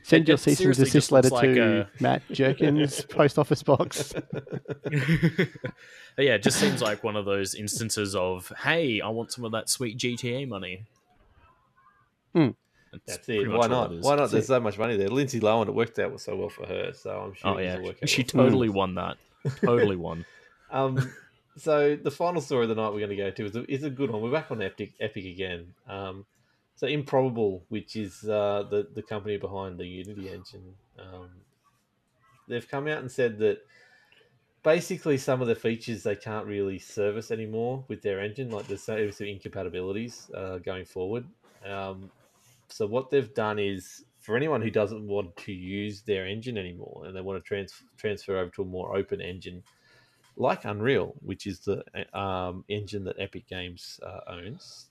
Send 0.04 0.28
your 0.30 0.36
it 0.36 0.40
cease 0.40 0.60
and 0.60 0.76
seriously 0.76 0.86
desist 0.86 1.12
letter 1.12 1.30
like 1.30 1.54
to 1.54 1.82
a- 1.82 1.90
Matt 2.02 2.22
Jerkins, 2.32 3.02
post 3.10 3.38
office 3.38 3.64
box. 3.64 4.14
Yeah, 6.20 6.36
it 6.36 6.44
just 6.44 6.58
seems 6.60 6.82
like 6.82 7.04
one 7.04 7.16
of 7.18 7.26
those 7.26 7.54
instances 7.54 8.16
of, 8.16 8.52
hey, 8.64 9.02
I 9.02 9.10
want 9.10 9.32
some 9.34 9.44
of 9.44 9.52
that 9.52 9.68
sweet 9.70 9.98
GTA 9.98 10.48
money. 10.48 10.86
Hmm. 12.34 12.50
That's 12.92 13.04
That's 13.06 13.30
it. 13.30 13.50
Why 13.50 13.68
not? 13.68 13.92
it. 13.92 14.02
Why 14.02 14.16
not? 14.16 14.32
There's 14.32 14.48
so 14.48 14.60
much 14.60 14.78
money 14.78 14.98
there. 14.98 15.10
Lindsay 15.10 15.40
Lohan, 15.40 15.68
it 15.68 15.74
worked 15.74 16.00
out 16.00 16.20
so 16.20 16.36
well 16.36 16.50
for 16.50 16.66
her, 16.66 16.94
so 16.94 17.12
I'm 17.12 17.34
sure 17.34 17.56
Oh 17.56 17.58
yeah, 17.60 17.78
will 17.78 17.86
work 17.86 17.98
out 18.02 18.10
she 18.10 18.26
well 18.34 18.46
totally 18.46 18.70
won 18.70 18.96
that. 18.96 19.18
Totally 19.62 19.96
won. 20.08 20.26
Um, 20.72 21.12
so 21.58 21.96
the 21.96 22.12
final 22.12 22.42
story 22.42 22.64
of 22.64 22.70
the 22.70 22.76
night 22.76 22.90
we're 22.90 23.00
going 23.00 23.10
to 23.10 23.16
go 23.16 23.32
to 23.32 23.46
is 23.46 23.56
a, 23.56 23.72
is 23.72 23.84
a 23.84 23.90
good 23.90 24.12
one. 24.12 24.22
We're 24.22 24.32
back 24.32 24.52
on 24.52 24.62
Epic, 24.62 24.94
Epic 25.00 25.26
again. 25.26 25.74
Um, 25.88 26.26
so 26.76 26.88
Improbable, 26.88 27.64
which 27.70 27.96
is 27.96 28.24
uh, 28.24 28.64
the 28.70 28.88
the 28.94 29.02
company 29.02 29.38
behind 29.38 29.78
the 29.78 29.88
Unity 29.88 30.30
engine, 30.30 30.76
um, 31.00 31.30
they've 32.48 32.68
come 32.68 32.88
out 32.88 33.00
and 33.00 33.12
said 33.12 33.40
that 33.40 33.66
basically 34.64 35.18
some 35.18 35.42
of 35.42 35.48
the 35.48 35.56
features 35.56 36.04
they 36.04 36.16
can't 36.16 36.46
really 36.46 36.78
service 36.78 37.32
anymore 37.32 37.84
with 37.88 38.02
their 38.02 38.20
engine. 38.20 38.52
Like 38.52 38.68
there's 38.68 38.84
some 38.84 39.12
some 39.12 39.28
incompatibilities 39.28 40.30
uh, 40.36 40.60
going 40.60 40.86
forward. 40.86 41.26
Um, 41.66 42.12
so 42.70 42.86
what 42.86 43.10
they've 43.10 43.34
done 43.34 43.60
is 43.60 44.04
for 44.20 44.36
anyone 44.36 44.62
who 44.62 44.70
doesn't 44.70 45.08
want 45.08 45.36
to 45.38 45.54
use 45.54 46.02
their 46.02 46.28
engine 46.28 46.58
anymore 46.58 47.04
and 47.06 47.16
they 47.16 47.22
want 47.22 47.42
to 47.42 47.48
trans- 47.48 47.84
transfer 47.98 48.38
over 48.38 48.50
to 48.52 48.64
a 48.64 48.66
more 48.66 48.96
open 48.96 49.22
engine 49.22 49.64
like 50.38 50.66
Unreal, 50.66 51.16
which 51.20 51.48
is 51.48 51.60
the 51.60 51.84
um, 52.18 52.64
engine 52.70 53.04
that 53.06 53.20
Epic 53.20 53.48
Games 53.48 54.00
uh, 54.06 54.20
owns, 54.28 54.90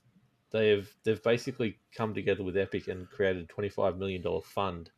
they've 0.51 0.93
they've 1.03 1.23
basically 1.23 1.79
come 1.95 2.13
together 2.13 2.43
with 2.43 2.57
Epic 2.57 2.87
and 2.87 3.09
created 3.09 3.43
a 3.43 3.45
twenty 3.47 3.69
five 3.69 3.97
million 3.97 4.21
dollar 4.21 4.41
fund 4.41 4.91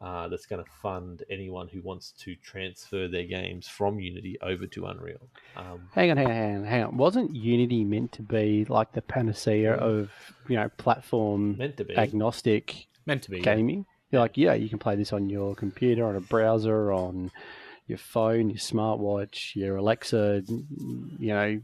uh, 0.00 0.28
that's 0.28 0.46
going 0.46 0.62
to 0.62 0.70
fund 0.82 1.22
anyone 1.30 1.68
who 1.68 1.80
wants 1.80 2.12
to 2.20 2.34
transfer 2.36 3.08
their 3.08 3.24
games 3.24 3.66
from 3.66 3.98
Unity 3.98 4.36
over 4.42 4.66
to 4.66 4.86
Unreal. 4.86 5.28
Um, 5.56 5.88
hang 5.94 6.10
on, 6.10 6.16
hang 6.18 6.26
on, 6.26 6.32
hang 6.32 6.56
on, 6.56 6.64
hang 6.64 6.82
on. 6.84 6.96
Wasn't 6.96 7.34
Unity 7.34 7.84
meant 7.84 8.12
to 8.12 8.22
be 8.22 8.64
like 8.66 8.92
the 8.92 9.02
panacea 9.02 9.74
Yeah. 9.76 9.82
of 9.82 10.10
you 10.48 10.56
know 10.56 10.68
platform 10.76 11.56
meant 11.56 11.76
to 11.78 11.84
be. 11.84 11.96
agnostic 11.96 12.86
Meant 13.06 13.22
to 13.22 13.30
be. 13.30 13.38
yeah. 13.38 13.54
gaming? 13.54 13.86
You're 14.10 14.20
like, 14.20 14.36
yeah, 14.36 14.54
you 14.54 14.68
can 14.68 14.78
play 14.78 14.94
this 14.96 15.12
on 15.12 15.28
your 15.30 15.54
computer, 15.56 16.06
on 16.06 16.14
a 16.14 16.20
browser, 16.20 16.92
on 16.92 17.32
your 17.88 17.98
phone, 17.98 18.50
your 18.50 18.58
smartwatch, 18.58 19.56
your 19.56 19.76
Alexa. 19.76 20.42
You 20.48 21.16
know, 21.18 21.60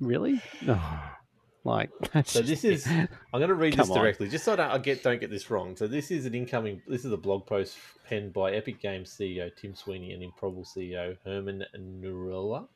really? 0.00 0.40
like, 1.64 1.90
So 2.24 2.42
this 2.42 2.64
is 2.64 2.86
I'm 2.86 3.08
going 3.32 3.48
to 3.48 3.54
read 3.54 3.74
this 3.74 3.86
Come 3.86 3.92
on. 3.92 3.98
directly, 3.98 4.28
just 4.28 4.44
so 4.44 4.54
I 4.54 4.56
don't 4.56 4.70
I 4.70 4.78
get 4.78 5.02
don't 5.02 5.20
get 5.20 5.30
this 5.30 5.50
wrong. 5.50 5.76
So 5.76 5.86
this 5.86 6.10
is 6.10 6.26
an 6.26 6.34
incoming. 6.34 6.82
This 6.86 7.04
is 7.04 7.12
a 7.12 7.16
blog 7.16 7.46
post 7.46 7.76
penned 8.08 8.32
by 8.32 8.52
Epic 8.52 8.80
Games 8.80 9.10
CEO 9.10 9.54
Tim 9.54 9.74
Sweeney 9.74 10.12
and 10.12 10.22
Improbable 10.22 10.64
CEO 10.64 11.16
Herman 11.24 11.64
Narula. 11.76 12.66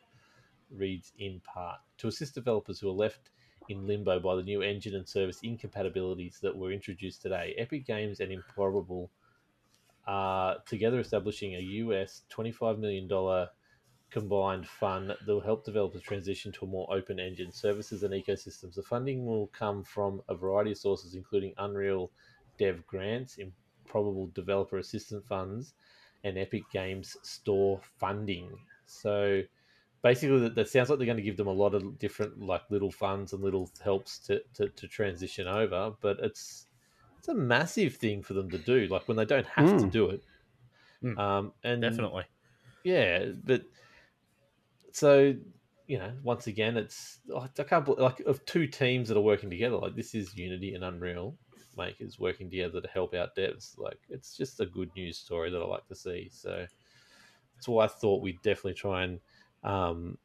Reads 0.71 1.13
in 1.19 1.41
part 1.41 1.79
to 1.99 2.09
assist 2.09 2.35
developers 2.35 2.81
who 2.81 2.89
are 2.89 2.93
left 2.93 3.31
in 3.69 3.87
limbo 3.87 4.21
by 4.21 4.35
the 4.35 4.43
new 4.43 4.61
engine 4.63 4.95
and 4.95 5.09
service 5.09 5.41
incompatibilities 5.43 6.39
that 6.43 6.57
were 6.57 6.73
introduced 6.73 7.23
today. 7.23 7.55
Epic 7.57 7.87
Games 7.87 8.21
and 8.21 8.31
Improbable 8.33 9.11
are 10.07 10.59
together 10.67 11.01
establishing 11.01 11.55
a 11.55 11.61
US 11.61 12.23
$25 12.31 12.79
million 12.79 13.09
combined 14.15 14.69
fund 14.69 15.11
that 15.11 15.27
will 15.27 15.41
help 15.43 15.65
developers 15.67 16.03
transition 16.03 16.53
to 16.53 16.67
a 16.67 16.69
more 16.69 16.89
open 16.95 17.21
engine 17.21 17.53
services 17.53 18.03
and 18.05 18.15
ecosystems. 18.15 18.77
The 18.77 18.83
funding 18.85 19.27
will 19.27 19.49
come 19.49 19.85
from 19.85 20.23
a 20.29 20.37
variety 20.37 20.73
of 20.73 20.79
sources, 20.79 21.15
including 21.17 21.55
Unreal 21.59 22.13
Dev 22.59 22.87
grants, 22.87 23.39
improbable 23.39 24.29
developer 24.29 24.79
assistance 24.79 25.27
funds, 25.27 25.75
and 26.25 26.39
Epic 26.39 26.71
Games 26.71 27.17
Store 27.23 27.83
funding. 27.99 28.61
So 28.87 29.43
basically, 30.03 30.41
that, 30.41 30.55
that 30.57 30.69
sounds 30.71 30.91
like 30.91 30.99
they're 30.99 31.07
going 31.07 31.19
to 31.19 31.23
give 31.25 31.39
them 31.39 31.49
a 31.49 31.53
lot 31.53 31.75
of 31.75 31.99
different, 31.99 32.41
like 32.41 32.71
little 32.71 32.93
funds 32.93 33.33
and 33.33 33.43
little 33.43 33.71
helps 33.83 34.21
to, 34.27 34.43
to, 34.55 34.69
to 34.71 34.89
transition 34.89 35.49
over. 35.49 35.95
But 36.01 36.21
it's 36.21 36.69
it's 37.19 37.29
a 37.29 37.35
massive 37.35 37.97
thing 37.97 38.23
for 38.23 38.35
them 38.35 38.51
to 38.51 38.59
do. 38.59 38.89
Like 38.89 39.09
when 39.09 39.17
they 39.19 39.27
don't 39.27 39.47
have 39.47 39.77
to 39.79 39.87
Mm. 39.87 39.91
do 39.91 40.11
it. 40.11 40.25
Mm. 41.03 41.21
Um, 41.21 41.55
and 41.65 41.83
Definitely. 41.83 42.25
yeah, 42.85 43.27
but 43.45 43.65
so 44.95 45.35
you 45.87 45.99
know, 45.99 46.13
once 46.23 46.47
again, 46.47 46.79
it's 46.79 47.19
I 47.37 47.63
can't 47.63 47.85
believe, 47.85 48.01
like 48.01 48.21
of 48.21 48.45
two 48.47 48.67
teams 48.67 49.09
that 49.09 49.19
are 49.19 49.21
working 49.21 49.51
together. 49.51 49.77
Like 49.77 49.95
this 49.95 50.15
is 50.15 50.35
Unity 50.35 50.75
and 50.75 50.83
Unreal 50.85 51.37
makers 51.77 52.19
working 52.19 52.49
together 52.49 52.81
to 52.81 52.89
help 52.89 53.15
out 53.15 53.37
devs. 53.37 53.77
Like 53.77 53.99
it's 54.09 54.37
just 54.37 54.61
a 54.61 54.67
good 54.67 54.91
news 54.97 55.19
story 55.19 55.51
that 55.51 55.61
I 55.61 55.67
like 55.67 55.87
to 55.89 55.95
see. 55.95 56.31
So 56.33 56.65
that's 57.55 57.69
why 57.69 57.85
I 57.85 57.89
thought 57.89 58.23
we'd 58.23 58.41
definitely 58.43 58.75
try 58.75 59.03
and 59.03 59.21
um, 59.63 60.17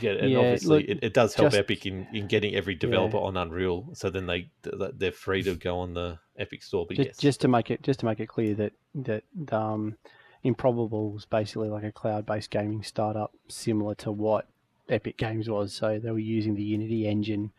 Yeah, 0.00 0.12
and 0.12 0.30
Yeah, 0.32 0.38
obviously 0.38 0.78
look, 0.80 0.88
it, 0.88 0.98
it 1.02 1.14
does 1.14 1.34
help 1.34 1.48
just- 1.50 1.58
Epic 1.58 1.86
in, 1.86 2.08
in 2.12 2.26
getting 2.26 2.54
every 2.54 2.74
developer 2.74 3.18
on 3.18 3.36
Unreal, 3.36 3.90
so 3.92 4.10
then 4.10 4.26
they 4.26 4.50
they're 4.62 5.12
free 5.12 5.42
to 5.44 5.54
go 5.54 5.78
on 5.78 5.94
the 5.94 6.18
Epic 6.36 6.62
store. 6.64 6.86
But 6.86 6.96
just, 6.96 7.06
yes, 7.08 7.16
just 7.18 7.40
to 7.42 7.48
make 7.48 7.70
it 7.70 7.82
just 7.82 8.00
to 8.00 8.06
make 8.06 8.18
it 8.18 8.26
clear 8.26 8.54
that 8.54 8.72
that 8.94 9.22
um, 9.52 9.96
Improbable 10.44 11.10
was 11.10 11.24
basically 11.24 11.68
like 11.68 11.84
a 11.84 11.92
cloud-based 11.92 12.50
gaming 12.50 12.82
startup, 12.82 13.32
similar 13.48 13.94
to 13.96 14.12
what 14.12 14.46
Epic 14.88 15.16
Games 15.16 15.48
was. 15.48 15.72
So 15.72 15.98
they 15.98 16.10
were 16.10 16.18
using 16.18 16.54
the 16.54 16.62
Unity 16.62 17.08
engine 17.08 17.50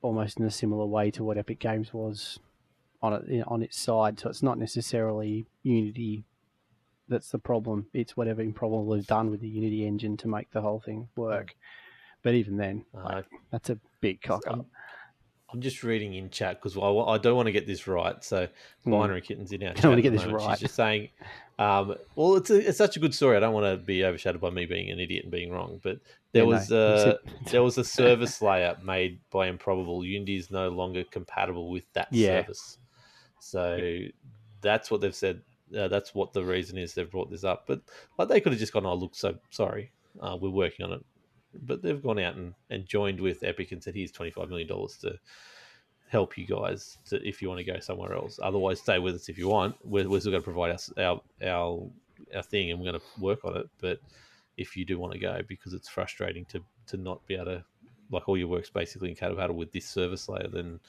almost 0.00 0.38
in 0.38 0.46
a 0.46 0.50
similar 0.50 0.86
way 0.86 1.10
to 1.10 1.24
what 1.24 1.36
Epic 1.36 1.58
Games 1.58 1.92
was 1.92 2.38
on 3.02 3.12
it 3.12 3.44
on 3.46 3.62
its 3.62 3.78
side. 3.78 4.18
So 4.20 4.30
it's 4.30 4.42
not 4.42 4.58
necessarily 4.58 5.46
Unity 5.62 6.24
that's 7.08 7.30
the 7.30 7.38
problem. 7.38 7.86
It's 7.92 8.16
whatever 8.16 8.42
Improbable 8.42 8.94
has 8.94 9.06
done 9.06 9.30
with 9.30 9.40
the 9.40 9.48
Unity 9.48 9.86
engine 9.86 10.16
to 10.18 10.28
make 10.28 10.50
the 10.50 10.60
whole 10.60 10.80
thing 10.80 11.08
work. 11.16 11.56
But 12.22 12.34
even 12.34 12.56
then, 12.56 12.84
uh, 12.94 13.04
like, 13.04 13.26
that's 13.50 13.70
a 13.70 13.78
big 14.00 14.20
cock 14.22 14.46
up. 14.46 14.66
I'm, 15.50 15.60
just 15.60 15.82
reading 15.82 16.14
in 16.14 16.28
chat 16.28 16.60
because 16.60 16.76
I, 16.76 16.86
I 16.86 17.16
don't 17.16 17.34
want 17.34 17.46
to 17.46 17.52
get 17.52 17.66
this 17.66 17.86
right. 17.86 18.22
So 18.22 18.48
Hmm. 18.84 18.90
binary 18.90 19.22
kittens 19.22 19.52
in 19.52 19.66
our 19.66 19.72
Don't 19.74 19.92
wanna 19.92 20.02
get 20.02 20.12
this 20.12 20.26
moment, 20.26 20.44
right. 20.44 20.50
She's 20.50 20.60
just 20.60 20.74
saying, 20.74 21.08
um, 21.58 21.96
well, 22.14 22.36
it's 22.36 22.50
a, 22.50 22.68
it's 22.68 22.78
such 22.78 22.96
a 22.96 23.00
good 23.00 23.14
story. 23.14 23.36
I 23.36 23.40
don't 23.40 23.52
want 23.54 23.66
to 23.66 23.84
be 23.84 24.04
overshadowed 24.04 24.40
by 24.40 24.50
me 24.50 24.66
being 24.66 24.90
an 24.90 25.00
idiot 25.00 25.24
and 25.24 25.32
being 25.32 25.50
wrong. 25.50 25.80
But 25.82 25.98
there 26.32 26.44
Yeah, 26.44 26.48
was 26.48 26.62
it's 26.62 26.70
a- 26.72 27.18
there 27.50 27.62
was 27.62 27.78
a 27.78 27.84
service 28.00 28.40
layer 28.40 28.76
made 28.82 29.20
by 29.30 29.48
Improbable. 29.48 30.04
Unity 30.04 30.36
is 30.36 30.50
no 30.50 30.68
longer 30.68 31.04
compatible 31.04 31.70
with 31.70 31.84
that 31.94 32.08
Yeah. 32.12 32.42
service. 32.42 32.78
So 33.40 33.98
that's 34.60 34.90
what 34.90 35.00
they've 35.00 35.14
said. 35.14 35.42
Uh, 35.76 35.88
that's 35.88 36.14
what 36.14 36.32
the 36.32 36.44
reason 36.44 36.78
is 36.78 36.94
they've 36.94 37.10
brought 37.10 37.30
this 37.30 37.44
up. 37.44 37.64
But 37.66 37.82
like 38.18 38.28
they 38.28 38.40
could 38.40 38.52
have 38.52 38.60
just 38.60 38.72
gone, 38.72 38.86
"Oh, 38.86 38.94
look, 38.94 39.14
so 39.14 39.36
sorry, 39.50 39.92
uh, 40.20 40.36
we're 40.40 40.50
working 40.50 40.86
on 40.86 40.92
it." 40.92 41.04
But 41.54 41.82
they've 41.82 42.02
gone 42.02 42.18
out 42.18 42.36
and, 42.36 42.54
and 42.70 42.86
joined 42.86 43.20
with 43.20 43.42
Epic 43.42 43.72
and 43.72 43.82
said, 43.82 43.94
"Here's 43.94 44.12
twenty 44.12 44.30
five 44.30 44.48
million 44.48 44.68
dollars 44.68 44.96
to 44.98 45.18
help 46.10 46.36
you 46.38 46.46
guys 46.46 46.98
to, 47.06 47.16
if 47.26 47.40
you 47.42 47.48
want 47.48 47.58
to 47.58 47.64
go 47.64 47.78
somewhere 47.80 48.14
else. 48.14 48.38
Otherwise, 48.42 48.80
stay 48.80 48.98
with 48.98 49.14
us 49.14 49.28
if 49.28 49.38
you 49.38 49.48
want. 49.48 49.76
We're, 49.84 50.08
we're 50.08 50.20
still 50.20 50.32
going 50.32 50.42
to 50.42 50.44
provide 50.52 50.70
us 50.72 50.90
our 50.98 51.20
our 51.44 51.88
our 52.34 52.42
thing, 52.42 52.70
and 52.70 52.80
we're 52.80 52.90
going 52.90 53.00
to 53.00 53.20
work 53.22 53.44
on 53.44 53.56
it. 53.56 53.68
But 53.80 54.00
if 54.56 54.76
you 54.76 54.84
do 54.84 54.98
want 54.98 55.12
to 55.12 55.18
go, 55.18 55.40
because 55.46 55.72
it's 55.74 55.88
frustrating 55.88 56.44
to 56.46 56.60
to 56.88 56.96
not 56.96 57.24
be 57.26 57.34
able 57.34 57.46
to 57.46 57.64
like 58.10 58.26
all 58.26 58.38
your 58.38 58.48
work's 58.48 58.70
basically 58.70 59.10
in 59.10 59.14
Caterpillar 59.14 59.52
with 59.52 59.70
this 59.70 59.84
service 59.86 60.30
layer, 60.30 60.48
then 60.50 60.80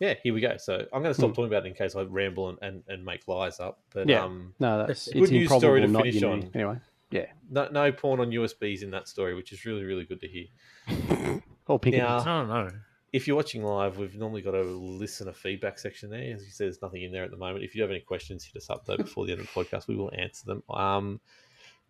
yeah, 0.00 0.12
here 0.22 0.34
we 0.34 0.40
go. 0.42 0.56
So 0.58 0.74
I'm 0.92 1.02
going 1.02 1.14
to 1.14 1.14
stop 1.14 1.30
Hmm. 1.30 1.34
talking 1.34 1.46
about 1.46 1.64
it 1.64 1.68
in 1.70 1.74
case 1.74 1.96
I 1.96 2.02
ramble 2.02 2.50
and, 2.50 2.58
and, 2.60 2.82
and 2.88 3.02
make 3.04 3.26
lies 3.26 3.58
up. 3.58 3.80
But 3.94 4.06
Yeah. 4.06 4.22
um, 4.24 4.52
No, 4.60 4.86
that's 4.86 5.08
Good 5.10 5.22
it's 5.22 5.32
news 5.32 5.50
story 5.50 5.80
to 5.80 5.86
not 5.88 6.02
finish 6.02 6.16
Unity. 6.20 6.46
on. 6.46 6.50
Anyway, 6.54 7.30
no, 7.50 7.68
no 7.72 7.90
porn 7.90 8.20
on 8.20 8.30
USBs 8.32 8.82
in 8.82 8.90
that 8.90 9.08
story, 9.08 9.34
which 9.34 9.50
is 9.50 9.64
really 9.64 9.84
really 9.84 10.04
good 10.04 10.20
to 10.20 10.28
hear. 10.28 10.44
or 11.66 11.78
pick 11.78 11.94
Now- 11.94 12.18
I 12.18 12.24
don't 12.24 12.48
know. 12.48 12.70
If 13.12 13.26
you're 13.26 13.36
watching 13.36 13.62
live, 13.62 13.96
we've 13.96 14.16
normally 14.16 14.42
got 14.42 14.54
a 14.54 14.62
listener 14.62 15.32
feedback 15.32 15.78
section 15.78 16.10
there. 16.10 16.34
As 16.34 16.44
you 16.44 16.50
said, 16.50 16.66
there's 16.66 16.82
nothing 16.82 17.02
in 17.02 17.12
there 17.12 17.24
at 17.24 17.30
the 17.30 17.38
moment. 17.38 17.64
If 17.64 17.74
you 17.74 17.80
have 17.82 17.90
any 17.90 18.00
questions, 18.00 18.44
hit 18.44 18.56
us 18.56 18.68
up 18.68 18.84
though 18.84 18.98
before 18.98 19.24
the 19.26 19.32
end 19.32 19.40
of 19.40 19.50
the 19.52 19.64
podcast. 19.64 19.88
We 19.88 19.96
will 19.96 20.12
answer 20.16 20.44
them. 20.44 20.62
Um, 20.68 21.20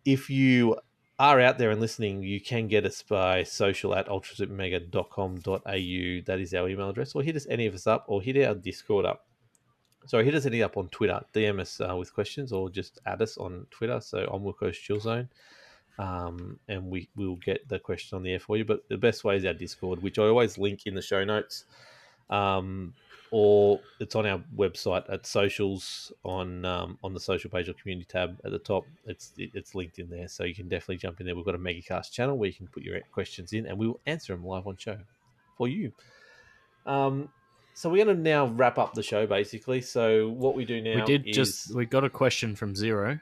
if 0.05 0.29
you 0.29 0.77
are 1.17 1.41
out 1.41 1.57
there 1.57 1.71
and 1.71 1.81
listening, 1.81 2.23
you 2.23 2.39
can 2.39 2.69
get 2.69 2.85
us 2.85 3.03
by 3.03 3.43
social 3.43 3.93
at 3.93 4.07
ultrasupermega.com.au. 4.07 6.21
That 6.25 6.39
is 6.39 6.53
our 6.53 6.69
email 6.69 6.89
address. 6.89 7.13
Or 7.13 7.21
hit 7.21 7.35
us 7.35 7.45
any 7.49 7.65
of 7.65 7.75
us 7.75 7.85
up 7.85 8.05
or 8.07 8.21
hit 8.21 8.41
our 8.47 8.55
Discord 8.55 9.05
up. 9.05 9.25
Sorry, 10.05 10.23
hit 10.23 10.35
us 10.35 10.45
any 10.45 10.63
up 10.63 10.77
on 10.77 10.87
Twitter. 10.87 11.19
DM 11.35 11.59
us 11.59 11.81
uh, 11.81 11.97
with 11.97 12.13
questions 12.13 12.53
or 12.53 12.69
just 12.69 12.99
add 13.05 13.21
us 13.21 13.37
on 13.37 13.67
Twitter. 13.69 13.99
So 13.99 14.19
on 14.31 14.43
Wilco's 14.43 14.77
Chill 14.77 15.01
Zone 15.01 15.27
um, 15.99 16.57
and 16.69 16.89
we 16.89 17.09
will 17.15 17.35
get 17.35 17.67
the 17.67 17.77
question 17.77 18.15
on 18.15 18.23
the 18.23 18.31
air 18.31 18.39
for 18.39 18.57
you. 18.57 18.65
But 18.65 18.87
the 18.87 18.97
best 18.97 19.23
way 19.23 19.35
is 19.35 19.45
our 19.45 19.53
Discord, 19.53 20.01
which 20.01 20.17
I 20.17 20.23
always 20.23 20.57
link 20.57 20.87
in 20.87 20.95
the 20.95 21.01
show 21.01 21.23
notes, 21.25 21.65
um, 22.29 22.93
or 23.31 23.81
it's 23.99 24.15
on 24.15 24.25
our 24.25 24.41
website 24.57 25.03
at 25.11 25.27
socials 25.27 26.11
on 26.23 26.65
um, 26.65 26.97
on 27.03 27.13
the 27.13 27.19
social 27.19 27.51
page 27.51 27.67
or 27.69 27.73
community 27.73 28.07
tab 28.09 28.39
at 28.45 28.51
the 28.51 28.59
top. 28.59 28.85
It's 29.05 29.33
it's 29.37 29.75
linked 29.75 29.99
in 29.99 30.09
there, 30.09 30.29
so 30.29 30.45
you 30.45 30.55
can 30.55 30.69
definitely 30.69 30.97
jump 30.97 31.19
in 31.19 31.25
there. 31.25 31.35
We've 31.35 31.45
got 31.45 31.55
a 31.55 31.59
MegaCast 31.59 32.11
channel 32.11 32.37
where 32.37 32.47
you 32.47 32.55
can 32.55 32.67
put 32.67 32.81
your 32.81 32.99
questions 33.11 33.51
in, 33.51 33.65
and 33.65 33.77
we 33.77 33.85
will 33.87 33.99
answer 34.05 34.33
them 34.33 34.45
live 34.45 34.67
on 34.67 34.77
show 34.77 34.97
for 35.57 35.67
you. 35.67 35.91
Um, 36.85 37.29
so 37.73 37.89
we're 37.89 38.03
going 38.03 38.17
to 38.17 38.23
now 38.23 38.47
wrap 38.47 38.77
up 38.77 38.93
the 38.93 39.03
show, 39.03 39.27
basically. 39.27 39.81
So 39.81 40.29
what 40.29 40.55
we 40.55 40.65
do 40.65 40.81
now, 40.81 40.95
we 40.95 41.01
did 41.01 41.27
is, 41.27 41.35
just 41.35 41.75
we 41.75 41.85
got 41.85 42.05
a 42.05 42.09
question 42.09 42.55
from 42.55 42.73
Zero. 42.73 43.19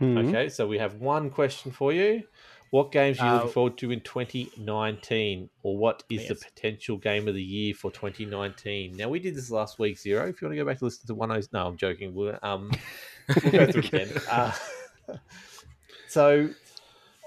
Mhm. 0.00 0.28
Okay, 0.28 0.48
so 0.48 0.66
we 0.66 0.78
have 0.78 0.96
one 1.00 1.30
question 1.30 1.70
for 1.72 1.92
you. 1.92 2.24
What 2.70 2.90
games 2.90 3.20
are 3.20 3.26
you 3.26 3.30
Uh, 3.30 3.34
looking 3.36 3.50
forward 3.52 3.78
to 3.78 3.92
in 3.92 4.00
2019? 4.00 5.48
Or 5.62 5.76
what 5.76 6.02
is 6.10 6.26
the 6.26 6.34
potential 6.34 6.96
game 6.96 7.28
of 7.28 7.34
the 7.34 7.42
year 7.42 7.72
for 7.72 7.92
2019? 7.92 8.96
Now, 8.96 9.08
we 9.08 9.20
did 9.20 9.36
this 9.36 9.50
last 9.50 9.78
week, 9.78 9.96
Zero. 9.96 10.26
If 10.28 10.42
you 10.42 10.48
want 10.48 10.56
to 10.58 10.64
go 10.64 10.64
back 10.64 10.78
to 10.78 10.84
listen 10.84 11.06
to 11.06 11.14
one 11.14 11.28
those. 11.28 11.52
No, 11.52 11.68
I'm 11.68 11.76
joking. 11.76 12.14
We'll, 12.14 12.36
um, 12.42 12.72
we'll 13.44 13.52
go 13.52 13.66
through 13.70 13.82
again. 13.82 14.08
Uh, 14.28 14.52
so, 16.08 16.48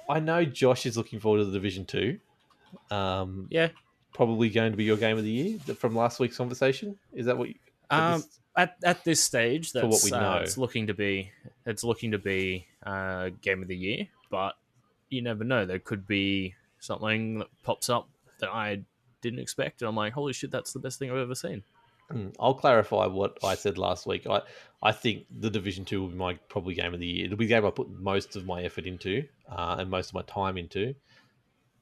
I 0.10 0.20
know 0.20 0.44
Josh 0.44 0.86
is 0.86 0.98
looking 0.98 1.20
forward 1.20 1.40
to 1.40 1.46
the 1.46 1.52
Division 1.54 1.86
2. 1.86 2.20
Um, 2.92 3.48
Yeah. 3.50 3.70
Probably 4.14 4.50
going 4.50 4.72
to 4.72 4.78
be 4.78 4.84
your 4.84 4.98
game 4.98 5.18
of 5.18 5.24
the 5.24 5.30
year 5.30 5.60
from 5.76 5.96
last 5.96 6.20
week's 6.20 6.38
conversation. 6.38 6.98
Is 7.14 7.28
that 7.28 7.38
what 7.38 7.50
you. 7.50 7.56
At 7.90 8.00
Um, 8.14 8.22
this- 8.22 8.40
at 8.56 8.76
at 8.84 9.04
this 9.04 9.22
stage, 9.24 9.72
that's 9.72 9.86
what 9.86 10.04
we 10.04 10.12
uh, 10.12 10.20
know. 10.20 10.38
it's 10.38 10.58
looking 10.58 10.88
to 10.88 10.94
be 10.94 11.32
it's 11.66 11.84
looking 11.84 12.12
to 12.12 12.18
be 12.18 12.66
uh, 12.86 13.30
game 13.42 13.62
of 13.62 13.68
the 13.68 13.76
year, 13.78 14.08
but 14.32 14.56
you 15.10 15.22
never 15.22 15.44
know. 15.44 15.66
There 15.66 15.80
could 15.80 16.08
be 16.08 16.56
something 16.80 17.40
that 17.40 17.48
pops 17.64 17.90
up 17.90 18.10
that 18.40 18.50
I 18.50 18.82
didn't 19.22 19.40
expect, 19.40 19.82
and 19.82 19.90
I'm 19.90 19.96
like, 19.96 20.14
holy 20.14 20.34
shit, 20.34 20.50
that's 20.52 20.74
the 20.74 20.80
best 20.80 20.98
thing 21.00 21.12
I've 21.12 21.18
ever 21.18 21.36
seen. 21.36 21.64
Mm, 22.12 22.34
I'll 22.40 22.54
clarify 22.54 23.06
what 23.06 23.38
I 23.44 23.56
said 23.56 23.78
last 23.78 24.08
week. 24.08 24.26
I, 24.28 24.42
I 24.82 24.92
think 24.92 25.26
the 25.30 25.50
Division 25.50 25.86
Two 25.86 26.02
will 26.02 26.10
be 26.10 26.16
my 26.16 26.34
probably 26.50 26.74
game 26.74 26.94
of 26.94 27.00
the 27.00 27.06
year. 27.06 27.26
It'll 27.26 27.38
be 27.38 27.46
the 27.46 27.50
game 27.54 27.66
I 27.66 27.70
put 27.70 27.90
most 27.92 28.36
of 28.36 28.46
my 28.46 28.64
effort 28.64 28.86
into 28.88 29.24
uh, 29.52 29.76
and 29.80 29.90
most 29.92 30.10
of 30.10 30.14
my 30.16 30.22
time 30.24 30.58
into. 30.58 30.96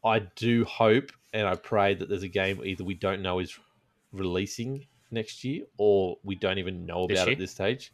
I 0.04 0.20
do 0.36 0.66
hope 0.66 1.12
and 1.34 1.48
I 1.48 1.56
pray 1.56 1.94
that 1.96 2.10
there's 2.10 2.24
a 2.24 2.28
game 2.28 2.62
either 2.64 2.84
we 2.84 2.96
don't 2.96 3.22
know 3.22 3.40
is 3.40 3.58
releasing 4.12 4.86
next 5.12 5.44
year 5.44 5.64
or 5.78 6.18
we 6.24 6.36
don't 6.36 6.58
even 6.58 6.86
know 6.86 7.04
about 7.04 7.30
at 7.30 7.38
this 7.38 7.52
stage. 7.52 7.92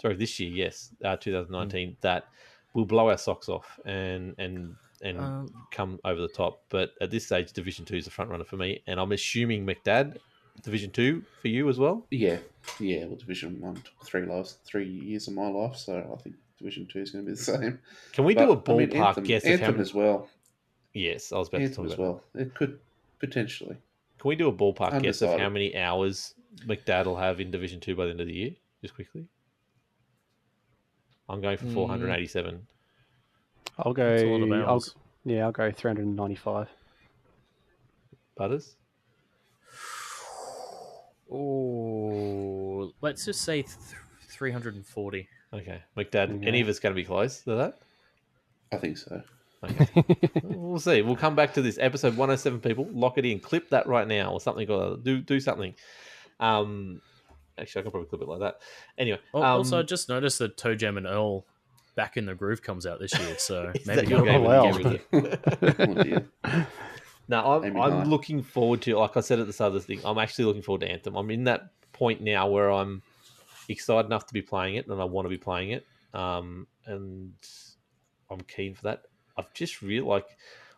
Sorry, 0.00 0.14
this 0.14 0.38
year, 0.38 0.50
yes, 0.50 0.90
uh, 1.04 1.16
Hmm. 1.16 1.20
2019. 1.20 1.96
That 2.02 2.26
will 2.74 2.84
blow 2.86 3.08
our 3.08 3.18
socks 3.18 3.48
off 3.48 3.78
and 3.84 4.34
and 4.38 4.76
and 5.00 5.18
Um, 5.18 5.46
come 5.70 5.98
over 6.04 6.20
the 6.20 6.28
top. 6.28 6.62
But 6.68 6.90
at 7.00 7.10
this 7.10 7.26
stage, 7.26 7.52
Division 7.52 7.84
Two 7.84 7.96
is 7.96 8.04
the 8.04 8.10
front 8.10 8.30
runner 8.30 8.44
for 8.44 8.56
me, 8.56 8.82
and 8.86 8.98
I'm 9.00 9.12
assuming 9.12 9.64
McDad 9.66 10.18
Division 10.62 10.90
Two 10.90 11.22
for 11.40 11.48
you 11.48 11.68
as 11.68 11.78
well. 11.78 12.06
Yeah, 12.10 12.38
yeah. 12.80 13.04
Well, 13.06 13.16
Division 13.16 13.60
One 13.60 13.74
took 13.76 14.04
three 14.04 14.26
last 14.26 14.64
three 14.64 14.88
years 14.88 15.28
of 15.28 15.34
my 15.34 15.48
life, 15.48 15.76
so 15.76 15.98
I 16.16 16.20
think 16.22 16.36
Division 16.58 16.86
Two 16.86 17.00
is 17.00 17.10
going 17.12 17.24
to 17.24 17.30
be 17.30 17.36
the 17.36 17.42
same. 17.42 17.78
Can 18.12 18.24
we 18.24 18.34
do 18.34 18.50
a 18.50 18.56
But, 18.56 18.72
I 18.74 18.76
mean, 18.78 18.90
ballpark 18.90 19.06
Anthem, 19.08 19.24
guess 19.24 19.44
of 19.44 19.50
Anthem 19.50 19.64
how 19.66 19.70
many? 19.72 19.82
as 19.82 19.94
well. 19.94 20.28
Yes, 20.94 21.32
I 21.32 21.38
was 21.38 21.48
about 21.48 21.58
to 21.58 21.64
Anthem 21.64 21.84
talk 21.84 21.92
as 21.92 21.94
about. 21.98 22.04
well. 22.04 22.22
It 22.34 22.54
could 22.54 22.78
potentially. 23.20 23.76
Can 24.18 24.28
we 24.28 24.34
do 24.36 24.48
a 24.48 24.52
ballpark 24.52 25.00
guess 25.00 25.22
of 25.22 25.38
how 25.38 25.48
many 25.48 25.76
hours 25.76 26.34
McDad 26.66 27.06
will 27.06 27.16
have 27.16 27.40
in 27.40 27.50
Division 27.50 27.80
Two 27.80 27.94
by 27.96 28.04
the 28.04 28.10
end 28.10 28.20
of 28.20 28.26
the 28.26 28.34
year? 28.34 28.50
Just 28.82 28.94
quickly. 28.94 29.26
I'm 31.28 31.40
going 31.40 31.56
for 31.58 31.66
Mm. 31.66 31.74
487. 31.74 32.66
I'll 33.78 33.92
go. 33.92 34.06
it's 34.12 34.22
a 34.22 34.26
lot 34.26 34.42
of 34.42 34.52
I'll, 34.52 34.70
hours. 34.74 34.94
yeah, 35.24 35.44
I'll 35.44 35.52
go 35.52 35.70
395. 35.70 36.68
Butters. 38.36 38.76
Oh, 41.30 42.92
let's 43.00 43.24
just 43.24 43.42
say 43.42 43.62
th- 43.62 43.74
340. 44.28 45.28
Okay, 45.52 45.82
McDad. 45.96 46.36
Okay. 46.36 46.46
Any 46.46 46.60
of 46.60 46.68
us 46.68 46.78
going 46.78 46.94
to 46.94 47.00
be 47.00 47.04
close 47.04 47.42
to 47.42 47.54
that? 47.56 47.78
I 48.72 48.76
think 48.76 48.96
so. 48.98 49.22
Okay. 49.64 49.88
we'll 50.44 50.78
see. 50.78 51.02
We'll 51.02 51.16
come 51.16 51.34
back 51.34 51.54
to 51.54 51.62
this 51.62 51.78
episode 51.78 52.16
107. 52.16 52.60
People, 52.60 52.86
lock 52.92 53.18
it 53.18 53.24
in. 53.26 53.40
Clip 53.40 53.68
that 53.70 53.86
right 53.86 54.06
now, 54.06 54.32
or 54.32 54.40
something. 54.40 54.68
Or 54.70 54.82
other. 54.82 54.96
do 54.96 55.20
do 55.20 55.40
something. 55.40 55.74
Um, 56.40 57.00
actually, 57.58 57.80
I 57.80 57.82
can 57.82 57.90
probably 57.90 58.08
clip 58.08 58.22
it 58.22 58.28
like 58.28 58.40
that. 58.40 58.60
Anyway, 58.96 59.18
um, 59.34 59.42
also, 59.42 59.78
I 59.78 59.82
just 59.82 60.08
noticed 60.08 60.38
that 60.40 60.56
ToeJam 60.56 60.96
and 60.96 61.06
Earl 61.06 61.44
Back 61.96 62.16
in 62.16 62.26
the 62.26 62.34
Groove 62.34 62.62
comes 62.62 62.86
out 62.86 63.00
this 63.00 63.18
year, 63.18 63.36
so 63.38 63.72
maybe 63.86 64.02
that 64.02 64.08
your 64.08 64.24
you'll- 64.24 64.26
game 64.26 64.46
Oh, 64.46 64.68
of 64.68 64.76
the 64.78 65.00
well. 65.94 66.06
year, 66.06 66.16
is? 66.18 66.22
Oh. 66.44 66.66
No, 67.30 67.44
I'm, 67.56 67.60
Maybe 67.62 67.78
I'm 67.78 67.90
not. 67.90 68.06
looking 68.06 68.42
forward 68.42 68.80
to, 68.82 68.96
like 68.98 69.16
I 69.16 69.20
said 69.20 69.38
at 69.38 69.46
the 69.46 69.52
start 69.52 69.68
of 69.68 69.74
this 69.74 69.84
thing, 69.84 70.00
I'm 70.02 70.16
actually 70.16 70.46
looking 70.46 70.62
forward 70.62 70.80
to 70.80 70.90
Anthem. 70.90 71.14
I'm 71.14 71.30
in 71.30 71.44
that 71.44 71.72
point 71.92 72.22
now 72.22 72.48
where 72.48 72.70
I'm 72.70 73.02
excited 73.68 74.06
enough 74.06 74.26
to 74.28 74.32
be 74.32 74.40
playing 74.40 74.76
it 74.76 74.86
and 74.86 74.98
I 74.98 75.04
want 75.04 75.26
to 75.26 75.28
be 75.28 75.36
playing 75.36 75.72
it. 75.72 75.86
Um, 76.14 76.66
and 76.86 77.34
I'm 78.30 78.40
keen 78.40 78.74
for 78.74 78.82
that. 78.84 79.02
I've 79.36 79.52
just 79.52 79.82
really 79.82 80.06
like, 80.06 80.24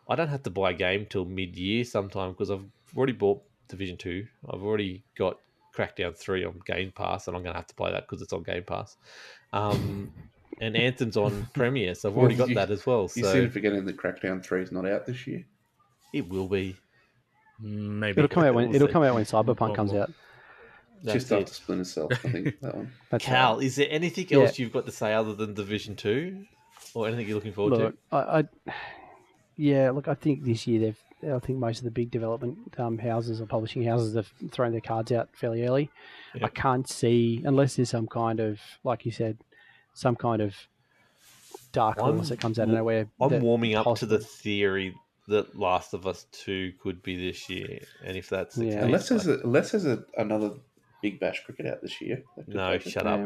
I 0.08 0.16
don't 0.16 0.26
have 0.26 0.42
to 0.42 0.50
buy 0.50 0.70
a 0.70 0.74
game 0.74 1.06
till 1.08 1.24
mid 1.24 1.56
year 1.56 1.84
sometime 1.84 2.30
because 2.32 2.50
I've 2.50 2.64
already 2.96 3.12
bought 3.12 3.42
Division 3.68 3.96
2. 3.96 4.26
I've 4.52 4.64
already 4.64 5.04
got 5.16 5.38
Crackdown 5.76 6.16
3 6.16 6.44
on 6.44 6.60
Game 6.66 6.92
Pass 6.94 7.26
and 7.28 7.36
I'm 7.36 7.42
going 7.42 7.52
to 7.54 7.58
have 7.58 7.66
to 7.68 7.74
play 7.74 7.92
that 7.92 8.06
because 8.08 8.22
it's 8.22 8.32
on 8.32 8.42
Game 8.42 8.64
Pass. 8.64 8.96
Um, 9.52 10.12
and 10.60 10.76
Anthem's 10.76 11.16
on 11.16 11.48
Premiere, 11.54 11.94
so 11.94 12.10
I've 12.10 12.16
already 12.18 12.34
Well, 12.34 12.46
got 12.46 12.48
you- 12.50 12.54
that 12.56 12.70
as 12.70 12.84
well. 12.86 13.02
You 13.14 13.24
So 13.24 13.32
seem 13.32 13.42
to 13.44 13.50
forgetting 13.50 13.84
that 13.86 13.96
Crackdown 13.96 14.44
Three 14.44 14.62
is 14.62 14.72
not 14.72 14.86
out 14.86 15.06
this 15.06 15.26
year. 15.26 15.44
It 16.12 16.28
will 16.28 16.48
be. 16.48 16.76
Maybe 17.62 18.18
It'll 18.18 18.28
come 18.28 18.44
out 18.44 18.54
when 18.54 18.74
it'll 18.74 18.88
come 18.88 19.02
out 19.02 19.14
when 19.14 19.24
Cyberpunk 19.26 19.74
comes 19.76 19.92
Well, 19.92 20.02
out. 20.04 20.12
That's 21.02 21.14
Just 21.14 21.32
it. 21.32 21.40
after 21.40 21.54
Splinter 21.54 21.84
Cell, 21.84 22.08
I 22.10 22.14
think 22.16 22.60
that 22.60 22.74
one. 22.74 22.92
That's 23.10 23.24
Cal, 23.24 23.56
right. 23.56 23.64
is 23.64 23.76
there 23.76 23.86
anything 23.90 24.26
Yeah. 24.28 24.40
else 24.40 24.58
you've 24.58 24.72
got 24.72 24.84
to 24.86 24.92
say 24.92 25.14
other 25.14 25.34
than 25.34 25.54
Division 25.54 25.96
Two, 25.96 26.44
or 26.94 27.06
anything 27.08 27.26
you're 27.26 27.36
looking 27.36 27.52
forward 27.52 27.78
Look, 27.78 27.94
I, 28.12 28.18
I, 28.40 28.44
yeah, 29.56 29.90
look, 29.90 30.08
I 30.08 30.14
think 30.14 30.44
this 30.44 30.66
year 30.66 30.80
they've. 30.80 31.02
I 31.22 31.38
think 31.38 31.58
most 31.58 31.78
of 31.78 31.84
the 31.84 31.90
big 31.90 32.10
development 32.10 32.58
um, 32.78 32.98
houses 32.98 33.40
or 33.40 33.46
publishing 33.46 33.84
houses 33.84 34.14
have 34.14 34.32
thrown 34.50 34.72
their 34.72 34.80
cards 34.80 35.12
out 35.12 35.28
fairly 35.32 35.66
early. 35.66 35.90
I 36.42 36.48
can't 36.48 36.88
see 36.88 37.42
unless 37.44 37.76
there's 37.76 37.90
some 37.90 38.06
kind 38.06 38.40
of, 38.40 38.60
like 38.84 39.04
you 39.04 39.12
said, 39.12 39.36
some 39.94 40.16
kind 40.16 40.40
of 40.40 40.54
dark 41.72 41.98
I'm 42.00 42.14
horse 42.16 42.28
that 42.30 42.40
comes 42.40 42.58
out 42.58 42.68
of 42.68 42.74
nowhere. 42.74 43.08
I'm 43.20 43.40
warming 43.40 43.74
up 43.74 43.96
to 43.98 44.06
the 44.06 44.18
theory 44.18 44.94
that 45.28 45.56
Last 45.58 45.94
of 45.94 46.06
Us 46.06 46.26
Two 46.32 46.72
could 46.82 47.02
be 47.02 47.16
this 47.28 47.48
year, 47.48 47.80
and 48.04 48.16
if 48.16 48.28
that's 48.28 48.56
the 48.56 48.64
Yeah. 48.66 48.74
case, 48.76 48.82
Unless 48.84 49.08
there's 49.10 49.26
like- 49.26 49.38
a, 49.38 49.42
unless 49.42 49.70
there's 49.72 49.86
a, 49.86 50.04
another 50.16 50.52
Big 51.02 51.18
Bash 51.18 51.42
cricket 51.44 51.66
out 51.66 51.80
this 51.82 52.00
year. 52.00 52.22
no, 52.46 52.78
shut 52.78 53.06
up. 53.06 53.20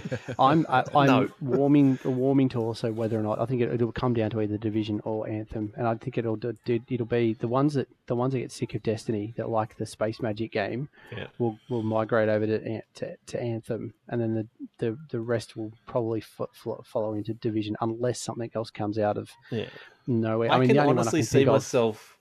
I'm 0.38 0.66
I, 0.68 0.84
I'm 0.94 1.06
No. 1.06 1.28
warming 1.40 1.98
warming 2.04 2.48
to 2.50 2.58
also 2.58 2.90
whether 2.92 3.18
or 3.18 3.22
not 3.22 3.40
I 3.40 3.46
think 3.46 3.62
it, 3.62 3.72
it'll 3.72 3.92
come 3.92 4.14
down 4.14 4.30
to 4.30 4.40
either 4.40 4.56
Division 4.58 5.00
or 5.04 5.28
Anthem, 5.28 5.72
and 5.76 5.86
I 5.86 5.94
think 5.94 6.18
it'll 6.18 6.36
do, 6.36 6.54
do- 6.64 6.80
it'll 6.88 7.06
be 7.06 7.34
the 7.34 7.48
ones 7.48 7.74
that 7.74 7.88
the 8.06 8.16
ones 8.16 8.32
that 8.32 8.40
get 8.40 8.50
sick 8.52 8.74
of 8.74 8.82
Destiny 8.82 9.34
that 9.36 9.48
like 9.48 9.76
the 9.76 9.86
Space 9.86 10.20
Magic 10.20 10.52
game 10.52 10.88
Yeah. 11.16 11.26
will 11.38 11.58
will 11.70 11.82
migrate 11.82 12.28
over 12.28 12.46
to, 12.46 12.80
to 12.94 13.16
to 13.26 13.40
Anthem, 13.40 13.94
and 14.08 14.20
then 14.20 14.34
the 14.34 14.46
the, 14.78 14.98
the 15.10 15.20
rest 15.20 15.56
will 15.56 15.72
probably 15.86 16.20
fo- 16.20 16.50
fo- 16.52 16.82
follow 16.84 17.14
into 17.14 17.34
Division 17.34 17.76
unless 17.80 18.20
something 18.20 18.50
else 18.54 18.70
comes 18.70 18.98
out 18.98 19.16
of 19.16 19.30
Yeah. 19.50 19.66
nowhere. 20.06 20.50
I, 20.50 20.56
I, 20.56 20.58
mean, 20.58 20.68
can 20.68 20.76
the 20.76 20.82
only 20.82 20.90
honestly 20.98 21.18
one 21.18 21.20
I 21.20 21.20
can 21.20 21.26
see 21.26 21.38
think 21.38 21.48
of, 21.48 21.52
myself 21.54 22.16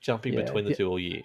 jumping 0.00 0.34
Yeah, 0.34 0.42
between 0.42 0.64
the 0.64 0.70
yeah. 0.70 0.76
two 0.76 0.88
all 0.88 0.98
year. 0.98 1.22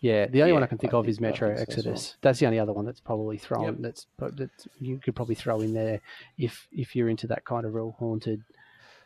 Yeah, 0.00 0.26
the 0.26 0.40
only 0.42 0.52
one 0.52 0.62
I 0.62 0.66
can 0.66 0.78
think 0.78 0.94
I 0.94 0.98
of 0.98 1.08
is 1.08 1.16
think- 1.18 1.26
I 1.26 1.30
Metro 1.30 1.48
think 1.48 1.58
so 1.58 1.62
well. 1.84 1.94
Exodus. 1.94 2.16
That's 2.22 2.38
the 2.40 2.46
only 2.46 2.58
other 2.58 2.72
one 2.72 2.84
that's 2.84 3.00
probably 3.00 3.36
thrown. 3.38 3.64
Yep. 3.64 3.74
That's 3.80 4.06
that 4.18 4.50
you 4.80 4.98
could 4.98 5.14
probably 5.14 5.34
throw 5.34 5.60
in 5.60 5.74
there 5.74 6.00
if 6.38 6.66
if 6.72 6.94
you're 6.96 7.08
into 7.08 7.26
that 7.28 7.44
kind 7.44 7.64
of 7.66 7.74
real 7.74 7.94
haunted 7.98 8.42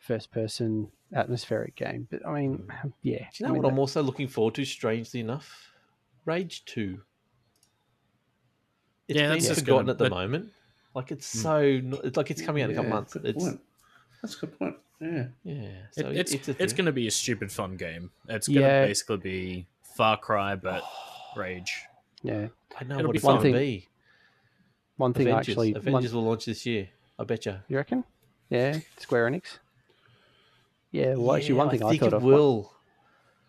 first 0.00 0.30
person 0.30 0.90
atmospheric 1.14 1.74
game. 1.76 2.06
But 2.10 2.26
I 2.26 2.32
mean, 2.40 2.68
yeah. 3.02 3.18
Do 3.18 3.24
you 3.38 3.46
I 3.46 3.48
know 3.48 3.54
mean, 3.54 3.62
what 3.62 3.68
I'm 3.70 3.74
that- 3.76 3.80
also 3.80 4.02
looking 4.02 4.28
forward 4.28 4.54
to? 4.56 4.64
Strangely 4.64 5.20
enough, 5.20 5.72
Rage 6.24 6.64
Two. 6.64 7.00
It's 9.08 9.18
Yeah, 9.18 9.28
been 9.34 9.42
that's 9.42 9.60
forgotten 9.60 9.86
gonna- 9.86 9.92
at 9.92 9.98
the 9.98 10.04
that- 10.04 10.10
moment. 10.10 10.50
Like 10.94 11.10
it's 11.10 11.32
Hmm. 11.32 11.38
so. 11.40 11.60
It's 12.04 12.16
like 12.16 12.30
it's 12.30 12.40
coming 12.40 12.62
out 12.62 12.70
in 12.70 12.76
a 12.76 12.78
couple 12.78 12.90
months. 12.90 13.14
good 13.14 13.26
It's 13.26 13.44
point. 13.44 13.60
That's 14.22 14.36
a 14.36 14.38
good 14.46 14.58
point. 14.58 14.76
Yeah. 15.00 15.26
yeah. 15.42 15.68
It- 15.96 16.16
it's 16.16 16.32
it's 16.32 16.48
it's 16.48 16.72
going 16.72 16.86
to 16.86 16.92
be 16.92 17.06
a 17.08 17.10
stupid 17.10 17.50
fun 17.50 17.76
game. 17.76 18.12
It's 18.28 18.46
going 18.46 18.60
to 18.60 18.66
Yeah. 18.66 18.86
basically 18.86 19.16
be 19.18 19.66
Far 19.96 20.16
Cry 20.18 20.56
but 20.56 20.82
Rage. 21.36 21.82
yeah. 22.22 22.48
I 22.78 22.84
know 22.84 22.98
it'll 22.98 23.08
what 23.08 23.12
be 23.12 23.16
it's 23.18 23.24
fun. 23.24 23.36
going 23.36 23.52
to 23.52 23.52
One 23.52 23.58
be. 23.60 23.88
One 24.96 25.12
thing 25.12 25.28
Avengers. 25.28 25.48
actually, 25.50 25.72
one, 25.72 25.78
Avengers 25.78 26.14
will 26.14 26.24
launch 26.24 26.44
this 26.46 26.64
year. 26.66 26.88
I 27.18 27.24
bet 27.24 27.46
you. 27.46 27.56
you 27.68 27.76
reckon? 27.76 28.04
Yeah, 28.50 28.78
Square 28.98 29.30
Enix. 29.30 29.58
Yeah, 30.92 31.14
well, 31.14 31.34
actually, 31.36 31.54
one 31.54 31.70
thing 31.70 31.82
I, 31.82 31.88
think 31.90 32.00
thought 32.02 32.08
it 32.08 32.14
of. 32.14 32.22
will. 32.22 32.72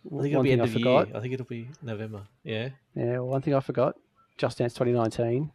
I 0.08 0.22
think 0.22 0.26
it'll 0.28 0.38
one 0.38 0.44
be 0.44 0.50
thing 0.50 0.54
end 0.54 0.62
I 0.62 0.66
of 0.66 0.72
forgot. 0.74 1.08
year. 1.08 1.18
I 1.18 1.20
think 1.20 1.34
it'll 1.34 1.46
be 1.46 1.68
November. 1.82 2.24
Yeah. 2.44 2.70
Yeah, 2.96 3.20
one 3.20 3.42
thing 3.42 3.54
I 3.56 3.60
forgot. 3.60 3.96
Just 4.38 4.58
Dance 4.58 4.74
2019. 4.74 5.52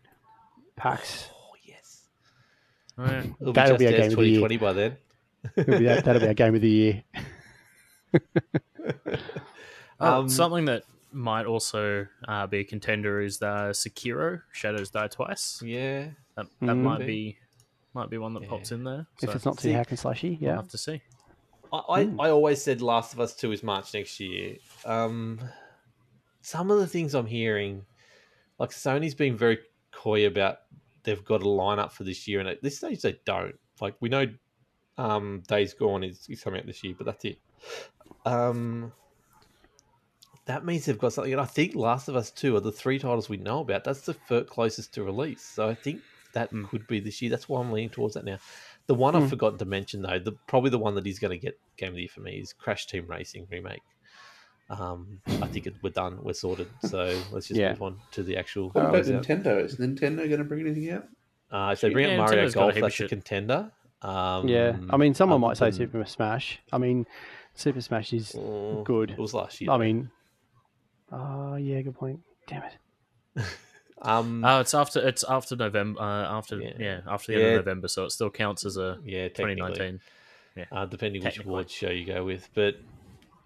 PAX. 0.76 1.28
Oh 1.43 1.55
yes. 1.64 2.03
Yeah. 2.99 3.24
It'll 3.41 3.53
That'll 3.53 3.76
be 3.76 3.86
be 3.86 3.91
just 3.91 3.95
a 3.95 4.01
Dance 4.03 4.14
game 4.14 4.18
of 4.18 4.24
the 4.24 4.30
year. 4.30 4.49
2020 4.49 4.57
by 4.59 4.72
then. 4.72 4.97
It'll 5.57 5.78
be 5.78 5.84
that, 5.86 6.05
that'll 6.05 6.20
be 6.20 6.28
our 6.28 6.34
game 6.34 6.55
of 6.55 6.61
the 6.61 6.68
year. 6.70 7.03
Oh, 10.01 10.20
Um, 10.20 10.28
something 10.28 10.64
that 10.66 10.84
might 11.12 11.46
also 11.46 12.07
uh, 12.28 12.46
be 12.46 12.59
a 12.59 12.64
contender 12.64 13.20
is 13.20 13.38
the 13.38 13.70
Sekiro 13.72 14.42
Shadows 14.53 14.90
Die 14.90 15.09
Twice. 15.09 15.61
Yeah. 15.64 16.11
That, 16.36 16.46
that 16.61 16.66
Mhm. 16.76 16.82
might 16.82 17.07
be 17.07 17.36
might 17.92 18.09
be 18.09 18.18
one 18.18 18.32
that 18.34 18.44
Yeah. 18.44 18.48
pops 18.51 18.70
in 18.70 18.84
there. 18.84 19.07
If 19.20 19.34
it's 19.34 19.44
not 19.44 19.59
too 19.59 19.62
see- 19.62 19.72
hack 19.72 19.90
and 19.90 19.98
slashy, 19.98 20.40
we'll 20.40 20.51
yeah. 20.51 20.57
have 20.57 20.68
to 20.68 20.78
see. 20.78 21.03
I, 21.72 21.78
I, 21.88 22.05
Hmm. 22.05 22.20
I 22.20 22.30
always 22.30 22.62
said 22.62 22.80
Last 22.82 23.12
of 23.12 23.18
Us 23.20 23.34
2 23.34 23.51
is 23.51 23.62
March 23.64 23.92
next 23.94 24.20
year. 24.20 24.57
Um, 24.84 25.40
some 26.40 26.70
of 26.70 26.78
the 26.78 26.86
things 26.86 27.14
I'm 27.14 27.26
hearing, 27.26 27.84
like 28.61 28.70
Sony's 28.70 29.14
being 29.16 29.36
very 29.36 29.59
coy 29.90 30.26
about 30.28 30.59
they've 31.03 31.24
got 31.24 31.42
a 31.42 31.46
lineup 31.46 31.90
for 31.90 32.05
this 32.05 32.28
year, 32.28 32.38
and 32.40 32.48
at 32.48 32.62
this 32.62 32.76
stage 32.78 33.03
they 33.03 33.18
don't. 33.24 33.59
Like 33.80 33.96
we 34.01 34.09
know, 34.09 34.26
um, 34.98 35.42
Days 35.48 35.74
Gone 35.74 36.05
is, 36.05 36.26
is 36.28 36.42
coming 36.44 36.61
out 36.61 36.66
this 36.66 36.84
year, 36.84 36.94
but 36.96 37.07
that's 37.07 37.24
it. 37.24 37.38
Um, 38.24 38.92
that 40.51 40.64
means 40.64 40.84
they've 40.86 40.98
got 40.98 41.12
something, 41.12 41.32
and 41.32 41.40
I 41.40 41.44
think 41.46 41.74
Last 41.74 42.09
of 42.09 42.16
Us 42.16 42.30
2 42.30 42.57
are 42.57 42.61
the 42.61 42.72
three 42.72 42.98
titles 42.98 43.28
we 43.28 43.36
know 43.36 43.61
about. 43.61 43.84
That's 43.84 44.03
the 44.03 44.14
fir- 44.14 44.44
closest 44.44 44.92
to 44.94 45.05
release, 45.05 45.42
so 45.42 45.68
I 45.68 45.74
think 45.74 46.01
that 46.32 46.53
Mm. 46.53 46.68
could 46.68 46.86
be 46.86 47.01
this 47.01 47.20
year. 47.20 47.30
That's 47.30 47.48
why 47.48 47.61
I'm 47.61 47.72
leaning 47.72 47.90
towards 47.90 48.14
that 48.14 48.24
now. 48.24 48.38
The 48.86 48.94
one 48.94 49.14
Hmm. 49.14 49.22
I've 49.24 49.30
forgotten 49.30 49.59
to 49.59 49.64
mention 49.64 50.03
though, 50.03 50.18
the 50.18 50.32
probably 50.46 50.70
the 50.70 50.78
one 50.78 50.94
that 50.96 51.07
is 51.07 51.18
going 51.18 51.30
to 51.32 51.38
get 51.38 51.59
game 51.76 51.88
of 51.90 51.94
the 51.94 52.01
year 52.03 52.09
for 52.09 52.20
me 52.20 52.36
is 52.38 52.53
Crash 52.53 52.86
Team 52.86 53.07
Racing 53.07 53.46
remake. 53.51 53.82
Um, 54.68 55.20
I 55.26 55.46
think 55.48 55.66
it, 55.66 55.74
we're 55.82 55.90
done, 55.90 56.18
we're 56.22 56.32
sorted. 56.32 56.68
So 56.84 56.98
let's 57.32 57.48
just 57.48 57.59
Yeah. 57.61 57.70
move 57.72 57.82
on 57.82 57.96
to 58.12 58.22
the 58.22 58.36
actual. 58.36 58.70
What 58.70 58.82
about 58.82 58.92
close 59.05 59.11
out. 59.11 59.22
Nintendo? 59.24 59.64
Is 59.64 59.76
Nintendo 59.76 60.28
going 60.28 60.38
to 60.38 60.44
bring 60.44 60.61
anything 60.61 60.90
out? 60.90 61.07
Uh, 61.51 61.70
if 61.72 61.80
they 61.80 61.90
bring 61.90 62.07
Yeah, 62.07 62.12
up 62.12 62.18
Mario 62.30 62.44
Nintendo's 62.44 62.53
a 62.53 62.59
Golf, 62.59 62.74
heap 62.74 62.82
that's 62.82 63.01
a 63.01 63.09
contender. 63.09 63.72
Um, 64.03 64.48
Yeah, 64.48 64.76
I 64.90 64.96
mean, 64.96 65.14
someone 65.14 65.34
other 65.36 65.48
might 65.48 65.57
say 65.57 65.66
than- 65.66 65.72
Super 65.74 66.05
Smash. 66.05 66.61
I 66.72 66.78
mean, 66.78 67.07
Super 67.55 67.80
Smash 67.80 68.12
is 68.12 68.32
good. 68.84 69.11
It 69.11 69.18
was 69.18 69.34
last 69.34 69.61
year. 69.61 69.70
I 69.72 69.76
mean, 69.78 70.11
oh 71.12 71.56
yeah, 71.56 71.80
good 71.82 71.94
point. 71.94 72.20
Damn 72.46 72.62
it. 72.64 73.44
um, 74.02 74.44
Oh, 74.44 74.61
it's 74.61 74.74
after 74.74 75.06
it's 75.06 75.24
after 75.28 75.56
November. 75.56 76.00
Uh, 76.00 76.38
after 76.38 76.61
Yeah. 76.61 76.72
yeah. 76.78 77.00
after 77.06 77.32
the 77.32 77.38
end 77.38 77.42
Yeah. 77.46 77.58
of 77.58 77.66
November, 77.66 77.88
so 77.88 78.04
it 78.04 78.11
still 78.11 78.30
counts 78.30 78.64
as 78.64 78.76
a 78.76 78.98
yeah, 79.04 79.28
technically. 79.28 79.56
2019. 79.72 80.00
uh, 80.72 80.86
depending 80.86 81.20
which 81.22 81.34
Technically. 81.34 81.50
award 81.50 81.70
show 81.70 81.90
you 81.90 82.04
go 82.06 82.24
with. 82.24 82.48
But 82.54 82.76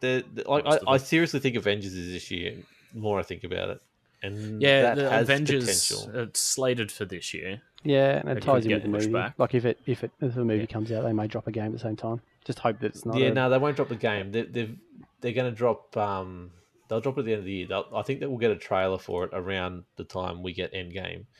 the, 0.00 0.24
the 0.34 0.48
like, 0.48 0.64
I, 0.66 0.78
I 0.88 0.96
seriously 0.96 1.40
think 1.40 1.56
Avengers 1.56 1.94
is 1.94 2.12
this 2.12 2.30
year. 2.30 2.56
The 2.92 3.00
more 3.00 3.18
I 3.18 3.22
think 3.22 3.44
about 3.44 3.70
it, 3.70 3.80
and 4.22 4.60
Yeah, 4.62 4.82
that 4.82 4.96
the 4.96 5.10
has 5.10 5.22
Avengers 5.22 5.64
potential. 5.88 6.20
it's 6.22 6.40
slated 6.40 6.90
for 6.92 7.04
this 7.04 7.34
year. 7.34 7.60
Yeah, 7.82 8.18
and 8.20 8.30
it 8.30 8.38
It 8.38 8.42
ties 8.42 8.64
in 8.64 8.72
with 8.72 8.82
the 8.82 8.88
movie. 8.88 9.12
back. 9.12 9.34
Like 9.38 9.54
if 9.54 9.64
it 9.66 9.78
if 9.86 10.02
it 10.04 10.10
if 10.20 10.34
the 10.34 10.44
movie 10.44 10.60
Yeah. 10.60 10.66
comes 10.66 10.90
out, 10.92 11.04
they 11.04 11.12
may 11.12 11.26
drop 11.26 11.46
a 11.46 11.52
game 11.52 11.66
at 11.66 11.72
the 11.72 11.78
same 11.78 11.96
time. 11.96 12.20
Just 12.44 12.58
hope 12.60 12.78
that 12.80 12.86
it's 12.86 13.04
not. 13.04 13.16
yeah, 13.18 13.26
a- 13.28 13.34
no, 13.34 13.50
they 13.50 13.58
won't 13.58 13.76
drop 13.76 13.88
the 13.88 13.96
game. 13.96 14.32
They, 14.32 14.42
they've 14.42 14.76
they're 15.20 15.32
going 15.32 15.50
to 15.52 15.56
drop. 15.56 15.94
Um, 15.96 16.50
they'll 16.88 17.00
drop 17.00 17.16
it 17.18 17.20
at 17.20 17.24
the 17.26 17.32
end 17.32 17.38
of 17.40 17.44
the 17.46 17.52
year. 17.52 17.66
They'll, 17.68 17.86
I 17.94 18.02
think 18.02 18.20
that 18.20 18.28
we'll 18.28 18.38
get 18.38 18.50
a 18.50 18.56
trailer 18.56 18.98
for 18.98 19.24
it 19.24 19.30
around 19.32 19.84
the 19.96 20.04
time 20.04 20.42
we 20.42 20.52
get 20.52 20.72
Endgame, 20.74 21.24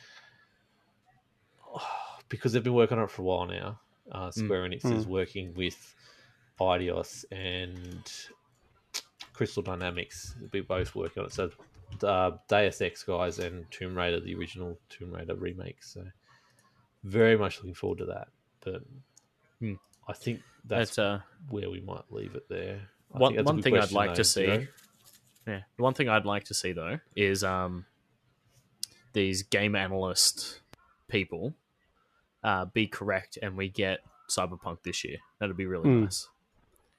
because 2.29 2.53
they've 2.53 2.62
been 2.64 2.75
working 2.75 2.99
on 2.99 3.04
it 3.04 3.11
for 3.11 3.22
a 3.22 3.25
while 3.25 3.46
now. 3.46 3.80
Uh, 4.11 4.30
Square 4.30 4.68
Enix 4.68 4.84
is 4.84 5.07
Mm. 5.07 5.08
working 5.08 5.54
with 5.54 5.95
Eidos 6.61 7.25
and 7.33 8.12
Crystal 9.33 9.62
Dynamics. 9.62 10.34
They'll 10.38 10.49
be 10.49 10.61
both 10.61 10.95
working 10.95 11.21
on 11.22 11.26
it. 11.26 11.33
So, 11.33 11.50
uh, 12.03 12.33
Deus 12.49 12.80
Ex 12.83 13.03
guys 13.03 13.38
and 13.38 13.64
Tomb 13.71 13.96
Raider, 13.96 14.21
the 14.21 14.34
original 14.34 14.79
Tomb 14.91 15.12
Raider 15.12 15.34
remake. 15.34 15.83
So, 15.83 16.04
very 17.03 17.37
much 17.38 17.58
looking 17.58 17.75
forward 17.75 17.99
to 17.99 18.07
that. 18.07 18.29
But 18.61 18.83
Hmm. 19.61 19.75
I 20.08 20.12
think 20.12 20.42
that's 20.64 20.96
That's 20.96 20.99
uh, 20.99 21.21
where 21.49 21.71
we 21.71 21.80
might 21.80 22.04
leave 22.11 22.34
it 22.34 22.49
there. 22.49 22.88
I 23.14 23.18
One- 23.18 23.30
think 23.33 23.37
that's 23.38 23.50
a 23.50 23.54
one 23.54 23.62
thing 23.62 23.79
I'd 23.79 23.92
like 23.92 24.11
to 24.14 24.16
though, 24.18 24.22
see- 24.22 24.46
Zero. 24.46 24.66
Yeah. 25.46 25.61
The 25.76 25.83
one 25.83 25.95
thing 25.95 26.08
I'd 26.08 26.25
like 26.26 26.45
to 26.45 26.54
see 26.54 26.72
though 26.72 26.99
is 27.16 27.42
um 27.45 27.87
these 29.12 29.42
game 29.42 29.75
analyst 29.76 30.61
people 31.08 31.54
uh, 32.42 32.64
be 32.66 32.87
correct, 32.87 33.38
and 33.41 33.57
we 33.57 33.68
get 33.68 34.00
Cyberpunk 34.29 34.83
this 34.83 35.04
year. 35.04 35.16
That'd 35.38 35.57
be 35.57 35.66
really 35.66 35.88
Hmm. 35.88 36.03
nice. 36.04 36.29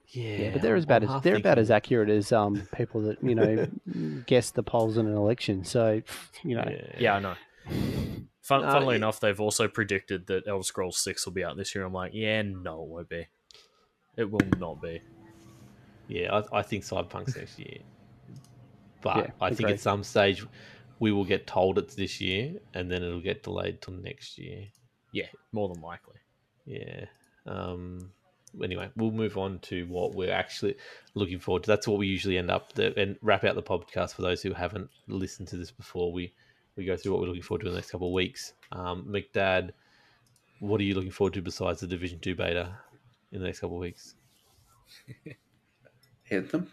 Yeah, 0.10 0.24
Yeah, 0.38 0.50
but 0.54 0.62
they're 0.62 0.72
I'm- 0.74 0.78
as 0.80 0.86
bad 0.86 1.04
I'm 1.04 1.10
as 1.18 1.22
they're 1.24 1.36
about 1.38 1.58
as 1.60 1.70
accurate 1.72 2.10
as 2.10 2.32
um 2.32 2.68
people 2.76 3.02
that 3.02 3.24
you 3.24 3.36
know 3.36 3.68
guess 4.28 4.52
the 4.52 4.64
polls 4.64 4.98
in 4.98 5.08
an 5.08 5.16
election. 5.16 5.64
So 5.66 6.02
you 6.44 6.56
know, 6.56 6.68
Yeah, 7.00 7.16
I 7.16 7.20
know. 7.20 7.36
Fun, 8.42 8.62
No, 8.62 8.72
funnily 8.72 8.94
it- 8.96 8.98
enough, 8.98 9.20
they've 9.20 9.40
also 9.42 9.68
predicted 9.68 10.28
that 10.28 10.48
Elder 10.48 10.64
Scrolls 10.64 10.98
Six 10.98 11.26
will 11.26 11.34
be 11.34 11.44
out 11.44 11.58
this 11.58 11.74
year. 11.74 11.84
I'm 11.84 11.94
like, 11.94 12.12
yeah, 12.14 12.44
no, 12.44 12.84
it 12.84 12.88
won't 12.90 13.10
be. 13.10 13.28
It 14.18 14.30
will 14.32 14.40
not 14.60 14.82
be. 14.82 15.02
Yeah, 16.08 16.42
I, 16.54 16.60
I 16.60 16.62
think 16.62 16.84
Cyberpunk's 16.84 17.36
next 17.36 17.58
year. 17.58 17.80
But 19.06 19.18
Yeah, 19.18 19.32
I 19.40 19.54
think 19.54 19.70
at 19.70 19.80
some 19.80 20.04
stage 20.04 20.44
we 20.98 21.12
will 21.12 21.26
get 21.26 21.46
told 21.46 21.78
it's 21.78 21.94
this 21.94 22.20
year, 22.20 22.56
and 22.74 22.92
then 22.92 23.04
it'll 23.04 23.22
get 23.22 23.44
delayed 23.44 23.80
till 23.80 23.94
next 23.94 24.40
year. 24.40 24.66
Yeah, 25.12 25.28
more 25.52 25.70
than 25.70 25.80
likely. 25.80 26.16
Yeah. 26.66 27.06
Um, 27.46 28.10
anyway, 28.64 28.90
we'll 28.96 29.12
move 29.12 29.38
on 29.38 29.60
to 29.60 29.86
what 29.86 30.16
we're 30.16 30.34
actually 30.34 30.76
looking 31.14 31.38
forward 31.38 31.64
to. 31.64 31.68
That's 31.68 31.88
what 31.88 32.00
we 32.00 32.08
usually 32.08 32.40
end 32.40 32.50
up 32.50 32.74
the, 32.74 33.00
and 33.00 33.16
wrap 33.22 33.44
out 33.44 33.54
the 33.54 33.62
podcast 33.62 34.16
for 34.16 34.24
those 34.24 34.42
who 34.42 34.54
haven't 34.54 34.90
listened 35.08 35.50
to 35.50 35.58
this 35.58 35.70
before. 35.70 36.12
We 36.12 36.34
we 36.76 36.84
go 36.84 36.98
through 36.98 37.12
what 37.12 37.22
we're 37.22 37.28
looking 37.28 37.44
forward 37.44 37.62
to 37.62 37.68
in 37.68 37.74
the 37.74 37.78
next 37.78 37.92
couple 37.92 38.08
of 38.08 38.14
weeks. 38.14 38.54
Um, 38.72 39.06
McDad, 39.08 39.70
what 40.62 40.82
are 40.82 40.84
you 40.84 40.96
looking 40.96 41.12
forward 41.12 41.36
to 41.36 41.44
besides 41.44 41.80
the 41.80 41.88
Division 41.88 42.18
Two 42.18 42.34
beta 42.34 42.76
in 43.32 43.40
the 43.40 43.46
next 43.46 43.60
couple 43.60 43.78
of 43.78 43.82
weeks? 43.82 44.16
Anthem. 46.32 46.72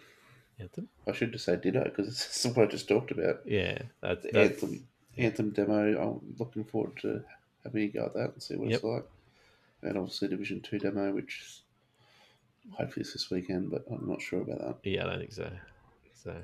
Anthem. 0.62 0.88
I 1.08 1.12
should 1.12 1.32
just 1.32 1.44
say 1.44 1.56
Ditto 1.56 1.84
because 1.84 2.08
it's 2.08 2.44
what 2.56 2.68
I 2.68 2.70
just 2.70 2.88
talked 2.88 3.10
about. 3.10 3.40
Yeah, 3.44 3.78
that's, 4.00 4.24
that's 4.32 4.62
Anthem 4.62 4.86
Anthem 5.18 5.50
demo. 5.50 6.00
I'm 6.00 6.34
looking 6.38 6.64
forward 6.64 6.96
to 7.02 7.22
having 7.64 7.82
a 7.82 7.88
go 7.88 8.06
at 8.06 8.14
that 8.14 8.32
and 8.32 8.42
see 8.42 8.56
what 8.56 8.72
it's 8.72 8.82
like. 8.84 9.04
And 9.82 9.98
obviously 9.98 10.28
Division 10.28 10.60
Two 10.60 10.78
demo, 10.78 11.12
which 11.12 11.60
hopefully 12.70 13.02
it's 13.02 13.12
this 13.12 13.30
weekend, 13.30 13.70
but 13.70 13.84
I'm 13.90 14.08
not 14.08 14.22
sure 14.22 14.40
about 14.42 14.58
that. 14.60 14.88
yeah. 14.88 15.04
I 15.04 15.10
don't 15.10 15.18
think 15.18 15.32
so. 15.32 15.50
So 16.22 16.34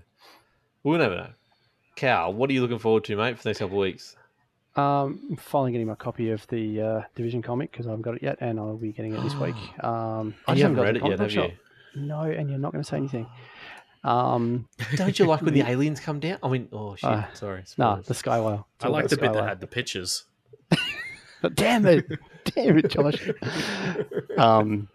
we'll 0.83 0.99
never 0.99 1.17
know. 1.17 1.31
Cal, 1.95 2.33
what 2.33 2.51
are 2.51 2.53
you 2.53 2.61
looking 2.61 2.79
forward 2.79 3.05
to, 3.05 3.17
mate, 3.17 3.37
for 3.37 3.43
the 3.43 3.49
next 3.49 3.59
couple 3.59 3.77
of 3.77 3.81
weeks? 3.83 4.17
Um, 4.77 5.21
I'm 5.31 5.37
finally 5.37 5.73
getting 5.73 5.89
my 5.89 5.97
copy 5.97 6.31
of 6.31 6.47
the 6.47 6.81
uh, 6.81 7.03
Division 7.17 7.43
comic 7.43 7.73
because 7.73 7.87
I 7.87 7.91
haven't 7.91 8.03
got 8.03 8.15
it 8.15 8.23
yet, 8.23 8.39
and 8.41 8.61
I'll 8.61 8.77
be 8.77 8.93
getting 8.93 9.15
it 9.15 9.23
this 9.23 9.35
week. 9.35 9.57
Um, 9.83 10.35
I 10.47 10.55
just 10.55 10.63
haven't 10.63 10.77
haven't 10.77 10.77
read 10.79 10.97
it 10.97 11.03
yet, 11.03 11.11
have 11.11 11.19
book 11.19 11.31
you? 11.31 11.43
shop. 11.43 11.51
No, 11.97 12.21
and 12.23 12.51
you're 12.51 12.59
not 12.59 12.73
going 12.73 12.85
to 12.85 12.89
say 12.89 12.97
anything. 12.97 13.27
Um, 14.09 14.69
Don't 14.97 15.19
you 15.19 15.27
like 15.27 15.43
when 15.43 15.55
the 15.55 15.63
aliens 15.69 16.01
come 16.01 16.21
down? 16.21 16.39
I 16.43 16.49
mean, 16.49 16.69
oh 16.73 16.95
shit! 16.97 17.11
Uh, 17.11 17.33
sorry. 17.35 17.63
nah, 17.77 18.01
spoilers. 18.01 18.07
the 18.07 18.15
Skywell. 18.15 18.65
It's 18.77 18.85
I 18.85 18.89
like 18.89 19.05
about 19.05 19.11
the 19.11 19.17
bit 19.19 19.33
that 19.35 19.45
had 19.49 19.61
the 19.61 19.67
pictures. 19.67 20.25
Damn 21.55 21.87
it, 21.87 22.07
damn 22.47 22.79
it, 22.79 22.89
Josh. 22.91 23.31
um, 24.39 24.89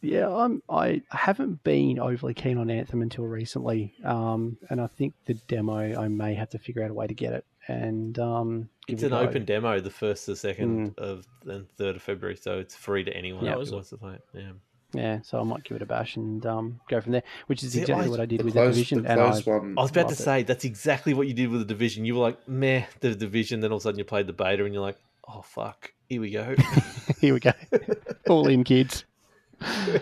yeah, 0.00 0.28
I'm. 0.28 0.60
I 0.68 1.02
haven't 1.10 1.62
been 1.62 2.00
overly 2.00 2.34
keen 2.34 2.58
on 2.58 2.68
Anthem 2.68 3.00
until 3.02 3.24
recently, 3.24 3.94
um, 4.04 4.56
and 4.70 4.80
I 4.80 4.88
think 4.88 5.14
the 5.26 5.34
demo 5.34 5.76
I 5.76 6.08
may 6.08 6.34
have 6.34 6.50
to 6.50 6.58
figure 6.58 6.82
out 6.82 6.90
a 6.90 6.94
way 6.94 7.06
to 7.06 7.14
get 7.14 7.32
it. 7.32 7.44
And 7.68 8.18
um, 8.18 8.68
It's 8.88 9.04
an 9.04 9.10
go. 9.10 9.18
open 9.20 9.44
demo, 9.44 9.78
the 9.78 9.88
first, 9.90 10.26
the 10.26 10.34
second 10.34 10.94
of 10.98 11.24
and 11.46 11.68
third 11.76 11.94
of 11.94 12.02
February, 12.02 12.34
so 12.36 12.58
it's 12.58 12.74
free 12.74 13.04
to 13.04 13.16
anyone 13.16 13.44
Yeah. 13.44 13.54
who 13.54 13.60
is 13.60 13.70
it? 13.70 13.74
wants 13.74 13.90
to 13.90 13.96
play 13.98 14.14
it. 14.14 14.24
Yeah. 14.34 14.50
Yeah, 14.94 15.20
so 15.22 15.40
I 15.40 15.42
might 15.42 15.64
give 15.64 15.76
it 15.76 15.82
a 15.82 15.86
bash 15.86 16.16
and 16.16 16.44
um, 16.44 16.80
go 16.88 17.00
from 17.00 17.12
there, 17.12 17.22
which 17.46 17.62
is 17.64 17.72
See, 17.72 17.80
exactly 17.80 18.06
I- 18.06 18.10
what 18.10 18.20
I 18.20 18.26
did 18.26 18.40
The 18.40 18.44
with 18.44 18.54
the 18.54 18.60
division. 18.66 19.02
the 19.04 19.10
And 19.10 19.20
I, 19.20 19.24
one. 19.40 19.74
I 19.78 19.82
was 19.82 19.90
about 19.90 20.02
to 20.02 20.06
Loved 20.08 20.12
it. 20.12 20.16
say 20.22 20.42
that's 20.42 20.64
exactly 20.64 21.14
what 21.14 21.26
you 21.28 21.34
did 21.34 21.48
with 21.50 21.60
the 21.60 21.66
division. 21.66 22.04
You 22.04 22.14
were 22.16 22.20
like, 22.20 22.46
meh, 22.48 22.84
the 23.00 23.14
division. 23.14 23.60
Then 23.60 23.70
all 23.72 23.78
of 23.78 23.82
a 23.82 23.84
sudden 23.84 23.98
you 23.98 24.04
played 24.04 24.26
the 24.26 24.32
beta, 24.34 24.64
and 24.64 24.74
you're 24.74 24.82
like, 24.82 24.98
oh 25.28 25.40
fuck, 25.42 25.92
here 26.08 26.20
we 26.20 26.30
go. 26.30 26.54
here 27.20 27.32
we 27.34 27.40
go, 27.40 27.52
all 28.28 28.46
in 28.48 28.64
kids. 28.64 29.04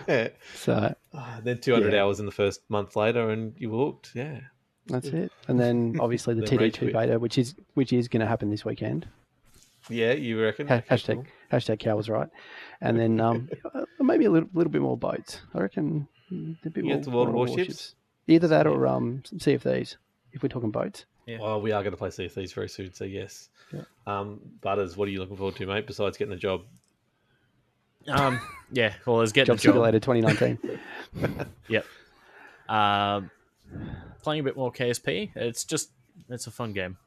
Yeah. 0.07 0.29
So 0.55 0.93
Ah, 1.13 1.39
then 1.43 1.59
200 1.59 1.93
Yeah. 1.93 2.01
hours 2.03 2.19
in 2.19 2.25
the 2.25 2.31
first 2.31 2.61
month 2.69 2.95
later, 2.95 3.29
and 3.29 3.53
you 3.57 3.69
walked. 3.69 4.11
Yeah. 4.15 4.39
that's 4.87 5.07
it. 5.07 5.31
And 5.47 5.59
then 5.59 5.97
obviously 6.01 6.33
the 6.33 6.41
Then 6.41 6.57
rage 6.57 6.79
TD2 6.79 6.93
beta, 6.93 7.19
which 7.19 7.37
is 7.37 7.55
which 7.75 7.93
is 7.93 8.07
going 8.07 8.21
to 8.21 8.25
happen 8.27 8.49
this 8.49 8.65
weekend. 8.65 9.07
Yeah, 9.89 10.13
you 10.13 10.41
reckon? 10.41 10.67
Ha- 10.67 10.81
hashtag 10.89 11.15
cool. 11.15 11.25
hashtag 11.51 11.79
cow 11.79 11.95
was 11.97 12.09
right. 12.09 12.29
And 12.81 12.99
then 12.99 13.19
um, 13.19 13.49
uh, 13.73 13.85
maybe 13.99 14.25
a 14.25 14.29
little, 14.31 14.49
little 14.53 14.71
bit 14.71 14.81
more 14.81 14.97
boats. 14.97 15.41
I 15.53 15.59
reckon 15.61 16.07
mm, 16.31 16.55
a 16.65 16.69
bit 16.69 16.83
You 16.83 16.89
more. 16.91 16.97
get 17.01 17.07
World 17.11 17.31
more 17.31 17.45
Warships? 17.47 17.95
Either 18.27 18.47
that 18.47 18.67
or 18.67 18.85
um, 18.87 19.23
Sea 19.39 19.53
of 19.55 19.63
Thieves. 19.63 19.97
If 20.33 20.43
we're 20.43 20.49
talking 20.49 20.71
boats, 20.71 21.05
Yeah. 21.25 21.39
Well, 21.41 21.59
we 21.61 21.71
are 21.71 21.81
going 21.81 21.91
to 21.91 21.97
play 21.97 22.09
Sea 22.11 22.25
of 22.25 22.31
Thieves 22.33 22.53
very 22.53 22.69
soon, 22.69 22.93
so 22.93 23.03
yes. 23.03 23.49
Yeah. 23.73 23.81
Um, 24.07 24.39
Butters, 24.61 24.95
what 24.95 25.07
are 25.07 25.11
you 25.11 25.19
looking 25.19 25.35
forward 25.37 25.55
to, 25.57 25.65
mate? 25.65 25.87
Besides 25.87 26.17
getting 26.17 26.33
a 26.33 26.37
job? 26.37 26.61
Um, 28.07 28.39
yeah, 28.71 28.93
well, 29.05 29.17
let's 29.17 29.31
get 29.31 29.47
Job 29.47 29.57
the 29.57 29.63
job. 29.63 29.73
Simulator 29.73 29.99
2019. 29.99 30.79
Yep. 31.67 31.85
Um, 32.69 33.29
playing 34.23 34.39
a 34.41 34.43
bit 34.43 34.55
more 34.55 34.71
KSP. 34.71 35.31
It's 35.35 35.65
just 35.65 35.89
it's 36.29 36.47
a 36.47 36.51
fun 36.51 36.71
game. 36.73 36.97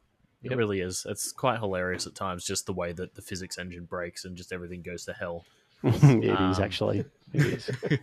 It 0.45 0.51
Yep. 0.51 0.57
really 0.57 0.79
is. 0.79 1.05
It's 1.09 1.31
quite 1.31 1.59
hilarious 1.59 2.05
at 2.07 2.15
times, 2.15 2.45
just 2.45 2.65
the 2.67 2.73
way 2.73 2.93
that 2.93 3.15
the 3.15 3.21
physics 3.21 3.57
engine 3.57 3.85
breaks 3.85 4.23
and 4.25 4.37
just 4.37 4.53
everything 4.53 4.81
goes 4.83 5.03
to 5.05 5.13
hell. 5.13 5.43
it 5.83 6.23
is 6.23 6.57
Um, 6.59 6.63
actually. 6.63 7.05
It 7.33 7.41
is. 7.45 7.69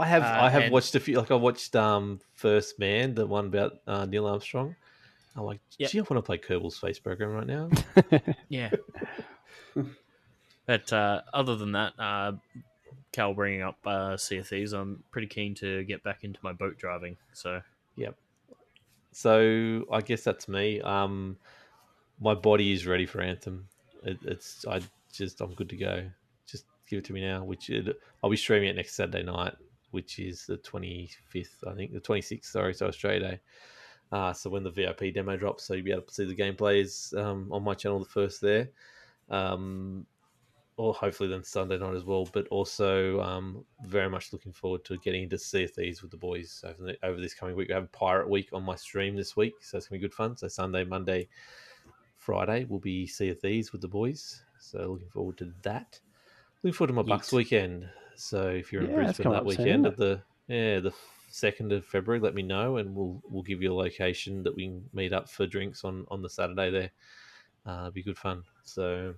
I 0.00 0.06
have 0.06 0.22
Uh, 0.22 0.44
I 0.44 0.50
have 0.50 0.62
and- 0.64 0.72
watched 0.72 0.94
a 0.94 1.00
few. 1.00 1.16
Like 1.18 1.30
I 1.30 1.34
watched 1.36 1.74
um 1.76 2.20
First 2.34 2.78
Man, 2.78 3.14
the 3.14 3.26
one 3.26 3.46
about 3.46 3.78
uh, 3.86 4.04
Neil 4.06 4.26
Armstrong. 4.26 4.76
I'm 5.36 5.44
like, 5.44 5.60
Yep. 5.78 5.90
gee, 5.90 5.98
I 5.98 6.02
want 6.02 6.16
to 6.18 6.22
play 6.22 6.38
Kerbal 6.38 6.72
Space 6.72 6.98
Program 6.98 7.30
right 7.32 7.46
now. 7.46 7.70
Yeah. 8.48 8.70
but 10.66 10.92
uh, 10.92 11.22
other 11.32 11.56
than 11.56 11.72
that, 11.72 11.92
uh, 11.98 12.32
Cal 13.12 13.34
bringing 13.34 13.62
up 13.62 13.78
uh, 13.86 14.16
Sea 14.16 14.38
of 14.38 14.48
Thieves, 14.48 14.72
I'm 14.72 15.02
pretty 15.10 15.26
keen 15.28 15.54
to 15.56 15.84
get 15.84 16.02
back 16.02 16.24
into 16.24 16.38
my 16.42 16.52
boat 16.52 16.76
driving. 16.78 17.16
So 17.32 17.60
Yep. 17.96 18.14
so 19.12 19.84
I 19.92 20.00
guess 20.00 20.22
that's 20.24 20.48
me. 20.48 20.80
Um, 20.80 21.36
my 22.20 22.34
body 22.34 22.72
is 22.72 22.86
ready 22.86 23.06
for 23.06 23.20
Anthem. 23.20 23.68
It, 24.02 24.18
it's 24.24 24.66
I 24.66 24.80
just 25.12 25.40
I'm 25.40 25.54
good 25.54 25.68
to 25.70 25.76
go. 25.76 26.04
Just 26.46 26.66
give 26.88 26.98
it 26.98 27.04
to 27.06 27.12
me 27.12 27.20
now. 27.20 27.44
Which 27.44 27.70
it, 27.70 27.96
I'll 28.22 28.30
be 28.30 28.36
streaming 28.36 28.68
it 28.68 28.76
next 28.76 28.94
Saturday 28.94 29.22
night, 29.22 29.54
which 29.90 30.18
is 30.18 30.46
the 30.46 30.58
25th, 30.58 31.66
I 31.66 31.74
think, 31.74 31.92
the 31.92 32.00
26th. 32.00 32.44
Sorry, 32.44 32.74
so 32.74 32.86
Australia 32.86 33.20
Day. 33.20 33.40
Uh, 34.10 34.32
so 34.32 34.48
when 34.48 34.62
the 34.62 34.70
VIP 34.70 35.12
demo 35.14 35.36
drops, 35.36 35.64
so 35.64 35.74
you'll 35.74 35.84
be 35.84 35.92
able 35.92 36.02
to 36.02 36.14
see 36.14 36.24
the 36.24 36.34
gameplays 36.34 37.16
um, 37.18 37.48
on 37.52 37.62
my 37.62 37.74
channel 37.74 37.98
the 37.98 38.06
first 38.06 38.40
there. 38.40 38.70
Um, 39.28 40.06
or 40.78 40.94
hopefully 40.94 41.28
then 41.28 41.42
Sunday 41.42 41.76
night 41.76 41.94
as 41.94 42.04
well. 42.04 42.26
But 42.32 42.48
also 42.48 43.20
um, 43.20 43.64
very 43.84 44.08
much 44.08 44.32
looking 44.32 44.52
forward 44.52 44.84
to 44.86 44.96
getting 44.98 45.24
into 45.24 45.36
Sea 45.36 45.64
of 45.64 45.72
Thieves 45.72 46.00
with 46.00 46.12
the 46.12 46.16
boys 46.16 46.64
over, 46.64 46.82
the, 46.84 46.96
over 47.02 47.20
this 47.20 47.34
coming 47.34 47.56
week. 47.56 47.68
We 47.68 47.74
have 47.74 47.90
Pirate 47.92 48.30
Week 48.30 48.48
on 48.52 48.62
my 48.62 48.76
stream 48.76 49.16
this 49.16 49.36
week, 49.36 49.54
so 49.60 49.76
it's 49.76 49.88
gonna 49.88 49.98
be 49.98 50.06
good 50.06 50.14
fun. 50.14 50.36
So 50.36 50.48
Sunday, 50.48 50.84
Monday, 50.84 51.28
Friday 52.28 52.66
will 52.66 52.78
be 52.78 53.06
Sea 53.06 53.30
of 53.30 53.40
Thieves 53.40 53.72
with 53.72 53.80
the 53.80 53.88
boys. 53.88 54.42
So 54.58 54.80
looking 54.80 55.08
forward 55.08 55.38
to 55.38 55.50
that. 55.62 55.98
Looking 56.62 56.74
forward 56.74 56.88
to 56.88 56.92
my 56.92 57.00
Bucks 57.00 57.32
weekend. 57.32 57.88
So 58.16 58.48
if 58.48 58.70
you're 58.70 58.82
in 58.82 58.90
Yeah, 58.90 58.96
Brisbane 58.96 59.30
that 59.30 59.38
up 59.38 59.38
soon, 59.38 59.46
weekend 59.46 59.86
isn't 59.86 59.86
of 59.86 59.96
the 59.96 60.20
yeah 60.46 60.80
the 60.80 60.92
second 61.30 61.72
of 61.72 61.86
February, 61.86 62.20
let 62.20 62.34
me 62.34 62.42
know 62.42 62.76
and 62.76 62.94
we'll 62.94 63.22
we'll 63.30 63.42
give 63.42 63.62
you 63.62 63.72
a 63.72 63.74
location 63.74 64.42
that 64.42 64.54
we 64.54 64.66
can 64.66 64.84
meet 64.92 65.14
up 65.14 65.30
for 65.30 65.46
drinks 65.46 65.84
on 65.84 66.04
on 66.10 66.20
the 66.20 66.28
Saturday 66.28 66.70
there. 66.70 66.90
Uh, 67.64 67.88
be 67.88 68.02
good 68.02 68.18
fun. 68.18 68.42
So 68.62 69.14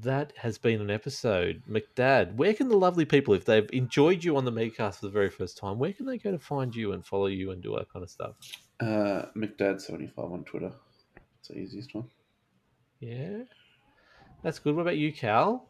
that 0.00 0.32
has 0.38 0.56
been 0.56 0.80
an 0.80 0.90
episode. 0.90 1.62
McDad, 1.68 2.34
where 2.34 2.54
can 2.54 2.70
the 2.70 2.78
lovely 2.78 3.04
people, 3.04 3.34
if 3.34 3.44
they've 3.44 3.68
enjoyed 3.74 4.24
you 4.24 4.38
on 4.38 4.46
the 4.46 4.52
Megacast 4.52 5.00
for 5.00 5.06
the 5.06 5.12
very 5.12 5.28
first 5.28 5.58
time, 5.58 5.78
where 5.78 5.92
can 5.92 6.06
they 6.06 6.16
go 6.16 6.30
to 6.30 6.38
find 6.38 6.74
you 6.74 6.92
and 6.92 7.04
follow 7.04 7.26
you 7.26 7.50
and 7.50 7.62
do 7.62 7.72
all 7.72 7.78
that 7.78 7.92
kind 7.92 8.02
of 8.02 8.08
stuff? 8.08 8.36
Uh, 8.80 9.26
McDad75 9.36 10.32
on 10.32 10.44
Twitter. 10.44 10.72
It's 11.44 11.50
the 11.50 11.58
easiest 11.58 11.94
one. 11.94 12.06
Yeah. 13.00 13.42
That's 14.42 14.58
good. 14.58 14.74
What 14.74 14.80
about 14.80 14.96
you, 14.96 15.12
Cal? 15.12 15.68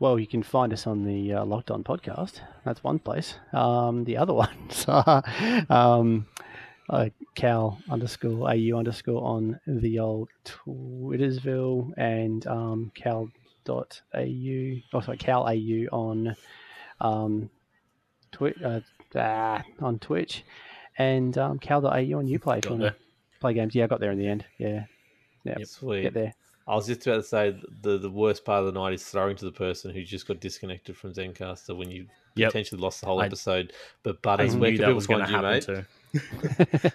Well, 0.00 0.18
you 0.18 0.26
can 0.26 0.42
find 0.42 0.72
us 0.72 0.88
on 0.88 1.04
the 1.04 1.34
uh, 1.34 1.44
Locked 1.44 1.70
On 1.70 1.84
podcast. 1.84 2.40
That's 2.64 2.82
one 2.82 2.98
place. 2.98 3.36
Um, 3.52 4.02
the 4.02 4.16
other 4.16 4.34
ones 4.46 4.84
are 4.88 5.22
um, 5.70 6.26
uh, 6.90 7.10
Cal 7.36 7.78
underscore 7.88 8.50
AU 8.50 8.76
underscore 8.76 9.22
on 9.22 9.60
the 9.68 10.00
old 10.00 10.30
Twittersville 10.44 11.92
and 11.96 12.44
um, 12.48 12.90
Cal 12.96 13.30
dot 13.64 14.02
AU. 14.12 14.80
Oh, 14.92 15.00
sorry, 15.00 15.16
Cal 15.16 15.46
AU 15.46 15.86
on 15.92 16.34
um, 17.00 17.50
Twi- 18.32 18.56
uh, 18.64 18.80
ah, 19.14 19.62
on 19.78 20.00
Twitch 20.00 20.42
and 20.98 21.38
um, 21.38 21.60
Cal.au 21.60 21.88
on 21.88 22.26
Uplay 22.26 22.58
if 22.58 22.64
Got 22.64 22.96
you 23.42 23.46
want 23.46 23.50
there. 23.50 23.50
to 23.50 23.54
play 23.54 23.54
games. 23.54 23.74
Yeah, 23.74 23.84
I 23.84 23.86
got 23.88 24.00
there 24.00 24.10
in 24.12 24.18
the 24.18 24.26
end. 24.28 24.44
Yeah, 24.58 24.84
yeah, 25.44 25.64
Sweet. 25.64 26.02
get 26.02 26.14
there. 26.14 26.34
I 26.68 26.76
was 26.76 26.86
just 26.86 27.04
about 27.06 27.16
to 27.16 27.22
say 27.24 27.56
the 27.82 27.98
the 27.98 28.10
worst 28.10 28.44
part 28.44 28.64
of 28.64 28.72
the 28.72 28.78
night 28.80 28.92
is 28.94 29.04
throwing 29.04 29.36
to 29.36 29.44
the 29.44 29.52
person 29.52 29.90
who 29.92 30.02
just 30.04 30.28
got 30.28 30.40
disconnected 30.40 30.96
from 30.96 31.12
Zencastr 31.12 31.76
when 31.76 31.90
you 31.90 32.06
Yep. 32.34 32.48
potentially 32.52 32.80
lost 32.80 33.00
the 33.02 33.06
whole 33.08 33.20
I- 33.20 33.26
episode. 33.26 33.72
But 34.02 34.16
I 34.16 34.18
Butters, 34.22 34.56
where 34.56 34.70
knew 34.70 34.78
can 34.78 34.82
that 34.82 34.86
people 34.86 34.94
was 34.94 35.06
going 35.06 35.26
find 35.26 35.60
to 35.64 35.72
you, 35.72 35.74
happen 35.74 35.86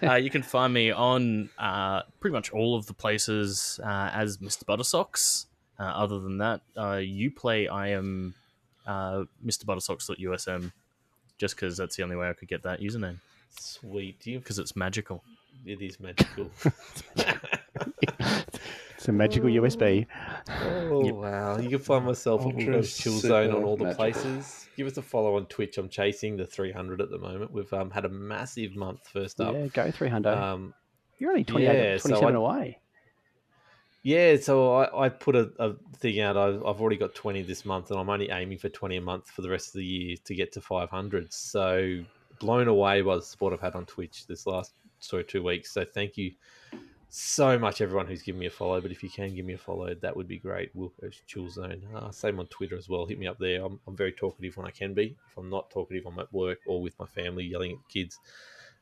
too. 0.00 0.06
uh, 0.08 0.14
you 0.16 0.30
can 0.30 0.42
find 0.42 0.72
me 0.74 0.90
on 0.90 1.48
uh, 1.58 2.02
pretty 2.18 2.32
much 2.32 2.50
all 2.50 2.74
of 2.74 2.86
the 2.86 2.94
places 2.94 3.78
uh, 3.84 4.10
as 4.12 4.38
Mr. 4.38 4.64
Buttersocks. 4.64 5.46
Uh, 5.78 5.82
other 5.84 6.18
than 6.18 6.38
that, 6.38 6.60
uh, 6.76 6.96
Uplay. 6.96 7.70
I 7.70 7.88
am 7.88 8.34
uh, 8.84 9.24
Mr. 9.46 9.64
Buttersocks.usm, 9.64 10.72
just 11.36 11.54
because 11.54 11.76
that's 11.76 11.94
the 11.94 12.02
only 12.02 12.16
way 12.16 12.28
I 12.28 12.32
could 12.32 12.48
get 12.48 12.64
that 12.64 12.80
username 12.80 13.18
Sweet. 13.60 14.26
You, 14.26 14.40
because 14.40 14.58
it's 14.58 14.74
magical. 14.74 15.22
It 15.64 15.82
is 15.82 15.98
magical. 16.00 16.50
It's 18.98 19.06
a 19.06 19.12
magical 19.12 19.48
USB. 19.48 20.08
Oh 20.48 21.14
wow! 21.14 21.56
You 21.58 21.68
can 21.68 21.78
find 21.78 22.04
myself 22.04 22.40
at 22.40 22.46
Ultra 22.46 22.64
Wilco's 22.64 22.98
Chill 22.98 23.12
Zone 23.12 23.54
on 23.54 23.62
all 23.62 23.76
the 23.76 23.84
super 23.84 23.94
places. 23.94 24.68
Give 24.76 24.88
us 24.88 24.96
a 24.96 25.02
follow 25.02 25.36
on 25.36 25.46
Twitch. 25.46 25.78
I'm 25.78 25.88
chasing 25.88 26.36
the 26.36 26.44
300 26.44 27.00
at 27.00 27.08
the 27.08 27.18
moment. 27.18 27.52
We've 27.52 27.72
um, 27.72 27.92
had 27.92 28.04
a 28.06 28.08
massive 28.08 28.74
month 28.74 29.06
first 29.06 29.40
up. 29.40 29.54
Yeah, 29.54 29.68
go 29.68 29.92
300. 29.92 30.28
Um, 30.28 30.74
You're 31.20 31.30
only 31.30 31.44
28, 31.44 31.72
yeah, 31.72 31.96
so 31.98 32.08
27 32.08 32.34
I- 32.34 32.38
away. 32.38 32.78
yeah, 34.02 34.36
so 34.36 34.74
I, 34.74 35.04
I 35.04 35.08
put 35.10 35.36
a, 35.36 35.52
a 35.60 35.74
thing 35.98 36.18
out. 36.18 36.36
I've, 36.36 36.56
I've 36.66 36.80
already 36.80 36.96
got 36.96 37.14
20 37.14 37.42
this 37.42 37.64
month, 37.64 37.92
and 37.92 38.00
I'm 38.00 38.10
only 38.10 38.30
aiming 38.30 38.58
for 38.58 38.68
20 38.68 38.96
a 38.96 39.00
month 39.00 39.30
for 39.30 39.42
the 39.42 39.48
rest 39.48 39.68
of 39.68 39.74
the 39.74 39.86
year 39.86 40.16
to 40.24 40.34
get 40.34 40.50
to 40.54 40.60
500. 40.60 41.32
So 41.32 42.00
blown 42.40 42.66
away 42.66 43.02
by 43.02 43.14
the 43.14 43.22
support 43.22 43.52
I've 43.52 43.60
had 43.60 43.76
on 43.76 43.86
Twitch 43.86 44.26
this 44.26 44.44
last 44.44 44.72
sort 44.98 45.22
of 45.22 45.28
two 45.28 45.42
weeks. 45.42 45.72
So 45.72 45.84
thank 45.84 46.16
you 46.16 46.32
so 47.10 47.58
much, 47.58 47.80
everyone 47.80 48.06
who's 48.06 48.22
given 48.22 48.38
me 48.38 48.46
a 48.46 48.50
follow. 48.50 48.80
But 48.80 48.90
if 48.90 49.02
you 49.02 49.08
can 49.10 49.34
give 49.34 49.46
me 49.46 49.54
a 49.54 49.58
follow, 49.58 49.94
that 49.94 50.14
would 50.16 50.28
be 50.28 50.38
great. 50.38 50.74
Wilco's 50.76 51.22
Chill 51.26 51.48
Zone. 51.48 51.82
Uh, 51.94 52.10
same 52.10 52.38
on 52.38 52.46
Twitter 52.48 52.76
as 52.76 52.88
well. 52.88 53.06
Hit 53.06 53.18
me 53.18 53.26
up 53.26 53.38
there. 53.38 53.64
I'm, 53.64 53.80
I'm 53.86 53.96
very 53.96 54.12
talkative 54.12 54.56
when 54.56 54.66
I 54.66 54.70
can 54.70 54.92
be. 54.94 55.16
If 55.30 55.38
I'm 55.38 55.48
not 55.48 55.70
talkative, 55.70 56.04
I'm 56.06 56.18
at 56.18 56.32
work 56.32 56.58
or 56.66 56.82
with 56.82 56.98
my 56.98 57.06
family 57.06 57.44
yelling 57.44 57.72
at 57.72 57.88
kids. 57.88 58.18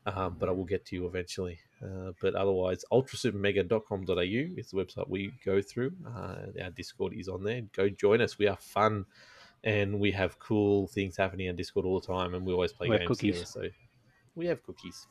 um, 0.05 0.35
but 0.39 0.49
I 0.49 0.51
will 0.51 0.65
get 0.65 0.85
to 0.87 0.95
you 0.95 1.05
eventually. 1.05 1.59
Uh, 1.83 2.11
but 2.21 2.33
otherwise, 2.35 2.83
ultrasupermega.com.au 2.91 4.59
is 4.59 4.71
the 4.71 4.77
website 4.77 5.07
we 5.09 5.31
go 5.45 5.61
through. 5.61 5.91
Uh, 6.05 6.37
our 6.63 6.69
Discord 6.71 7.13
is 7.13 7.27
on 7.27 7.43
there. 7.43 7.61
Go 7.73 7.89
join 7.89 8.21
us. 8.21 8.37
We 8.37 8.47
are 8.47 8.57
fun 8.57 9.05
and 9.63 9.99
we 9.99 10.11
have 10.11 10.37
cool 10.39 10.87
things 10.87 11.17
happening 11.17 11.49
on 11.49 11.55
Discord 11.55 11.85
all 11.85 11.99
the 11.99 12.07
time, 12.07 12.35
and 12.35 12.45
we 12.45 12.53
always 12.53 12.71
play 12.71 12.89
We 12.89 12.97
games 12.97 13.07
cookies. 13.07 13.33
together. 13.53 13.69
So 13.69 13.75
we 14.35 14.45
have 14.45 14.63
cookies. 14.63 15.07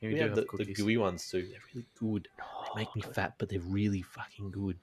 Yeah, 0.00 0.08
We, 0.08 0.14
do 0.14 0.20
have, 0.20 0.36
have 0.36 0.46
the, 0.58 0.64
the 0.64 0.72
gooey 0.74 0.96
ones 0.96 1.28
too. 1.28 1.42
They're 1.42 1.60
really 1.74 1.86
good. 1.98 2.28
They 2.74 2.80
make 2.80 2.94
me 2.96 3.02
fat, 3.02 3.34
but 3.38 3.48
they're 3.48 3.60
really 3.60 4.02
fucking 4.02 4.50
good. 4.50 4.76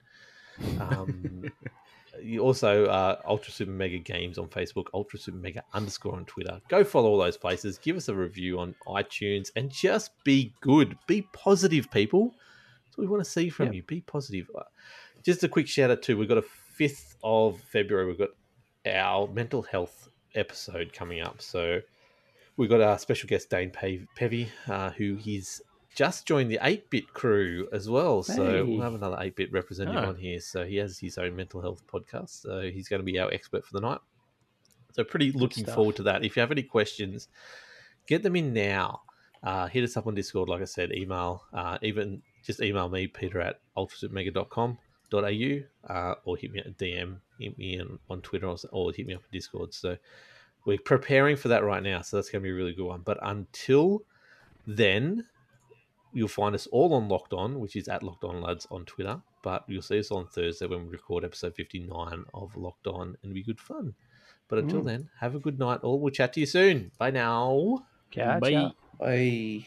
Um, 0.80 1.44
you 2.22 2.40
also 2.40 2.86
uh, 2.86 3.20
Ultra 3.26 3.52
Super 3.52 3.70
Mega 3.70 3.98
Games 3.98 4.38
on 4.38 4.48
Facebook, 4.48 4.86
Ultra 4.94 5.18
Super 5.18 5.38
Mega 5.38 5.62
underscore 5.74 6.14
on 6.14 6.24
Twitter. 6.24 6.60
Go 6.68 6.84
follow 6.84 7.10
all 7.10 7.18
those 7.18 7.36
places. 7.36 7.78
Give 7.78 7.96
us 7.96 8.08
a 8.08 8.14
review 8.14 8.58
on 8.58 8.74
iTunes, 8.86 9.50
and 9.56 9.70
just 9.70 10.10
be 10.24 10.52
good. 10.60 10.96
Be 11.06 11.22
positive, 11.32 11.90
people. 11.90 12.34
That's 12.86 12.96
what 12.98 13.04
we 13.04 13.10
want 13.10 13.24
to 13.24 13.30
see 13.30 13.48
from 13.48 13.66
Yep. 13.66 13.74
you. 13.74 13.82
Be 13.84 14.00
positive. 14.02 14.50
Uh, 14.56 14.62
Just 15.24 15.42
a 15.44 15.48
quick 15.48 15.68
shout 15.68 15.90
out 15.90 16.02
too. 16.02 16.16
We've 16.16 16.28
got 16.28 16.38
a 16.38 16.42
fifth 16.42 17.16
of 17.22 17.60
February. 17.60 18.06
We've 18.06 18.18
got 18.18 18.30
our 18.86 19.26
mental 19.28 19.62
health 19.62 20.08
episode 20.34 20.92
coming 20.92 21.20
up. 21.20 21.42
So 21.42 21.80
we've 22.58 22.68
got 22.68 22.82
our 22.82 22.98
special 22.98 23.26
guest 23.28 23.48
Dane 23.48 23.70
Pe- 23.70 24.04
Pevy, 24.18 24.48
uh, 24.68 24.90
who 24.90 25.14
he's 25.14 25.62
just 25.94 26.26
joined 26.26 26.50
the 26.50 26.58
8-bit 26.62 27.14
crew 27.14 27.66
as 27.72 27.88
well. 27.88 28.22
So 28.22 28.64
we'll 28.66 28.82
have 28.82 28.92
another 28.94 29.16
8-bit 29.16 29.50
representative 29.50 30.04
Oh. 30.04 30.08
on 30.08 30.16
here. 30.16 30.38
So 30.40 30.64
he 30.66 30.76
has 30.76 30.98
his 30.98 31.16
own 31.18 31.34
mental 31.34 31.60
health 31.62 31.82
podcast. 31.86 32.42
So 32.42 32.60
he's 32.70 32.86
going 32.88 33.00
to 33.00 33.04
be 33.04 33.18
our 33.18 33.32
expert 33.32 33.64
for 33.64 33.72
the 33.72 33.80
night. 33.80 33.98
So 34.92 35.02
pretty 35.04 35.32
looking 35.32 35.64
forward 35.64 35.96
to 35.96 36.02
that. 36.04 36.24
If 36.24 36.36
you 36.36 36.40
have 36.40 36.52
any 36.52 36.62
questions, 36.62 37.28
get 38.06 38.22
them 38.22 38.36
in 38.36 38.52
now. 38.52 39.02
Uh, 39.42 39.66
hit 39.68 39.82
us 39.84 39.96
up 39.96 40.06
on 40.08 40.14
Discord, 40.16 40.48
like 40.48 40.60
I 40.60 40.64
said, 40.66 40.92
email, 40.92 41.44
uh, 41.52 41.78
even 41.82 42.22
just 42.44 42.60
email 42.60 42.88
me, 42.88 43.06
peter 43.06 43.40
at 43.40 43.60
ultrasupermega.com.au, 43.76 45.94
uh, 45.94 46.14
or 46.24 46.36
hit 46.36 46.50
me 46.52 46.58
at 46.60 46.76
DM, 46.76 47.18
hit 47.38 47.56
me 47.56 47.80
on, 47.80 47.98
on 48.10 48.20
Twitter, 48.20 48.48
or, 48.48 48.56
or 48.72 48.90
hit 48.92 49.06
me 49.06 49.14
up 49.14 49.20
on 49.22 49.28
Discord. 49.32 49.72
So 49.74 49.96
we're 50.68 50.78
preparing 50.78 51.34
for 51.36 51.48
that 51.48 51.64
right 51.64 51.82
now. 51.82 52.02
So 52.02 52.16
that's 52.16 52.28
going 52.30 52.42
to 52.42 52.46
be 52.46 52.50
a 52.50 52.54
really 52.54 52.74
good 52.74 52.84
one. 52.86 53.00
But 53.02 53.18
until 53.22 54.02
then, 54.66 55.24
you'll 56.12 56.28
find 56.28 56.54
us 56.54 56.66
all 56.68 56.92
on 56.94 57.08
Locked 57.08 57.32
On, 57.32 57.58
which 57.58 57.74
is 57.74 57.88
at 57.88 58.02
Locked 58.02 58.24
On 58.24 58.40
Lads 58.42 58.66
on 58.70 58.84
Twitter. 58.84 59.20
But 59.42 59.64
you'll 59.66 59.82
see 59.82 59.98
us 59.98 60.10
on 60.10 60.26
Thursday 60.26 60.66
when 60.66 60.84
we 60.84 60.88
record 60.90 61.24
episode 61.24 61.54
59 61.54 62.24
of 62.34 62.54
Locked 62.56 62.86
On 62.86 63.08
and 63.08 63.16
it'll 63.22 63.34
be 63.34 63.42
good 63.42 63.60
fun. 63.60 63.94
But 64.48 64.58
until 64.58 64.80
Mm. 64.82 64.84
then, 64.84 65.10
have 65.20 65.34
a 65.34 65.38
good 65.40 65.58
night 65.58 65.80
all. 65.82 66.00
We'll 66.00 66.10
chat 66.12 66.32
to 66.34 66.40
you 66.40 66.46
soon. 66.46 66.90
Bye 66.98 67.10
now. 67.12 67.86
Ciao, 68.10 68.38
Bye. 68.40 68.50
ciao. 68.50 68.72
I 69.00 69.66